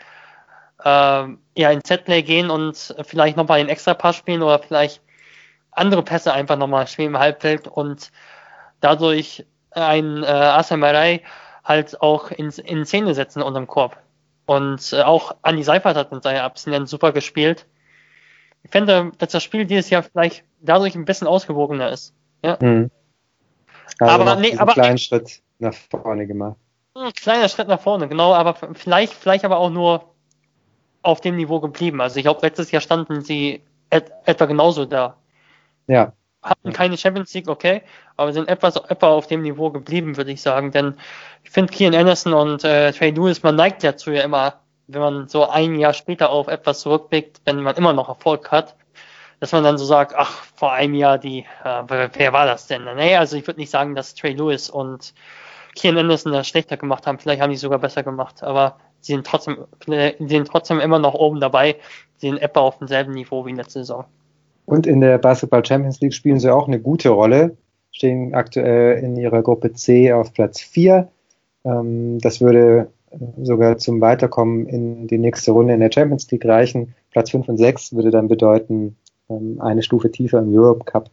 äh, 0.84 1.28
ja 1.55 1.72
in 1.72 1.82
Setplay 1.86 2.24
gehen 2.24 2.49
und 2.49 2.95
vielleicht 3.03 3.38
nochmal 3.38 3.59
den 3.59 3.69
Extra-Pass 3.69 4.15
spielen 4.15 4.41
oder 4.41 4.59
vielleicht 4.59 5.01
andere 5.72 6.03
Pässe 6.03 6.34
einfach 6.34 6.57
nochmal 6.57 6.88
spielen 6.88 7.09
im 7.09 7.19
Halbfeld 7.19 7.67
und 7.67 8.11
dadurch 8.82 9.46
ein 9.72 10.24
äh, 10.24 10.28
Asamarei 10.28 11.22
halt 11.64 12.02
auch 12.02 12.32
in, 12.32 12.50
in 12.50 12.86
Szene 12.86 13.14
setzen 13.14 13.42
unterm 13.42 13.68
Korb. 13.68 13.98
Und 14.46 14.92
äh, 14.92 15.04
auch 15.04 15.36
Andi 15.44 15.64
Seifert 15.64 15.96
hat 15.96 16.12
mit 16.12 16.24
seiner 16.24 16.44
Abstinenz 16.44 16.90
super 16.90 17.14
gespielt. 17.14 17.66
Ich 18.64 18.72
finde, 18.72 19.12
dass 19.18 19.32
das 19.32 19.44
Spiel 19.44 19.66
dieses 19.66 19.90
Jahr 19.90 20.04
vielleicht 20.04 20.44
dadurch 20.60 20.96
ein 20.96 21.06
bisschen 21.06 21.28
ausgewogener 21.28 21.90
ist. 21.90 22.14
Ja. 22.44 22.60
Hm. 22.60 22.92
Also 24.00 24.14
aber 24.14 24.36
nee, 24.36 24.58
aber 24.58 24.74
kleinen 24.74 24.98
Schritt 24.98 25.42
nach 25.60 25.74
vorne 25.74 26.28
gemacht. 26.28 26.58
Ein 26.94 27.14
kleiner 27.14 27.48
Schritt 27.50 27.68
nach 27.68 27.80
vorne, 27.80 28.08
genau, 28.08 28.34
aber 28.34 28.56
vielleicht, 28.74 29.14
vielleicht 29.14 29.46
aber 29.46 29.58
auch 29.58 29.70
nur 29.70 30.14
auf 31.04 31.22
dem 31.22 31.38
Niveau 31.38 31.60
geblieben. 31.60 32.02
Also 32.02 32.18
ich 32.18 32.24
glaube, 32.24 32.42
letztes 32.42 32.72
Jahr 32.72 32.82
standen 32.82 33.22
sie 33.22 33.64
et 33.90 34.12
etwa 34.26 34.46
genauso 34.46 34.86
da. 34.86 35.18
Ja 35.88 36.14
hatten 36.42 36.74
keine 36.74 36.98
Champions 36.98 37.34
League, 37.34 37.48
okay, 37.48 37.82
aber 38.18 38.34
sind 38.34 38.50
etwas 38.50 38.76
etwa 38.76 39.10
auf 39.10 39.28
dem 39.28 39.42
Niveau 39.42 39.70
geblieben, 39.70 40.18
würde 40.18 40.32
ich 40.32 40.42
sagen. 40.42 40.72
Denn 40.72 40.96
ich 41.44 41.52
finde 41.52 41.72
Kian 41.72 41.96
Anderson 41.96 42.34
und 42.34 42.64
äh, 42.64 42.92
Trey 42.92 43.12
Lewis, 43.12 43.44
man 43.44 43.56
neigt 43.56 43.84
dazu 43.84 44.12
ja 44.12 44.24
immer, 44.24 44.56
wenn 44.88 45.02
man 45.02 45.28
so 45.28 45.48
ein 45.48 45.76
Jahr 45.76 45.94
später 45.94 46.30
auf 46.30 46.48
etwas 46.48 46.82
zurückblickt, 46.82 47.42
wenn 47.46 47.62
man 47.62 47.76
immer 47.76 47.94
noch 47.94 48.10
Erfolg 48.10 48.52
hat, 48.52 48.76
dass 49.39 49.52
man 49.52 49.64
dann 49.64 49.78
so 49.78 49.86
sagt, 49.86 50.14
ach, 50.16 50.44
vor 50.56 50.72
einem 50.74 50.96
Jahr 50.96 51.18
die, 51.18 51.46
äh, 51.64 51.84
wer 52.14 52.34
war 52.34 52.46
das 52.46 52.68
denn? 52.68 52.84
Nee, 52.96 53.16
also 53.16 53.38
ich 53.38 53.48
würde 53.48 53.60
nicht 53.60 53.72
sagen, 53.72 53.96
dass 53.96 54.16
Trey 54.16 54.34
Lewis 54.34 54.70
und 54.70 55.14
Kian 55.76 55.98
Anderson 55.98 56.34
das 56.34 56.48
schlechter 56.48 56.78
gemacht 56.78 57.08
haben, 57.08 57.20
vielleicht 57.20 57.42
haben 57.42 57.52
die 57.52 57.58
sogar 57.58 57.80
besser 57.80 58.04
gemacht, 58.04 58.44
aber 58.44 58.78
sie 59.00 59.14
sind 59.14 59.26
trotzdem, 59.26 59.66
sie 59.88 60.16
sind 60.28 60.48
trotzdem 60.48 60.80
immer 60.80 61.00
noch 61.00 61.14
oben 61.14 61.39
dabei, 61.39 61.78
sie 62.18 62.30
sind 62.30 62.39
etwa 62.39 62.62
auf 62.62 62.78
demselben 62.80 63.14
Niveau 63.14 63.46
wie 63.46 63.52
in 63.52 63.56
letzter 63.56 63.80
Saison. 63.80 64.06
Und 64.66 64.88
in 64.88 65.01
der 65.01 65.18
Basketball 65.18 65.66
Champions 65.66 65.99
League 66.01 66.14
spielen 66.14 66.39
sie 66.39 66.53
auch 66.53 66.68
eine 66.68 66.80
gute 66.80 67.09
Rolle, 67.09 67.57
stehen 67.91 68.34
aktuell 68.34 69.03
in 69.03 69.18
ihrer 69.18 69.41
Gruppe 69.41 69.74
C 69.74 70.14
auf 70.14 70.34
Platz 70.34 70.62
4. 70.62 71.09
Ähm, 71.66 72.20
das 72.20 72.41
würde 72.41 72.88
sogar 73.41 73.78
zum 73.78 73.99
Weiterkommen 74.01 74.68
in 74.68 75.07
die 75.07 75.18
nächste 75.18 75.51
Runde 75.51 75.74
in 75.74 75.80
der 75.82 75.91
Champions 75.91 76.30
League 76.32 76.45
reichen. 76.45 76.95
Platz 77.12 77.32
5 77.32 77.49
und 77.49 77.57
6 77.57 77.93
würde 77.93 78.12
dann 78.12 78.28
bedeuten, 78.28 78.95
ähm, 79.30 79.59
eine 79.59 79.84
Stufe 79.84 80.12
tiefer 80.12 80.39
im 80.39 80.55
Europe 80.55 80.86
Cup. 80.86 81.09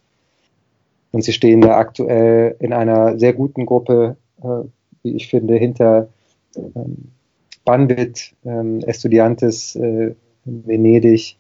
Und 1.11 1.22
sie 1.22 1.32
stehen 1.32 1.61
da 1.61 1.76
aktuell 1.76 2.57
in 2.61 2.72
einer 2.72 3.18
sehr 3.18 3.32
guten 3.32 3.66
Gruppe, 3.66 4.16
äh, 4.42 4.64
wie 5.03 5.16
ich 5.16 5.28
finde, 5.28 5.57
hinter 5.57 6.09
ähm, 6.57 7.12
Bandit, 7.64 8.34
Estudiantes, 8.86 9.76
äh, 9.76 10.14
Venedig, 10.44 11.38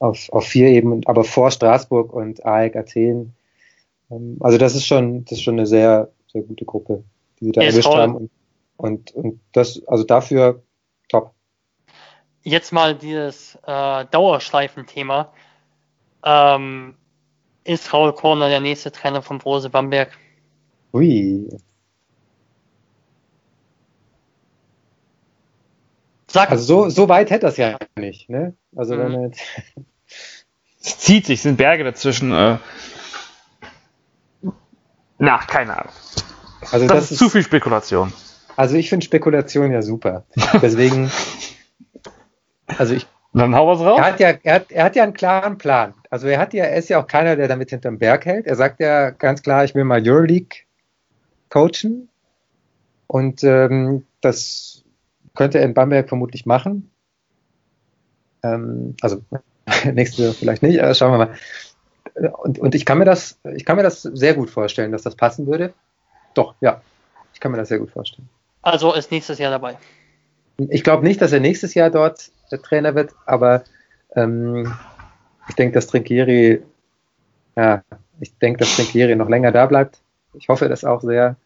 auf, 0.00 0.32
auf 0.32 0.46
vier 0.46 0.68
eben, 0.68 1.06
aber 1.06 1.22
vor 1.24 1.50
Straßburg 1.50 2.12
und 2.12 2.44
AEK 2.44 2.76
Athen. 2.76 3.34
Ähm, 4.10 4.38
also 4.40 4.58
das 4.58 4.74
ist 4.74 4.86
schon, 4.86 5.24
das 5.26 5.32
ist 5.32 5.42
schon 5.42 5.54
eine 5.54 5.66
sehr, 5.66 6.10
sehr 6.32 6.42
gute 6.42 6.64
Gruppe, 6.64 7.04
die 7.38 7.46
sie 7.46 7.52
da 7.52 7.62
erwischt 7.62 7.86
haben. 7.86 8.16
Und, 8.16 8.30
und, 8.76 9.14
und 9.14 9.40
das, 9.52 9.86
also 9.86 10.02
dafür 10.02 10.62
top. 11.08 11.34
Jetzt 12.42 12.72
mal 12.72 12.96
dieses 12.96 13.56
äh, 13.66 14.06
Dauerschleifen-Thema. 14.06 15.32
Ähm, 16.24 16.94
ist 17.64 17.92
Raul 17.92 18.14
Korner 18.14 18.48
der 18.48 18.60
nächste 18.60 18.90
Trainer 18.90 19.20
von 19.20 19.38
Brose 19.38 19.68
Bamberg? 19.68 20.16
Ui. 20.94 21.46
Sag 26.26 26.50
also 26.50 26.64
so, 26.64 26.88
so 26.88 27.08
weit 27.08 27.30
hätte 27.30 27.46
das 27.46 27.56
ja 27.56 27.76
nicht, 27.96 28.30
ne? 28.30 28.54
Also 28.76 28.94
mhm. 28.94 29.00
wenn 29.00 29.22
jetzt 29.22 29.42
es 30.82 30.98
zieht 30.98 31.26
sich, 31.26 31.42
sind 31.42 31.56
Berge 31.56 31.84
dazwischen. 31.84 32.32
Äh, 32.32 32.58
na, 35.18 35.38
keine 35.38 35.78
Ahnung. 35.78 35.92
Also 36.72 36.86
das, 36.86 36.96
das 36.96 37.10
ist 37.12 37.18
zu 37.18 37.28
viel 37.28 37.42
Spekulation. 37.42 38.12
Also 38.56 38.76
ich 38.76 38.88
finde 38.88 39.04
Spekulation 39.04 39.70
ja 39.72 39.82
super. 39.82 40.24
Deswegen, 40.62 41.10
also 42.78 42.94
ich. 42.94 43.06
Dann 43.32 43.54
hau 43.54 43.68
was 43.68 43.80
raus. 43.80 43.98
Er 43.98 44.04
hat 44.06 44.20
ja, 44.20 44.34
er 44.42 44.54
hat, 44.54 44.72
er 44.72 44.84
hat 44.84 44.96
ja 44.96 45.04
einen 45.04 45.14
klaren 45.14 45.56
Plan. 45.56 45.94
Also 46.10 46.26
er 46.26 46.40
hat 46.40 46.52
ja, 46.52 46.64
er 46.64 46.76
ist 46.76 46.88
ja 46.88 47.00
auch 47.00 47.06
keiner, 47.06 47.36
der 47.36 47.46
damit 47.46 47.70
hinterm 47.70 47.98
Berg 47.98 48.24
hält. 48.26 48.46
Er 48.46 48.56
sagt 48.56 48.80
ja 48.80 49.10
ganz 49.10 49.42
klar, 49.42 49.62
ich 49.62 49.74
will 49.74 49.84
mal 49.84 50.02
Euroleague 50.04 50.64
coachen. 51.48 52.08
Und 53.06 53.44
ähm, 53.44 54.04
das 54.20 54.84
könnte 55.34 55.58
er 55.58 55.64
in 55.64 55.74
Bamberg 55.74 56.08
vermutlich 56.08 56.44
machen. 56.44 56.90
Ähm, 58.42 58.96
also 59.00 59.22
nächste 59.92 60.22
Saison 60.22 60.34
vielleicht 60.34 60.62
nicht, 60.62 60.80
aber 60.80 60.94
schauen 60.94 61.12
wir 61.12 61.18
mal. 61.18 61.34
Und, 62.42 62.58
und 62.58 62.74
ich 62.74 62.84
kann 62.84 62.98
mir 62.98 63.04
das, 63.04 63.38
ich 63.54 63.64
kann 63.64 63.76
mir 63.76 63.82
das 63.82 64.02
sehr 64.02 64.34
gut 64.34 64.50
vorstellen, 64.50 64.92
dass 64.92 65.02
das 65.02 65.14
passen 65.14 65.46
würde. 65.46 65.72
Doch, 66.34 66.54
ja. 66.60 66.80
Ich 67.32 67.40
kann 67.40 67.52
mir 67.52 67.58
das 67.58 67.68
sehr 67.68 67.78
gut 67.78 67.90
vorstellen. 67.90 68.28
Also 68.62 68.92
ist 68.92 69.10
nächstes 69.10 69.38
Jahr 69.38 69.50
dabei. 69.50 69.78
Ich 70.68 70.84
glaube 70.84 71.04
nicht, 71.04 71.22
dass 71.22 71.32
er 71.32 71.40
nächstes 71.40 71.74
Jahr 71.74 71.90
dort 71.90 72.30
der 72.50 72.60
Trainer 72.60 72.94
wird, 72.94 73.12
aber 73.24 73.64
ähm, 74.14 74.74
ich 75.48 75.54
denke, 75.54 75.74
dass 75.74 75.86
Trinkieri, 75.86 76.62
ja, 77.56 77.82
ich 78.20 78.36
denke, 78.38 78.58
dass 78.58 78.76
Trinkieri 78.76 79.16
noch 79.16 79.28
länger 79.28 79.52
da 79.52 79.66
bleibt. 79.66 80.00
Ich 80.34 80.48
hoffe 80.48 80.68
das 80.68 80.84
auch 80.84 81.00
sehr, 81.00 81.36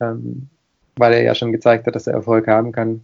ähm, 0.00 0.48
weil 0.96 1.12
er 1.12 1.22
ja 1.22 1.34
schon 1.34 1.52
gezeigt 1.52 1.86
hat, 1.86 1.94
dass 1.94 2.06
er 2.06 2.14
Erfolg 2.14 2.48
haben 2.48 2.72
kann 2.72 3.02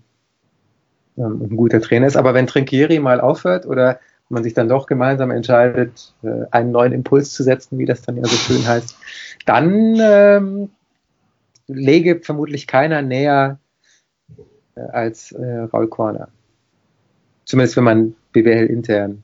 ähm, 1.17 1.43
ein 1.43 1.57
guter 1.57 1.81
Trainer 1.81 2.07
ist. 2.07 2.17
Aber 2.17 2.35
wenn 2.35 2.47
Trinkieri 2.47 2.99
mal 2.99 3.21
aufhört 3.21 3.67
oder 3.67 4.01
man 4.33 4.43
sich 4.43 4.55
dann 4.55 4.69
doch 4.69 4.87
gemeinsam 4.87 5.31
entscheidet, 5.31 6.13
äh, 6.23 6.47
einen 6.51 6.73
neuen 6.73 6.93
Impuls 6.93 7.33
zu 7.33 7.43
setzen, 7.43 7.79
wie 7.79 7.87
das 7.87 8.03
dann 8.03 8.17
ja 8.17 8.25
so 8.25 8.37
schön 8.37 8.67
heißt, 8.67 8.97
dann 9.47 9.99
ähm, 10.01 10.71
lege 11.67 12.21
vermutlich 12.21 12.67
keiner 12.67 13.03
näher 13.03 13.59
äh, 14.75 14.81
als 14.81 15.33
äh, 15.33 15.59
Raul 15.73 15.89
Korner. 15.89 16.29
Zumindest 17.45 17.77
wenn 17.77 17.85
man 17.85 18.15
BWL 18.33 18.67
intern 18.67 19.23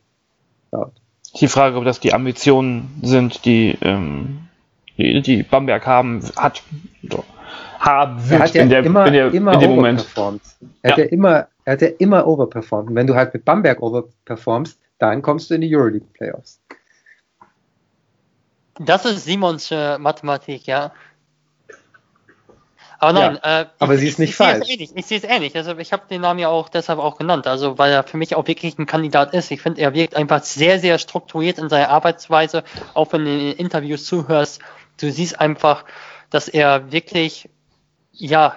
schaut. 0.71 0.93
Die 1.41 1.49
Frage, 1.49 1.77
ob 1.77 1.85
das 1.85 2.01
die 2.01 2.15
Ambitionen 2.15 3.01
sind, 3.03 3.45
die, 3.45 3.77
ähm, 3.83 4.49
die, 4.97 5.21
die 5.23 5.43
Bamberg 5.43 5.87
haben, 5.87 6.23
hat, 6.37 6.63
haben 7.79 8.31
wird 8.31 8.41
er 8.41 8.47
hat 8.47 8.55
ja 8.55 8.63
in, 8.63 8.71
der, 8.71 8.85
immer, 8.85 9.07
in, 9.07 9.13
der, 9.13 9.35
immer 9.35 9.53
in 9.55 9.61
dem 9.61 9.71
Moment. 9.71 10.07
Er 10.83 10.93
hat 10.93 10.99
ja. 10.99 11.05
ja 11.05 11.11
immer, 11.11 11.49
er 11.65 11.73
hat 11.75 11.83
ja 11.83 11.89
immer 11.99 12.27
overperformt. 12.27 12.91
Und 12.91 12.97
wenn 12.97 13.07
du 13.07 13.15
halt 13.15 13.35
mit 13.35 13.45
Bamberg 13.45 13.83
overperformst, 13.83 14.79
dann 14.99 15.23
kommst 15.23 15.51
du 15.51 15.55
in 15.55 15.61
die 15.61 15.75
Euroleague 15.75 16.09
Playoffs. 16.13 16.61
Das 18.81 19.05
ist 19.05 19.25
Simons 19.25 19.71
äh, 19.71 19.99
Mathematik, 19.99 20.67
ja. 20.67 20.93
Aber 23.01 23.13
nein, 23.13 23.39
ja, 23.45 23.61
äh, 23.61 23.67
aber 23.79 23.95
ich, 23.95 24.01
sie 24.01 24.09
ist 24.09 24.19
nicht 24.19 24.31
ich, 24.31 24.37
falsch. 24.37 24.69
Ich 24.69 25.07
sehe 25.07 25.19
es 25.19 25.25
ähnlich. 25.25 25.55
Also 25.57 25.77
ich 25.79 25.93
habe 25.93 26.09
den 26.11 26.21
Namen 26.21 26.41
ja 26.41 26.49
auch 26.49 26.69
deshalb 26.69 26.99
auch 26.99 27.17
genannt, 27.17 27.47
also 27.47 27.79
weil 27.79 27.93
er 27.93 28.03
für 28.03 28.17
mich 28.17 28.35
auch 28.35 28.47
wirklich 28.49 28.77
ein 28.79 28.87
Kandidat 28.87 29.35
ist. 29.35 29.51
Ich 29.53 29.63
finde, 29.63 29.81
er 29.81 29.95
wirkt 29.95 30.17
einfach 30.17 30.43
sehr, 30.43 30.81
sehr 30.81 30.99
strukturiert 30.99 31.59
in 31.59 31.69
seiner 31.69 31.91
Arbeitsweise. 31.91 32.65
Auch 32.95 33.13
wenn 33.13 33.25
du 33.25 33.31
in 33.31 33.39
den 33.39 33.57
Interviews 33.57 34.05
zuhörst, 34.05 34.61
du 35.01 35.13
siehst 35.13 35.41
einfach, 35.41 35.85
dass 36.31 36.49
er 36.49 36.91
wirklich, 36.91 37.49
ja, 38.13 38.57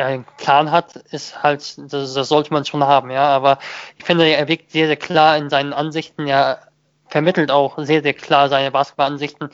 einen 0.00 0.24
Plan 0.36 0.70
hat, 0.70 0.96
ist 0.96 1.42
halt, 1.42 1.76
das, 1.92 2.14
das, 2.14 2.28
sollte 2.28 2.52
man 2.52 2.64
schon 2.64 2.84
haben, 2.84 3.10
ja. 3.10 3.26
Aber 3.28 3.58
ich 3.96 4.04
finde, 4.04 4.26
er 4.26 4.48
wirkt 4.48 4.70
sehr, 4.70 4.86
sehr 4.86 4.96
klar 4.96 5.36
in 5.36 5.50
seinen 5.50 5.72
Ansichten, 5.72 6.26
er 6.26 6.60
vermittelt 7.08 7.50
auch 7.50 7.78
sehr, 7.78 8.02
sehr 8.02 8.14
klar 8.14 8.48
seine 8.48 8.70
Basketballansichten. 8.70 9.50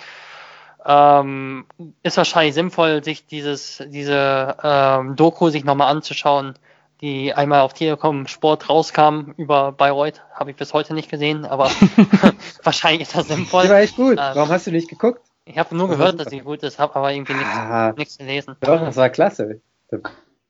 Ähm, 0.87 1.65
ist 2.03 2.17
wahrscheinlich 2.17 2.55
sinnvoll, 2.55 3.03
sich 3.03 3.27
dieses, 3.27 3.83
diese 3.87 4.57
ähm, 4.63 5.17
Doku 5.17 5.49
sich 5.49 5.65
nochmal 5.65 5.91
anzuschauen, 5.91 6.55
die 7.01 7.33
einmal 7.33 7.61
auf 7.61 7.73
Telekom 7.73 8.27
Sport 8.27 8.69
rauskam 8.69 9.33
über 9.37 9.73
Bayreuth. 9.73 10.23
Habe 10.35 10.51
ich 10.51 10.57
bis 10.57 10.75
heute 10.75 10.95
nicht 10.95 11.11
gesehen, 11.11 11.47
aber 11.47 11.71
wahrscheinlich 12.63 13.03
ist 13.03 13.17
das 13.17 13.29
sinnvoll. 13.29 13.65
Die 13.65 13.71
war 13.71 13.81
echt 13.81 13.97
gut. 13.97 14.19
Ähm, 14.19 14.35
Warum 14.35 14.49
hast 14.51 14.67
du 14.67 14.73
nicht 14.73 14.89
geguckt? 14.89 15.23
Ich 15.47 15.59
habe 15.59 15.77
nur 15.77 15.89
gehört, 15.89 16.19
dass 16.19 16.31
sie 16.31 16.41
gut 16.41 16.63
ist, 16.63 16.79
habe 16.79 16.97
aber 16.97 17.13
irgendwie 17.13 17.35
nichts, 17.35 17.55
ah, 17.55 17.93
nichts 17.97 18.19
gelesen. 18.19 18.57
Doch, 18.61 18.81
das 18.81 18.97
war 18.97 19.11
klasse. 19.11 19.61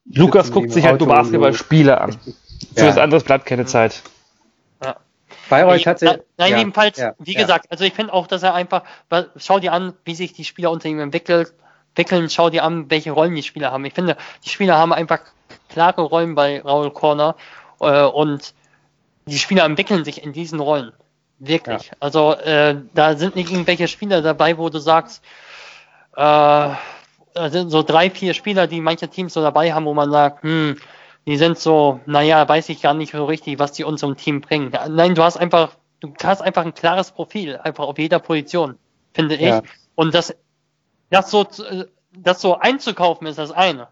Lukas 0.06 0.52
guckt 0.52 0.72
sich 0.72 0.84
halt 0.84 1.00
nur 1.00 1.08
Basketballspiele 1.08 2.00
an. 2.00 2.12
Für 2.74 2.80
ja. 2.80 2.88
was 2.88 2.98
anderes 2.98 3.24
bleibt 3.24 3.46
keine 3.46 3.66
Zeit. 3.66 4.02
Ja. 4.82 4.96
Bayreuth 5.48 5.86
hatte. 5.86 6.24
Nein, 6.36 6.52
ja, 6.52 6.58
jedenfalls, 6.58 6.98
ja, 6.98 7.14
wie 7.18 7.34
gesagt, 7.34 7.70
also 7.70 7.84
ich 7.84 7.92
finde 7.92 8.12
auch, 8.12 8.26
dass 8.26 8.42
er 8.42 8.54
einfach, 8.54 8.82
schau 9.36 9.58
dir 9.58 9.72
an, 9.72 9.94
wie 10.04 10.14
sich 10.14 10.32
die 10.32 10.44
Spieler 10.44 10.70
unter 10.70 10.88
ihm 10.88 11.00
entwickelt, 11.00 11.52
entwickeln, 11.90 12.28
schau 12.30 12.50
dir 12.50 12.64
an, 12.64 12.90
welche 12.90 13.12
Rollen 13.12 13.34
die 13.34 13.42
Spieler 13.42 13.70
haben. 13.70 13.84
Ich 13.84 13.94
finde, 13.94 14.16
die 14.44 14.48
Spieler 14.48 14.76
haben 14.76 14.92
einfach 14.92 15.20
klare 15.68 16.02
Rollen 16.02 16.34
bei 16.34 16.60
Raul 16.60 16.90
Corner 16.90 17.36
äh, 17.80 18.02
und 18.02 18.54
die 19.26 19.38
Spieler 19.38 19.64
entwickeln 19.64 20.04
sich 20.04 20.22
in 20.22 20.32
diesen 20.32 20.60
Rollen. 20.60 20.92
Wirklich. 21.38 21.88
Ja. 21.88 21.92
Also 22.00 22.32
äh, 22.34 22.76
da 22.94 23.16
sind 23.16 23.36
nicht 23.36 23.50
irgendwelche 23.50 23.88
Spieler 23.88 24.22
dabei, 24.22 24.58
wo 24.58 24.68
du 24.68 24.78
sagst, 24.78 25.22
äh, 26.16 26.70
sind 27.34 27.70
so 27.70 27.82
drei, 27.82 28.10
vier 28.10 28.34
Spieler, 28.34 28.66
die 28.66 28.80
manche 28.80 29.08
Teams 29.08 29.34
so 29.34 29.42
dabei 29.42 29.72
haben, 29.72 29.86
wo 29.86 29.94
man 29.94 30.10
sagt, 30.10 30.42
hm, 30.42 30.76
die 31.26 31.36
sind 31.36 31.58
so, 31.58 32.00
naja, 32.06 32.48
weiß 32.48 32.68
ich 32.68 32.82
gar 32.82 32.94
nicht 32.94 33.12
so 33.12 33.24
richtig, 33.24 33.58
was 33.58 33.72
die 33.72 33.84
unserem 33.84 34.16
Team 34.16 34.40
bringen. 34.40 34.72
Nein, 34.88 35.14
du 35.14 35.22
hast 35.22 35.36
einfach, 35.36 35.72
du 36.00 36.12
hast 36.22 36.42
einfach 36.42 36.64
ein 36.64 36.74
klares 36.74 37.10
Profil, 37.10 37.56
einfach 37.56 37.84
auf 37.84 37.98
jeder 37.98 38.18
Position, 38.18 38.78
finde 39.12 39.36
ich. 39.36 39.42
Ja. 39.42 39.62
Und 39.94 40.14
das, 40.14 40.34
das 41.10 41.30
so, 41.30 41.46
das 42.12 42.40
so 42.40 42.58
einzukaufen 42.58 43.26
ist 43.26 43.38
das 43.38 43.52
eine. 43.52 43.88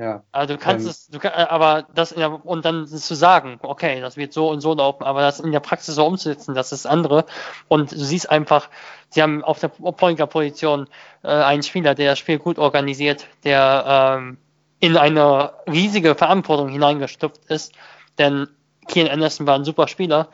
Ja. 0.00 0.22
Also 0.32 0.54
du 0.54 0.58
kannst 0.58 0.86
ähm, 0.86 0.90
es, 0.90 1.08
du 1.08 1.18
kann, 1.18 1.32
aber 1.32 1.86
das 1.94 2.14
der, 2.14 2.46
und 2.46 2.64
dann 2.64 2.86
zu 2.86 3.14
sagen, 3.14 3.58
okay, 3.60 4.00
das 4.00 4.16
wird 4.16 4.32
so 4.32 4.48
und 4.48 4.62
so 4.62 4.72
laufen, 4.72 5.04
aber 5.04 5.20
das 5.20 5.40
in 5.40 5.52
der 5.52 5.60
Praxis 5.60 5.96
so 5.96 6.06
umzusetzen, 6.06 6.54
das 6.54 6.72
ist 6.72 6.86
andere. 6.86 7.26
Und 7.68 7.92
du 7.92 7.98
siehst 7.98 8.30
einfach, 8.30 8.70
sie 9.10 9.20
haben 9.20 9.44
auf 9.44 9.58
der 9.58 9.68
Pointer-Position 9.68 10.88
äh, 11.22 11.28
einen 11.28 11.62
Spieler, 11.62 11.94
der 11.94 12.12
das 12.12 12.18
Spiel 12.18 12.38
gut 12.38 12.58
organisiert, 12.58 13.26
der 13.44 14.16
ähm, 14.18 14.38
in 14.78 14.96
eine 14.96 15.52
riesige 15.70 16.14
Verantwortung 16.14 16.70
hineingestüpft 16.70 17.44
ist, 17.50 17.74
denn 18.18 18.48
Kian 18.88 19.06
Anderson 19.06 19.46
war 19.46 19.56
ein 19.56 19.66
super 19.66 19.86
Spieler. 19.86 20.28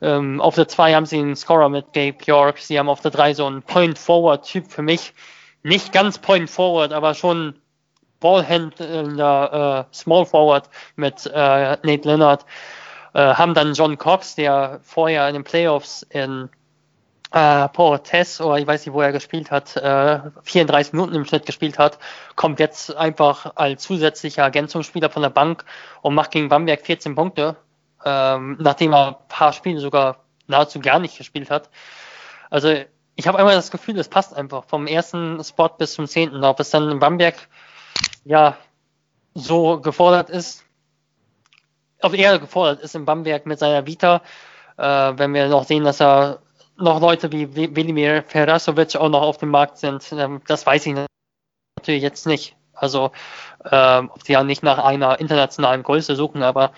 Ähm, 0.00 0.40
auf 0.40 0.56
der 0.56 0.66
2 0.66 0.94
haben 0.94 1.06
sie 1.06 1.20
einen 1.20 1.36
Scorer 1.36 1.68
mit 1.68 1.92
Gabe 1.92 2.18
York, 2.24 2.58
sie 2.58 2.76
haben 2.76 2.88
auf 2.88 3.02
der 3.02 3.12
3 3.12 3.34
so 3.34 3.46
einen 3.46 3.62
Point-Forward-Typ 3.62 4.66
für 4.66 4.82
mich. 4.82 5.14
Nicht 5.62 5.92
ganz 5.92 6.18
Point-Forward, 6.18 6.92
aber 6.92 7.14
schon 7.14 7.54
Ballhändler, 8.22 9.86
äh, 9.90 9.94
Small 9.94 10.24
Forward 10.24 10.70
mit 10.96 11.26
äh, 11.26 11.76
Nate 11.82 12.08
Leonard. 12.08 12.46
Äh, 13.14 13.34
haben 13.34 13.52
dann 13.52 13.74
John 13.74 13.98
Cox, 13.98 14.36
der 14.36 14.80
vorher 14.82 15.28
in 15.28 15.34
den 15.34 15.44
Playoffs 15.44 16.02
in 16.08 16.48
äh, 17.32 17.68
Portes, 17.68 18.40
oder 18.40 18.58
ich 18.58 18.66
weiß 18.66 18.86
nicht, 18.86 18.94
wo 18.94 19.02
er 19.02 19.12
gespielt 19.12 19.50
hat, 19.50 19.76
äh, 19.76 20.20
34 20.44 20.92
Minuten 20.92 21.14
im 21.14 21.24
Schnitt 21.24 21.44
gespielt 21.44 21.78
hat, 21.78 21.98
kommt 22.36 22.60
jetzt 22.60 22.94
einfach 22.96 23.52
als 23.56 23.82
zusätzlicher 23.82 24.42
Ergänzungsspieler 24.42 25.10
von 25.10 25.22
der 25.22 25.30
Bank 25.30 25.64
und 26.02 26.14
macht 26.14 26.30
gegen 26.30 26.48
Bamberg 26.48 26.80
14 26.80 27.14
Punkte, 27.14 27.56
ähm, 28.04 28.56
nachdem 28.60 28.92
er 28.92 29.08
ein 29.08 29.28
paar 29.28 29.52
Spiele 29.52 29.80
sogar 29.80 30.20
nahezu 30.46 30.80
gar 30.80 30.98
nicht 30.98 31.18
gespielt 31.18 31.50
hat. 31.50 31.70
Also 32.50 32.74
ich 33.14 33.26
habe 33.26 33.38
einmal 33.38 33.54
das 33.54 33.70
Gefühl, 33.70 33.98
es 33.98 34.08
passt 34.08 34.34
einfach 34.34 34.64
vom 34.64 34.86
ersten 34.86 35.42
Spot 35.44 35.68
bis 35.68 35.94
zum 35.94 36.06
zehnten. 36.06 36.44
Ob 36.44 36.60
es 36.60 36.70
dann 36.70 36.90
in 36.90 36.98
Bamberg 36.98 37.34
ja 38.24 38.56
so 39.34 39.80
gefordert 39.80 40.30
ist, 40.30 40.64
ob 42.02 42.14
er 42.14 42.38
gefordert 42.38 42.80
ist 42.80 42.94
in 42.94 43.04
Bamberg 43.04 43.46
mit 43.46 43.58
seiner 43.58 43.86
Vita, 43.86 44.22
äh, 44.76 45.12
wenn 45.16 45.32
wir 45.34 45.48
noch 45.48 45.64
sehen, 45.64 45.84
dass 45.84 46.00
er 46.00 46.40
noch 46.76 47.00
Leute 47.00 47.30
wie 47.32 47.54
Velimir 47.54 48.22
Ferasovic 48.22 48.96
auch 48.96 49.08
noch 49.08 49.22
auf 49.22 49.38
dem 49.38 49.50
Markt 49.50 49.78
sind. 49.78 50.12
Ähm, 50.12 50.40
das 50.46 50.66
weiß 50.66 50.86
ich 50.86 50.94
natürlich 51.76 52.02
jetzt 52.02 52.26
nicht. 52.26 52.56
Also, 52.74 53.12
ähm, 53.70 54.10
ob 54.12 54.22
sie 54.24 54.32
ja 54.32 54.42
nicht 54.42 54.62
nach 54.62 54.78
einer 54.78 55.20
internationalen 55.20 55.82
Größe 55.82 56.16
suchen, 56.16 56.42
aber 56.42 56.72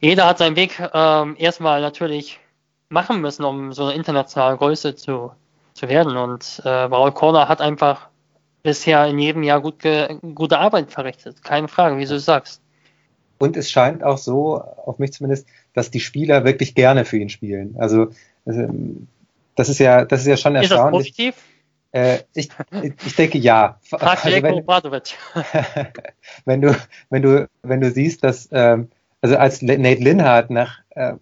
jeder 0.00 0.26
hat 0.26 0.38
seinen 0.38 0.56
Weg 0.56 0.82
ähm, 0.92 1.36
erstmal 1.38 1.80
natürlich 1.80 2.40
machen 2.88 3.20
müssen, 3.20 3.44
um 3.44 3.72
so 3.72 3.84
eine 3.84 3.94
internationale 3.94 4.58
Größe 4.58 4.94
zu, 4.96 5.32
zu 5.74 5.88
werden. 5.88 6.16
Und 6.16 6.60
äh, 6.64 6.68
Raul 6.68 7.12
Corner 7.12 7.48
hat 7.48 7.60
einfach 7.60 8.08
bisher 8.62 9.06
in 9.06 9.18
jedem 9.18 9.42
Jahr 9.42 9.60
gut 9.60 9.82
gute 10.34 10.58
Arbeit 10.58 10.90
verrichtet. 10.90 11.42
Keine 11.42 11.68
Frage, 11.68 11.98
wie 11.98 12.04
du 12.04 12.18
sagst. 12.18 12.62
Und 13.38 13.56
es 13.56 13.70
scheint 13.70 14.04
auch 14.04 14.18
so, 14.18 14.60
auf 14.60 14.98
mich 14.98 15.12
zumindest, 15.12 15.48
dass 15.74 15.90
die 15.90 16.00
Spieler 16.00 16.44
wirklich 16.44 16.74
gerne 16.74 17.04
für 17.04 17.18
ihn 17.18 17.28
spielen. 17.28 17.74
Also, 17.78 18.08
also 18.46 18.68
das 19.56 19.68
ist 19.68 19.80
ja, 19.80 20.04
das 20.04 20.20
ist 20.20 20.26
ja 20.26 20.36
schon 20.36 20.54
erstaunlich. 20.54 21.08
Ist 21.08 21.18
das 21.18 21.26
positiv? 21.26 21.52
Äh, 21.92 22.20
ich, 22.34 22.48
ich 23.04 23.16
denke 23.16 23.38
ja. 23.38 23.80
Also, 23.90 24.42
wenn, 24.42 24.64
wenn 26.44 26.60
du, 26.60 26.76
wenn 27.10 27.22
du, 27.22 27.48
wenn 27.62 27.80
du 27.80 27.90
siehst, 27.90 28.24
dass, 28.24 28.48
ähm, 28.52 28.88
also 29.20 29.36
als 29.36 29.60
Nate 29.60 30.02
Linhardt 30.02 30.50
nach 30.50 30.78
äh, 30.90 31.14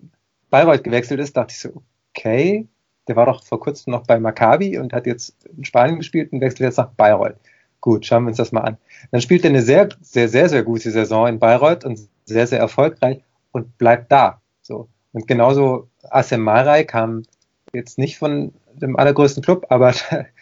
Bayreuth 0.51 0.85
gewechselt 0.85 1.21
ist, 1.21 1.37
dachte 1.37 1.53
ich 1.53 1.61
so, 1.61 1.83
okay, 2.15 2.69
der 3.11 3.17
war 3.17 3.27
doch 3.27 3.43
vor 3.43 3.59
kurzem 3.59 3.91
noch 3.91 4.07
bei 4.07 4.21
Maccabi 4.21 4.79
und 4.79 4.93
hat 4.93 5.05
jetzt 5.05 5.35
in 5.57 5.65
Spanien 5.65 5.99
gespielt 5.99 6.33
und 6.33 6.41
wechselt 6.41 6.61
jetzt 6.61 6.77
nach 6.77 6.91
Bayreuth. 6.91 7.35
Gut, 7.81 8.07
schauen 8.07 8.23
wir 8.23 8.29
uns 8.29 8.37
das 8.37 8.53
mal 8.53 8.61
an. 8.61 8.77
Dann 9.11 9.21
spielt 9.21 9.45
er 9.45 9.51
eine 9.51 9.63
sehr, 9.63 9.89
sehr, 10.01 10.29
sehr, 10.29 10.49
sehr 10.49 10.63
gute 10.63 10.93
Saison 10.93 11.27
in 11.27 11.41
Bayreuth 11.41 11.85
und 11.85 11.99
sehr, 12.25 12.47
sehr 12.47 12.61
erfolgreich 12.61 13.21
und 13.51 13.79
bleibt 13.79 14.13
da. 14.13 14.41
So. 14.63 14.87
Und 15.13 15.27
genauso 15.27 15.89
Asem 16.09 16.43
Marai 16.43 16.85
kam 16.85 17.25
jetzt 17.73 17.99
nicht 17.99 18.17
von 18.17 18.53
dem 18.75 18.97
allergrößten 18.97 19.43
Club, 19.43 19.67
aber 19.71 19.93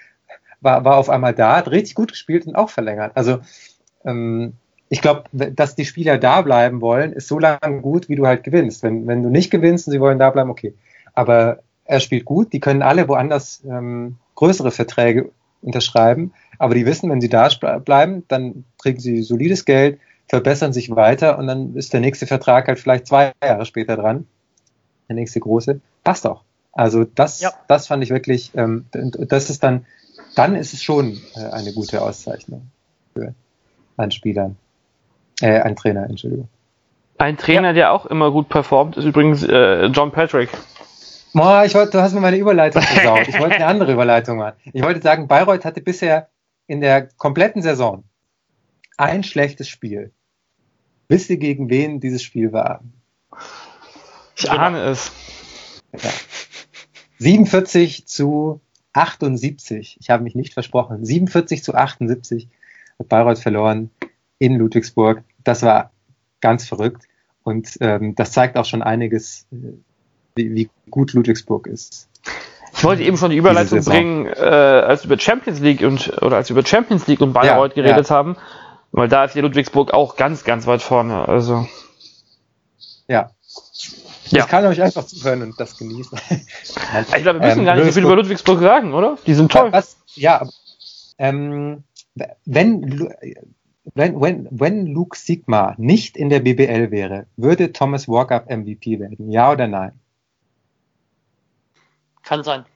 war, 0.60 0.84
war 0.84 0.98
auf 0.98 1.08
einmal 1.08 1.32
da, 1.32 1.56
hat 1.56 1.70
richtig 1.70 1.94
gut 1.94 2.10
gespielt 2.10 2.46
und 2.46 2.54
auch 2.54 2.68
verlängert. 2.68 3.12
Also 3.14 3.38
ähm, 4.04 4.52
ich 4.90 5.00
glaube, 5.00 5.24
dass 5.32 5.74
die 5.74 5.86
Spieler 5.86 6.18
da 6.18 6.42
bleiben 6.42 6.82
wollen, 6.82 7.14
ist 7.14 7.28
so 7.28 7.38
lange 7.38 7.80
gut, 7.80 8.10
wie 8.10 8.16
du 8.16 8.26
halt 8.26 8.44
gewinnst. 8.44 8.82
Wenn, 8.82 9.06
wenn 9.06 9.22
du 9.22 9.30
nicht 9.30 9.50
gewinnst 9.50 9.86
und 9.86 9.92
sie 9.92 10.00
wollen 10.00 10.18
da 10.18 10.28
bleiben, 10.28 10.50
okay. 10.50 10.74
Aber 11.14 11.60
er 11.88 12.00
spielt 12.00 12.26
gut, 12.26 12.52
die 12.52 12.60
können 12.60 12.82
alle 12.82 13.08
woanders 13.08 13.64
ähm, 13.64 14.16
größere 14.36 14.70
Verträge 14.70 15.30
unterschreiben, 15.62 16.32
aber 16.58 16.74
die 16.74 16.86
wissen, 16.86 17.10
wenn 17.10 17.20
sie 17.20 17.30
da 17.30 17.48
bleiben, 17.78 18.24
dann 18.28 18.64
kriegen 18.80 19.00
sie 19.00 19.22
solides 19.22 19.64
Geld, 19.64 19.98
verbessern 20.28 20.72
sich 20.72 20.94
weiter 20.94 21.38
und 21.38 21.46
dann 21.46 21.74
ist 21.74 21.92
der 21.92 22.00
nächste 22.00 22.26
Vertrag 22.26 22.68
halt 22.68 22.78
vielleicht 22.78 23.06
zwei 23.06 23.32
Jahre 23.42 23.64
später 23.64 23.96
dran. 23.96 24.26
Der 25.08 25.16
nächste 25.16 25.40
große. 25.40 25.80
Passt 26.04 26.26
auch. 26.26 26.42
Also 26.72 27.04
das, 27.04 27.40
ja. 27.40 27.52
das 27.66 27.86
fand 27.86 28.04
ich 28.04 28.10
wirklich, 28.10 28.52
ähm, 28.54 28.84
das 28.92 29.48
ist 29.48 29.62
dann, 29.62 29.86
dann 30.36 30.54
ist 30.54 30.74
es 30.74 30.82
schon 30.82 31.18
äh, 31.34 31.50
eine 31.50 31.72
gute 31.72 32.02
Auszeichnung 32.02 32.70
für 33.14 33.34
einen 33.96 34.10
Spieler, 34.10 34.54
äh, 35.40 35.60
ein 35.60 35.74
Trainer, 35.74 36.04
Entschuldigung. 36.04 36.48
Ein 37.16 37.38
Trainer, 37.38 37.68
ja. 37.68 37.72
der 37.72 37.92
auch 37.92 38.04
immer 38.04 38.30
gut 38.30 38.50
performt, 38.50 38.98
ist 38.98 39.06
übrigens 39.06 39.42
äh, 39.42 39.86
John 39.86 40.12
Patrick. 40.12 40.50
Boah, 41.32 41.64
ich 41.64 41.74
wollte, 41.74 41.92
du 41.92 42.00
hast 42.00 42.14
mir 42.14 42.20
meine 42.20 42.36
Überleitung 42.36 42.82
versaut. 42.82 43.28
Ich 43.28 43.38
wollte 43.38 43.56
eine 43.56 43.66
andere 43.66 43.92
Überleitung 43.92 44.38
machen. 44.38 44.56
Ich 44.72 44.82
wollte 44.82 45.02
sagen, 45.02 45.28
Bayreuth 45.28 45.64
hatte 45.64 45.80
bisher 45.80 46.28
in 46.66 46.80
der 46.80 47.08
kompletten 47.16 47.62
Saison 47.62 48.04
ein 48.96 49.22
schlechtes 49.22 49.68
Spiel. 49.68 50.12
Wisst 51.08 51.30
ihr, 51.30 51.38
gegen 51.38 51.70
wen 51.70 52.00
dieses 52.00 52.22
Spiel 52.22 52.52
war? 52.52 52.82
Ich 54.36 54.50
ahne 54.50 54.82
es. 54.82 55.10
Ja. 55.92 56.10
47 57.18 58.06
zu 58.06 58.60
78. 58.92 59.96
Ich 60.00 60.10
habe 60.10 60.22
mich 60.22 60.34
nicht 60.34 60.54
versprochen. 60.54 61.04
47 61.04 61.64
zu 61.64 61.74
78 61.74 62.48
hat 62.98 63.08
Bayreuth 63.08 63.38
verloren 63.38 63.90
in 64.38 64.56
Ludwigsburg. 64.56 65.24
Das 65.44 65.62
war 65.62 65.92
ganz 66.40 66.66
verrückt. 66.66 67.04
Und 67.42 67.78
ähm, 67.80 68.14
das 68.14 68.32
zeigt 68.32 68.56
auch 68.56 68.64
schon 68.64 68.82
einiges, 68.82 69.46
äh, 69.52 69.72
wie, 70.38 70.54
wie 70.54 70.70
gut 70.90 71.12
Ludwigsburg 71.12 71.66
ist. 71.66 72.08
Ich 72.74 72.84
wollte 72.84 73.02
eben 73.02 73.16
schon 73.16 73.30
die 73.30 73.36
Überleitung 73.36 73.82
bringen, 73.84 74.26
äh, 74.26 74.40
als 74.40 75.04
über 75.04 75.18
Champions 75.18 75.60
League 75.60 75.82
und 75.82 76.22
oder 76.22 76.36
als 76.36 76.48
über 76.48 76.64
Champions 76.64 77.06
League 77.06 77.20
und 77.20 77.32
Bayreuth 77.32 77.76
ja, 77.76 77.82
geredet 77.82 78.08
ja. 78.08 78.14
haben, 78.14 78.36
weil 78.92 79.08
da 79.08 79.24
ist 79.24 79.34
ja 79.34 79.42
Ludwigsburg 79.42 79.92
auch 79.92 80.16
ganz, 80.16 80.44
ganz 80.44 80.66
weit 80.66 80.80
vorne. 80.80 81.28
Also 81.28 81.66
ja. 83.08 83.30
Ja. 84.30 84.44
Ich 84.44 84.48
kann 84.48 84.64
euch 84.66 84.80
einfach 84.80 85.04
zuhören 85.04 85.42
und 85.42 85.58
das 85.58 85.78
genießen. 85.78 86.18
ich 86.30 87.22
glaube, 87.22 87.40
wir 87.40 87.46
müssen 87.46 87.60
ähm, 87.60 87.64
gar 87.64 87.76
nicht 87.76 87.86
so 87.86 87.92
viel 87.92 88.04
über 88.04 88.16
Ludwigsburg 88.16 88.60
sagen, 88.60 88.92
oder? 88.92 89.16
Die 89.26 89.34
sind 89.34 89.50
toll. 89.50 89.72
Was, 89.72 89.96
ja, 90.14 90.46
ähm, 91.16 91.84
wenn, 92.44 93.10
wenn, 93.94 94.20
wenn, 94.20 94.48
wenn 94.50 94.86
Luke 94.86 95.16
Sigma 95.16 95.74
nicht 95.78 96.16
in 96.16 96.28
der 96.28 96.40
BBL 96.40 96.90
wäre, 96.90 97.26
würde 97.36 97.72
Thomas 97.72 98.06
Walkup 98.06 98.50
MVP 98.50 99.00
werden? 99.00 99.30
Ja 99.30 99.50
oder 99.50 99.66
nein? 99.66 99.92
Kann 102.28 102.44
sein. 102.44 102.66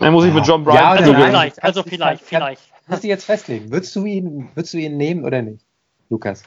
Dann 0.00 0.12
muss 0.12 0.24
ich 0.24 0.34
mit 0.34 0.44
John 0.44 0.64
Bryan. 0.64 0.76
Ja, 0.76 0.90
also 0.90 1.14
vielleicht, 1.14 1.62
also 1.62 1.82
vielleicht, 1.84 2.24
vielleicht. 2.24 2.60
Musst 2.88 3.04
du 3.04 3.06
jetzt 3.06 3.24
festlegen. 3.24 3.70
Würdest 3.70 3.94
du 3.94 4.04
ihn, 4.04 4.48
würdest 4.56 4.74
du 4.74 4.78
ihn 4.78 4.96
nehmen 4.96 5.24
oder 5.24 5.42
nicht, 5.42 5.64
Lukas? 6.10 6.42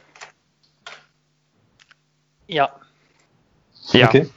Ja. 2.48 2.70
Ja. 3.94 4.08
Okay. 4.08 4.28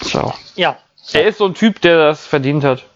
Ciao. 0.00 0.32
Ja. 0.56 0.78
Er 1.12 1.26
ist 1.26 1.36
so 1.36 1.44
ein 1.44 1.52
Typ, 1.52 1.82
der 1.82 1.98
das 1.98 2.24
verdient 2.24 2.64
hat. 2.64 2.86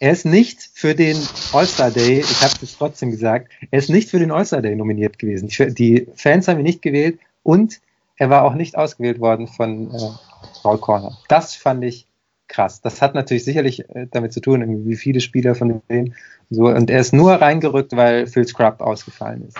Er 0.00 0.10
ist 0.10 0.26
nicht 0.26 0.60
für 0.74 0.96
den 0.96 1.16
All-Star 1.52 1.92
Day, 1.92 2.18
ich 2.18 2.40
habe 2.42 2.54
es 2.60 2.76
trotzdem 2.76 3.12
gesagt, 3.12 3.52
er 3.70 3.78
ist 3.78 3.90
nicht 3.90 4.10
für 4.10 4.18
den 4.18 4.32
All-Star 4.32 4.60
Day 4.60 4.74
nominiert 4.74 5.20
gewesen. 5.20 5.46
Die, 5.48 5.72
die 5.72 6.08
Fans 6.16 6.48
haben 6.48 6.58
ihn 6.58 6.64
nicht 6.64 6.82
gewählt 6.82 7.20
und 7.44 7.80
er 8.16 8.28
war 8.28 8.42
auch 8.42 8.54
nicht 8.54 8.76
ausgewählt 8.76 9.20
worden 9.20 9.46
von 9.46 9.94
äh, 9.94 10.10
Paul 10.64 10.78
Corner. 10.78 11.16
Das 11.28 11.54
fand 11.54 11.84
ich 11.84 12.08
krass. 12.48 12.80
Das 12.80 13.02
hat 13.02 13.14
natürlich 13.14 13.44
sicherlich 13.44 13.88
äh, 13.90 14.06
damit 14.10 14.32
zu 14.32 14.40
tun, 14.40 14.86
wie 14.86 14.96
viele 14.96 15.20
Spieler 15.20 15.54
von 15.54 15.82
denen 15.88 16.14
so 16.50 16.66
und 16.66 16.90
er 16.90 17.00
ist 17.00 17.12
nur 17.12 17.32
reingerückt, 17.32 17.96
weil 17.96 18.26
Phil 18.26 18.46
Scrub 18.46 18.80
ausgefallen 18.80 19.48
ist. 19.48 19.58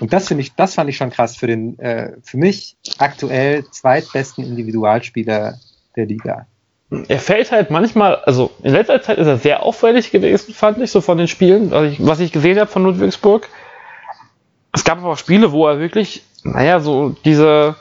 Und 0.00 0.12
das 0.12 0.26
finde 0.26 0.42
ich, 0.42 0.54
das 0.54 0.74
fand 0.74 0.90
ich 0.90 0.96
schon 0.96 1.10
krass 1.10 1.36
für 1.36 1.46
den, 1.46 1.78
äh, 1.78 2.14
für 2.22 2.36
mich 2.36 2.76
aktuell 2.98 3.64
zweitbesten 3.70 4.44
Individualspieler 4.44 5.58
der 5.94 6.06
Liga. 6.06 6.46
Er 7.08 7.20
fällt 7.20 7.52
halt 7.52 7.70
manchmal, 7.70 8.16
also 8.16 8.50
in 8.62 8.72
letzter 8.72 9.00
Zeit 9.00 9.18
ist 9.18 9.26
er 9.26 9.38
sehr 9.38 9.62
auffällig 9.62 10.10
gewesen, 10.10 10.52
fand 10.52 10.78
ich, 10.78 10.90
so 10.90 11.00
von 11.00 11.18
den 11.18 11.28
Spielen, 11.28 11.70
was 11.70 11.92
ich, 11.92 12.04
was 12.04 12.20
ich 12.20 12.32
gesehen 12.32 12.58
habe 12.58 12.70
von 12.70 12.82
Ludwigsburg. 12.82 13.48
Es 14.72 14.84
gab 14.84 14.98
aber 14.98 15.12
auch 15.12 15.18
Spiele, 15.18 15.52
wo 15.52 15.68
er 15.68 15.78
wirklich, 15.78 16.24
naja, 16.42 16.80
so 16.80 17.14
diese, 17.24 17.76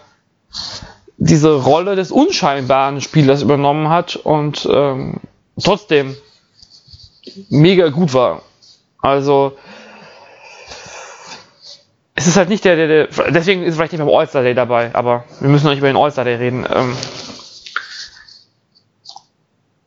diese 1.23 1.53
Rolle 1.53 1.95
des 1.95 2.11
unscheinbaren 2.11 2.99
Spielers 2.99 3.43
übernommen 3.43 3.89
hat 3.89 4.15
und 4.15 4.67
ähm, 4.71 5.19
trotzdem 5.63 6.17
mega 7.49 7.89
gut 7.89 8.15
war. 8.15 8.41
Also 9.03 9.55
es 12.15 12.25
ist 12.25 12.37
halt 12.37 12.49
nicht 12.49 12.65
der, 12.65 12.75
der, 12.75 12.87
der 12.87 13.31
deswegen 13.31 13.61
ist 13.61 13.75
vielleicht 13.75 13.91
nicht 13.91 14.03
beim 14.03 14.09
All-Star 14.13 14.41
Day 14.41 14.55
dabei, 14.55 14.95
aber 14.95 15.25
wir 15.39 15.49
müssen 15.49 15.65
noch 15.65 15.71
nicht 15.71 15.79
über 15.79 15.87
den 15.87 15.97
All-Star 15.97 16.25
Day 16.25 16.35
reden. 16.35 16.65
Ähm, 16.73 16.95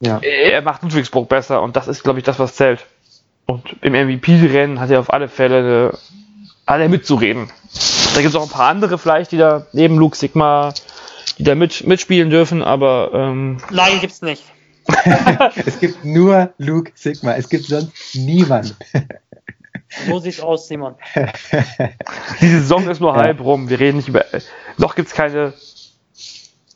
Ja. 0.00 0.18
er 0.18 0.62
macht 0.62 0.82
Ludwigsburg 0.82 1.28
besser 1.28 1.62
und 1.62 1.74
das 1.76 1.88
ist, 1.88 2.02
glaube 2.04 2.18
ich, 2.18 2.24
das, 2.24 2.38
was 2.38 2.54
zählt. 2.54 2.84
Und 3.46 3.76
im 3.80 3.92
MVP-Rennen 3.94 4.78
hat 4.78 4.90
er 4.90 5.00
auf 5.00 5.12
alle 5.12 5.28
Fälle 5.28 5.98
alle 6.66 6.88
mitzureden. 6.88 7.50
Da 8.14 8.20
gibt 8.20 8.34
es 8.34 8.36
auch 8.36 8.44
ein 8.44 8.48
paar 8.50 8.68
andere 8.68 8.98
vielleicht, 8.98 9.32
die 9.32 9.38
da 9.38 9.66
neben 9.72 9.96
Luke 9.98 10.16
Sigma, 10.16 10.72
die 11.38 11.44
da 11.44 11.54
mit, 11.54 11.86
mitspielen 11.86 12.30
dürfen, 12.30 12.62
aber 12.62 13.10
ähm, 13.14 13.58
Nein, 13.70 14.00
gibt's 14.00 14.22
nicht. 14.22 14.44
es 15.66 15.80
gibt 15.80 16.04
nur 16.04 16.52
Luke 16.58 16.92
Sigma, 16.94 17.34
es 17.34 17.48
gibt 17.48 17.64
sonst 17.66 18.14
niemand. 18.14 18.76
So 20.08 20.18
sieht's 20.18 20.40
aus, 20.40 20.66
Simon. 20.66 20.96
die 22.40 22.48
Saison 22.48 22.88
ist 22.88 23.00
nur 23.00 23.14
Ja. 23.14 23.22
halb 23.22 23.40
rum. 23.40 23.68
Wir 23.68 23.78
reden 23.78 23.98
nicht 23.98 24.08
über. 24.08 24.24
Noch 24.76 24.96
gibt's 24.96 25.12
keine. 25.12 25.52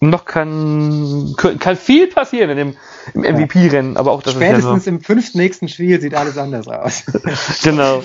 Noch 0.01 0.25
kann, 0.25 1.35
kann 1.37 1.77
viel 1.77 2.07
passieren 2.07 2.51
in 2.51 2.57
dem 2.57 2.77
im 3.15 3.23
MVP-Rennen, 3.23 3.97
aber 3.97 4.13
auch 4.13 4.23
das 4.23 4.35
Spätestens 4.35 4.79
ist 4.79 4.87
ja 4.87 4.93
im 4.93 5.01
fünften 5.01 5.39
nächsten 5.39 5.69
Spiel 5.69 6.01
sieht 6.01 6.15
alles 6.15 6.39
anders 6.39 6.69
aus. 6.69 7.05
genau. 7.65 8.05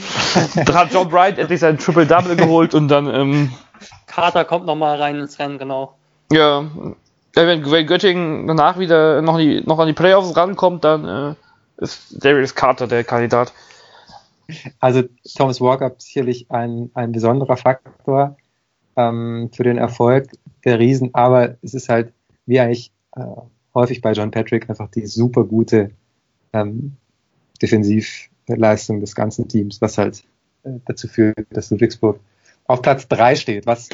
Da 0.65 0.73
hat 0.73 0.93
John 0.93 1.09
Bryant 1.09 1.37
endlich 1.37 1.59
sein 1.59 1.77
Triple-Double 1.77 2.35
geholt 2.35 2.73
und 2.73 2.87
dann 2.87 3.05
ähm, 3.13 3.53
Carter 4.07 4.45
kommt 4.45 4.65
nochmal 4.65 4.99
rein 4.99 5.19
ins 5.19 5.37
Rennen, 5.37 5.59
genau. 5.59 5.93
Ja, 6.31 6.69
wenn, 7.33 7.69
wenn 7.71 7.87
Göttingen 7.87 8.47
danach 8.47 8.79
wieder 8.79 9.21
noch, 9.21 9.37
die, 9.37 9.61
noch 9.65 9.79
an 9.79 9.87
die 9.87 9.93
Playoffs 9.93 10.35
rankommt, 10.35 10.83
dann 10.83 11.05
äh, 11.05 11.83
ist 11.83 12.23
Darius 12.23 12.55
Carter 12.55 12.87
der 12.87 13.03
Kandidat. 13.03 13.53
Also 14.79 15.03
Thomas 15.35 15.61
Walker 15.61 15.93
sicherlich 15.97 16.51
ein, 16.51 16.91
ein 16.93 17.11
besonderer 17.11 17.57
Faktor 17.57 18.37
ähm, 18.95 19.49
für 19.53 19.63
den 19.63 19.77
Erfolg 19.77 20.29
der 20.65 20.79
Riesen, 20.79 21.13
aber 21.13 21.55
es 21.61 21.73
ist 21.73 21.89
halt, 21.89 22.13
wie 22.45 22.59
eigentlich 22.59 22.91
äh, 23.15 23.25
häufig 23.73 24.01
bei 24.01 24.11
John 24.11 24.31
Patrick, 24.31 24.69
einfach 24.69 24.89
die 24.89 25.07
super 25.07 25.43
gute 25.43 25.91
ähm, 26.51 26.97
Defensivleistung 27.61 28.99
des 28.99 29.15
ganzen 29.15 29.47
Teams, 29.47 29.81
was 29.81 29.97
halt 29.97 30.23
äh, 30.63 30.71
dazu 30.85 31.07
führt, 31.07 31.47
dass 31.51 31.71
Ludwigsburg 31.71 32.19
auf 32.65 32.81
Platz 32.81 33.07
drei 33.07 33.35
steht, 33.35 33.65
was 33.65 33.89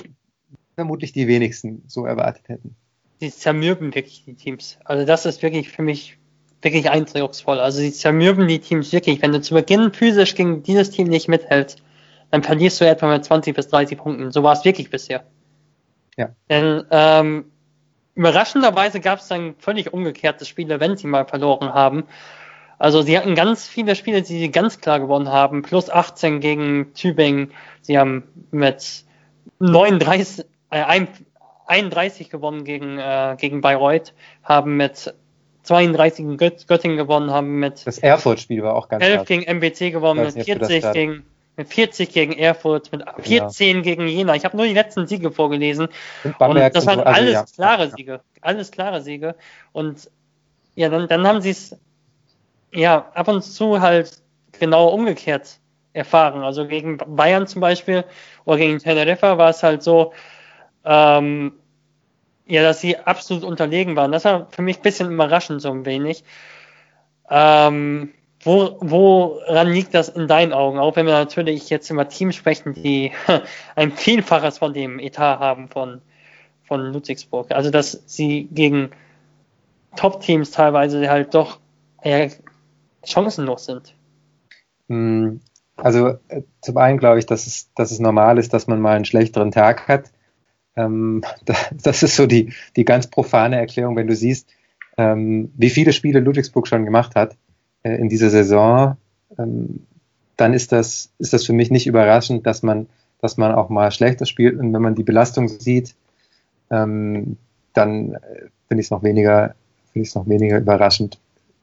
vermutlich 0.79 1.11
die 1.11 1.27
wenigsten 1.27 1.83
so 1.87 2.05
erwartet 2.05 2.47
hätten. 2.47 2.75
Die 3.19 3.31
zermürben 3.31 3.93
wirklich 3.93 4.23
die 4.25 4.35
Teams. 4.35 4.79
Also 4.85 5.05
das 5.05 5.25
ist 5.25 5.43
wirklich 5.43 5.69
für 5.69 5.81
mich 5.81 6.17
wirklich 6.61 6.89
eindrucksvoll. 6.89 7.59
Also 7.59 7.79
sie 7.79 7.91
zermürben 7.91 8.47
die 8.47 8.59
Teams 8.59 8.93
wirklich. 8.93 9.21
Wenn 9.21 9.33
du 9.33 9.41
zu 9.41 9.53
Beginn 9.53 9.91
physisch 9.91 10.35
gegen 10.35 10.63
dieses 10.63 10.89
Team 10.91 11.07
nicht 11.07 11.27
mithältst, 11.27 11.81
dann 12.31 12.43
verlierst 12.43 12.79
du 12.79 12.87
etwa 12.87 13.11
mit 13.11 13.25
20 13.25 13.55
bis 13.55 13.67
30 13.67 13.97
Punkten. 13.97 14.31
So 14.31 14.41
war 14.43 14.53
es 14.53 14.63
wirklich 14.63 14.89
bisher. 14.89 15.25
Ja. 16.17 16.29
Denn 16.49 16.83
ähm, 16.91 17.45
überraschenderweise 18.15 18.99
gab 18.99 19.19
es 19.19 19.27
dann 19.27 19.55
völlig 19.57 19.91
umgekehrte 19.93 20.45
Spiele, 20.45 20.79
wenn 20.79 20.95
sie 20.95 21.07
mal 21.07 21.25
verloren 21.25 21.73
haben. 21.73 22.05
Also 22.77 23.01
sie 23.01 23.17
hatten 23.17 23.35
ganz 23.35 23.67
viele 23.67 23.95
Spiele, 23.95 24.21
die 24.21 24.39
sie 24.39 24.51
ganz 24.51 24.79
klar 24.79 25.01
gewonnen 25.01 25.29
haben. 25.29 25.61
Plus 25.61 25.89
18 25.89 26.39
gegen 26.39 26.93
Tübingen. 26.93 27.51
Sie 27.81 27.97
haben 27.97 28.23
mit 28.51 29.03
39, 29.59 30.45
äh, 30.71 31.07
31 31.67 32.29
gewonnen 32.29 32.63
gegen, 32.63 32.97
äh, 32.97 33.35
gegen 33.39 33.61
Bayreuth, 33.61 34.13
haben 34.43 34.77
mit 34.77 35.13
32 35.63 36.17
gegen 36.25 36.37
Göt 36.37 36.67
Göttingen 36.67 36.97
gewonnen, 36.97 37.31
haben 37.31 37.59
mit 37.59 37.85
Das 37.85 37.99
Erfurt-Spiel 37.99 38.63
war 38.63 38.75
auch 38.75 38.89
ganz 38.89 39.03
11 39.03 39.17
krass. 39.17 39.27
gegen 39.27 39.43
MBC 39.43 39.91
gewonnen, 39.91 40.25
mit 40.25 40.35
nicht, 40.35 40.49
ob 40.49 40.55
du 40.55 40.59
das 40.59 40.67
40 40.69 40.81
gerade- 40.81 40.99
gegen 40.99 41.25
mit 41.57 41.67
40 41.67 42.09
gegen 42.13 42.31
Erfurt, 42.33 42.89
mit 42.93 43.03
14 43.19 43.81
gegen 43.83 44.07
Jena. 44.07 44.33
Ich 44.33 44.45
habe 44.45 44.55
nur 44.55 44.65
die 44.65 44.73
letzten 44.73 45.07
Siege 45.07 45.29
vorgelesen. 45.29 45.89
Und 46.23 46.39
Und 46.39 46.55
das 46.55 46.85
waren 46.87 46.99
so, 46.99 47.03
also 47.03 47.21
alles 47.21 47.33
ja. 47.33 47.45
klare 47.53 47.91
Siege. 47.91 48.21
Alles 48.39 48.71
klare 48.71 49.01
Siege. 49.01 49.35
Und 49.73 50.09
ja, 50.75 50.87
dann, 50.87 51.09
dann 51.09 51.27
haben 51.27 51.41
sie 51.41 51.49
es 51.49 51.77
ja 52.73 53.11
ab 53.13 53.27
und 53.27 53.41
zu 53.41 53.81
halt 53.81 54.21
genau 54.57 54.87
umgekehrt 54.87 55.59
erfahren. 55.91 56.43
Also 56.43 56.65
gegen 56.65 56.97
Bayern 56.97 57.45
zum 57.45 57.59
Beispiel 57.59 58.05
oder 58.45 58.55
gegen 58.57 58.79
Teneriffa 58.79 59.37
war 59.37 59.49
es 59.49 59.61
halt 59.61 59.83
so, 59.83 60.13
ähm, 60.89 61.53
ja, 62.47 62.63
dass 62.63 62.81
sie 62.81 62.97
absolut 62.97 63.43
unterlegen 63.43 63.95
waren. 63.95 64.11
Das 64.11 64.25
war 64.25 64.47
für 64.49 64.63
mich 64.63 64.77
ein 64.77 64.81
bisschen 64.81 65.11
überraschend, 65.11 65.61
so 65.61 65.69
ein 65.69 65.85
wenig. 65.85 66.23
Ähm, 67.29 68.11
wo, 68.41 68.77
woran 68.79 69.71
liegt 69.71 69.93
das 69.93 70.09
in 70.09 70.27
deinen 70.27 70.51
Augen? 70.51 70.79
Auch 70.79 70.95
wenn 70.95 71.05
wir 71.05 71.13
natürlich 71.13 71.69
jetzt 71.69 71.91
über 71.91 72.09
Teams 72.09 72.35
sprechen, 72.35 72.73
die 72.73 73.11
ein 73.75 73.91
Vielfaches 73.91 74.57
von 74.57 74.73
dem 74.73 74.97
Etat 74.97 75.39
haben 75.39 75.67
von, 75.67 76.01
von 76.63 76.91
Ludwigsburg. 76.91 77.51
Also, 77.51 77.69
dass 77.69 78.01
sie 78.07 78.47
gegen 78.51 78.89
Top-Teams 79.95 80.49
teilweise 80.49 81.07
halt 81.07 81.35
doch 81.35 81.59
eher 82.01 82.31
chancenlos 83.03 83.65
sind. 83.65 83.93
Mm, 84.87 85.37
Also 85.75 86.17
äh, 86.29 86.41
zum 86.61 86.77
einen 86.77 86.97
glaube 86.97 87.19
ich, 87.19 87.27
dass 87.27 87.45
es, 87.45 87.71
dass 87.75 87.91
es 87.91 87.99
normal 87.99 88.39
ist, 88.39 88.53
dass 88.53 88.65
man 88.65 88.81
mal 88.81 88.95
einen 88.95 89.05
schlechteren 89.05 89.51
Tag 89.51 89.87
hat. 89.87 90.11
Ähm, 90.75 91.23
da, 91.45 91.55
das 91.71 92.03
ist 92.03 92.15
so 92.15 92.25
die, 92.25 92.53
die 92.75 92.85
ganz 92.85 93.07
profane 93.07 93.57
Erklärung, 93.57 93.95
wenn 93.95 94.07
du 94.07 94.15
siehst, 94.15 94.47
ähm, 94.97 95.51
wie 95.55 95.69
viele 95.69 95.93
Spiele 95.93 96.19
Ludwigsburg 96.19 96.67
schon 96.67 96.85
gemacht 96.85 97.15
hat 97.15 97.37
äh, 97.83 97.95
in 97.95 98.09
dieser 98.09 98.29
Saison, 98.29 98.97
ähm, 99.37 99.85
dann 100.35 100.53
ist 100.53 100.71
das, 100.71 101.11
ist 101.19 101.33
das 101.33 101.45
für 101.45 101.53
mich 101.53 101.69
nicht 101.69 101.87
überraschend, 101.87 102.45
dass 102.45 102.63
man, 102.63 102.87
dass 103.21 103.37
man 103.37 103.53
auch 103.53 103.69
mal 103.69 103.91
schlechter 103.91 104.25
spielt. 104.25 104.57
Und 104.59 104.73
wenn 104.73 104.81
man 104.81 104.95
die 104.95 105.03
Belastung 105.03 105.47
sieht, 105.47 105.95
ähm, 106.71 107.37
dann 107.73 108.13
äh, 108.13 108.19
finde 108.67 108.81
ich 108.81 108.87
es 108.87 108.91
noch 108.91 109.03
weniger, 109.03 109.55
finde 109.91 110.03
ich 110.03 110.09
es 110.09 110.15
noch 110.15 110.27
weniger 110.27 110.57
überraschend. 110.57 111.19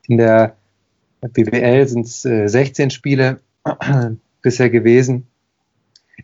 In 0.09 0.19
der 0.19 0.57
BWL 1.21 1.89
sind 1.89 2.07
es 2.07 2.25
äh, 2.25 2.49
16 2.49 2.91
Spiele 2.91 3.41
bisher 4.43 4.71
gewesen. 4.71 5.27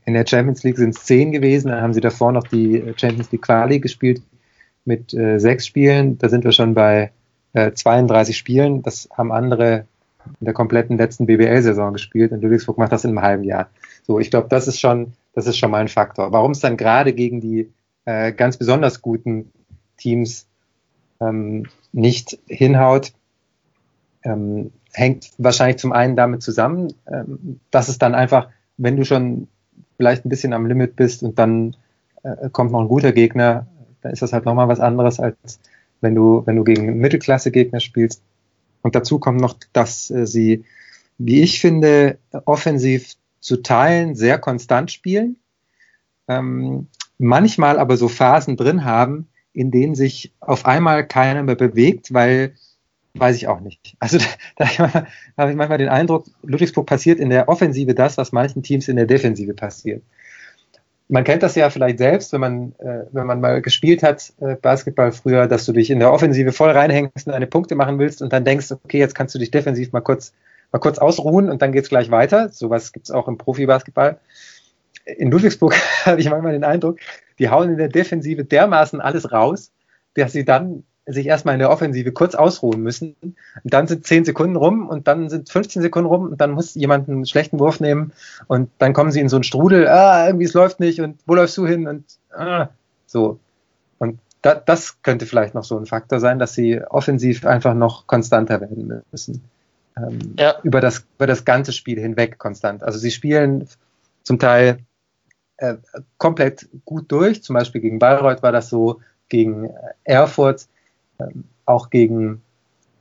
In 0.05 0.14
der 0.14 0.27
Champions 0.27 0.62
League 0.62 0.78
sind 0.78 0.97
es 0.97 1.05
10 1.05 1.32
gewesen. 1.32 1.69
Dann 1.69 1.82
haben 1.82 1.93
sie 1.93 2.01
davor 2.01 2.32
noch 2.32 2.47
die 2.47 2.78
äh, 2.78 2.94
Champions 2.97 3.31
League 3.31 3.43
Quali 3.43 3.81
gespielt 3.81 4.23
mit 4.85 5.14
äh, 5.14 5.39
sechs 5.39 5.66
Spielen. 5.66 6.19
Da 6.19 6.28
sind 6.28 6.44
wir 6.44 6.52
schon 6.52 6.74
bei 6.74 7.12
äh, 7.52 7.73
32 7.73 8.36
Spielen. 8.36 8.82
Das 8.82 9.09
haben 9.16 9.32
andere 9.32 9.86
in 10.40 10.44
der 10.44 10.55
kompletten 10.55 10.97
letzten 10.98 11.27
BWL-Saison 11.27 11.93
gespielt. 11.93 12.32
Und 12.32 12.43
Ludwigsburg 12.43 12.78
macht 12.78 12.93
das 12.93 13.05
in 13.05 13.10
einem 13.10 13.23
halben 13.23 13.44
Jahr. 13.44 13.70
So, 14.06 14.19
ich 14.19 14.31
glaube, 14.31 14.48
das 14.48 14.69
ist 14.69 14.81
schon, 14.81 15.12
das 15.35 15.47
ist 15.47 15.59
schon 15.59 15.70
mal 15.70 15.81
ein 15.81 15.89
Faktor. 15.89 16.32
Warum 16.32 16.52
es 16.52 16.60
dann 16.60 16.77
gerade 16.77 17.12
gegen 17.12 17.40
die 17.40 17.70
äh, 18.05 18.32
ganz 18.32 18.56
besonders 18.56 19.02
guten 19.02 19.52
Teams 19.97 20.47
ähm, 21.20 21.66
nicht 21.93 22.39
hinhaut, 22.47 23.12
ähm, 24.24 24.73
hängt 24.93 25.31
wahrscheinlich 25.39 25.78
zum 25.78 25.93
einen 25.93 26.16
damit 26.16 26.43
zusammen, 26.43 26.93
ähm, 27.06 27.60
dass 27.70 27.89
es 27.89 27.98
dann 27.98 28.14
einfach, 28.14 28.48
wenn 28.77 28.97
du 28.97 29.05
schon 29.05 29.48
vielleicht 30.03 30.27
ein 30.27 30.31
bisschen 30.31 30.53
am 30.53 30.66
Limit 30.66 30.97
bist 30.97 31.23
und 31.23 31.39
dann 31.39 31.77
äh, 32.24 32.51
kommt 32.51 32.73
noch 32.73 32.81
ein 32.81 32.89
guter 32.89 33.12
Gegner, 33.12 33.69
dann 34.01 34.12
ist 34.12 34.20
das 34.20 34.33
halt 34.33 34.45
nochmal 34.45 34.66
was 34.66 34.81
anderes, 34.81 35.20
als 35.20 35.61
wenn 36.01 36.16
du, 36.16 36.43
wenn 36.45 36.57
du 36.57 36.65
gegen 36.65 36.99
Mittelklasse-Gegner 36.99 37.79
spielst. 37.79 38.20
Und 38.83 38.97
dazu 38.97 39.20
kommt 39.20 39.41
noch, 39.41 39.55
dass 39.73 40.11
äh, 40.11 40.27
sie, 40.27 40.65
wie 41.19 41.43
ich 41.43 41.61
finde, 41.61 42.19
offensiv 42.47 43.15
zu 43.39 43.62
Teilen 43.62 44.16
sehr 44.16 44.41
konstant 44.41 44.91
spielen. 44.91 45.37
Ähm, 46.27 46.89
manchmal 47.19 47.79
aber 47.79 47.97
so 47.97 48.09
Phasen 48.09 48.57
drin 48.57 48.85
haben, 48.85 49.29
in 49.53 49.70
denen 49.70 49.95
sich 49.95 50.33
auf 50.41 50.66
einmal 50.66 51.07
keiner 51.07 51.45
mehr 51.45 51.55
bewegt, 51.55 52.12
weil 52.12 52.55
weiß 53.15 53.37
ich 53.37 53.49
auch 53.49 53.61
nicht. 53.61 53.95
Also 53.99 54.19
da, 54.57 54.67
da 54.79 55.07
habe 55.37 55.51
ich 55.51 55.57
manchmal 55.57 55.79
den 55.79 55.89
Eindruck, 55.89 56.27
Ludwigsburg 56.43 56.87
passiert 56.87 57.19
in 57.21 57.31
der 57.31 57.49
Offensive 57.49 57.95
das, 57.95 58.17
was 58.17 58.33
manchen 58.33 58.63
Teams 58.63 58.89
in 58.89 58.97
der 58.97 59.07
Defensive 59.07 59.55
passiert. 59.55 60.03
Man 61.09 61.25
kennt 61.25 61.43
das 61.43 61.55
ja 61.57 61.69
vielleicht 61.69 61.99
selbst, 61.99 62.33
wenn 62.33 62.41
man, 62.41 62.73
äh, 62.79 63.05
wenn 63.13 63.27
man 63.27 63.41
mal 63.41 63.61
gespielt 63.61 64.03
hat, 64.03 64.33
äh, 64.41 64.55
Basketball 64.55 65.13
früher, 65.13 65.47
dass 65.47 65.67
du 65.67 65.73
dich 65.73 65.91
in 65.91 65.99
der 65.99 66.11
Offensive 66.11 66.53
voll 66.53 66.71
reinhängst 66.71 67.27
und 67.27 67.33
deine 67.33 67.47
Punkte 67.47 67.75
machen 67.75 67.99
willst 67.99 68.23
und 68.23 68.33
dann 68.33 68.45
denkst, 68.45 68.73
okay, 68.73 68.99
jetzt 68.99 69.15
kannst 69.15 69.35
du 69.35 69.39
dich 69.39 69.51
defensiv 69.51 69.93
mal 69.93 70.01
kurz, 70.01 70.33
mal 70.71 70.79
kurz 70.79 70.99
ausruhen 70.99 71.51
und 71.51 71.61
dann 71.61 71.73
geht's 71.73 71.91
gleich 71.91 72.11
weiter. 72.11 72.49
Sowas 72.49 72.93
gibt's 72.93 73.11
auch 73.11 73.29
im 73.29 73.37
Profibasketball. 73.37 74.21
In 75.05 75.31
Ludwigsburg 75.31 75.75
habe 76.07 76.21
ich 76.21 76.31
manchmal 76.31 76.53
den 76.53 76.65
Eindruck, 76.65 76.99
die 77.39 77.51
hauen 77.51 77.69
in 77.69 77.77
der 77.77 77.89
Defensive 77.89 78.45
dermaßen 78.45 79.01
alles 79.03 79.33
raus, 79.33 79.71
dass 80.15 80.33
sie 80.33 80.47
dann 80.47 80.85
sich 81.07 81.27
erstmal 81.27 81.55
in 81.55 81.59
der 81.59 81.70
Offensive 81.70 82.12
kurz 82.12 82.35
ausruhen 82.35 82.81
müssen. 82.81 83.16
Und 83.23 83.73
dann 83.73 83.87
sind 83.89 84.07
10 84.07 84.24
Sekunden 84.24 84.57
rum 84.57 84.89
und 84.89 85.09
dann 85.09 85.29
sind 85.29 85.49
15 85.49 85.83
Sekunden 85.83 86.09
rum 86.09 86.29
und 86.29 86.41
dann 86.41 86.53
muss 86.53 86.74
jemand 86.74 87.09
einen 87.09 87.27
schlechten 87.27 87.59
Wurf 87.59 87.81
nehmen 87.81 88.12
und 88.47 88.70
dann 88.79 88.93
kommen 88.93 89.11
sie 89.11 89.20
in 89.20 89.29
so 89.29 89.37
einen 89.37 89.43
Strudel, 89.43 89.89
ah, 89.89 90.27
irgendwie 90.27 90.45
es 90.45 90.55
läuft 90.55 90.81
nicht 90.81 91.01
und 91.01 91.19
wo 91.27 91.35
läufst 91.35 91.57
du 91.57 91.66
hin 91.66 91.89
und 91.89 92.05
ah, 92.33 92.69
so. 93.07 93.41
Und 93.99 94.20
da, 94.43 94.55
das 94.55 95.03
könnte 95.03 95.27
vielleicht 95.27 95.55
noch 95.55 95.65
so 95.65 95.77
ein 95.77 95.87
Faktor 95.87 96.20
sein, 96.20 96.39
dass 96.39 96.55
sie 96.55 96.81
offensiv 96.81 97.45
einfach 97.47 97.74
noch 97.74 98.07
konstanter 98.07 98.61
werden 98.61 99.03
müssen. 99.11 99.43
Ähm, 99.97 100.35
ja. 100.39 100.55
über, 100.62 100.81
das, 100.81 101.05
über 101.16 101.27
das 101.27 101.45
ganze 101.45 101.73
Spiel 101.73 102.01
hinweg 102.01 102.39
konstant. 102.39 102.83
Also 102.83 102.99
sie 102.99 103.11
spielen 103.11 103.69
zum 104.23 104.39
Teil 104.39 104.79
äh, 105.59 105.74
komplett 106.16 106.69
gut 106.85 107.11
durch. 107.12 107.43
Zum 107.43 107.55
Beispiel 107.55 107.81
gegen 107.81 107.99
Bayreuth 107.99 108.43
war 108.43 108.53
das 108.53 108.70
so, 108.70 109.01
gegen 109.29 109.70
Erfurt 110.05 110.66
ähm, 111.19 111.45
auch 111.67 111.91
gegen 111.91 112.43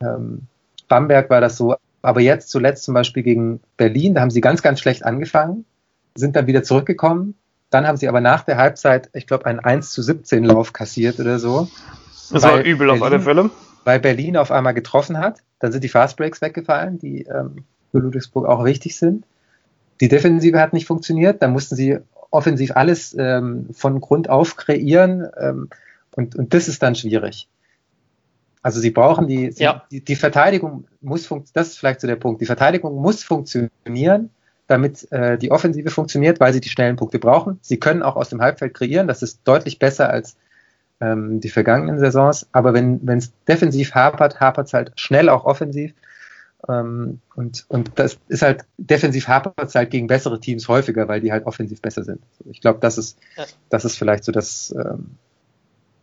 ähm, 0.01 0.43
Bamberg 0.87 1.29
war 1.29 1.41
das 1.41 1.57
so. 1.57 1.75
Aber 2.01 2.21
jetzt 2.21 2.49
zuletzt 2.49 2.83
zum 2.83 2.93
Beispiel 2.93 3.23
gegen 3.23 3.59
Berlin, 3.77 4.15
da 4.15 4.21
haben 4.21 4.31
sie 4.31 4.41
ganz, 4.41 4.61
ganz 4.61 4.79
schlecht 4.79 5.05
angefangen, 5.05 5.65
sind 6.15 6.35
dann 6.35 6.47
wieder 6.47 6.63
zurückgekommen. 6.63 7.35
Dann 7.69 7.87
haben 7.87 7.97
sie 7.97 8.09
aber 8.09 8.21
nach 8.21 8.43
der 8.43 8.57
Halbzeit, 8.57 9.09
ich 9.13 9.27
glaube, 9.27 9.45
einen 9.45 9.59
1 9.59 9.91
zu 9.91 10.01
17 10.01 10.43
Lauf 10.43 10.73
kassiert 10.73 11.19
oder 11.19 11.39
so. 11.39 11.69
Das 12.31 12.43
war 12.43 12.59
übel 12.59 12.87
Berlin, 12.87 13.01
auf 13.01 13.03
alle 13.03 13.19
Fälle. 13.19 13.49
Weil 13.85 13.99
Berlin 13.99 14.37
auf 14.37 14.51
einmal 14.51 14.73
getroffen 14.73 15.17
hat. 15.17 15.39
Dann 15.59 15.71
sind 15.71 15.83
die 15.83 15.89
Fastbreaks 15.89 16.41
weggefallen, 16.41 16.99
die 16.99 17.23
ähm, 17.23 17.63
für 17.91 17.99
Ludwigsburg 17.99 18.45
auch 18.45 18.65
wichtig 18.65 18.97
sind. 18.97 19.25
Die 20.01 20.07
Defensive 20.07 20.59
hat 20.59 20.73
nicht 20.73 20.87
funktioniert. 20.87 21.41
Dann 21.41 21.51
mussten 21.51 21.75
sie 21.75 21.99
offensiv 22.31 22.71
alles 22.75 23.15
ähm, 23.17 23.69
von 23.73 24.01
Grund 24.01 24.29
auf 24.29 24.57
kreieren. 24.57 25.27
Ähm, 25.39 25.69
und, 26.15 26.35
und 26.35 26.53
das 26.53 26.67
ist 26.67 26.81
dann 26.83 26.95
schwierig. 26.95 27.47
Also 28.61 28.79
sie 28.79 28.91
brauchen 28.91 29.27
die, 29.27 29.51
sie, 29.51 29.63
ja. 29.63 29.83
die, 29.91 30.03
die, 30.03 30.15
Verteidigung 30.15 30.85
muss 31.01 31.25
funktionieren, 31.25 31.53
das 31.53 31.69
ist 31.69 31.79
vielleicht 31.79 32.01
so 32.01 32.07
der 32.07 32.15
Punkt. 32.15 32.41
Die 32.41 32.45
Verteidigung 32.45 32.95
muss 32.95 33.23
funktionieren, 33.23 34.29
damit 34.67 35.11
äh, 35.11 35.37
die 35.37 35.51
Offensive 35.51 35.89
funktioniert, 35.89 36.39
weil 36.39 36.53
sie 36.53 36.61
die 36.61 36.69
schnellen 36.69 36.95
Punkte 36.95 37.17
brauchen. 37.17 37.57
Sie 37.61 37.79
können 37.79 38.03
auch 38.03 38.15
aus 38.15 38.29
dem 38.29 38.41
Halbfeld 38.41 38.73
kreieren, 38.73 39.07
das 39.07 39.23
ist 39.23 39.41
deutlich 39.45 39.79
besser 39.79 40.09
als 40.09 40.35
ähm, 40.99 41.39
die 41.39 41.49
vergangenen 41.49 41.99
Saisons. 41.99 42.47
Aber 42.51 42.73
wenn 42.73 43.01
es 43.07 43.33
defensiv 43.47 43.95
hapert, 43.95 44.39
hapert 44.39 44.67
es 44.67 44.73
halt 44.73 44.91
schnell 44.95 45.29
auch 45.29 45.45
offensiv. 45.45 45.93
Ähm, 46.69 47.19
und, 47.35 47.65
und 47.67 47.91
das 47.95 48.19
ist 48.27 48.43
halt, 48.43 48.65
defensiv 48.77 49.27
hapert 49.27 49.69
es 49.69 49.75
halt 49.75 49.89
gegen 49.89 50.05
bessere 50.05 50.39
Teams 50.39 50.67
häufiger, 50.67 51.07
weil 51.07 51.21
die 51.21 51.31
halt 51.31 51.47
offensiv 51.47 51.81
besser 51.81 52.03
sind. 52.03 52.21
Ich 52.45 52.61
glaube, 52.61 52.79
das 52.79 52.99
ist, 52.99 53.17
das 53.69 53.85
ist 53.85 53.97
vielleicht 53.97 54.23
so 54.23 54.31
das, 54.31 54.73
ähm, 54.77 55.17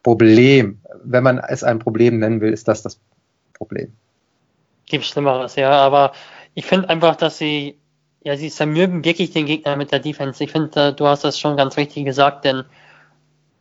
Problem. 0.02 0.80
Wenn 1.04 1.22
man 1.22 1.38
es 1.38 1.64
ein 1.64 1.78
Problem 1.78 2.18
nennen 2.18 2.40
will, 2.40 2.52
ist 2.52 2.68
das 2.68 2.82
das 2.82 3.00
Problem. 3.54 3.92
Gibt 4.86 5.04
Schlimmeres, 5.04 5.56
ja, 5.56 5.70
aber 5.70 6.12
ich 6.54 6.64
finde 6.64 6.88
einfach, 6.88 7.16
dass 7.16 7.38
sie, 7.38 7.76
ja, 8.22 8.36
sie 8.36 8.50
zermürben 8.50 9.04
wirklich 9.04 9.30
den 9.32 9.46
Gegner 9.46 9.76
mit 9.76 9.92
der 9.92 10.00
Defense. 10.00 10.42
Ich 10.42 10.52
finde, 10.52 10.92
du 10.92 11.06
hast 11.06 11.24
das 11.24 11.38
schon 11.38 11.56
ganz 11.56 11.76
richtig 11.76 12.04
gesagt, 12.04 12.44
denn 12.44 12.64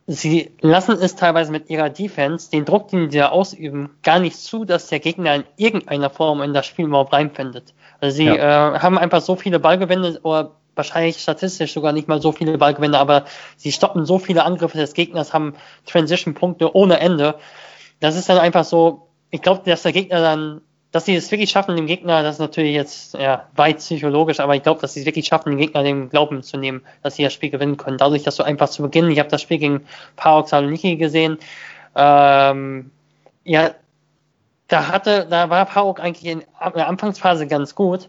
sie 0.08 0.50
lassen 0.62 0.96
es 1.00 1.16
teilweise 1.16 1.52
mit 1.52 1.68
ihrer 1.68 1.90
Defense, 1.90 2.50
den 2.50 2.64
Druck, 2.64 2.88
den 2.88 3.10
sie 3.10 3.18
da 3.18 3.28
ausüben, 3.28 3.90
gar 4.02 4.18
nicht 4.18 4.36
zu, 4.36 4.64
dass 4.64 4.88
der 4.88 5.00
Gegner 5.00 5.34
in 5.34 5.44
irgendeiner 5.56 6.08
Form 6.08 6.40
in 6.40 6.54
das 6.54 6.66
Spiel 6.66 6.86
überhaupt 6.86 7.12
reinfindet. 7.12 7.74
Also 8.00 8.16
sie 8.16 8.24
ja. 8.24 8.74
äh, 8.74 8.78
haben 8.78 8.96
einfach 8.96 9.20
so 9.20 9.36
viele 9.36 9.60
Ballgewinne 9.60 10.18
oder 10.22 10.52
wahrscheinlich 10.78 11.18
statistisch 11.18 11.74
sogar 11.74 11.92
nicht 11.92 12.08
mal 12.08 12.22
so 12.22 12.32
viele 12.32 12.56
Ballgewinne, 12.56 12.98
aber 12.98 13.24
sie 13.56 13.72
stoppen 13.72 14.06
so 14.06 14.18
viele 14.18 14.44
Angriffe 14.44 14.78
des 14.78 14.94
Gegners, 14.94 15.34
haben 15.34 15.54
Transition-Punkte 15.84 16.74
ohne 16.74 17.00
Ende. 17.00 17.34
Das 18.00 18.16
ist 18.16 18.28
dann 18.28 18.38
einfach 18.38 18.64
so, 18.64 19.08
ich 19.30 19.42
glaube, 19.42 19.68
dass 19.68 19.82
der 19.82 19.92
Gegner 19.92 20.20
dann, 20.20 20.62
dass 20.90 21.04
sie 21.04 21.14
es 21.14 21.30
wirklich 21.30 21.50
schaffen, 21.50 21.76
dem 21.76 21.86
Gegner, 21.86 22.22
das 22.22 22.36
ist 22.36 22.40
natürlich 22.40 22.74
jetzt 22.74 23.14
ja, 23.14 23.48
weit 23.54 23.78
psychologisch, 23.78 24.40
aber 24.40 24.56
ich 24.56 24.62
glaube, 24.62 24.80
dass 24.80 24.94
sie 24.94 25.00
es 25.00 25.06
wirklich 25.06 25.26
schaffen, 25.26 25.50
dem 25.50 25.58
Gegner 25.58 25.82
den 25.82 26.08
Glauben 26.08 26.42
zu 26.42 26.56
nehmen, 26.56 26.82
dass 27.02 27.16
sie 27.16 27.24
das 27.24 27.34
Spiel 27.34 27.50
gewinnen 27.50 27.76
können. 27.76 27.98
Dadurch, 27.98 28.22
dass 28.22 28.36
du 28.36 28.42
einfach 28.42 28.70
zu 28.70 28.82
Beginn, 28.82 29.10
ich 29.10 29.18
habe 29.18 29.28
das 29.28 29.42
Spiel 29.42 29.58
gegen 29.58 29.84
Parok 30.16 30.48
Saloniki 30.48 30.96
gesehen, 30.96 31.38
ähm, 31.94 32.90
ja, 33.44 33.72
da 34.68 34.88
hatte, 34.88 35.26
da 35.28 35.50
war 35.50 35.64
Parok 35.64 36.00
eigentlich 36.00 36.26
in 36.26 36.44
der 36.74 36.88
Anfangsphase 36.88 37.46
ganz 37.46 37.74
gut. 37.74 38.08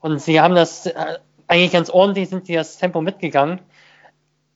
Und 0.00 0.20
sie 0.20 0.40
haben 0.40 0.54
das 0.54 0.86
äh, 0.86 1.18
eigentlich 1.48 1.72
ganz 1.72 1.90
ordentlich 1.90 2.28
sind 2.28 2.46
sie 2.46 2.54
das 2.54 2.78
Tempo 2.78 3.00
mitgegangen. 3.00 3.60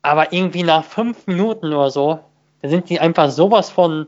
Aber 0.02 0.32
irgendwie 0.32 0.62
nach 0.62 0.84
fünf 0.84 1.26
Minuten 1.26 1.72
oder 1.72 1.90
so, 1.90 2.20
da 2.60 2.68
sind 2.68 2.88
die 2.90 3.00
einfach 3.00 3.30
sowas 3.30 3.70
von, 3.70 4.06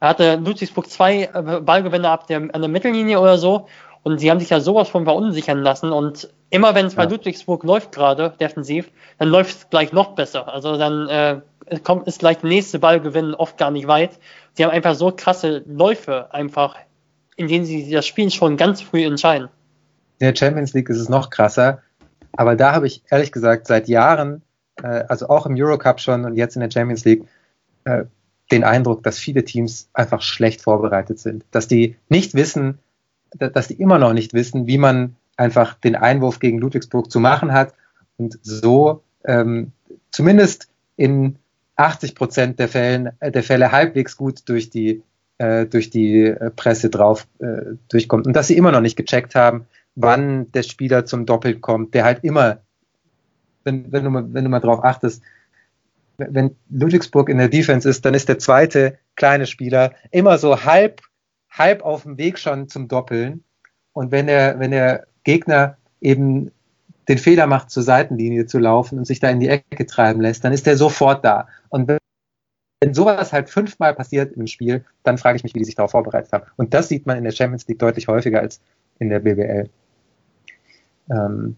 da 0.00 0.08
hatte 0.08 0.36
Ludwigsburg 0.36 0.90
zwei 0.90 1.24
äh, 1.24 1.60
Ballgewinne 1.60 2.08
ab 2.08 2.26
der, 2.26 2.38
an 2.38 2.60
der 2.60 2.68
Mittellinie 2.68 3.20
oder 3.20 3.38
so. 3.38 3.66
Und 4.02 4.18
sie 4.18 4.30
haben 4.30 4.38
sich 4.38 4.50
ja 4.50 4.60
sowas 4.60 4.88
von 4.88 5.04
verunsichern 5.04 5.62
lassen. 5.62 5.92
Und 5.92 6.28
immer 6.50 6.74
wenn 6.74 6.86
es 6.86 6.94
ja. 6.94 7.04
bei 7.04 7.10
Ludwigsburg 7.10 7.64
läuft 7.64 7.92
gerade, 7.92 8.34
defensiv, 8.38 8.90
dann 9.18 9.28
läuft 9.28 9.56
es 9.56 9.70
gleich 9.70 9.92
noch 9.92 10.14
besser. 10.14 10.52
Also 10.52 10.76
dann 10.76 11.08
äh, 11.08 11.40
kommt, 11.82 12.06
ist 12.06 12.20
gleich 12.20 12.38
der 12.38 12.48
nächste 12.48 12.78
Ballgewinn 12.78 13.34
oft 13.34 13.58
gar 13.58 13.70
nicht 13.70 13.88
weit. 13.88 14.18
Sie 14.54 14.64
haben 14.64 14.70
einfach 14.70 14.94
so 14.94 15.12
krasse 15.14 15.64
Läufe 15.66 16.32
einfach, 16.32 16.76
in 17.36 17.48
denen 17.48 17.64
sie 17.64 17.90
das 17.90 18.06
Spiel 18.06 18.30
schon 18.30 18.56
ganz 18.56 18.80
früh 18.80 19.04
entscheiden. 19.04 19.48
In 20.18 20.28
der 20.28 20.36
Champions 20.36 20.72
League 20.72 20.88
ist 20.88 20.98
es 20.98 21.08
noch 21.08 21.28
krasser. 21.28 21.82
Aber 22.36 22.56
da 22.56 22.72
habe 22.72 22.86
ich 22.86 23.02
ehrlich 23.10 23.32
gesagt 23.32 23.66
seit 23.66 23.88
Jahren, 23.88 24.42
äh, 24.82 25.04
also 25.08 25.28
auch 25.28 25.46
im 25.46 25.54
Eurocup 25.54 26.00
schon 26.00 26.24
und 26.24 26.36
jetzt 26.36 26.56
in 26.56 26.60
der 26.60 26.70
Champions 26.70 27.04
League, 27.04 27.24
äh, 27.84 28.04
den 28.52 28.64
Eindruck, 28.64 29.02
dass 29.02 29.18
viele 29.18 29.44
Teams 29.44 29.88
einfach 29.92 30.22
schlecht 30.22 30.62
vorbereitet 30.62 31.18
sind. 31.18 31.44
Dass 31.50 31.66
die 31.66 31.96
nicht 32.08 32.34
wissen, 32.34 32.78
dass 33.30 33.68
die 33.68 33.74
immer 33.74 33.98
noch 33.98 34.12
nicht 34.12 34.34
wissen, 34.34 34.66
wie 34.66 34.78
man 34.78 35.16
einfach 35.36 35.74
den 35.74 35.96
Einwurf 35.96 36.38
gegen 36.38 36.58
Ludwigsburg 36.58 37.10
zu 37.10 37.20
machen 37.20 37.52
hat 37.52 37.74
und 38.16 38.38
so 38.42 39.02
ähm, 39.24 39.72
zumindest 40.10 40.68
in 40.96 41.36
80 41.76 42.14
Prozent 42.14 42.58
der, 42.58 42.68
Fällen, 42.68 43.10
äh, 43.20 43.30
der 43.30 43.42
Fälle 43.42 43.72
halbwegs 43.72 44.16
gut 44.16 44.48
durch 44.48 44.70
die, 44.70 45.02
äh, 45.38 45.66
durch 45.66 45.90
die 45.90 46.24
äh, 46.24 46.50
Presse 46.50 46.88
drauf 46.88 47.26
äh, 47.38 47.74
durchkommt. 47.88 48.26
Und 48.26 48.34
dass 48.34 48.46
sie 48.46 48.56
immer 48.56 48.72
noch 48.72 48.80
nicht 48.80 48.96
gecheckt 48.96 49.34
haben, 49.34 49.66
wann 49.96 50.52
der 50.52 50.62
Spieler 50.62 51.04
zum 51.04 51.26
Doppel 51.26 51.58
kommt, 51.58 51.94
der 51.94 52.04
halt 52.04 52.22
immer, 52.22 52.58
wenn, 53.64 53.90
wenn, 53.90 54.04
du, 54.04 54.10
mal, 54.10 54.32
wenn 54.32 54.44
du 54.44 54.50
mal 54.50 54.60
drauf 54.60 54.84
achtest, 54.84 55.22
wenn 56.18 56.56
Ludwigsburg 56.70 57.28
in 57.28 57.38
der 57.38 57.48
Defense 57.48 57.88
ist, 57.88 58.04
dann 58.04 58.14
ist 58.14 58.28
der 58.28 58.38
zweite 58.38 58.98
kleine 59.16 59.46
Spieler 59.46 59.92
immer 60.10 60.38
so 60.38 60.64
halb, 60.64 61.02
halb 61.50 61.82
auf 61.82 62.04
dem 62.04 62.16
Weg 62.18 62.38
schon 62.38 62.68
zum 62.68 62.88
Doppeln. 62.88 63.42
Und 63.92 64.12
wenn 64.12 64.26
der, 64.26 64.58
wenn 64.58 64.70
der 64.70 65.06
Gegner 65.24 65.76
eben 66.00 66.52
den 67.08 67.18
Fehler 67.18 67.46
macht, 67.46 67.70
zur 67.70 67.82
Seitenlinie 67.82 68.46
zu 68.46 68.58
laufen 68.58 68.98
und 68.98 69.06
sich 69.06 69.20
da 69.20 69.28
in 69.30 69.40
die 69.40 69.48
Ecke 69.48 69.86
treiben 69.86 70.20
lässt, 70.20 70.44
dann 70.44 70.52
ist 70.52 70.66
der 70.66 70.76
sofort 70.76 71.24
da. 71.24 71.48
Und 71.68 71.88
wenn, 71.88 71.98
wenn 72.80 72.94
sowas 72.94 73.32
halt 73.32 73.48
fünfmal 73.48 73.94
passiert 73.94 74.32
im 74.32 74.46
Spiel, 74.46 74.84
dann 75.02 75.18
frage 75.18 75.36
ich 75.36 75.44
mich, 75.44 75.54
wie 75.54 75.60
die 75.60 75.64
sich 75.64 75.76
darauf 75.76 75.92
vorbereitet 75.92 76.32
haben. 76.32 76.46
Und 76.56 76.74
das 76.74 76.88
sieht 76.88 77.06
man 77.06 77.16
in 77.16 77.24
der 77.24 77.32
Champions 77.32 77.66
League 77.68 77.78
deutlich 77.78 78.08
häufiger 78.08 78.40
als 78.40 78.60
in 78.98 79.08
der 79.08 79.20
BBL. 79.20 79.70
Ähm, 81.10 81.56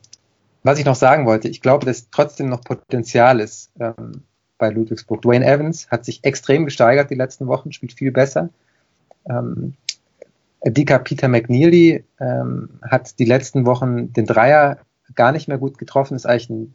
was 0.63 0.79
ich 0.79 0.85
noch 0.85 0.97
sagen 0.97 1.27
wollte, 1.27 1.49
ich 1.49 1.61
glaube, 1.61 1.87
dass 1.87 2.11
trotzdem 2.11 2.49
noch 2.49 2.63
Potenzial 2.63 3.41
ist 3.41 3.71
ähm, 3.81 4.23
bei 4.59 4.71
Ludwigsburg. 4.71 5.23
Dwayne 5.23 5.47
Evans 5.47 5.89
hat 5.91 6.05
sich 6.05 6.25
extrem 6.25 6.65
gesteigert 6.65 7.11
die 7.11 7.15
letzten 7.15 7.47
Wochen, 7.47 7.73
spielt 7.73 7.93
viel 7.93 8.13
besser. 8.13 8.51
Ähm, 9.29 9.75
Dika 10.65 10.99
Peter 10.99 11.29
McNeely 11.29 12.05
ähm, 12.21 12.69
hat 12.83 13.19
die 13.19 13.25
letzten 13.25 13.65
Wochen 13.67 14.13
den 14.13 14.27
Dreier 14.27 14.79
gar 15.15 15.33
nicht 15.33 15.49
mehr 15.49 15.59
gut 15.59 15.79
getroffen, 15.79 16.17
ist 16.17 16.27
eigentlich 16.27 16.51
ein, 16.51 16.75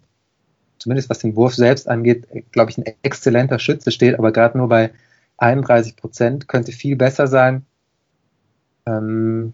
zumindest 0.80 1.10
was 1.10 1.20
den 1.20 1.36
Wurf 1.36 1.56
selbst 1.56 1.88
angeht, 1.88 2.28
glaube 2.52 2.72
ich, 2.72 2.78
ein 2.78 2.86
exzellenter 3.04 3.60
Schütze, 3.60 3.92
steht 3.92 4.18
aber 4.18 4.32
gerade 4.32 4.58
nur 4.58 4.70
bei 4.70 4.92
31 5.38 5.98
Prozent, 5.98 6.48
könnte 6.48 6.72
viel 6.72 6.96
besser 6.96 7.28
sein. 7.28 7.66
Ähm, 8.86 9.54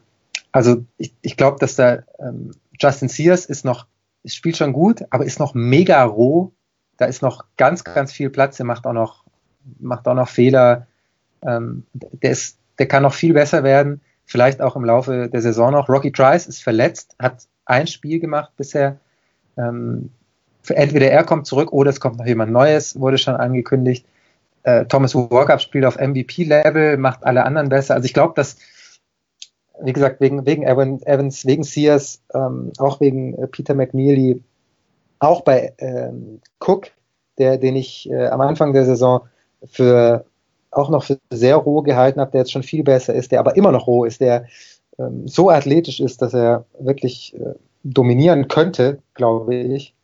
also 0.51 0.85
ich, 0.97 1.13
ich 1.21 1.35
glaube, 1.37 1.57
dass 1.59 1.75
da 1.75 2.03
ähm, 2.19 2.51
Justin 2.80 3.10
Sears 3.10 3.45
ist 3.45 3.65
noch, 3.65 3.88
spielt 4.26 4.57
schon 4.57 4.73
gut, 4.73 5.03
aber 5.10 5.26
ist 5.26 5.39
noch 5.39 5.53
mega 5.53 6.03
roh. 6.03 6.51
da 6.97 7.06
ist 7.06 7.22
noch 7.22 7.45
ganz, 7.57 7.84
ganz 7.84 8.11
viel 8.11 8.30
Platz. 8.30 8.60
Er 8.60 8.65
macht 8.65 8.85
auch 8.85 8.93
noch, 8.93 9.23
macht 9.80 10.07
auch 10.07 10.15
noch 10.15 10.27
Fehler. 10.27 10.88
Ähm, 11.41 11.85
der, 11.93 12.31
ist, 12.31 12.57
der 12.77 12.88
kann 12.88 13.03
noch 13.03 13.14
viel 13.14 13.34
besser 13.34 13.64
werden. 13.64 14.01
Vielleicht 14.26 14.61
auch 14.61 14.76
im 14.76 14.85
Laufe 14.85 15.30
der 15.30 15.41
Saison 15.41 15.72
noch. 15.72 15.89
Rocky 15.89 16.11
Trice 16.11 16.47
ist 16.47 16.61
verletzt, 16.61 17.15
hat 17.19 17.47
ein 17.65 17.88
Spiel 17.88 18.19
gemacht 18.19 18.51
bisher. 18.57 18.97
Ähm, 19.57 20.11
entweder 20.68 21.10
er 21.10 21.23
kommt 21.23 21.47
zurück 21.47 21.72
oder 21.72 21.89
es 21.89 21.99
kommt 21.99 22.18
noch 22.18 22.26
jemand 22.26 22.51
Neues, 22.51 22.99
wurde 22.99 23.18
schon 23.18 23.35
angekündigt. 23.35 24.06
Äh, 24.64 24.85
Thomas 24.85 25.15
Walkup 25.15 25.61
spielt 25.61 25.85
auf 25.85 25.97
MVP-Level, 25.97 26.97
macht 26.97 27.23
alle 27.23 27.45
anderen 27.45 27.69
besser. 27.69 27.95
Also 27.95 28.06
ich 28.06 28.14
glaube, 28.14 28.34
dass, 28.35 28.57
wie 29.81 29.93
gesagt, 29.93 30.22
wegen, 30.22 30.45
wegen 30.45 30.64
Evans, 30.64 31.45
wegen 31.45 31.64
Sears, 31.64 32.22
ähm, 32.34 32.72
auch 32.77 32.99
wegen 32.99 33.34
äh, 33.35 33.47
Peter 33.47 33.73
McNeely, 33.73 34.43
auch 35.19 35.41
bei 35.41 35.73
ähm, 35.77 36.41
Cook, 36.60 36.88
der, 37.38 37.57
den 37.57 37.76
ich 37.76 38.10
äh, 38.10 38.27
am 38.27 38.41
Anfang 38.41 38.73
der 38.73 38.85
Saison 38.85 39.22
für 39.65 40.26
auch 40.72 40.89
noch 40.89 41.03
für 41.03 41.18
sehr 41.31 41.56
roh 41.56 41.81
gehalten 41.81 42.19
habe, 42.19 42.31
der 42.31 42.41
jetzt 42.41 42.51
schon 42.51 42.64
viel 42.64 42.84
besser 42.84 43.14
ist, 43.14 43.31
der 43.31 43.39
aber 43.39 43.56
immer 43.56 43.72
noch 43.72 43.88
roh 43.88 44.06
ist, 44.06 44.22
der 44.22 44.45
ähm, 44.99 45.27
so 45.27 45.49
athletisch 45.49 45.99
ist, 45.99 46.22
dass 46.22 46.34
er 46.34 46.65
wirklich 46.80 47.35
äh, 47.35 47.56
dominieren 47.84 48.47
könnte, 48.47 48.99
glaube 49.14 49.56
ich, 49.56 49.95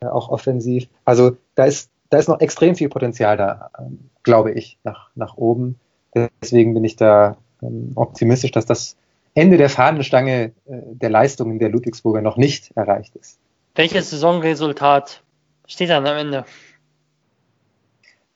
äh, 0.00 0.06
auch 0.06 0.28
offensiv. 0.28 0.88
Also 1.04 1.36
da 1.54 1.64
ist, 1.64 1.90
da 2.10 2.18
ist 2.18 2.28
noch 2.28 2.40
extrem 2.40 2.76
viel 2.76 2.88
Potenzial 2.88 3.36
da, 3.36 3.70
ähm, 3.78 4.10
glaube 4.22 4.52
ich, 4.52 4.78
nach, 4.84 5.10
nach 5.14 5.36
oben. 5.36 5.78
Deswegen 6.14 6.74
bin 6.74 6.84
ich 6.84 6.96
da 6.96 7.36
ähm, 7.62 7.92
optimistisch, 7.94 8.52
dass 8.52 8.66
das 8.66 8.96
Ende 9.34 9.56
der 9.56 9.70
Fahnenstange 9.70 10.44
äh, 10.44 10.50
der 10.66 11.10
Leistungen 11.10 11.58
der 11.58 11.68
Ludwigsburger 11.68 12.22
noch 12.22 12.36
nicht 12.36 12.76
erreicht 12.76 13.14
ist. 13.16 13.38
Welches 13.74 14.10
Saisonresultat 14.10 15.22
steht 15.66 15.90
dann 15.90 16.06
am 16.06 16.16
Ende? 16.16 16.44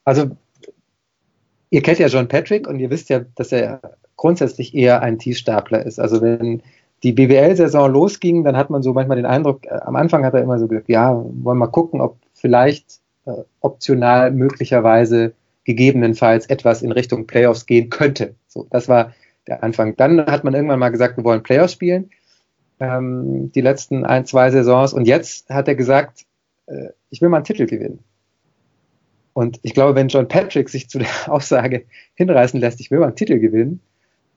Also, 0.05 0.31
ihr 1.69 1.81
kennt 1.81 1.99
ja 1.99 2.07
John 2.07 2.27
Patrick 2.27 2.67
und 2.67 2.79
ihr 2.79 2.89
wisst 2.89 3.09
ja, 3.09 3.21
dass 3.35 3.51
er 3.51 3.81
grundsätzlich 4.15 4.73
eher 4.73 5.01
ein 5.01 5.19
Tiefstapler 5.19 5.85
ist. 5.85 5.99
Also 5.99 6.21
wenn 6.21 6.61
die 7.03 7.11
BWL-Saison 7.11 7.91
losging, 7.91 8.43
dann 8.43 8.55
hat 8.55 8.69
man 8.69 8.81
so 8.81 8.93
manchmal 8.93 9.17
den 9.17 9.25
Eindruck, 9.25 9.65
äh, 9.65 9.79
am 9.83 9.95
Anfang 9.95 10.25
hat 10.25 10.33
er 10.33 10.41
immer 10.41 10.59
so 10.59 10.67
gesagt, 10.67 10.89
ja, 10.89 11.13
wollen 11.13 11.43
wir 11.43 11.55
mal 11.55 11.67
gucken, 11.67 11.99
ob 11.99 12.17
vielleicht 12.33 13.01
äh, 13.25 13.33
optional 13.59 14.31
möglicherweise 14.31 15.33
gegebenenfalls 15.65 16.45
etwas 16.47 16.81
in 16.81 16.91
Richtung 16.91 17.27
Playoffs 17.27 17.65
gehen 17.65 17.89
könnte. 17.89 18.35
So, 18.47 18.67
das 18.69 18.87
war 18.87 19.13
der 19.47 19.63
Anfang. 19.63 19.95
Dann 19.95 20.25
hat 20.25 20.43
man 20.43 20.53
irgendwann 20.53 20.79
mal 20.79 20.89
gesagt, 20.89 21.17
wir 21.17 21.23
wollen 21.23 21.43
Playoffs 21.43 21.73
spielen 21.73 22.09
ähm, 22.79 23.51
die 23.53 23.61
letzten 23.61 24.05
ein, 24.05 24.25
zwei 24.25 24.51
Saisons. 24.51 24.93
Und 24.93 25.05
jetzt 25.07 25.49
hat 25.49 25.67
er 25.67 25.75
gesagt, 25.75 26.25
äh, 26.67 26.89
ich 27.09 27.21
will 27.21 27.29
mal 27.29 27.37
einen 27.37 27.45
Titel 27.45 27.65
gewinnen. 27.65 27.99
Und 29.33 29.59
ich 29.63 29.73
glaube, 29.73 29.95
wenn 29.95 30.09
John 30.09 30.27
Patrick 30.27 30.69
sich 30.69 30.89
zu 30.89 30.99
der 30.99 31.07
Aussage 31.27 31.85
hinreißen 32.15 32.59
lässt, 32.59 32.79
ich 32.79 32.91
will 32.91 32.99
mal 32.99 33.07
einen 33.07 33.15
Titel 33.15 33.39
gewinnen, 33.39 33.79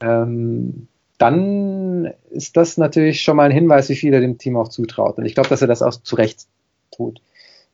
ähm, 0.00 0.88
dann 1.18 2.12
ist 2.30 2.56
das 2.56 2.76
natürlich 2.76 3.22
schon 3.22 3.36
mal 3.36 3.44
ein 3.44 3.52
Hinweis, 3.52 3.88
wie 3.88 3.96
viel 3.96 4.12
er 4.12 4.20
dem 4.20 4.38
Team 4.38 4.56
auch 4.56 4.68
zutraut. 4.68 5.16
Und 5.18 5.24
ich 5.24 5.34
glaube, 5.34 5.48
dass 5.48 5.62
er 5.62 5.68
das 5.68 5.82
auch 5.82 5.94
zu 5.94 6.16
Recht 6.16 6.46
tut. 6.94 7.20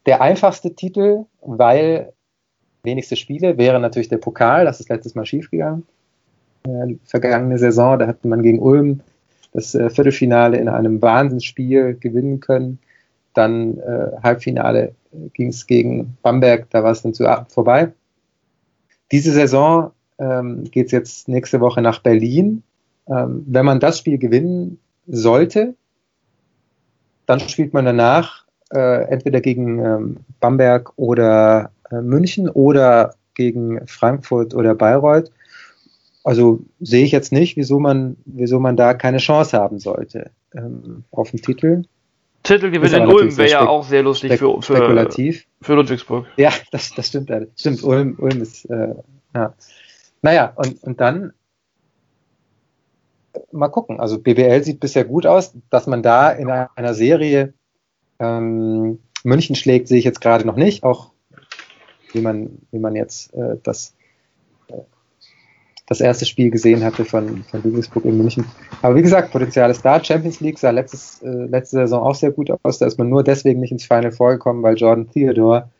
Der 0.06 0.20
einfachste 0.20 0.74
Titel, 0.74 1.24
weil 1.40 2.12
wenigste 2.82 3.16
Spiele, 3.16 3.58
wäre 3.58 3.80
natürlich 3.80 4.08
der 4.08 4.18
Pokal. 4.18 4.64
Das 4.64 4.80
ist 4.80 4.88
letztes 4.88 5.14
Mal 5.14 5.26
schiefgegangen. 5.26 5.84
Äh, 6.64 6.96
vergangene 7.04 7.58
Saison, 7.58 7.98
da 7.98 8.06
hatte 8.06 8.28
man 8.28 8.42
gegen 8.42 8.60
Ulm 8.60 9.00
das 9.52 9.74
äh, 9.74 9.90
Viertelfinale 9.90 10.56
in 10.56 10.68
einem 10.68 11.00
Wahnsinnsspiel 11.02 11.94
gewinnen 11.94 12.40
können. 12.40 12.78
Dann 13.34 13.78
äh, 13.78 14.16
Halbfinale 14.22 14.94
äh, 15.12 15.28
ging 15.34 15.48
es 15.48 15.66
gegen 15.66 16.16
Bamberg, 16.22 16.70
da 16.70 16.82
war 16.82 16.92
es 16.92 17.02
dann 17.02 17.14
zu 17.14 17.24
vorbei. 17.48 17.92
Diese 19.10 19.32
Saison 19.32 19.92
ähm, 20.18 20.64
geht 20.64 20.86
es 20.86 20.92
jetzt 20.92 21.28
nächste 21.28 21.60
Woche 21.60 21.82
nach 21.82 22.00
Berlin. 22.00 22.62
Ähm, 23.08 23.44
wenn 23.46 23.66
man 23.66 23.80
das 23.80 23.98
Spiel 23.98 24.18
gewinnen 24.18 24.78
sollte, 25.06 25.74
dann 27.26 27.40
spielt 27.40 27.74
man 27.74 27.84
danach 27.84 28.44
äh, 28.72 29.04
entweder 29.10 29.40
gegen 29.40 29.84
ähm, 29.84 30.16
Bamberg 30.40 30.92
oder 30.96 31.70
München 32.00 32.48
oder 32.48 33.14
gegen 33.34 33.86
Frankfurt 33.86 34.54
oder 34.54 34.74
Bayreuth. 34.74 35.30
Also 36.24 36.60
sehe 36.80 37.04
ich 37.04 37.12
jetzt 37.12 37.32
nicht, 37.32 37.56
wieso 37.56 37.80
man, 37.80 38.16
wieso 38.24 38.60
man 38.60 38.76
da 38.76 38.94
keine 38.94 39.18
Chance 39.18 39.58
haben 39.58 39.78
sollte 39.80 40.30
ähm, 40.54 41.04
auf 41.10 41.32
den 41.32 41.42
Titel. 41.42 41.82
Titelgewinn 42.44 42.92
in 42.92 43.06
Ulm 43.06 43.36
wäre 43.36 43.50
ja 43.50 43.68
auch 43.68 43.84
sehr 43.84 44.02
lustig 44.02 44.32
für, 44.32 44.60
für, 44.62 44.76
spekulativ. 44.76 45.46
für 45.60 45.74
Ludwigsburg. 45.74 46.26
Ja, 46.36 46.50
das, 46.70 46.92
das 46.94 47.08
stimmt. 47.08 47.30
Stimmt, 47.56 47.82
Ulm, 47.82 48.16
Ulm 48.18 48.40
ist, 48.40 48.64
äh, 48.66 48.94
ja. 49.34 49.54
Naja, 50.22 50.52
und, 50.56 50.82
und 50.82 51.00
dann 51.00 51.32
mal 53.50 53.68
gucken. 53.68 54.00
Also 54.00 54.18
BBL 54.18 54.62
sieht 54.62 54.80
bisher 54.80 55.04
gut 55.04 55.26
aus, 55.26 55.54
dass 55.70 55.86
man 55.86 56.02
da 56.02 56.30
in 56.30 56.50
einer 56.50 56.94
Serie 56.94 57.54
ähm, 58.18 59.00
München 59.24 59.56
schlägt, 59.56 59.88
sehe 59.88 59.98
ich 59.98 60.04
jetzt 60.04 60.20
gerade 60.20 60.46
noch 60.46 60.56
nicht. 60.56 60.82
Auch 60.82 61.11
wie 62.14 62.20
man, 62.20 62.58
wie 62.70 62.78
man 62.78 62.96
jetzt 62.96 63.32
äh, 63.34 63.56
das 63.62 63.94
das 65.92 66.00
erste 66.00 66.24
Spiel 66.24 66.50
gesehen 66.50 66.82
hatte 66.84 67.04
von, 67.04 67.42
von 67.44 67.62
Ludwigsburg 67.62 68.04
in 68.04 68.16
München. 68.16 68.44
Aber 68.80 68.94
wie 68.96 69.02
gesagt, 69.02 69.30
Potenzial 69.30 69.70
ist 69.70 69.84
da. 69.84 70.02
Champions 70.02 70.40
League 70.40 70.58
sah 70.58 70.70
letztes, 70.70 71.22
äh, 71.22 71.28
letzte 71.28 71.76
Saison 71.76 72.02
auch 72.02 72.14
sehr 72.14 72.30
gut 72.30 72.50
aus. 72.62 72.78
Da 72.78 72.86
ist 72.86 72.98
man 72.98 73.08
nur 73.08 73.22
deswegen 73.22 73.60
nicht 73.60 73.72
ins 73.72 73.84
Final 73.84 74.12
vorgekommen, 74.12 74.62
weil 74.62 74.76
Jordan 74.76 75.10
Theodore, 75.10 75.70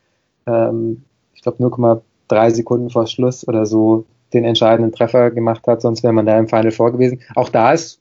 ähm, 0.46 1.04
ich 1.34 1.42
glaube 1.42 1.62
0,3 1.62 2.50
Sekunden 2.50 2.90
vor 2.90 3.06
Schluss 3.06 3.46
oder 3.48 3.64
so 3.64 4.04
den 4.32 4.44
entscheidenden 4.44 4.92
Treffer 4.92 5.30
gemacht 5.30 5.66
hat, 5.66 5.82
sonst 5.82 6.02
wäre 6.02 6.12
man 6.12 6.26
da 6.26 6.38
im 6.38 6.48
Final 6.48 6.70
vor 6.70 6.92
gewesen. 6.92 7.20
Auch 7.34 7.48
da 7.48 7.72
ist 7.72 8.00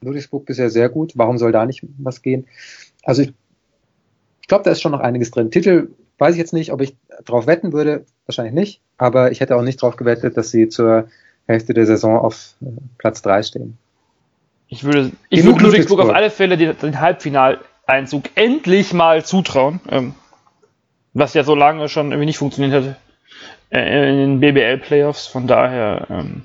Ludwigsburg 0.00 0.46
bisher 0.46 0.70
sehr 0.70 0.88
gut. 0.88 1.12
Warum 1.16 1.38
soll 1.38 1.52
da 1.52 1.66
nicht 1.66 1.84
was 1.98 2.22
gehen? 2.22 2.46
Also 3.04 3.22
ich, 3.22 3.32
ich 4.40 4.48
glaube, 4.48 4.64
da 4.64 4.70
ist 4.70 4.80
schon 4.80 4.92
noch 4.92 5.00
einiges 5.00 5.30
drin. 5.30 5.50
Titel 5.50 5.88
weiß 6.22 6.34
ich 6.34 6.38
jetzt 6.38 6.52
nicht, 6.52 6.72
ob 6.72 6.80
ich 6.80 6.94
drauf 7.24 7.48
wetten 7.48 7.72
würde, 7.72 8.06
wahrscheinlich 8.26 8.54
nicht, 8.54 8.80
aber 8.96 9.32
ich 9.32 9.40
hätte 9.40 9.56
auch 9.56 9.62
nicht 9.62 9.82
drauf 9.82 9.96
gewettet, 9.96 10.36
dass 10.36 10.50
sie 10.50 10.68
zur 10.68 11.08
Hälfte 11.48 11.74
der 11.74 11.84
Saison 11.84 12.16
auf 12.16 12.54
äh, 12.62 12.66
Platz 12.98 13.22
3 13.22 13.42
stehen. 13.42 13.78
Ich 14.68 14.84
würde, 14.84 15.10
ich 15.28 15.44
würde 15.44 15.64
Ludwigsburg 15.64 16.00
auf 16.00 16.10
alle 16.10 16.30
Fälle 16.30 16.56
den, 16.56 16.78
den 16.78 17.00
Halbfinaleinzug 17.00 18.24
endlich 18.36 18.92
mal 18.92 19.24
zutrauen, 19.24 19.80
ähm, 19.90 20.14
was 21.12 21.34
ja 21.34 21.42
so 21.42 21.56
lange 21.56 21.88
schon 21.88 22.12
irgendwie 22.12 22.26
nicht 22.26 22.38
funktioniert 22.38 22.72
hatte 22.72 22.96
äh, 23.70 24.10
in 24.10 24.40
den 24.40 24.40
BBL-Playoffs. 24.40 25.26
Von 25.26 25.48
daher 25.48 26.06
ähm, 26.08 26.42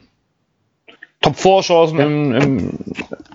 Top-4-Chancen 1.22 2.00
ja. 2.00 2.06
im, 2.06 2.34
im, 2.34 2.80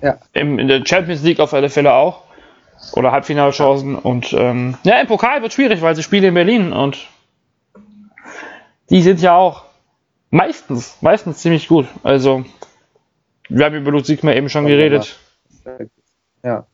ja. 0.02 0.18
im, 0.32 0.58
in 0.58 0.66
der 0.66 0.84
Champions 0.84 1.22
League 1.22 1.38
auf 1.38 1.54
alle 1.54 1.70
Fälle 1.70 1.94
auch. 1.94 2.24
Oder 2.94 3.12
Halbfinalchancen. 3.12 3.94
Und 3.94 4.32
ähm, 4.32 4.76
ja, 4.84 5.00
im 5.00 5.06
Pokal 5.06 5.42
wird 5.42 5.52
schwierig, 5.52 5.82
weil 5.82 5.94
sie 5.94 6.02
spielen 6.02 6.24
in 6.24 6.34
Berlin 6.34 6.72
und 6.72 7.06
die 8.90 9.02
sind 9.02 9.20
ja 9.20 9.36
auch 9.36 9.64
Meistens, 10.34 10.96
meistens 11.02 11.38
ziemlich 11.38 11.68
gut. 11.68 11.86
Also, 12.02 12.46
wir 13.50 13.66
haben 13.66 13.74
über 13.74 13.90
Ludwig 13.90 14.24
mal 14.24 14.34
eben 14.34 14.48
schon 14.48 14.64
geredet. 14.64 15.18
Ja. 16.42 16.66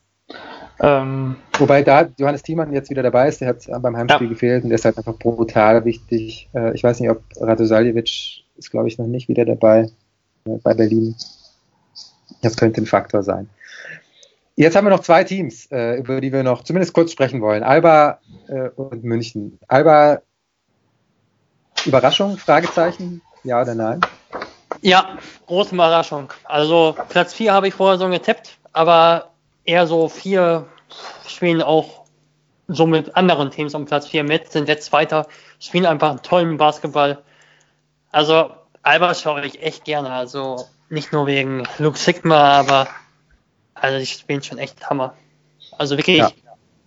Ähm, 0.78 1.34
Wobei 1.58 1.82
da 1.82 2.08
Johannes 2.18 2.44
Thiemann 2.44 2.72
jetzt 2.72 2.88
wieder 2.88 3.02
dabei 3.02 3.26
ist, 3.26 3.40
der 3.40 3.48
hat 3.48 3.66
beim 3.82 3.96
Heimspiel 3.96 4.28
ja. 4.28 4.32
gefehlt 4.32 4.62
und 4.62 4.70
der 4.70 4.76
ist 4.76 4.84
halt 4.84 4.96
einfach 4.96 5.18
brutal 5.18 5.84
wichtig. 5.84 6.48
Äh, 6.54 6.72
ich 6.72 6.84
weiß 6.84 7.00
nicht, 7.00 7.10
ob 7.10 7.24
Radosaljevic 7.40 8.44
ist, 8.56 8.70
glaube 8.70 8.86
ich, 8.86 8.96
noch 8.96 9.08
nicht 9.08 9.28
wieder 9.28 9.44
dabei 9.44 9.90
äh, 10.44 10.58
bei 10.62 10.74
Berlin. 10.74 11.16
Das 12.42 12.56
könnte 12.56 12.80
ein 12.80 12.86
Faktor 12.86 13.24
sein. 13.24 13.50
Jetzt 14.58 14.74
haben 14.74 14.86
wir 14.86 14.90
noch 14.90 15.02
zwei 15.02 15.22
Teams, 15.22 15.66
äh, 15.70 15.98
über 15.98 16.20
die 16.20 16.32
wir 16.32 16.42
noch 16.42 16.64
zumindest 16.64 16.92
kurz 16.92 17.12
sprechen 17.12 17.40
wollen. 17.40 17.62
Alba 17.62 18.18
und 18.74 19.04
München. 19.04 19.56
Alba, 19.68 20.20
Überraschung, 21.84 22.36
Fragezeichen, 22.36 23.22
ja 23.44 23.62
oder 23.62 23.76
nein? 23.76 24.00
Ja, 24.80 25.16
große 25.46 25.76
Überraschung. 25.76 26.32
Also 26.42 26.96
Platz 27.08 27.34
4 27.34 27.52
habe 27.52 27.68
ich 27.68 27.74
vorher 27.74 27.98
so 27.98 28.08
getippt, 28.08 28.58
aber 28.72 29.30
eher 29.64 29.86
so 29.86 30.08
vier 30.08 30.66
spielen 31.28 31.62
auch 31.62 32.06
so 32.66 32.84
mit 32.84 33.14
anderen 33.14 33.52
Teams 33.52 33.76
um 33.76 33.84
Platz 33.84 34.08
4 34.08 34.24
mit, 34.24 34.50
sind 34.50 34.68
jetzt 34.68 34.86
Zweiter, 34.86 35.28
spielen 35.60 35.86
einfach 35.86 36.10
einen 36.10 36.22
tollen 36.22 36.56
Basketball. 36.56 37.22
Also 38.10 38.50
Alba 38.82 39.14
schaue 39.14 39.46
ich 39.46 39.62
echt 39.62 39.84
gerne, 39.84 40.10
also 40.10 40.66
nicht 40.88 41.12
nur 41.12 41.28
wegen 41.28 41.62
Luke 41.78 41.96
Sigma, 41.96 42.58
aber 42.58 42.88
also 43.80 43.98
die 43.98 44.06
spielen 44.06 44.42
schon 44.42 44.58
echt 44.58 44.88
Hammer. 44.88 45.14
Also 45.76 45.96
wirklich 45.96 46.18
ja. 46.18 46.30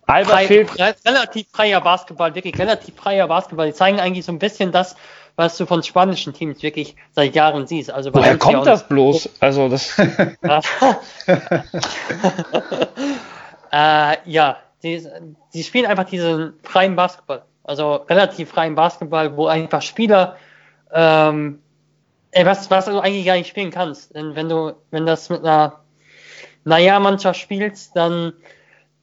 Alba 0.07 0.31
frei, 0.31 0.47
fehlt 0.47 0.77
relativ 1.05 1.47
freier 1.51 1.81
Basketball, 1.81 2.35
wirklich 2.35 2.57
relativ 2.59 2.95
freier 2.95 3.27
Basketball. 3.27 3.67
Die 3.67 3.73
zeigen 3.73 3.99
eigentlich 3.99 4.25
so 4.25 4.31
ein 4.31 4.39
bisschen 4.39 4.71
das, 4.71 4.95
was 5.35 5.57
du 5.57 5.65
von 5.65 5.83
spanischen 5.83 6.33
Teams 6.33 6.61
wirklich 6.63 6.95
seit 7.13 7.35
Jahren 7.35 7.67
siehst. 7.67 7.91
Also 7.91 8.13
Woher 8.13 8.37
kommt 8.37 8.65
das 8.65 8.87
bloß? 8.87 9.29
Also 9.39 9.69
das. 9.69 9.97
äh, 13.71 14.17
ja, 14.25 14.57
die, 14.83 15.07
die 15.53 15.63
spielen 15.63 15.85
einfach 15.85 16.05
diesen 16.05 16.53
freien 16.63 16.95
Basketball. 16.95 17.43
Also 17.63 17.95
relativ 18.09 18.49
freien 18.49 18.75
Basketball, 18.75 19.37
wo 19.37 19.47
einfach 19.47 19.81
Spieler, 19.81 20.35
ähm, 20.91 21.61
ey, 22.31 22.45
was, 22.45 22.69
was 22.69 22.85
du 22.85 22.99
eigentlich 22.99 23.25
gar 23.25 23.35
nicht 23.35 23.47
spielen 23.47 23.71
kannst. 23.71 24.15
Denn 24.15 24.35
wenn 24.35 24.49
du, 24.49 24.73
wenn 24.89 25.05
das 25.05 25.29
mit 25.29 25.41
einer 25.41 25.80
Naja-Mannschaft 26.63 27.39
spielst, 27.39 27.95
dann, 27.95 28.33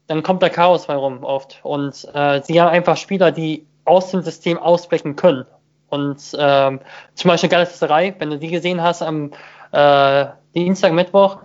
dann 0.06 0.22
kommt 0.22 0.42
da 0.42 0.48
Chaos 0.48 0.86
bei 0.86 0.94
rum 0.94 1.24
oft. 1.24 1.60
Und 1.62 2.08
äh, 2.14 2.40
sie 2.42 2.60
haben 2.60 2.70
einfach 2.70 2.96
Spieler, 2.96 3.32
die 3.32 3.66
aus 3.84 4.10
dem 4.10 4.22
System 4.22 4.58
ausbrechen 4.58 5.16
können. 5.16 5.46
Und 5.88 6.36
ähm, 6.38 6.80
zum 7.14 7.28
Beispiel 7.28 7.48
Galatasaray, 7.48 8.14
wenn 8.18 8.30
du 8.30 8.38
die 8.38 8.50
gesehen 8.50 8.82
hast 8.82 9.02
am 9.02 9.32
äh, 9.72 10.26
Dienstag, 10.54 10.92
Mittwoch, 10.92 11.38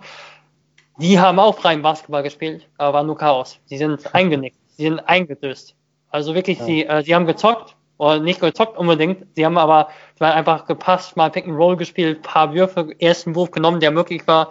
die 0.98 1.18
haben 1.18 1.38
auch 1.38 1.58
freien 1.58 1.82
Basketball 1.82 2.22
gespielt, 2.22 2.68
aber 2.78 2.98
war 2.98 3.02
nur 3.02 3.16
Chaos. 3.16 3.58
Die 3.70 3.78
sind 3.78 4.14
eingenickt, 4.14 4.58
sie 4.76 4.84
sind 4.84 5.00
eingedöst. 5.00 5.74
Also 6.10 6.34
wirklich, 6.34 6.58
ja. 6.58 6.64
sie, 6.64 6.86
äh, 6.86 7.02
sie 7.02 7.14
haben 7.14 7.26
gezockt, 7.26 7.74
oder 7.96 8.18
nicht 8.18 8.40
gezockt 8.40 8.76
unbedingt, 8.76 9.26
sie 9.34 9.46
haben 9.46 9.56
aber 9.56 9.88
sie 10.14 10.20
waren 10.20 10.32
einfach 10.32 10.66
gepasst, 10.66 11.16
mal 11.16 11.30
Pick 11.30 11.46
and 11.46 11.56
Roll 11.56 11.76
gespielt, 11.76 12.22
paar 12.22 12.52
Würfe, 12.52 12.94
ersten 12.98 13.34
Wurf 13.34 13.50
genommen, 13.50 13.80
der 13.80 13.92
möglich 13.92 14.26
war 14.26 14.50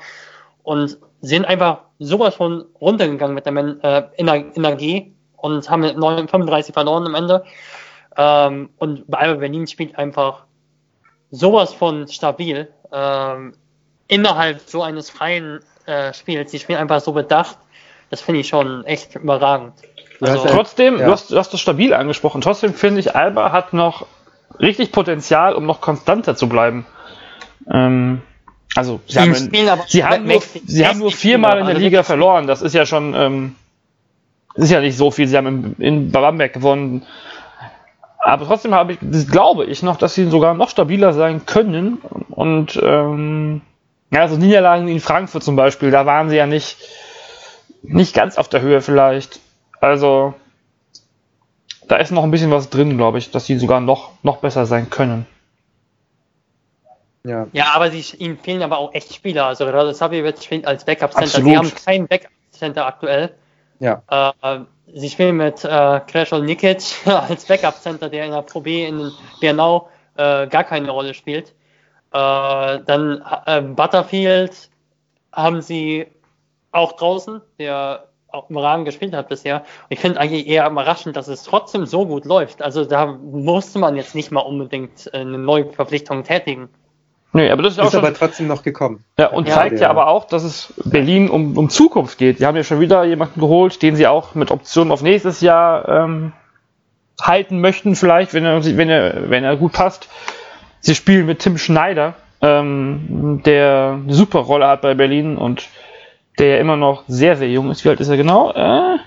und 0.64 0.98
sind 1.24 1.46
einfach 1.46 1.80
sowas 2.00 2.36
von 2.36 2.66
runtergegangen 2.80 3.34
mit 3.34 3.46
der 3.46 3.54
äh, 3.82 4.04
Energie 4.18 5.16
und 5.38 5.70
haben 5.70 5.80
mit 5.80 5.96
35 5.96 6.74
verloren 6.74 7.08
am 7.08 7.16
Ende. 7.16 7.46
Ähm, 8.18 8.70
und 8.78 9.06
Alba 9.10 9.40
Berlin 9.40 9.66
spielt 9.66 9.98
einfach 9.98 10.44
sowas 11.32 11.74
von 11.74 12.10
stabil 12.10 12.68
ähm, 12.92 13.54
innerhalb 14.10 14.60
so 14.60 14.84
eines 14.84 15.10
freien 15.10 15.62
äh, 15.86 16.14
Spiels. 16.14 16.52
Sie 16.52 16.60
spielen 16.60 16.80
einfach 16.80 17.00
so 17.00 17.14
bedacht. 17.14 17.58
Das 18.10 18.20
finde 18.20 18.42
ich 18.42 18.50
schon 18.50 18.84
echt 18.84 19.16
überragend. 19.16 19.74
Also, 20.20 20.46
trotzdem, 20.50 21.00
ja. 21.00 21.06
du, 21.06 21.12
hast, 21.14 21.32
du 21.32 21.38
hast 21.38 21.54
das 21.54 21.62
stabil 21.62 21.94
angesprochen. 21.94 22.42
Trotzdem 22.42 22.74
finde 22.74 23.00
ich, 23.00 23.16
Alba 23.16 23.54
hat 23.54 23.72
noch 23.72 24.06
richtig 24.60 24.92
Potenzial, 24.92 25.56
um 25.56 25.66
noch 25.66 25.80
konstanter 25.80 26.36
zu 26.36 26.50
bleiben. 26.50 26.86
Ähm, 27.72 28.22
also 28.76 29.02
sie 29.08 29.20
haben, 29.20 29.34
sie 29.88 30.04
haben, 30.04 30.26
nur, 30.26 30.42
sie 30.66 30.88
haben 30.88 31.00
nur 31.00 31.12
viermal 31.12 31.60
in 31.60 31.66
der 31.66 31.76
also 31.76 31.82
Liga 31.82 32.04
verloren. 32.04 32.48
Das 32.48 32.62
ist 32.62 32.74
ja 32.74 32.86
schon, 32.86 33.14
ähm, 33.14 33.56
ist 34.56 34.72
ja 34.72 34.82
nicht 34.82 34.98
so 34.98 35.12
viel. 35.12 35.28
Sie 35.28 35.38
haben 35.38 35.76
in, 35.78 35.84
in 35.84 36.12
Bamberg 36.12 36.54
gewonnen, 36.54 37.06
aber 38.24 38.46
trotzdem 38.46 38.74
habe 38.74 38.94
ich, 38.94 39.00
glaube 39.30 39.66
ich 39.66 39.84
noch, 39.84 39.98
dass 39.98 40.16
sie 40.16 40.30
sogar 40.30 40.54
noch 40.54 40.70
stabiler 40.70 41.14
sein 41.14 41.46
können. 41.46 41.98
Und 42.30 42.80
ähm, 42.82 43.62
ja, 44.12 44.22
also 44.22 44.38
Niederlagen 44.38 44.88
in 44.88 45.02
Frankfurt 45.02 45.44
zum 45.44 45.58
Beispiel, 45.58 45.92
da 45.92 46.06
waren 46.06 46.30
sie 46.30 46.38
ja 46.38 46.48
nicht, 46.48 46.78
nicht 47.82 48.16
ganz 48.16 48.38
auf 48.38 48.48
der 48.48 48.62
Höhe 48.62 48.82
vielleicht. 48.82 49.42
Also 49.82 50.36
da 51.90 51.98
ist 51.98 52.12
noch 52.12 52.24
ein 52.24 52.32
bisschen 52.32 52.50
was 52.50 52.70
drin, 52.70 52.96
glaube 52.96 53.18
ich, 53.18 53.30
dass 53.30 53.46
sie 53.46 53.58
sogar 53.58 53.82
noch, 53.82 54.12
noch 54.24 54.38
besser 54.38 54.66
sein 54.66 54.90
können. 54.90 55.26
Ja, 57.26 57.48
ja 57.54 57.66
aber 57.74 57.90
sie, 57.90 58.18
ihnen 58.18 58.38
fehlen 58.38 58.62
aber 58.62 58.78
auch 58.78 58.94
echt 58.94 59.14
Spieler. 59.14 59.46
Also 59.46 59.66
Radosavljevic 59.66 60.44
spielt 60.44 60.68
als 60.68 60.86
Backup-Center. 60.86 61.42
Sie 61.42 61.58
haben 61.58 61.74
keinen 61.74 62.08
Backup-Center 62.08 62.86
aktuell. 62.86 63.34
Ja. 63.80 64.02
Äh, 64.42 64.60
sie 64.94 65.10
spielen 65.10 65.38
mit 65.38 65.64
äh, 65.64 66.02
Kreshol 66.08 66.44
Nikic 66.44 66.84
als 67.06 67.46
Backup-Center, 67.46 68.10
der 68.10 68.26
in 68.26 68.32
der 68.32 68.42
Pro 68.42 68.62
B 68.62 68.86
in 68.86 69.12
Bernau 69.40 69.90
äh, 70.18 70.48
gar 70.48 70.64
keine 70.64 70.92
Rolle 70.92 71.14
spielt. 71.14 71.50
Äh, 72.12 72.80
dann 72.86 73.24
äh, 73.46 73.62
Butterfield 73.62 74.70
haben 75.32 75.62
sie 75.62 76.08
auch 76.72 76.94
draußen, 76.94 77.42
der 77.58 78.10
auch 78.28 78.50
im 78.50 78.58
Rahmen 78.58 78.84
gespielt 78.84 79.14
hat 79.14 79.30
bisher. 79.30 79.62
Und 79.62 79.66
ich 79.90 80.00
finde 80.00 80.20
eigentlich 80.20 80.48
eher 80.48 80.68
überraschend, 80.70 81.16
dass 81.16 81.28
es 81.28 81.44
trotzdem 81.44 81.86
so 81.86 82.06
gut 82.06 82.26
läuft. 82.26 82.62
Also 82.62 82.84
da 82.84 83.06
musste 83.06 83.80
man 83.80 83.96
jetzt 83.96 84.16
nicht 84.16 84.32
mal 84.32 84.42
unbedingt 84.42 85.14
eine 85.14 85.38
neue 85.38 85.72
Verpflichtung 85.72 86.24
tätigen. 86.24 86.70
Nee, 87.36 87.50
aber 87.50 87.64
das 87.64 87.78
ist, 87.78 87.84
ist 87.84 87.96
aber 87.96 88.14
trotzdem 88.14 88.48
noch 88.48 88.62
gekommen. 88.62 89.04
Ja, 89.18 89.28
und 89.28 89.48
ja, 89.48 89.56
zeigt 89.56 89.76
ja, 89.78 89.84
ja 89.84 89.90
aber 89.90 90.08
auch, 90.08 90.26
dass 90.26 90.44
es 90.44 90.72
Berlin 90.86 91.30
um, 91.30 91.58
um 91.58 91.70
Zukunft 91.70 92.20
geht. 92.20 92.40
Die 92.40 92.46
haben 92.46 92.56
ja 92.56 92.64
schon 92.64 92.80
wieder 92.80 93.04
jemanden 93.06 93.40
geholt, 93.40 93.82
den 93.82 93.96
sie 93.96 94.06
auch 94.06 94.36
mit 94.36 94.52
Optionen 94.52 94.92
auf 94.92 95.02
nächstes 95.02 95.42
Jahr 95.42 95.90
ähm, 95.90 96.34
halten 97.20 97.60
möchten, 97.60 97.96
vielleicht, 97.96 98.36
wenn 98.36 98.46
er, 98.46 98.64
wenn 98.64 98.90
er, 98.90 99.30
wenn 99.32 99.44
er 99.44 99.58
gut 99.58 99.74
passt. 99.74 100.10
Sie 100.80 100.94
spielen 100.94 101.26
mit 101.26 101.40
Tim 101.40 101.58
Schneider, 101.58 102.14
ähm, 102.42 103.42
der 103.44 104.00
eine 104.04 104.14
super 104.14 104.40
Rolle 104.40 104.68
hat 104.68 104.82
bei 104.82 104.94
Berlin 104.94 105.36
und 105.36 105.68
der 106.38 106.48
ja 106.50 106.58
immer 106.58 106.78
noch 106.78 107.04
sehr, 107.08 107.36
sehr 107.36 107.50
jung 107.50 107.72
ist. 107.72 107.84
Wie 107.84 107.90
alt 107.90 108.00
ist 108.00 108.10
er 108.10 108.18
genau? 108.18 108.52
Äh, 108.52 109.00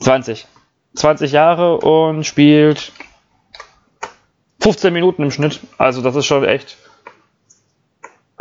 20. 0.00 0.46
20 0.94 1.32
Jahre 1.32 1.78
und 1.78 2.24
spielt 2.24 2.92
15 4.60 4.92
Minuten 4.92 5.22
im 5.22 5.30
Schnitt. 5.30 5.60
Also 5.78 6.02
das 6.02 6.16
ist 6.16 6.26
schon 6.26 6.44
echt 6.44 6.76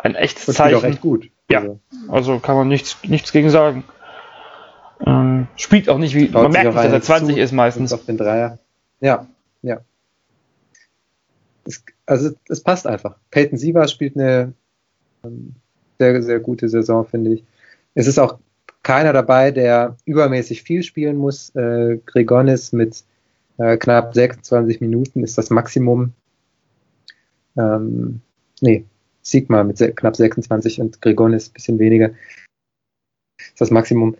ein 0.03 0.15
echtes 0.15 0.45
das 0.45 0.55
Zeichen. 0.55 0.75
Auch 0.77 0.83
echt 0.83 1.01
gut. 1.01 1.29
Ja, 1.49 1.59
also, 1.59 1.79
also 2.07 2.39
kann 2.39 2.55
man 2.55 2.67
nichts, 2.67 2.97
nichts 3.03 3.31
gegen 3.31 3.49
sagen. 3.49 3.83
Ähm, 5.05 5.47
spielt 5.55 5.89
auch 5.89 5.97
nicht 5.97 6.15
wie, 6.15 6.29
man 6.29 6.51
merkt 6.51 6.73
nicht, 6.73 6.77
dass 6.77 6.91
er 6.91 7.01
20 7.01 7.35
zu, 7.35 7.41
ist 7.41 7.51
meistens. 7.51 7.93
Auf 7.93 8.05
den 8.05 8.17
Dreier. 8.17 8.59
Ja, 8.99 9.27
ja. 9.61 9.79
Es, 11.65 11.83
also 12.05 12.31
es 12.47 12.61
passt 12.61 12.85
einfach. 12.87 13.15
Peyton 13.31 13.57
Siva 13.57 13.87
spielt 13.87 14.15
eine 14.15 14.53
ähm, 15.23 15.55
sehr, 15.97 16.21
sehr 16.21 16.39
gute 16.39 16.69
Saison, 16.69 17.05
finde 17.05 17.33
ich. 17.33 17.43
Es 17.95 18.07
ist 18.07 18.19
auch 18.19 18.39
keiner 18.83 19.13
dabei, 19.13 19.51
der 19.51 19.97
übermäßig 20.05 20.63
viel 20.63 20.83
spielen 20.83 21.17
muss. 21.17 21.53
Äh, 21.55 21.99
Gregonis 22.05 22.71
mit 22.71 23.03
äh, 23.57 23.77
knapp 23.77 24.13
26 24.13 24.81
Minuten 24.81 25.23
ist 25.23 25.37
das 25.37 25.49
Maximum. 25.49 26.13
Ähm, 27.57 28.21
nee, 28.61 28.85
Sigma 29.29 29.63
mit 29.63 29.77
knapp 29.95 30.15
26 30.15 30.81
und 30.81 31.01
Gregonis 31.01 31.49
ein 31.49 31.53
bisschen 31.53 31.79
weniger. 31.79 32.09
Das 33.37 33.47
ist 33.47 33.61
das 33.61 33.71
Maximum. 33.71 34.15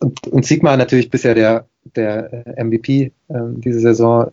Und, 0.00 0.26
und 0.28 0.44
Sigma 0.44 0.76
natürlich 0.76 1.10
bisher 1.10 1.34
der, 1.34 1.66
der 1.96 2.44
MVP 2.62 3.12
äh, 3.28 3.34
diese 3.56 3.80
Saison. 3.80 4.32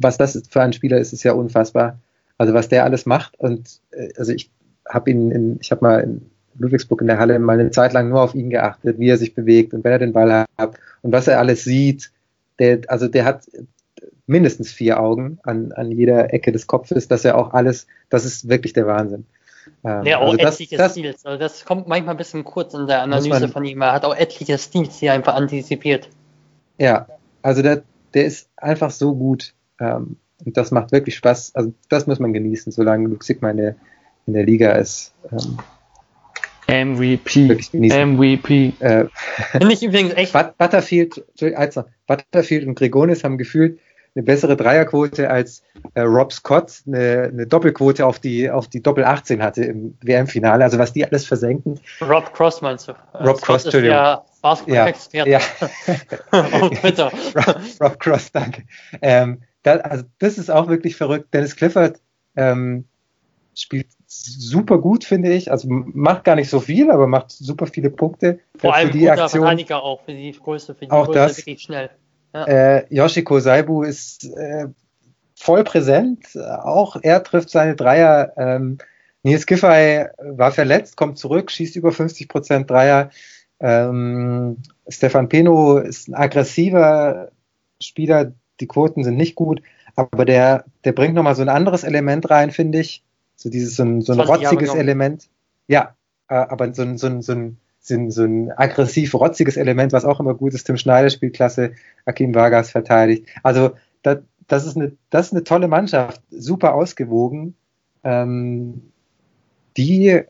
Was 0.00 0.18
das 0.18 0.42
für 0.48 0.62
ein 0.62 0.72
Spieler 0.72 0.98
ist, 0.98 1.12
ist 1.12 1.22
ja 1.22 1.32
unfassbar. 1.32 1.98
Also 2.38 2.52
was 2.52 2.68
der 2.68 2.84
alles 2.84 3.06
macht 3.06 3.38
und 3.38 3.80
äh, 3.92 4.12
also 4.16 4.32
ich 4.32 4.50
habe 4.88 5.10
ihn 5.10 5.30
in, 5.30 5.58
ich 5.60 5.70
habe 5.70 5.84
mal 5.84 6.00
in 6.00 6.30
Ludwigsburg 6.58 7.00
in 7.00 7.06
der 7.06 7.18
Halle 7.18 7.38
mal 7.38 7.58
eine 7.58 7.70
Zeit 7.70 7.92
lang 7.92 8.08
nur 8.08 8.22
auf 8.22 8.34
ihn 8.34 8.50
geachtet, 8.50 8.98
wie 8.98 9.08
er 9.08 9.18
sich 9.18 9.34
bewegt 9.34 9.74
und 9.74 9.84
wenn 9.84 9.92
er 9.92 9.98
den 9.98 10.12
Ball 10.12 10.46
hat 10.58 10.78
und 11.02 11.12
was 11.12 11.28
er 11.28 11.38
alles 11.38 11.64
sieht. 11.64 12.10
Der, 12.58 12.80
also 12.88 13.08
der 13.08 13.24
hat 13.24 13.42
mindestens 14.26 14.72
vier 14.72 15.00
Augen 15.00 15.38
an, 15.44 15.72
an 15.72 15.90
jeder 15.90 16.32
Ecke 16.32 16.52
des 16.52 16.66
Kopfes, 16.66 17.08
dass 17.08 17.24
er 17.24 17.38
auch 17.38 17.52
alles, 17.52 17.86
das 18.10 18.24
ist 18.24 18.48
wirklich 18.48 18.72
der 18.72 18.86
Wahnsinn. 18.86 19.26
Ähm, 19.84 20.04
ja, 20.04 20.18
auch 20.18 20.32
also 20.32 20.38
etliche 20.38 20.76
das, 20.76 20.92
Stils. 20.92 21.24
Also 21.24 21.38
das 21.38 21.64
kommt 21.64 21.88
manchmal 21.88 22.14
ein 22.14 22.18
bisschen 22.18 22.44
kurz 22.44 22.74
in 22.74 22.86
der 22.86 23.02
Analyse 23.02 23.40
man, 23.40 23.48
von 23.50 23.64
ihm. 23.64 23.80
Er 23.82 23.92
hat 23.92 24.04
auch 24.04 24.14
etliche 24.14 24.58
Stils, 24.58 24.98
die 24.98 25.06
er 25.06 25.14
einfach 25.14 25.34
antizipiert. 25.34 26.08
Ja, 26.78 27.06
also 27.42 27.62
der, 27.62 27.82
der 28.14 28.26
ist 28.26 28.48
einfach 28.56 28.90
so 28.90 29.14
gut. 29.14 29.54
Ähm, 29.80 30.16
und 30.44 30.56
das 30.56 30.70
macht 30.70 30.92
wirklich 30.92 31.16
Spaß. 31.16 31.54
Also 31.54 31.72
das 31.88 32.06
muss 32.06 32.18
man 32.18 32.32
genießen, 32.32 32.72
solange 32.72 33.08
Luke 33.08 33.24
Sigma 33.24 33.50
in 33.50 33.56
der, 33.56 33.76
in 34.26 34.34
der 34.34 34.44
Liga 34.44 34.72
ist. 34.72 35.14
Ähm, 35.32 35.58
MVP. 36.68 37.58
MVP. 37.72 38.72
Äh, 38.80 39.04
Finde 39.52 39.72
ich 39.72 39.82
übrigens 39.82 40.14
echt. 40.14 40.32
Butterfield, 40.32 41.24
Butterfield 42.06 42.66
und 42.66 42.74
Gregonis 42.74 43.22
haben 43.22 43.38
gefühlt 43.38 43.78
eine 44.16 44.22
bessere 44.22 44.56
Dreierquote 44.56 45.28
als 45.30 45.62
äh, 45.94 46.00
Rob 46.00 46.32
Scott 46.32 46.82
eine, 46.86 47.30
eine, 47.32 47.46
Doppelquote 47.46 48.06
auf 48.06 48.18
die, 48.18 48.50
auf 48.50 48.66
die 48.68 48.82
Doppel 48.82 49.04
18 49.04 49.42
hatte 49.42 49.64
im 49.64 49.96
WM-Finale. 50.00 50.64
Also 50.64 50.78
was 50.78 50.94
die 50.94 51.04
alles 51.04 51.26
versenken. 51.26 51.78
Rob 52.00 52.32
Cross 52.32 52.62
meinst 52.62 52.88
du? 52.88 52.92
Rob 53.14 53.40
Cross, 53.42 53.64
Entschuldigung. 53.64 53.96
Ja, 53.96 54.24
Basketball-Experte. 54.40 55.30
Ja, 55.30 55.40
ja. 56.32 56.68
Twitter. 56.80 57.12
Rob, 57.36 57.56
Rob, 57.82 58.00
Cross, 58.00 58.32
danke. 58.32 58.64
Ähm, 59.02 59.42
da, 59.62 59.76
also 59.76 60.04
das 60.18 60.38
ist 60.38 60.50
auch 60.50 60.68
wirklich 60.68 60.96
verrückt. 60.96 61.34
Dennis 61.34 61.54
Clifford 61.54 62.00
ähm, 62.36 62.86
spielt 63.54 63.88
super 64.06 64.78
gut, 64.78 65.04
finde 65.04 65.32
ich. 65.32 65.50
Also 65.50 65.68
macht 65.68 66.24
gar 66.24 66.36
nicht 66.36 66.48
so 66.48 66.60
viel, 66.60 66.90
aber 66.90 67.06
macht 67.06 67.32
super 67.32 67.66
viele 67.66 67.90
Punkte. 67.90 68.38
Vor 68.56 68.74
allem 68.74 68.92
die 68.92 69.00
guter 69.00 69.24
Aktion. 69.24 69.42
Verteidiger 69.42 69.82
auch 69.82 70.00
für 70.04 70.12
die 70.12 70.32
Größe, 70.32 70.74
für 70.74 70.86
die 70.86 70.90
auch 70.90 71.06
Größe 71.06 71.18
das. 71.18 71.38
wirklich 71.38 71.60
schnell. 71.60 71.90
Äh, 72.44 72.94
Yoshiko 72.94 73.40
Saibu 73.40 73.82
ist 73.82 74.24
äh, 74.24 74.66
voll 75.34 75.64
präsent. 75.64 76.36
Auch 76.36 76.96
er 77.00 77.22
trifft 77.22 77.50
seine 77.50 77.76
Dreier. 77.76 78.32
Ähm, 78.36 78.78
Nils 79.22 79.46
Giffey 79.46 80.06
war 80.18 80.52
verletzt, 80.52 80.96
kommt 80.96 81.18
zurück, 81.18 81.50
schießt 81.50 81.76
über 81.76 81.92
50 81.92 82.28
Prozent 82.28 82.70
Dreier. 82.70 83.10
Ähm, 83.58 84.58
Stefan 84.88 85.28
Peno 85.28 85.78
ist 85.78 86.08
ein 86.08 86.14
aggressiver 86.14 87.30
Spieler. 87.80 88.32
Die 88.60 88.66
Quoten 88.66 89.04
sind 89.04 89.16
nicht 89.16 89.34
gut, 89.34 89.62
aber 89.96 90.24
der, 90.24 90.64
der 90.84 90.92
bringt 90.92 91.14
nochmal 91.14 91.34
so 91.34 91.42
ein 91.42 91.48
anderes 91.48 91.84
Element 91.84 92.30
rein, 92.30 92.50
finde 92.50 92.80
ich. 92.80 93.02
So 93.34 93.50
dieses, 93.50 93.76
so 93.76 93.82
ein, 93.82 94.00
so 94.00 94.12
ein 94.12 94.20
rotziges 94.20 94.74
Element. 94.74 95.28
Ja, 95.68 95.94
äh, 96.28 96.34
aber 96.34 96.72
so 96.72 96.82
ein, 96.82 96.96
so 96.96 97.06
ein, 97.06 97.20
so 97.20 97.32
ein 97.32 97.58
sind 97.86 98.10
so 98.10 98.24
ein 98.24 98.50
aggressiv 98.52 99.14
rotziges 99.14 99.56
Element, 99.56 99.92
was 99.92 100.04
auch 100.04 100.20
immer 100.20 100.34
gut 100.34 100.54
ist. 100.54 100.64
Tim 100.64 100.76
Schneider 100.76 101.10
spielt 101.10 101.34
klasse, 101.34 101.72
Akim 102.04 102.34
Vargas 102.34 102.70
verteidigt. 102.70 103.26
Also 103.42 103.72
das, 104.02 104.18
das, 104.48 104.66
ist, 104.66 104.76
eine, 104.76 104.92
das 105.10 105.26
ist 105.26 105.32
eine 105.32 105.44
tolle 105.44 105.68
Mannschaft, 105.68 106.20
super 106.30 106.74
ausgewogen. 106.74 107.54
Ähm, 108.04 108.92
die 109.76 110.22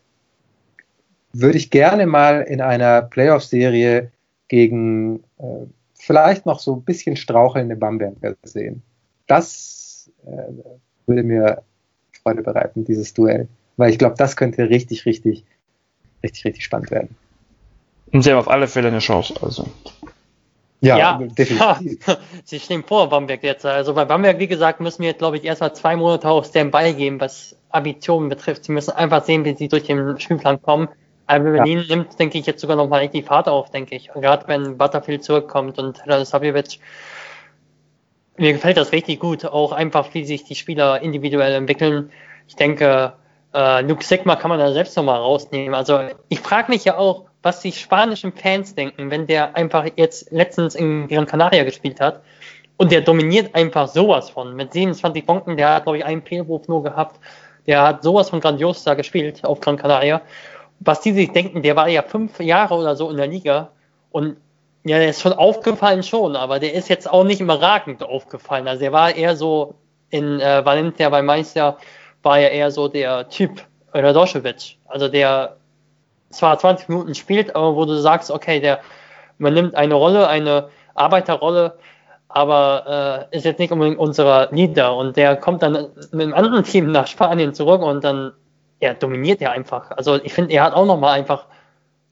würde 1.33 1.59
ich 1.59 1.71
gerne 1.71 2.07
mal 2.07 2.43
in 2.43 2.61
einer 2.61 3.03
Playoff-Serie 3.03 4.11
gegen 4.49 5.25
äh, 5.39 5.67
vielleicht 5.95 6.47
noch 6.47 6.61
so 6.61 6.77
ein 6.77 6.83
bisschen 6.83 7.17
strauchelnde 7.17 7.77
Bamberger 7.77 8.37
sehen. 8.43 8.83
Das 9.27 10.11
äh, 10.25 10.53
würde 11.07 11.23
mir 11.23 11.63
Freude 12.23 12.43
bereiten, 12.43 12.85
dieses 12.85 13.13
Duell. 13.15 13.49
Weil 13.77 13.91
ich 13.91 13.99
glaube, 13.99 14.15
das 14.17 14.37
könnte 14.37 14.69
richtig, 14.69 15.05
richtig, 15.05 15.45
richtig, 16.23 16.45
richtig 16.45 16.65
spannend 16.65 16.91
werden. 16.91 17.17
Und 18.17 18.23
sie 18.23 18.31
haben 18.31 18.39
auf 18.39 18.49
alle 18.49 18.67
Fälle 18.67 18.89
eine 18.89 19.01
Chance. 19.01 19.35
Also. 19.43 19.69
Ja, 20.81 20.97
ja, 20.97 21.19
definitiv. 21.19 22.19
sie 22.45 22.59
stehen 22.59 22.83
vor 22.83 23.11
Bamberg 23.11 23.43
jetzt. 23.43 23.67
Also 23.67 23.93
bei 23.93 24.07
Bamberg, 24.07 24.39
wie 24.39 24.47
gesagt, 24.47 24.81
müssen 24.81 25.03
wir 25.03 25.11
jetzt, 25.11 25.19
glaube 25.19 25.37
ich, 25.37 25.45
erstmal 25.45 25.75
zwei 25.75 25.97
Monate 25.97 26.27
auf 26.31 26.47
Standby 26.47 26.95
geben, 26.95 27.21
was 27.21 27.55
Ambitionen 27.69 28.31
betrifft. 28.31 28.65
Sie 28.65 28.73
müssen 28.73 28.93
einfach 28.93 29.23
sehen, 29.23 29.45
wie 29.45 29.55
sie 29.55 29.69
durch 29.69 29.83
den 29.83 30.19
Spielplan 30.19 30.63
kommen. 30.63 30.89
Aber 31.27 31.45
Berlin 31.45 31.85
ja. 31.87 31.95
nimmt, 31.95 32.19
denke 32.19 32.39
ich, 32.39 32.47
jetzt 32.47 32.63
sogar 32.63 32.79
noch 32.79 32.89
mal 32.89 33.01
richtig 33.01 33.27
Fahrt 33.27 33.49
auf, 33.49 33.69
denke 33.69 33.95
ich. 33.95 34.09
Gerade 34.15 34.49
wenn 34.49 34.79
Butterfield 34.79 35.23
zurückkommt 35.23 35.79
und 35.79 36.03
Savjevic, 36.07 36.79
mir 38.39 38.55
gefällt 38.55 38.79
das 38.79 38.93
richtig 38.93 39.21
gut. 39.21 39.45
Auch 39.45 39.73
einfach, 39.73 40.15
wie 40.15 40.25
sich 40.25 40.45
die 40.45 40.55
Spieler 40.55 41.03
individuell 41.03 41.53
entwickeln. 41.53 42.11
Ich 42.49 42.57
denke, 42.57 43.13
äh, 43.53 43.83
Luke 43.83 44.03
Sigma 44.03 44.37
kann 44.37 44.49
man 44.49 44.59
da 44.59 44.73
selbst 44.73 44.97
noch 44.97 45.05
mal 45.05 45.19
rausnehmen. 45.19 45.75
Also 45.75 46.01
ich 46.31 46.41
frage 46.41 46.73
mich 46.73 46.87
ja 46.87 46.97
auch, 46.97 47.27
was 47.47 47.61
die 47.61 47.73
spanischen 47.73 48.33
Fans 48.33 48.75
denken, 48.75 49.11
wenn 49.11 49.27
der 49.27 49.57
einfach 49.57 49.87
jetzt 49.97 50.31
letztens 50.31 50.75
in 50.75 51.09
Gran 51.09 51.25
Canaria 51.25 51.65
gespielt 51.65 52.01
hat 52.01 52.21
und 52.77 52.93
der 52.93 53.01
dominiert 53.01 53.55
einfach 53.55 53.89
sowas 53.89 54.29
von. 54.29 54.55
Mit 54.55 54.75
27 54.75 55.25
Punkten, 55.25 55.57
der 55.57 55.77
hat, 55.77 55.85
glaube 55.85 55.99
ich, 55.99 56.05
einen 56.05 56.23
Fehlwurf 56.23 56.69
nur 56.69 56.83
gehabt. 56.83 57.19
Der 57.67 57.83
hat 57.83 58.03
sowas 58.03 58.29
von 58.29 58.41
grandios 58.41 58.85
da 58.85 58.93
gespielt 58.93 59.45
auf 59.45 59.61
Gran 59.61 59.79
Canaria 59.79 60.21
was 60.81 61.01
die 61.01 61.13
sich 61.13 61.33
denken, 61.33 61.63
der 61.63 61.77
war 61.77 61.89
ja 61.89 62.03
fünf 62.03 62.41
Jahre 62.41 62.75
oder 62.75 62.97
so 62.97 63.11
in 63.11 63.17
der 63.17 63.27
Liga 63.27 63.71
und 64.11 64.37
ja, 64.85 64.99
der 64.99 65.09
ist 65.09 65.21
schon 65.21 65.33
aufgefallen 65.33 66.03
schon, 66.03 66.37
aber 66.37 66.61
der 66.61 66.75
ist 66.75 66.89
jetzt 66.89 67.11
auch 67.11 67.25
nicht 67.25 67.41
überragend 67.41 68.05
aufgefallen. 68.05 68.69
Also 68.69 68.85
er 68.85 68.93
war 68.93 69.15
eher 69.15 69.37
so 69.37 69.75
in 70.11 70.41
äh, 70.41 70.65
Valencia 70.65 71.09
bei 71.09 71.23
Meister 71.23 71.79
war 72.23 72.39
ja 72.39 72.49
eher 72.49 72.71
so 72.71 72.87
der 72.87 73.29
Typ 73.29 73.63
Radoschewitsch, 73.93 74.77
also 74.87 75.09
der 75.09 75.57
zwar 76.37 76.59
20 76.59 76.89
Minuten 76.89 77.15
spielt, 77.15 77.55
aber 77.57 77.77
wo 77.77 77.85
du 77.85 77.99
sagst, 77.99 78.31
okay, 78.31 78.61
der 78.61 78.81
man 79.39 79.55
nimmt 79.55 79.75
eine 79.75 79.95
Rolle, 79.95 80.29
eine 80.29 80.69
Arbeiterrolle, 80.95 81.79
aber 82.29 83.29
äh, 83.31 83.37
ist 83.37 83.45
jetzt 83.45 83.59
nicht 83.59 83.73
unbedingt 83.73 83.99
unserer 83.99 84.49
Leader 84.51 84.97
und 84.97 85.17
der 85.17 85.37
kommt 85.37 85.63
dann 85.63 85.89
mit 86.13 86.23
einem 86.23 86.35
anderen 86.35 86.65
Team 86.65 86.91
nach 86.91 87.07
Spanien 87.07 87.55
zurück 87.55 87.83
und 87.83 88.03
dann 88.05 88.33
er 88.81 88.95
dominiert 88.95 89.41
ja 89.41 89.53
einfach. 89.53 89.91
Also 89.91 90.17
ich 90.23 90.35
finde, 90.35 90.53
er 90.53 90.65
hat 90.65 90.75
auch 90.75 90.87
nochmal 90.87 91.19
einfach 91.19 91.47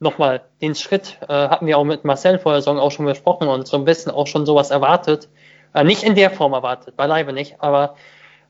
nochmal 0.01 0.43
den 0.61 0.75
Schritt, 0.75 1.19
äh, 1.29 1.49
hatten 1.49 1.67
wir 1.67 1.79
auch 1.79 1.85
mit 1.85 2.05
Marcel 2.05 2.39
vor 2.39 2.53
der 2.53 2.61
Saison 2.61 2.79
auch 2.79 2.91
schon 2.91 3.07
besprochen 3.07 3.49
und 3.49 3.67
so 3.67 3.77
ein 3.77 3.85
bisschen 3.85 4.13
auch 4.13 4.27
schon 4.27 4.47
sowas 4.47 4.71
erwartet. 4.71 5.29
Äh, 5.75 5.85
nicht 5.85 6.03
in 6.03 6.15
der 6.15 6.31
Form 6.31 6.53
erwartet, 6.53 6.97
beileibe 6.97 7.33
nicht, 7.33 7.61
aber 7.61 7.95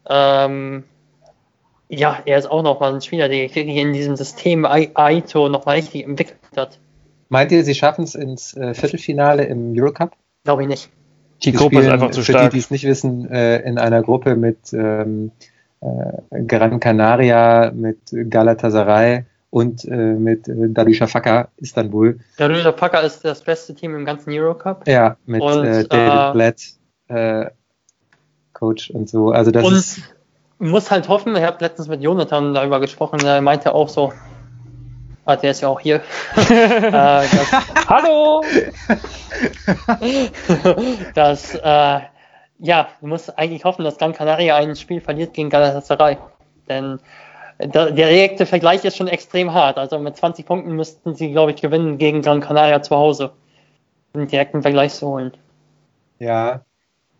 ähm, 0.08 0.84
ja, 1.88 2.18
er 2.24 2.38
ist 2.38 2.50
auch 2.50 2.62
nochmal 2.62 2.94
ein 2.94 3.00
Spieler, 3.00 3.28
der 3.28 3.48
sich 3.48 3.56
in 3.56 3.92
diesem 3.92 4.16
System 4.16 4.64
Aito 4.64 5.48
nochmal 5.48 5.76
richtig 5.76 6.04
entwickelt 6.04 6.38
hat. 6.56 6.78
Meint 7.28 7.52
ihr, 7.52 7.64
sie 7.64 7.74
schaffen 7.74 8.04
es 8.04 8.14
ins 8.14 8.56
äh, 8.56 8.74
Viertelfinale 8.74 9.44
im 9.44 9.74
Eurocup? 9.76 10.12
Glaube 10.44 10.62
ich 10.62 10.68
nicht. 10.68 10.90
Die, 11.42 11.50
die 11.50 11.56
Gruppe 11.56 11.80
ist 11.80 11.88
einfach 11.88 12.10
zu 12.10 12.22
stark. 12.22 12.44
Für 12.44 12.48
die, 12.48 12.54
die 12.54 12.60
es 12.60 12.70
nicht 12.70 12.84
wissen, 12.84 13.30
äh, 13.30 13.58
in 13.60 13.78
einer 13.78 14.02
Gruppe 14.02 14.36
mit 14.36 14.72
ähm, 14.72 15.32
äh, 15.80 16.42
Gran 16.46 16.80
Canaria, 16.80 17.72
mit 17.74 17.98
Galatasaray 18.12 19.24
und 19.50 19.84
äh, 19.84 19.94
mit 19.94 20.48
äh, 20.48 20.68
Darüşşafaka 20.68 21.48
Istanbul. 21.56 22.18
Darüşşafaka 22.38 23.00
ist 23.00 23.24
das 23.24 23.42
beste 23.42 23.74
Team 23.74 23.94
im 23.96 24.04
ganzen 24.04 24.30
Eurocup. 24.32 24.86
Ja, 24.86 25.16
mit 25.26 25.42
und, 25.42 25.64
äh, 25.64 25.84
David 25.84 26.12
äh, 26.12 26.32
Blatt, 26.32 26.62
äh, 27.08 27.50
Coach 28.52 28.90
und 28.90 29.08
so. 29.08 29.30
Also 29.30 29.50
das 29.50 29.64
und 29.64 29.74
ist 29.74 30.13
muss 30.58 30.90
halt 30.90 31.08
hoffen, 31.08 31.36
ich 31.36 31.42
habe 31.42 31.58
letztens 31.60 31.88
mit 31.88 32.02
Jonathan 32.02 32.54
darüber 32.54 32.80
gesprochen, 32.80 33.24
er 33.24 33.40
meinte 33.40 33.74
auch 33.74 33.88
so, 33.88 34.12
ah, 35.24 35.36
der 35.36 35.50
ist 35.50 35.60
ja 35.60 35.68
auch 35.68 35.80
hier. 35.80 35.96
äh, 36.36 36.90
dass, 36.90 37.88
Hallo! 37.88 38.42
dass 41.14 41.54
äh, 41.54 42.00
ja, 42.58 42.88
du 43.00 43.06
musst 43.06 43.36
eigentlich 43.38 43.64
hoffen, 43.64 43.84
dass 43.84 43.98
Gran 43.98 44.12
Canaria 44.12 44.56
ein 44.56 44.76
Spiel 44.76 45.00
verliert 45.00 45.34
gegen 45.34 45.50
Galatasaray. 45.50 46.16
Denn 46.68 47.00
der, 47.58 47.90
der 47.90 48.08
direkte 48.08 48.46
Vergleich 48.46 48.84
ist 48.84 48.96
schon 48.96 49.08
extrem 49.08 49.52
hart. 49.52 49.78
Also 49.78 49.98
mit 49.98 50.16
20 50.16 50.46
Punkten 50.46 50.72
müssten 50.72 51.14
sie, 51.14 51.30
glaube 51.30 51.52
ich, 51.52 51.60
gewinnen 51.60 51.98
gegen 51.98 52.22
Gran 52.22 52.40
Canaria 52.40 52.82
zu 52.82 52.96
Hause. 52.96 53.32
Den 54.14 54.28
direkten 54.28 54.62
Vergleich 54.62 54.94
zu 54.94 55.08
holen. 55.08 55.32
Ja, 56.18 56.62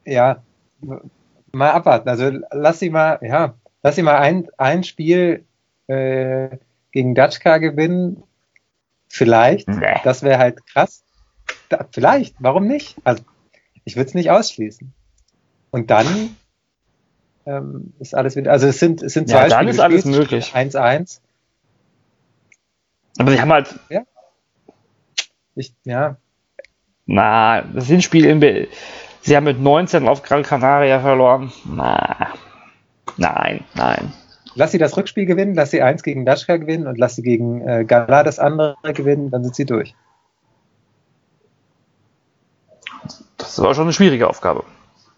ja. 0.05 0.36
Mal 1.55 1.71
abwarten. 1.71 2.09
Also 2.09 2.31
lass 2.51 2.79
sie 2.79 2.91
mal, 2.91 3.19
ja, 3.23 3.55
lass 3.83 3.97
sie 3.97 4.03
mal 4.03 4.17
ein, 4.17 4.49
ein 4.59 4.85
Spiel 4.85 5.45
äh, 5.87 6.57
gegen 6.93 7.15
Dutchka 7.15 7.59
gewinnen. 7.59 8.23
Vielleicht. 9.09 9.69
Nee. 9.69 10.01
Das 10.05 10.23
wäre 10.23 10.39
halt 10.39 10.67
krass. 10.67 11.05
Da, 11.69 11.87
vielleicht, 11.91 12.37
warum 12.39 12.67
nicht? 12.67 12.97
Also 13.05 13.23
ich 13.85 13.97
würde 13.97 14.09
es 14.09 14.15
nicht 14.15 14.31
ausschließen. 14.31 14.93
Und 15.71 15.91
dann 15.91 16.37
ähm, 17.47 17.93
ist 17.99 18.15
alles 18.15 18.37
wieder, 18.37 18.53
also 18.53 18.67
es 18.67 18.79
sind, 18.79 19.03
es 19.03 19.13
sind 19.13 19.29
zwei 19.29 19.43
ja, 19.43 19.49
dann 19.49 19.59
Spiele 19.59 19.71
ist 19.71 19.81
alles 19.81 20.05
möglich. 20.05 20.53
1-1. 20.55 21.21
Aber 23.19 23.31
sie 23.31 23.41
haben 23.41 23.53
halt. 23.53 23.79
Ja. 23.89 24.03
Ich, 25.55 25.75
ja. 25.85 26.17
Na, 27.07 27.63
das 27.63 27.87
Hinspiel 27.87 28.25
in 28.25 28.41
Be 28.41 28.69
Sie 29.25 29.35
haben 29.35 29.45
mit 29.45 29.59
19 29.59 30.07
auf 30.07 30.23
Gran 30.23 30.43
Canaria 30.43 31.01
verloren. 31.01 31.51
Na. 31.65 32.35
Nein, 33.17 33.65
nein. 33.75 34.13
Lass 34.55 34.73
sie 34.73 34.79
das 34.79 34.99
Rückspiel 34.99 35.25
gewinnen, 35.25 35.55
lass 35.55 35.71
sie 35.71 35.81
eins 35.81 36.03
gegen 36.03 36.27
Daschka 36.27 36.59
gewinnen 36.59 36.87
und 36.87 36.99
lass 36.99 37.17
sie 37.17 37.23
gegen 37.23 37.67
äh, 37.67 37.87
Gala 37.87 38.23
das 38.23 38.39
andere 38.39 38.77
gewinnen, 38.93 39.31
dann 39.31 39.43
sind 39.43 39.57
sie 39.57 39.65
durch. 39.65 39.95
Das 43.39 43.59
war 43.63 43.75
schon 43.75 43.85
eine 43.85 43.95
schwierige 43.95 44.29
Aufgabe. 44.29 44.65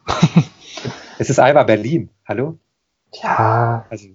es 1.18 1.28
ist 1.28 1.40
Alba 1.40 1.64
Berlin. 1.64 2.08
Hallo? 2.28 2.58
Ja. 3.12 3.86
Also, 3.90 4.06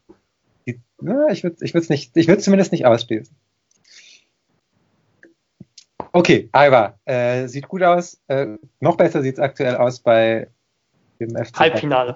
na, 1.02 1.28
ich 1.32 1.44
würde 1.44 1.58
ich 1.60 1.74
nicht, 1.90 2.16
ich 2.16 2.30
würde 2.30 2.42
zumindest 2.42 2.72
nicht 2.72 2.86
ausschließen. 2.86 3.36
Okay, 6.14 6.50
Alba, 6.52 6.96
äh, 7.06 7.48
sieht 7.48 7.68
gut 7.68 7.84
aus. 7.84 8.20
Äh, 8.28 8.58
noch 8.82 8.98
besser 8.98 9.22
sieht 9.22 9.36
es 9.36 9.40
aktuell 9.40 9.78
aus 9.78 10.00
bei 10.00 10.48
dem 11.20 11.30
FC. 11.36 11.58
Halbfinale. 11.58 12.16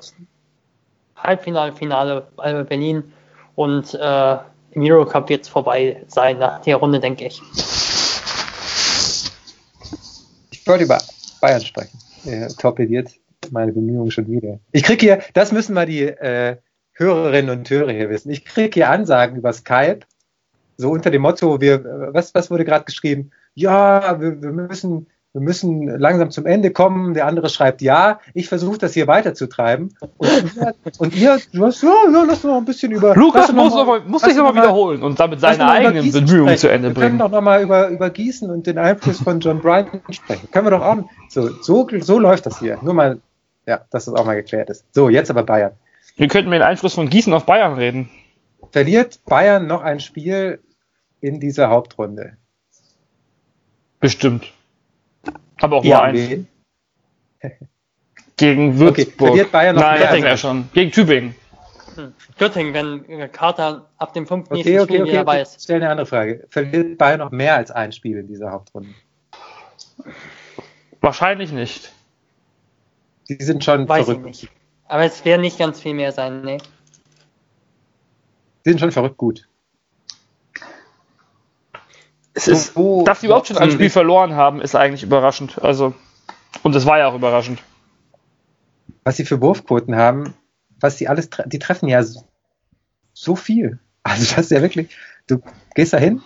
Halbfinale, 1.15 1.71
Finale 1.71 2.27
Alba 2.37 2.63
Berlin 2.63 3.13
und 3.55 3.93
äh, 3.93 4.37
im 4.71 4.81
Eurocup 4.81 5.29
wird 5.29 5.43
es 5.43 5.47
vorbei 5.47 6.03
sein 6.07 6.39
nach 6.39 6.61
der 6.61 6.75
Runde, 6.75 6.99
denke 6.99 7.25
ich. 7.25 7.41
Ich 10.51 10.67
wollte 10.67 10.83
über 10.83 11.01
Bayern 11.39 11.61
sprechen. 11.61 11.97
Er 12.25 12.49
torpediert 12.49 13.11
meine 13.51 13.71
Bemühungen 13.71 14.11
schon 14.11 14.27
wieder. 14.27 14.59
Ich 14.71 14.83
kriege 14.83 15.05
hier, 15.05 15.23
das 15.33 15.53
müssen 15.53 15.73
mal 15.73 15.85
die 15.85 16.03
äh, 16.03 16.57
Hörerinnen 16.93 17.59
und 17.59 17.69
Hörer 17.69 17.91
hier 17.91 18.09
wissen. 18.09 18.29
Ich 18.31 18.43
kriege 18.43 18.73
hier 18.73 18.89
Ansagen 18.89 19.37
über 19.37 19.53
Skype, 19.53 19.99
so 20.77 20.91
unter 20.91 21.11
dem 21.11 21.21
Motto, 21.21 21.61
wir, 21.61 22.11
was, 22.13 22.33
was 22.35 22.51
wurde 22.51 22.65
gerade 22.65 22.85
geschrieben? 22.85 23.31
Ja, 23.55 24.21
wir, 24.21 24.41
wir 24.41 24.51
müssen 24.51 25.07
wir 25.35 25.41
müssen 25.41 25.87
langsam 25.99 26.31
zum 26.31 26.45
Ende 26.45 26.71
kommen. 26.71 27.13
Der 27.13 27.25
andere 27.25 27.49
schreibt 27.49 27.81
ja. 27.81 28.21
Ich 28.33 28.47
versuche 28.47 28.77
das 28.77 28.93
hier 28.93 29.05
weiterzutreiben. 29.05 29.93
Und 30.17 30.55
ihr, 30.55 30.73
und 30.97 31.13
ihr 31.13 31.37
du 31.51 31.65
hast, 31.65 31.83
ja, 31.83 31.89
ja, 31.89 32.23
lass 32.25 32.45
mal 32.45 32.57
ein 32.57 32.63
bisschen 32.63 32.93
über. 32.93 33.13
Lukas 33.15 33.51
muss, 33.51 33.75
noch 33.75 33.85
mal, 33.85 33.99
muss 33.99 34.21
sich 34.21 34.33
nochmal 34.33 34.55
wiederholen 34.55 35.03
und 35.03 35.19
damit 35.19 35.41
seine 35.41 35.69
eigenen 35.69 36.09
Bemühungen 36.09 36.55
zu 36.55 36.69
Ende 36.69 36.91
bringen. 36.91 36.95
Wir 36.95 37.07
können 37.09 37.19
doch 37.19 37.31
nochmal 37.31 37.63
über, 37.63 37.89
über 37.89 38.09
Gießen 38.09 38.49
und 38.49 38.65
den 38.65 38.77
Einfluss 38.77 39.21
von 39.21 39.41
John 39.41 39.59
Bryan 39.59 39.99
sprechen. 40.09 40.49
Können 40.51 40.67
wir 40.67 40.71
doch 40.71 40.81
auch. 40.81 41.03
So, 41.27 41.49
so, 41.61 41.85
so 41.99 42.17
läuft 42.17 42.45
das 42.45 42.59
hier. 42.59 42.79
Nur 42.81 42.93
mal, 42.93 43.19
ja, 43.67 43.81
dass 43.89 44.05
das 44.05 44.13
auch 44.13 44.25
mal 44.25 44.35
geklärt 44.35 44.69
ist. 44.69 44.85
So, 44.93 45.09
jetzt 45.09 45.29
aber 45.29 45.43
Bayern. 45.43 45.73
Wir 46.15 46.29
könnten 46.29 46.49
mit 46.49 46.61
dem 46.61 46.65
Einfluss 46.65 46.93
von 46.93 47.09
Gießen 47.09 47.33
auf 47.33 47.45
Bayern 47.45 47.73
reden. 47.73 48.09
Verliert 48.71 49.19
Bayern 49.25 49.67
noch 49.67 49.81
ein 49.81 49.99
Spiel 49.99 50.61
in 51.19 51.41
dieser 51.41 51.69
Hauptrunde? 51.69 52.37
Bestimmt. 54.05 54.53
Aber 55.61 55.77
auch 55.77 55.83
ja, 55.83 56.11
nur 56.11 56.21
eins. 56.21 56.45
Gegen 58.37 58.77
Würzburg. 58.77 59.05
Okay, 59.07 59.11
verliert 59.17 59.51
Bayern 59.51 59.75
noch 59.75 59.81
Nein, 59.81 59.99
Göttingen 59.99 60.25
ja 60.25 60.37
schon. 60.37 60.69
Gegen 60.73 60.91
Tübingen. 60.91 61.35
Hm. 61.95 62.13
Göttingen, 62.37 62.73
wenn 62.75 63.31
Kater 63.31 63.89
ab 63.97 64.13
dem 64.13 64.27
fünften 64.27 64.53
okay, 64.53 64.61
nächsten 64.63 64.79
okay, 64.79 64.83
Spiel 64.83 65.01
okay, 65.01 65.09
wieder 65.09 65.19
dabei 65.21 65.41
ist. 65.41 65.55
Ich 65.57 65.63
stelle 65.63 65.79
eine 65.79 65.89
andere 65.89 66.05
Frage. 66.05 66.45
Verliert 66.51 66.99
Bayern 66.99 67.17
noch 67.17 67.31
mehr 67.31 67.55
als 67.55 67.71
ein 67.71 67.93
Spiel 67.93 68.19
in 68.19 68.27
dieser 68.27 68.51
Hauptrunde? 68.51 68.89
Wahrscheinlich 71.01 71.51
nicht. 71.51 71.91
Die 73.27 73.43
sind 73.43 73.63
schon 73.63 73.89
Weiß 73.89 74.05
verrückt. 74.05 74.27
ich 74.27 74.43
nicht. 74.43 74.53
Aber 74.87 75.03
es 75.03 75.25
werden 75.25 75.41
nicht 75.41 75.57
ganz 75.57 75.79
viel 75.81 75.95
mehr 75.95 76.11
sein, 76.11 76.43
ne? 76.43 76.59
Die 78.65 78.69
sind 78.69 78.79
schon 78.79 78.91
verrückt 78.91 79.17
gut. 79.17 79.47
Es 82.35 82.47
ist, 82.47 82.73
So- 82.73 83.03
dass 83.03 83.21
sie 83.21 83.27
überhaupt 83.27 83.47
schon 83.47 83.57
ein 83.57 83.69
so- 83.71 83.75
Spiel 83.75 83.89
verloren 83.89 84.35
haben, 84.35 84.61
ist 84.61 84.75
eigentlich 84.75 85.03
überraschend. 85.03 85.61
Also, 85.63 85.93
und 86.63 86.75
es 86.75 86.85
war 86.85 86.99
ja 86.99 87.07
auch 87.07 87.15
überraschend. 87.15 87.63
Was 89.03 89.17
sie 89.17 89.25
für 89.25 89.41
Wurfquoten 89.41 89.95
haben, 89.95 90.33
was 90.79 90.97
die 90.97 91.07
alles, 91.07 91.29
tre 91.29 91.43
die 91.47 91.59
treffen 91.59 91.87
ja 91.87 92.03
so, 92.03 92.23
so 93.13 93.35
viel. 93.35 93.79
Also 94.07 94.35
das 94.35 94.45
ist 94.45 94.51
ja 94.51 94.61
wirklich, 94.61 94.95
du 95.25 95.41
gehst 95.73 95.91
da 95.93 95.97
hin 95.97 96.21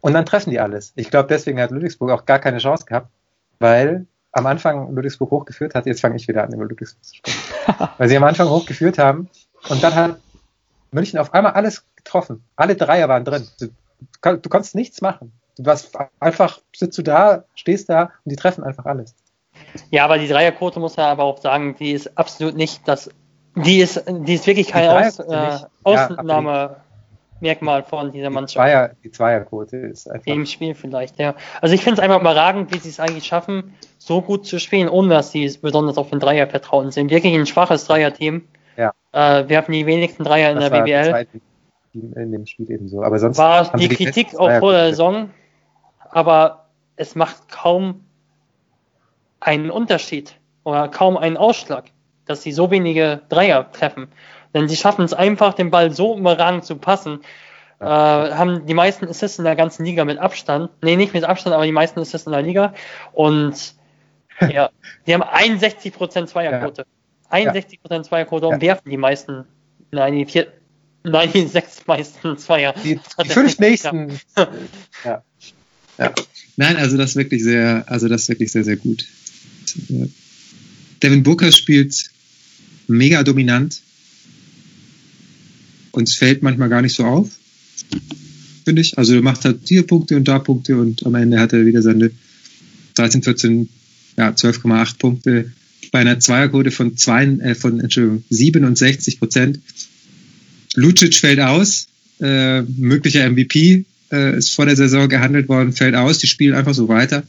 und 0.00 0.14
dann 0.14 0.24
treffen 0.24 0.48
die 0.52 0.58
alles. 0.58 0.94
Ich 0.96 1.10
glaube, 1.10 1.28
deswegen 1.28 1.60
hat 1.60 1.70
Ludwigsburg 1.70 2.10
auch 2.12 2.24
gar 2.24 2.38
keine 2.38 2.56
Chance 2.56 2.86
gehabt, 2.86 3.10
weil 3.58 4.06
am 4.32 4.46
Anfang 4.46 4.94
Ludwigsburg 4.94 5.30
hochgeführt 5.30 5.74
hat. 5.74 5.84
Jetzt 5.84 6.00
fange 6.00 6.16
ich 6.16 6.28
wieder 6.28 6.44
an, 6.44 6.54
über 6.54 6.64
Ludwigsburg 6.64 7.04
zu 7.04 7.16
sprechen. 7.16 7.40
weil 7.98 8.08
sie 8.08 8.16
am 8.16 8.24
Anfang 8.24 8.48
hochgeführt 8.48 8.96
haben 8.96 9.28
und 9.68 9.82
dann 9.82 9.94
hat 9.94 10.16
München 10.92 11.18
auf 11.18 11.34
einmal 11.34 11.52
alles 11.52 11.84
getroffen. 11.94 12.42
Alle 12.56 12.74
Dreier 12.74 13.06
waren 13.10 13.26
drin. 13.26 13.46
Du, 13.58 13.68
du 14.38 14.48
konntest 14.48 14.74
nichts 14.74 15.02
machen. 15.02 15.32
Warst 15.64 15.96
einfach, 16.20 16.60
sitzt 16.74 16.96
du 16.98 17.02
da, 17.02 17.44
stehst 17.54 17.88
da 17.88 18.04
und 18.24 18.30
die 18.32 18.36
treffen 18.36 18.64
einfach 18.64 18.86
alles. 18.86 19.14
Ja, 19.90 20.04
aber 20.04 20.18
die 20.18 20.28
Dreierquote 20.28 20.80
muss 20.80 20.96
man 20.96 21.06
aber 21.06 21.24
auch 21.24 21.38
sagen, 21.38 21.74
die 21.78 21.92
ist 21.92 22.16
absolut 22.16 22.56
nicht 22.56 22.86
das. 22.86 23.10
Die 23.56 23.80
ist, 23.80 24.02
die 24.08 24.34
ist 24.34 24.46
wirklich 24.46 24.68
kein 24.68 24.88
Aus, 24.88 25.18
äh. 25.18 25.32
Ja, 25.32 25.66
Ausnahmemerkmal 25.82 27.82
von 27.82 28.12
dieser 28.12 28.28
Die, 28.28 28.34
Mannschaft. 28.34 28.54
Zweier, 28.54 28.90
die 29.02 29.10
Zweierquote 29.10 29.76
ist 29.76 30.10
einfach. 30.10 30.26
Im 30.26 30.46
Spiel 30.46 30.74
vielleicht, 30.74 31.18
ja. 31.18 31.34
Also 31.60 31.74
ich 31.74 31.82
finde 31.82 32.00
es 32.00 32.04
einfach 32.04 32.20
überragend, 32.20 32.72
wie 32.72 32.78
sie 32.78 32.88
es 32.90 33.00
eigentlich 33.00 33.26
schaffen, 33.26 33.74
so 33.98 34.22
gut 34.22 34.46
zu 34.46 34.58
spielen, 34.60 34.88
ohne 34.88 35.08
dass 35.10 35.32
sie 35.32 35.50
besonders 35.60 35.98
auf 35.98 36.10
den 36.10 36.20
Dreier 36.20 36.46
vertrauen 36.46 36.90
sind. 36.90 37.10
Wirklich 37.10 37.34
ein 37.34 37.46
schwaches 37.46 37.86
Dreier-Team. 37.86 38.46
Ja. 38.76 38.92
Äh, 39.12 39.48
werfen 39.48 39.72
die 39.72 39.84
wenigsten 39.84 40.22
Dreier 40.24 40.52
in 40.52 40.56
Das 40.60 40.70
der 40.70 40.78
war 40.78 40.84
BBL. 40.84 41.26
in 41.92 42.32
dem 42.32 42.46
Spiel 42.46 42.70
ebenso. 42.70 43.02
Aber 43.02 43.18
sonst 43.18 43.36
War 43.36 43.70
die 43.76 43.88
sie 43.88 43.96
Kritik 43.96 44.38
auch 44.38 44.58
vor 44.60 44.72
der. 44.72 44.90
Saison, 44.90 45.30
aber 46.10 46.66
es 46.96 47.14
macht 47.14 47.48
kaum 47.48 48.04
einen 49.40 49.70
Unterschied 49.70 50.36
oder 50.64 50.88
kaum 50.88 51.16
einen 51.16 51.36
Ausschlag, 51.36 51.84
dass 52.26 52.42
sie 52.42 52.52
so 52.52 52.70
wenige 52.70 53.22
Dreier 53.28 53.70
treffen. 53.72 54.08
Denn 54.54 54.68
sie 54.68 54.76
schaffen 54.76 55.04
es 55.04 55.14
einfach, 55.14 55.54
den 55.54 55.70
Ball 55.70 55.92
so 55.92 56.16
überragend 56.18 56.64
zu 56.64 56.76
passen. 56.76 57.20
Äh, 57.78 57.84
haben 57.84 58.66
die 58.66 58.74
meisten 58.74 59.08
Assists 59.08 59.38
in 59.38 59.44
der 59.44 59.56
ganzen 59.56 59.84
Liga 59.84 60.04
mit 60.04 60.18
Abstand. 60.18 60.70
Nee, 60.82 60.96
nicht 60.96 61.14
mit 61.14 61.24
Abstand, 61.24 61.54
aber 61.54 61.64
die 61.64 61.72
meisten 61.72 62.00
Assists 62.00 62.26
in 62.26 62.32
der 62.32 62.42
Liga. 62.42 62.74
Und 63.12 63.74
ja, 64.52 64.70
die 65.06 65.14
haben 65.14 65.22
61% 65.22 66.26
Zweierquote. 66.26 66.84
61% 67.30 68.02
Zweierquote 68.02 68.48
und 68.48 68.54
Ja. 68.54 68.60
werfen 68.60 68.90
die 68.90 68.96
meisten, 68.96 69.46
nein, 69.92 70.14
die 70.14 70.26
vier, 70.26 70.48
nein, 71.04 71.30
die 71.32 71.46
sechs 71.46 71.86
meisten 71.86 72.36
Zweier. 72.36 72.74
Die, 72.74 73.00
die 73.22 73.28
fünf 73.28 73.58
nächsten. 73.60 74.20
ja. 75.04 75.22
Ja. 76.00 76.14
Nein, 76.56 76.76
also 76.76 76.96
das 76.96 77.10
ist 77.10 77.16
wirklich 77.16 77.44
sehr, 77.44 77.84
also 77.86 78.08
das 78.08 78.28
wirklich 78.28 78.50
sehr, 78.50 78.64
sehr 78.64 78.76
gut. 78.76 79.06
Devin 81.02 81.22
Booker 81.22 81.52
spielt 81.52 82.10
mega 82.88 83.22
dominant. 83.22 83.80
Und 85.92 86.08
es 86.08 86.14
fällt 86.14 86.42
manchmal 86.42 86.68
gar 86.68 86.82
nicht 86.82 86.94
so 86.94 87.04
auf, 87.04 87.30
finde 88.64 88.80
ich. 88.80 88.96
Also 88.96 89.14
er 89.14 89.22
macht 89.22 89.44
halt 89.44 89.60
hier 89.66 89.86
Punkte 89.86 90.16
und 90.16 90.28
da 90.28 90.38
Punkte 90.38 90.78
und 90.78 91.04
am 91.04 91.14
Ende 91.16 91.40
hat 91.40 91.52
er 91.52 91.66
wieder 91.66 91.82
seine 91.82 92.12
13, 92.94 93.22
14, 93.22 93.68
ja, 94.16 94.30
12,8 94.30 94.98
Punkte 94.98 95.52
bei 95.90 95.98
einer 95.98 96.20
Zweierquote 96.20 96.70
von, 96.70 96.96
zwei, 96.96 97.24
äh, 97.24 97.54
von 97.56 97.80
Entschuldigung, 97.80 98.22
67 98.30 99.18
Prozent. 99.18 99.60
Lucic 100.76 101.14
fällt 101.16 101.40
aus, 101.40 101.88
äh, 102.20 102.62
möglicher 102.62 103.28
MVP, 103.28 103.84
äh, 104.12 104.36
ist 104.36 104.50
vor 104.50 104.66
der 104.66 104.76
Saison 104.76 105.08
gehandelt 105.08 105.48
worden, 105.48 105.72
fällt 105.72 105.94
aus, 105.94 106.18
die 106.18 106.26
spielen 106.26 106.54
einfach 106.54 106.74
so 106.74 106.88
weiter. 106.88 107.22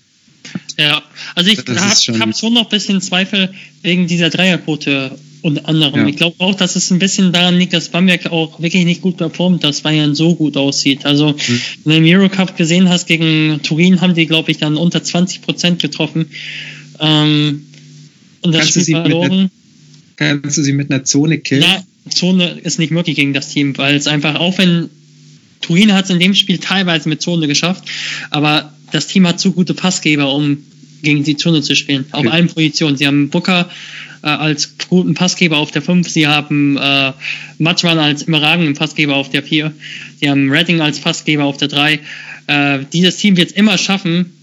Ja, 0.77 1.01
also 1.35 1.49
ich 1.51 1.59
habe 1.59 2.19
hab 2.19 2.37
schon 2.37 2.53
noch 2.53 2.63
ein 2.63 2.69
bisschen 2.69 3.01
Zweifel 3.01 3.53
wegen 3.83 4.07
dieser 4.07 4.29
Dreierquote 4.29 5.11
und 5.41 5.65
anderem. 5.65 6.01
Ja. 6.01 6.07
Ich 6.07 6.17
glaube 6.17 6.35
auch, 6.39 6.55
dass 6.55 6.75
es 6.75 6.91
ein 6.91 6.99
bisschen 6.99 7.31
daran 7.31 7.57
liegt, 7.57 7.73
dass 7.73 7.89
Bamberg 7.89 8.27
auch 8.31 8.59
wirklich 8.61 8.85
nicht 8.85 9.01
gut 9.01 9.17
performt, 9.17 9.63
dass 9.63 9.81
Bayern 9.81 10.15
so 10.15 10.35
gut 10.35 10.57
aussieht. 10.57 11.05
Also, 11.05 11.29
Hm. 11.37 11.61
wenn 11.85 12.03
du 12.03 12.09
im 12.09 12.19
Eurocup 12.19 12.57
gesehen 12.57 12.89
hast, 12.89 13.07
gegen 13.07 13.59
Turin 13.63 14.01
haben 14.01 14.13
die, 14.13 14.27
glaube 14.27 14.51
ich, 14.51 14.57
dann 14.57 14.77
unter 14.77 15.03
20 15.03 15.41
Prozent 15.41 15.81
getroffen. 15.81 16.27
Ähm, 16.99 17.65
und 18.41 18.53
das 18.53 18.73
Kannst 18.73 18.81
Spiel 18.81 18.95
verloren. 18.95 19.51
Kannst 20.15 20.57
du 20.57 20.63
sie 20.63 20.73
mit 20.73 20.91
einer 20.91 21.03
Zone 21.03 21.39
killen? 21.39 21.63
Ja, 21.63 21.83
Zone 22.09 22.59
ist 22.63 22.79
nicht 22.79 22.91
möglich 22.91 23.15
gegen 23.15 23.33
das 23.33 23.49
Team, 23.49 23.77
weil 23.77 23.95
es 23.95 24.07
einfach, 24.07 24.35
auch 24.35 24.57
wenn 24.57 24.89
Turin 25.61 25.93
hat 25.93 26.05
es 26.05 26.09
in 26.11 26.19
dem 26.19 26.33
Spiel 26.33 26.57
teilweise 26.57 27.09
mit 27.09 27.21
Zone 27.21 27.47
geschafft, 27.47 27.83
aber 28.29 28.73
das 28.91 29.07
Team 29.07 29.27
hat 29.27 29.39
zu 29.39 29.53
gute 29.53 29.73
Passgeber, 29.73 30.33
um 30.33 30.57
gegen 31.01 31.23
die 31.23 31.37
Zone 31.37 31.61
zu 31.61 31.75
spielen, 31.75 32.05
auf 32.11 32.21
Okay. 32.21 32.29
allen 32.29 32.47
Positionen. 32.47 32.97
Sie 32.97 33.07
haben 33.07 33.29
Booker 33.29 33.69
äh, 34.23 34.27
als 34.27 34.75
guten 34.89 35.13
Passgeber 35.13 35.57
auf 35.57 35.71
der 35.71 35.81
5, 35.81 36.07
sie 36.09 36.27
haben 36.27 36.77
äh, 36.77 37.11
Matschmann 37.57 37.97
als 37.97 38.23
überragenden 38.23 38.75
Passgeber 38.75 39.15
auf 39.15 39.29
der 39.29 39.43
4, 39.43 39.71
sie 40.19 40.29
haben 40.29 40.51
Redding 40.51 40.81
als 40.81 40.99
Passgeber 40.99 41.45
auf 41.45 41.57
der 41.57 41.69
3. 41.69 41.99
Äh, 42.47 42.79
dieses 42.93 43.17
Team 43.17 43.37
wird 43.37 43.51
es 43.51 43.55
immer 43.55 43.77
schaffen, 43.77 44.33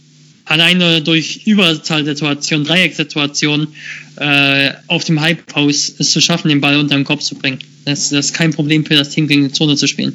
alleine 0.46 1.02
durch 1.02 1.42
Überzahlsituationen, 1.46 2.66
Dreiecksituationen 2.66 3.68
äh, 4.16 4.70
auf 4.86 5.04
dem 5.04 5.20
High 5.20 5.44
Post 5.46 6.00
es 6.00 6.10
zu 6.10 6.20
schaffen, 6.20 6.48
den 6.48 6.60
Ball 6.60 6.76
unter 6.78 6.96
den 6.96 7.04
Kopf 7.04 7.22
zu 7.22 7.34
bringen. 7.34 7.58
Das, 7.84 8.08
das 8.08 8.26
ist 8.26 8.34
kein 8.34 8.52
Problem 8.52 8.84
für 8.84 8.94
das 8.94 9.10
Team, 9.10 9.28
gegen 9.28 9.44
die 9.44 9.52
Zone 9.52 9.76
zu 9.76 9.86
spielen. 9.86 10.12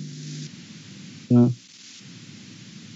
Ja. 1.33 1.49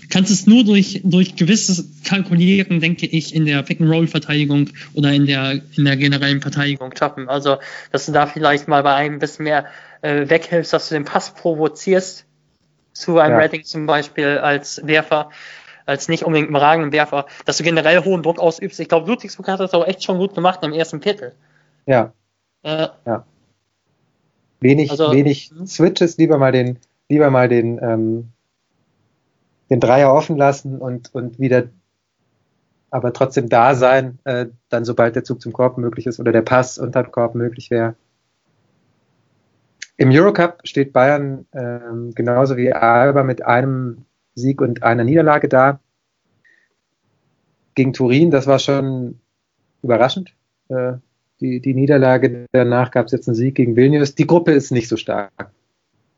Kannst 0.10 0.32
es 0.32 0.48
nur 0.48 0.64
durch, 0.64 1.02
durch 1.04 1.36
gewisses 1.36 2.04
Kalkulieren, 2.06 2.80
denke 2.80 3.06
ich, 3.06 3.36
in 3.36 3.46
der 3.46 3.62
Pick-and-Roll-Verteidigung 3.62 4.70
oder 4.94 5.12
in 5.12 5.26
der, 5.26 5.62
in 5.76 5.84
der 5.84 5.98
generellen 5.98 6.42
Verteidigung 6.42 6.96
schaffen. 6.98 7.28
Also, 7.28 7.58
dass 7.92 8.06
du 8.06 8.14
da 8.14 8.26
vielleicht 8.26 8.70
mal 8.70 8.84
bei 8.84 8.96
einem 8.96 9.16
ein 9.16 9.20
bisschen 9.20 9.44
mehr 9.44 9.66
äh, 10.02 10.30
weghilfst, 10.30 10.72
dass 10.72 10.88
du 10.90 10.96
den 10.96 11.04
Pass 11.04 11.34
provozierst, 11.34 12.26
zu 12.94 13.20
einem 13.20 13.34
Ja. 13.34 13.40
Redding 13.40 13.64
zum 13.64 13.86
Beispiel 13.86 14.38
als 14.40 14.82
Werfer, 14.86 15.30
als 15.86 16.08
nicht 16.08 16.24
unbedingt 16.24 16.50
überragenden 16.50 16.92
Werfer, 16.94 17.28
dass 17.46 17.58
du 17.58 17.64
generell 17.64 18.04
hohen 18.04 18.24
Druck 18.24 18.40
ausübst. 18.40 18.80
Ich 18.80 18.88
glaube, 18.88 19.08
Ludwigsburg 19.10 19.48
hat 19.50 19.60
das 19.60 19.74
auch 19.74 19.86
echt 19.86 20.04
schon 20.04 20.18
gut 20.18 20.34
gemacht 20.34 20.62
im 20.64 20.74
ersten 20.74 21.02
Viertel. 21.02 21.34
Ja, 21.86 22.14
Äh, 22.64 22.88
wenig, 24.62 24.90
Also- 24.90 25.12
wenig 25.12 25.52
Mhm. 25.52 25.68
Switches, 25.68 26.18
lieber 26.18 26.38
mal 26.38 26.52
den, 26.52 26.80
lieber 27.10 27.30
mal 27.30 27.50
den, 27.50 27.80
ähm, 27.82 28.30
den 29.70 29.80
Dreier 29.80 30.14
offen 30.14 30.38
lassen 30.38 30.80
und, 30.80 31.14
und 31.14 31.40
wieder 31.40 31.70
aber 32.90 33.14
trotzdem 33.14 33.50
da 33.50 33.76
sein, 33.76 34.20
äh, 34.24 34.48
dann 34.70 34.86
sobald 34.86 35.16
der 35.16 35.24
Zug 35.24 35.42
zum 35.42 35.52
Korb 35.52 35.78
möglich 35.78 36.08
ist 36.08 36.20
oder 36.20 36.32
der 36.32 36.42
Pass 36.42 36.78
unter 36.78 37.04
den 37.04 37.12
Korb 37.12 37.36
möglich 37.36 37.70
wäre. 37.70 37.96
Im 39.98 40.10
Eurocup 40.12 40.62
steht 40.64 40.94
Bayern 40.94 41.46
ähm, 41.54 42.14
genauso 42.14 42.56
wie 42.56 42.72
Alba 42.72 43.24
mit 43.24 43.44
einem 43.44 44.06
Sieg 44.36 44.62
und 44.62 44.84
einer 44.84 45.04
Niederlage 45.04 45.50
da. 45.50 45.80
Gegen 47.74 47.94
Turin, 47.94 48.32
das 48.32 48.48
war 48.48 48.60
schon 48.60 49.20
überraschend. 49.82 50.34
Äh, 50.70 50.94
die, 51.42 51.60
die 51.60 51.74
Niederlage, 51.74 52.46
danach 52.52 52.92
gab 52.92 53.08
es 53.08 53.12
jetzt 53.12 53.28
einen 53.28 53.36
Sieg 53.36 53.56
gegen 53.56 53.76
Vilnius. 53.76 54.16
Die 54.16 54.28
Gruppe 54.28 54.52
ist 54.52 54.72
nicht 54.72 54.88
so 54.88 54.98
stark, 54.98 55.32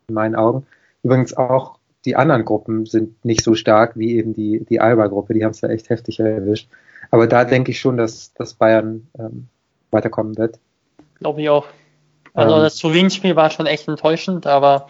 in 0.08 0.16
meinen 0.16 0.36
Augen. 0.36 0.66
Übrigens 1.04 1.36
auch 1.36 1.80
die 2.06 2.16
anderen 2.16 2.46
Gruppen 2.46 2.86
sind 2.86 3.24
nicht 3.26 3.44
so 3.44 3.56
stark 3.56 3.98
wie 3.98 4.18
eben 4.18 4.34
die, 4.34 4.66
die 4.66 4.80
Alba-Gruppe. 4.80 5.34
Die 5.34 5.44
haben 5.44 5.52
es 5.52 5.60
da 5.60 5.68
echt 5.68 5.90
heftig 5.90 6.20
erwischt. 6.20 6.70
Aber 7.12 7.28
da 7.28 7.44
denke 7.44 7.72
ich 7.72 7.80
schon, 7.80 7.98
dass, 7.98 8.34
dass 8.34 8.54
Bayern 8.54 9.08
ähm, 9.18 9.48
weiterkommen 9.92 10.38
wird. 10.38 10.60
Glaube 11.20 11.42
ich 11.42 11.50
auch. 11.50 11.68
Also 12.34 12.56
Ähm. 12.56 12.62
das 12.62 12.78
Turin-Spiel 12.78 13.36
war 13.36 13.50
schon 13.50 13.66
echt 13.66 13.88
enttäuschend, 13.88 14.48
aber 14.48 14.88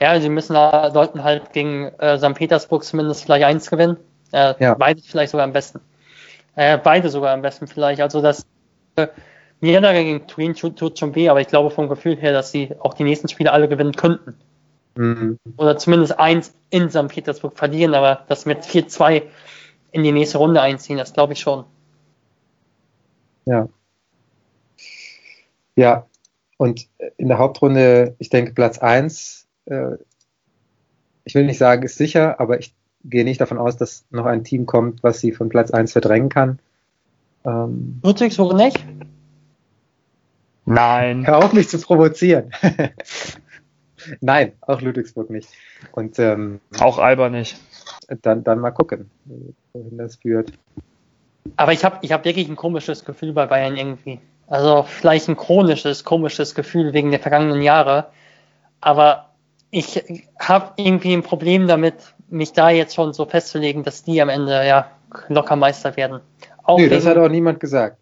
ja, 0.00 0.20
sie 0.20 0.28
müssen 0.28 0.54
da 0.54 0.90
sollten 0.90 1.24
halt 1.24 1.52
gegen 1.52 1.86
äh, 1.98 2.18
St. 2.18 2.34
Petersburg 2.34 2.84
zumindest 2.84 3.24
vielleicht 3.24 3.44
eins 3.44 3.70
gewinnen. 3.70 3.96
Äh, 4.32 4.54
Ja. 4.58 4.74
Beide 4.74 5.00
vielleicht 5.00 5.32
sogar 5.32 5.44
am 5.44 5.52
besten. 5.52 5.80
Äh, 6.56 6.78
beide 6.78 7.08
sogar 7.08 7.32
am 7.32 7.42
besten 7.42 7.66
vielleicht. 7.66 8.00
Also 8.00 8.20
das 8.20 8.46
äh, 8.96 9.08
Niederlage 9.60 10.04
gegen 10.04 10.26
Turin 10.26 10.54
tut, 10.54 10.76
tut 10.78 10.98
schon 10.98 11.14
weh, 11.14 11.28
aber 11.28 11.40
ich 11.40 11.48
glaube 11.48 11.70
vom 11.70 11.88
Gefühl 11.88 12.16
her, 12.16 12.32
dass 12.32 12.50
sie 12.52 12.74
auch 12.80 12.94
die 12.94 13.04
nächsten 13.04 13.28
Spiele 13.28 13.52
alle 13.52 13.68
gewinnen 13.68 13.94
könnten. 13.94 14.34
Mhm. 14.98 15.38
Oder 15.56 15.78
zumindest 15.78 16.18
eins 16.18 16.52
in 16.70 16.90
St. 16.90 17.06
Petersburg 17.06 17.56
verlieren, 17.56 17.94
aber 17.94 18.24
das 18.26 18.46
mit 18.46 18.64
4-2 18.64 19.22
in 19.92 20.02
die 20.02 20.10
nächste 20.10 20.38
Runde 20.38 20.60
einziehen, 20.60 20.98
das 20.98 21.12
glaube 21.12 21.34
ich 21.34 21.38
schon. 21.38 21.64
Ja. 23.44 23.68
Ja, 25.76 26.06
und 26.56 26.88
in 27.16 27.28
der 27.28 27.38
Hauptrunde, 27.38 28.16
ich 28.18 28.28
denke, 28.28 28.52
Platz 28.54 28.78
eins. 28.78 29.46
äh, 29.66 29.98
ich 31.22 31.36
will 31.36 31.46
nicht 31.46 31.58
sagen, 31.58 31.84
ist 31.84 31.96
sicher, 31.96 32.40
aber 32.40 32.58
ich 32.58 32.74
gehe 33.04 33.22
nicht 33.22 33.40
davon 33.40 33.58
aus, 33.58 33.76
dass 33.76 34.04
noch 34.10 34.26
ein 34.26 34.42
Team 34.42 34.66
kommt, 34.66 35.04
was 35.04 35.20
sie 35.20 35.30
von 35.30 35.48
Platz 35.48 35.70
eins 35.70 35.92
verdrängen 35.92 36.28
kann. 36.28 36.58
Ähm, 37.44 38.00
Ludwigsburg 38.02 38.56
nicht? 38.56 38.84
Nein. 40.64 41.24
Hör 41.24 41.38
auf, 41.38 41.52
mich 41.52 41.68
zu 41.68 41.78
provozieren. 41.78 42.50
Nein, 44.20 44.52
auch 44.60 44.80
Ludwigsburg 44.80 45.30
nicht. 45.30 45.48
Und 45.92 46.18
ähm, 46.18 46.60
auch 46.80 46.98
Alba 46.98 47.28
nicht. 47.28 47.58
Dann, 48.22 48.44
dann 48.44 48.60
mal 48.60 48.70
gucken, 48.70 49.10
wohin 49.72 49.98
das 49.98 50.16
führt. 50.16 50.52
Aber 51.56 51.72
ich 51.72 51.84
habe 51.84 51.98
ich 52.02 52.12
hab 52.12 52.24
wirklich 52.24 52.48
ein 52.48 52.56
komisches 52.56 53.04
Gefühl 53.04 53.32
bei 53.32 53.46
Bayern 53.46 53.76
irgendwie. 53.76 54.20
Also 54.46 54.82
vielleicht 54.82 55.28
ein 55.28 55.36
chronisches, 55.36 56.04
komisches 56.04 56.54
Gefühl 56.54 56.92
wegen 56.92 57.10
der 57.10 57.20
vergangenen 57.20 57.62
Jahre. 57.62 58.06
Aber 58.80 59.30
ich 59.70 60.02
habe 60.38 60.72
irgendwie 60.76 61.12
ein 61.12 61.22
Problem 61.22 61.66
damit, 61.66 61.94
mich 62.30 62.52
da 62.52 62.70
jetzt 62.70 62.94
schon 62.94 63.12
so 63.12 63.26
festzulegen, 63.26 63.84
dass 63.84 64.04
die 64.04 64.20
am 64.20 64.28
Ende 64.28 64.66
ja 64.66 64.90
locker 65.28 65.56
Meister 65.56 65.96
werden. 65.96 66.20
Auch 66.62 66.78
nee, 66.78 66.88
das 66.88 67.06
hat 67.06 67.16
auch 67.16 67.28
niemand 67.28 67.60
gesagt. 67.60 67.98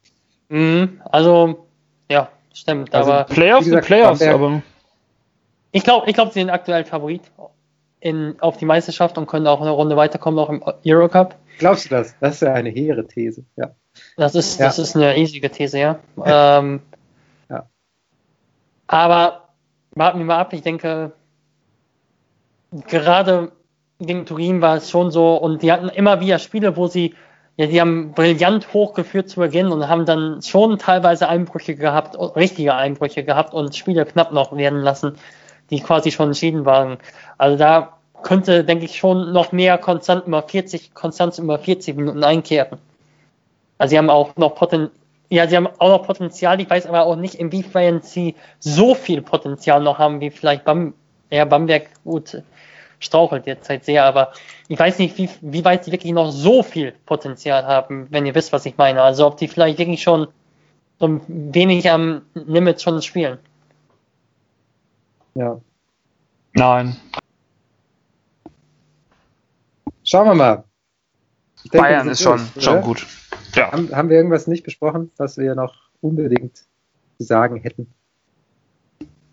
Mh, 0.49 0.89
also, 1.11 1.67
ja, 2.11 2.29
stimmt. 2.53 2.95
Also 2.95 3.13
aber 3.13 3.25
Playoffs 3.25 3.65
gesagt, 3.65 3.87
Playoffs, 3.87 4.23
aber. 4.23 4.63
Ich 5.77 5.85
glaube, 5.85 6.09
ich 6.09 6.15
glaub, 6.15 6.33
sie 6.33 6.41
sind 6.41 6.49
aktuell 6.49 6.87
Favorit 6.87 7.21
in, 8.01 8.37
auf 8.41 8.57
die 8.57 8.65
Meisterschaft 8.65 9.19
und 9.19 9.27
können 9.27 9.47
auch 9.47 9.61
eine 9.61 9.69
Runde 9.69 9.95
weiterkommen, 9.95 10.41
auch 10.41 10.49
im 10.49 10.65
Eurocup. 10.87 11.35
Glaubst 11.59 11.85
du 11.85 11.89
das? 11.91 12.15
Das 12.19 12.37
ist 12.37 12.41
ja 12.41 12.55
eine 12.55 12.71
hehre 12.71 13.07
These, 13.07 13.45
ja. 13.57 13.73
Das 14.17 14.35
ist, 14.35 14.59
ja. 14.59 14.65
das 14.65 14.79
ist 14.79 14.97
eine 14.97 15.15
riesige 15.15 15.51
These, 15.51 15.79
ja. 15.79 15.99
ähm, 16.25 16.81
ja. 17.51 17.67
Aber 18.87 19.51
warten 19.91 20.19
wir 20.19 20.25
mal 20.25 20.39
ab, 20.39 20.55
ich 20.55 20.63
denke, 20.63 21.13
gerade 22.89 23.53
gegen 23.99 24.25
Turin 24.25 24.63
war 24.63 24.77
es 24.77 24.89
schon 24.89 25.11
so 25.11 25.37
und 25.37 25.61
die 25.61 25.73
hatten 25.73 25.91
immer 25.91 26.21
wieder 26.21 26.39
Spiele, 26.39 26.79
wo 26.79 26.87
sie, 26.87 27.15
ja, 27.59 27.67
die 27.67 27.83
haben 27.83 28.13
brillant 28.13 28.73
hochgeführt 28.73 29.29
zu 29.29 29.41
Beginn 29.41 29.67
und 29.67 29.89
haben 29.89 30.07
dann 30.07 30.41
schon 30.41 30.79
teilweise 30.79 31.29
Einbrüche 31.29 31.77
gehabt, 31.77 32.17
richtige 32.35 32.75
Einbrüche 32.75 33.25
gehabt 33.25 33.53
und 33.53 33.77
Spiele 33.77 34.07
knapp 34.07 34.33
noch 34.33 34.57
werden 34.57 34.81
lassen, 34.81 35.19
die 35.71 35.81
quasi 35.81 36.11
schon 36.11 36.29
entschieden 36.29 36.65
waren. 36.65 36.99
Also 37.39 37.57
da 37.57 37.99
könnte, 38.23 38.65
denke 38.65 38.85
ich, 38.85 38.97
schon 38.97 39.33
noch 39.33 39.53
mehr 39.53 39.79
konstant 39.79 40.27
über 40.27 40.43
40, 40.43 40.95
Konstanz 40.95 41.39
über 41.39 41.59
40 41.59 41.97
Minuten 41.97 42.25
einkehren. 42.25 42.79
Also 43.79 43.91
sie 43.91 43.99
haben 43.99 44.11
auch 44.11 44.37
noch 44.37 44.55
Potenzial, 44.55 44.91
ja, 45.29 45.47
sie 45.49 45.57
haben 45.57 45.69
auch 45.79 45.89
noch 45.89 46.07
Potenzial, 46.07 46.61
ich 46.61 46.71
weiß 46.71 46.87
aber 46.87 47.05
auch 47.05 47.17
nicht, 47.17 47.35
inwiefern 47.35 48.01
sie 48.03 48.37
so 48.59 48.95
viel 48.95 49.23
Potenzial 49.23 49.83
noch 49.83 49.99
haben, 49.99 50.21
wie 50.21 50.31
vielleicht 50.31 50.65
Bam, 50.65 50.95
ja, 51.31 51.45
Bamberg 51.45 51.89
gut 52.05 52.43
strauchelt 52.99 53.47
jetzt 53.47 53.69
halt 53.69 53.85
sehr, 53.85 54.05
aber 54.05 54.33
ich 54.69 54.79
weiß 54.79 54.99
nicht, 54.99 55.19
wie, 55.19 55.29
wie 55.41 55.65
weit 55.65 55.85
sie 55.85 55.93
wirklich 55.93 56.13
noch 56.13 56.31
so 56.31 56.63
viel 56.63 56.93
Potenzial 57.05 57.67
haben, 57.67 58.07
wenn 58.11 58.27
ihr 58.27 58.35
wisst, 58.35 58.53
was 58.53 58.67
ich 58.67 58.77
meine. 58.79 59.03
Also 59.03 59.27
ob 59.27 59.37
die 59.37 59.49
vielleicht 59.49 59.79
wirklich 59.79 60.03
schon 60.03 60.29
so 60.99 61.21
wenig 61.29 61.91
am 61.91 62.23
Limit 62.35 62.81
schon 62.81 63.03
spielen. 63.03 63.39
Ja. 65.37 65.61
Nein. 66.55 66.97
Schauen 70.03 70.29
wir 70.29 70.35
mal. 70.35 70.65
Denke, 71.65 71.79
Bayern 71.79 72.09
ist 72.09 72.23
schon, 72.23 72.41
schon 72.59 72.81
gut. 72.81 73.07
Ja. 73.55 73.71
Haben, 73.73 73.95
haben 73.95 74.09
wir 74.09 74.17
irgendwas 74.17 74.47
nicht 74.47 74.65
besprochen, 74.65 75.11
was 75.19 75.37
wir 75.37 75.55
noch 75.55 75.75
unbedingt 76.01 76.57
zu 76.57 77.25
sagen 77.25 77.57
hätten? 77.57 77.93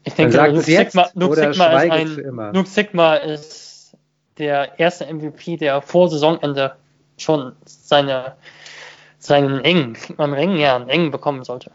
Ich 0.03 0.13
denke, 0.15 0.38
Luke 0.47 0.61
Sigma, 0.61 1.09
Luke, 1.13 1.35
Sigma 1.35 1.81
ist 1.81 1.91
ein, 1.91 2.53
Luke 2.53 2.67
Sigma 2.67 3.15
ist 3.15 3.95
der 4.38 4.77
erste 4.80 5.05
MVP, 5.05 5.55
der 5.55 5.81
vor 5.81 6.09
Saisonende 6.09 6.75
schon 7.17 7.53
seine, 7.63 8.35
seinen 9.19 9.63
engen, 9.63 9.95
einen 10.17 10.34
Ring, 10.34 10.57
ja, 10.57 10.75
einen 10.75 10.89
engen 10.89 11.11
bekommen 11.11 11.45
sollte. 11.45 11.71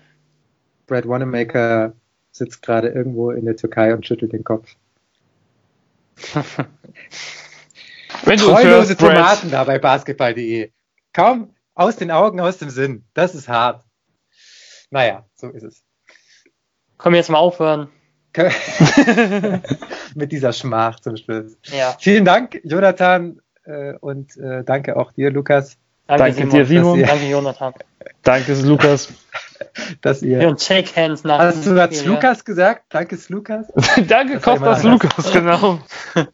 Brad 0.86 1.09
Wanamaker 1.09 1.94
sitzt 2.32 2.62
gerade 2.62 2.88
irgendwo 2.88 3.30
in 3.30 3.44
der 3.44 3.56
Türkei 3.56 3.94
und 3.94 4.06
schüttelt 4.06 4.32
den 4.32 4.44
Kopf. 4.44 4.74
Wenn 8.24 8.38
Treulose 8.38 8.96
Tomaten 8.96 9.50
da 9.50 9.64
bei 9.64 9.78
basketball.de. 9.78 10.70
Kaum 11.12 11.55
aus 11.74 11.96
den 11.96 12.10
Augen, 12.10 12.40
aus 12.40 12.59
dem 12.59 12.70
Sinn. 12.70 13.05
Das 13.14 13.34
ist 13.34 13.48
hart. 13.48 13.84
Naja, 14.90 15.26
so 15.34 15.48
ist 15.48 15.62
es. 15.62 15.84
Können 16.96 17.14
wir 17.14 17.18
jetzt 17.18 17.30
mal 17.30 17.38
aufhören? 17.38 17.88
Mit 20.14 20.32
dieser 20.32 20.52
Schmach 20.52 21.00
zum 21.00 21.16
Schluss. 21.16 21.56
Ja. 21.64 21.96
Vielen 21.98 22.24
Dank, 22.24 22.60
Jonathan, 22.64 23.40
äh, 23.64 23.94
und 23.94 24.36
äh, 24.36 24.64
danke 24.64 24.96
auch 24.96 25.12
dir, 25.12 25.30
Lukas. 25.30 25.76
Danke, 26.06 26.24
danke 26.24 26.36
Simon, 26.36 26.56
dir, 26.56 26.66
Simon. 26.66 27.02
Danke, 27.02 27.26
Jonathan. 27.26 27.74
danke, 28.22 28.55
Lukas. 28.55 29.09
dass 30.01 30.22
ihr. 30.22 30.48
Und 30.48 30.60
shake 30.60 30.94
hands 30.97 31.24
nach. 31.24 31.39
Hast 31.39 31.66
du 31.66 31.74
das 31.74 32.05
Lukas 32.05 32.44
gesagt? 32.44 32.85
Danke, 32.90 33.18
Lukas. 33.28 33.66
danke, 34.09 34.40
Kostas 34.40 34.82
Lukas, 34.82 35.32
genau. 35.32 35.80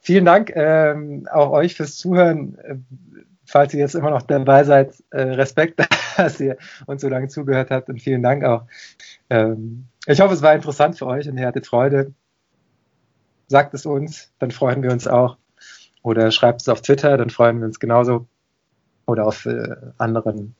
Vielen 0.00 0.24
Dank 0.24 0.52
ähm, 0.54 1.28
auch 1.30 1.50
euch 1.50 1.74
fürs 1.74 1.96
Zuhören. 1.96 2.86
Falls 3.44 3.74
ihr 3.74 3.80
jetzt 3.80 3.94
immer 3.94 4.10
noch 4.10 4.22
dabei 4.22 4.64
seid, 4.64 4.92
äh, 5.10 5.20
Respekt, 5.20 5.80
dass 6.16 6.40
ihr 6.40 6.56
uns 6.86 7.02
so 7.02 7.08
lange 7.08 7.28
zugehört 7.28 7.70
habt 7.70 7.88
und 7.88 8.00
vielen 8.00 8.22
Dank 8.22 8.44
auch. 8.44 8.64
Ähm, 9.30 9.86
ich 10.06 10.20
hoffe, 10.20 10.34
es 10.34 10.42
war 10.42 10.54
interessant 10.54 10.98
für 10.98 11.06
euch 11.06 11.28
und 11.28 11.36
ihr 11.36 11.46
hattet 11.46 11.66
Freude. 11.66 12.12
Sagt 13.46 13.74
es 13.74 13.86
uns, 13.86 14.32
dann 14.38 14.50
freuen 14.50 14.82
wir 14.82 14.92
uns 14.92 15.06
auch. 15.06 15.36
Oder 16.02 16.30
schreibt 16.30 16.62
es 16.62 16.68
auf 16.68 16.80
Twitter, 16.80 17.16
dann 17.16 17.30
freuen 17.30 17.58
wir 17.58 17.66
uns 17.66 17.80
genauso. 17.80 18.26
Oder 19.06 19.26
auf 19.26 19.46
äh, 19.46 19.76
anderen 19.96 20.54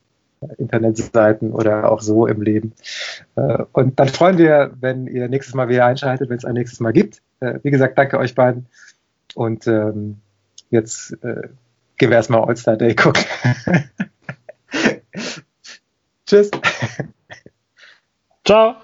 Internetseiten 0.58 1.52
oder 1.52 1.90
auch 1.90 2.00
so 2.00 2.26
im 2.26 2.42
Leben. 2.42 2.72
Äh, 3.36 3.64
und 3.72 3.98
dann 3.98 4.08
freuen 4.08 4.38
wir, 4.38 4.72
wenn 4.80 5.06
ihr 5.06 5.28
nächstes 5.28 5.54
Mal 5.54 5.68
wieder 5.68 5.86
einschaltet, 5.86 6.30
wenn 6.30 6.38
es 6.38 6.44
ein 6.44 6.54
nächstes 6.54 6.80
Mal 6.80 6.92
gibt. 6.92 7.22
Äh, 7.40 7.58
wie 7.62 7.70
gesagt, 7.70 7.98
danke 7.98 8.18
euch 8.18 8.34
beiden. 8.34 8.66
Und 9.34 9.66
ähm, 9.66 10.20
jetzt 10.70 11.12
äh, 11.22 11.48
gehen 11.96 12.10
wir 12.10 12.16
erstmal 12.16 12.44
All-Star 12.44 12.76
Day 12.76 12.94
gucken. 12.94 13.24
Tschüss. 16.26 16.50
Ciao. 18.44 18.76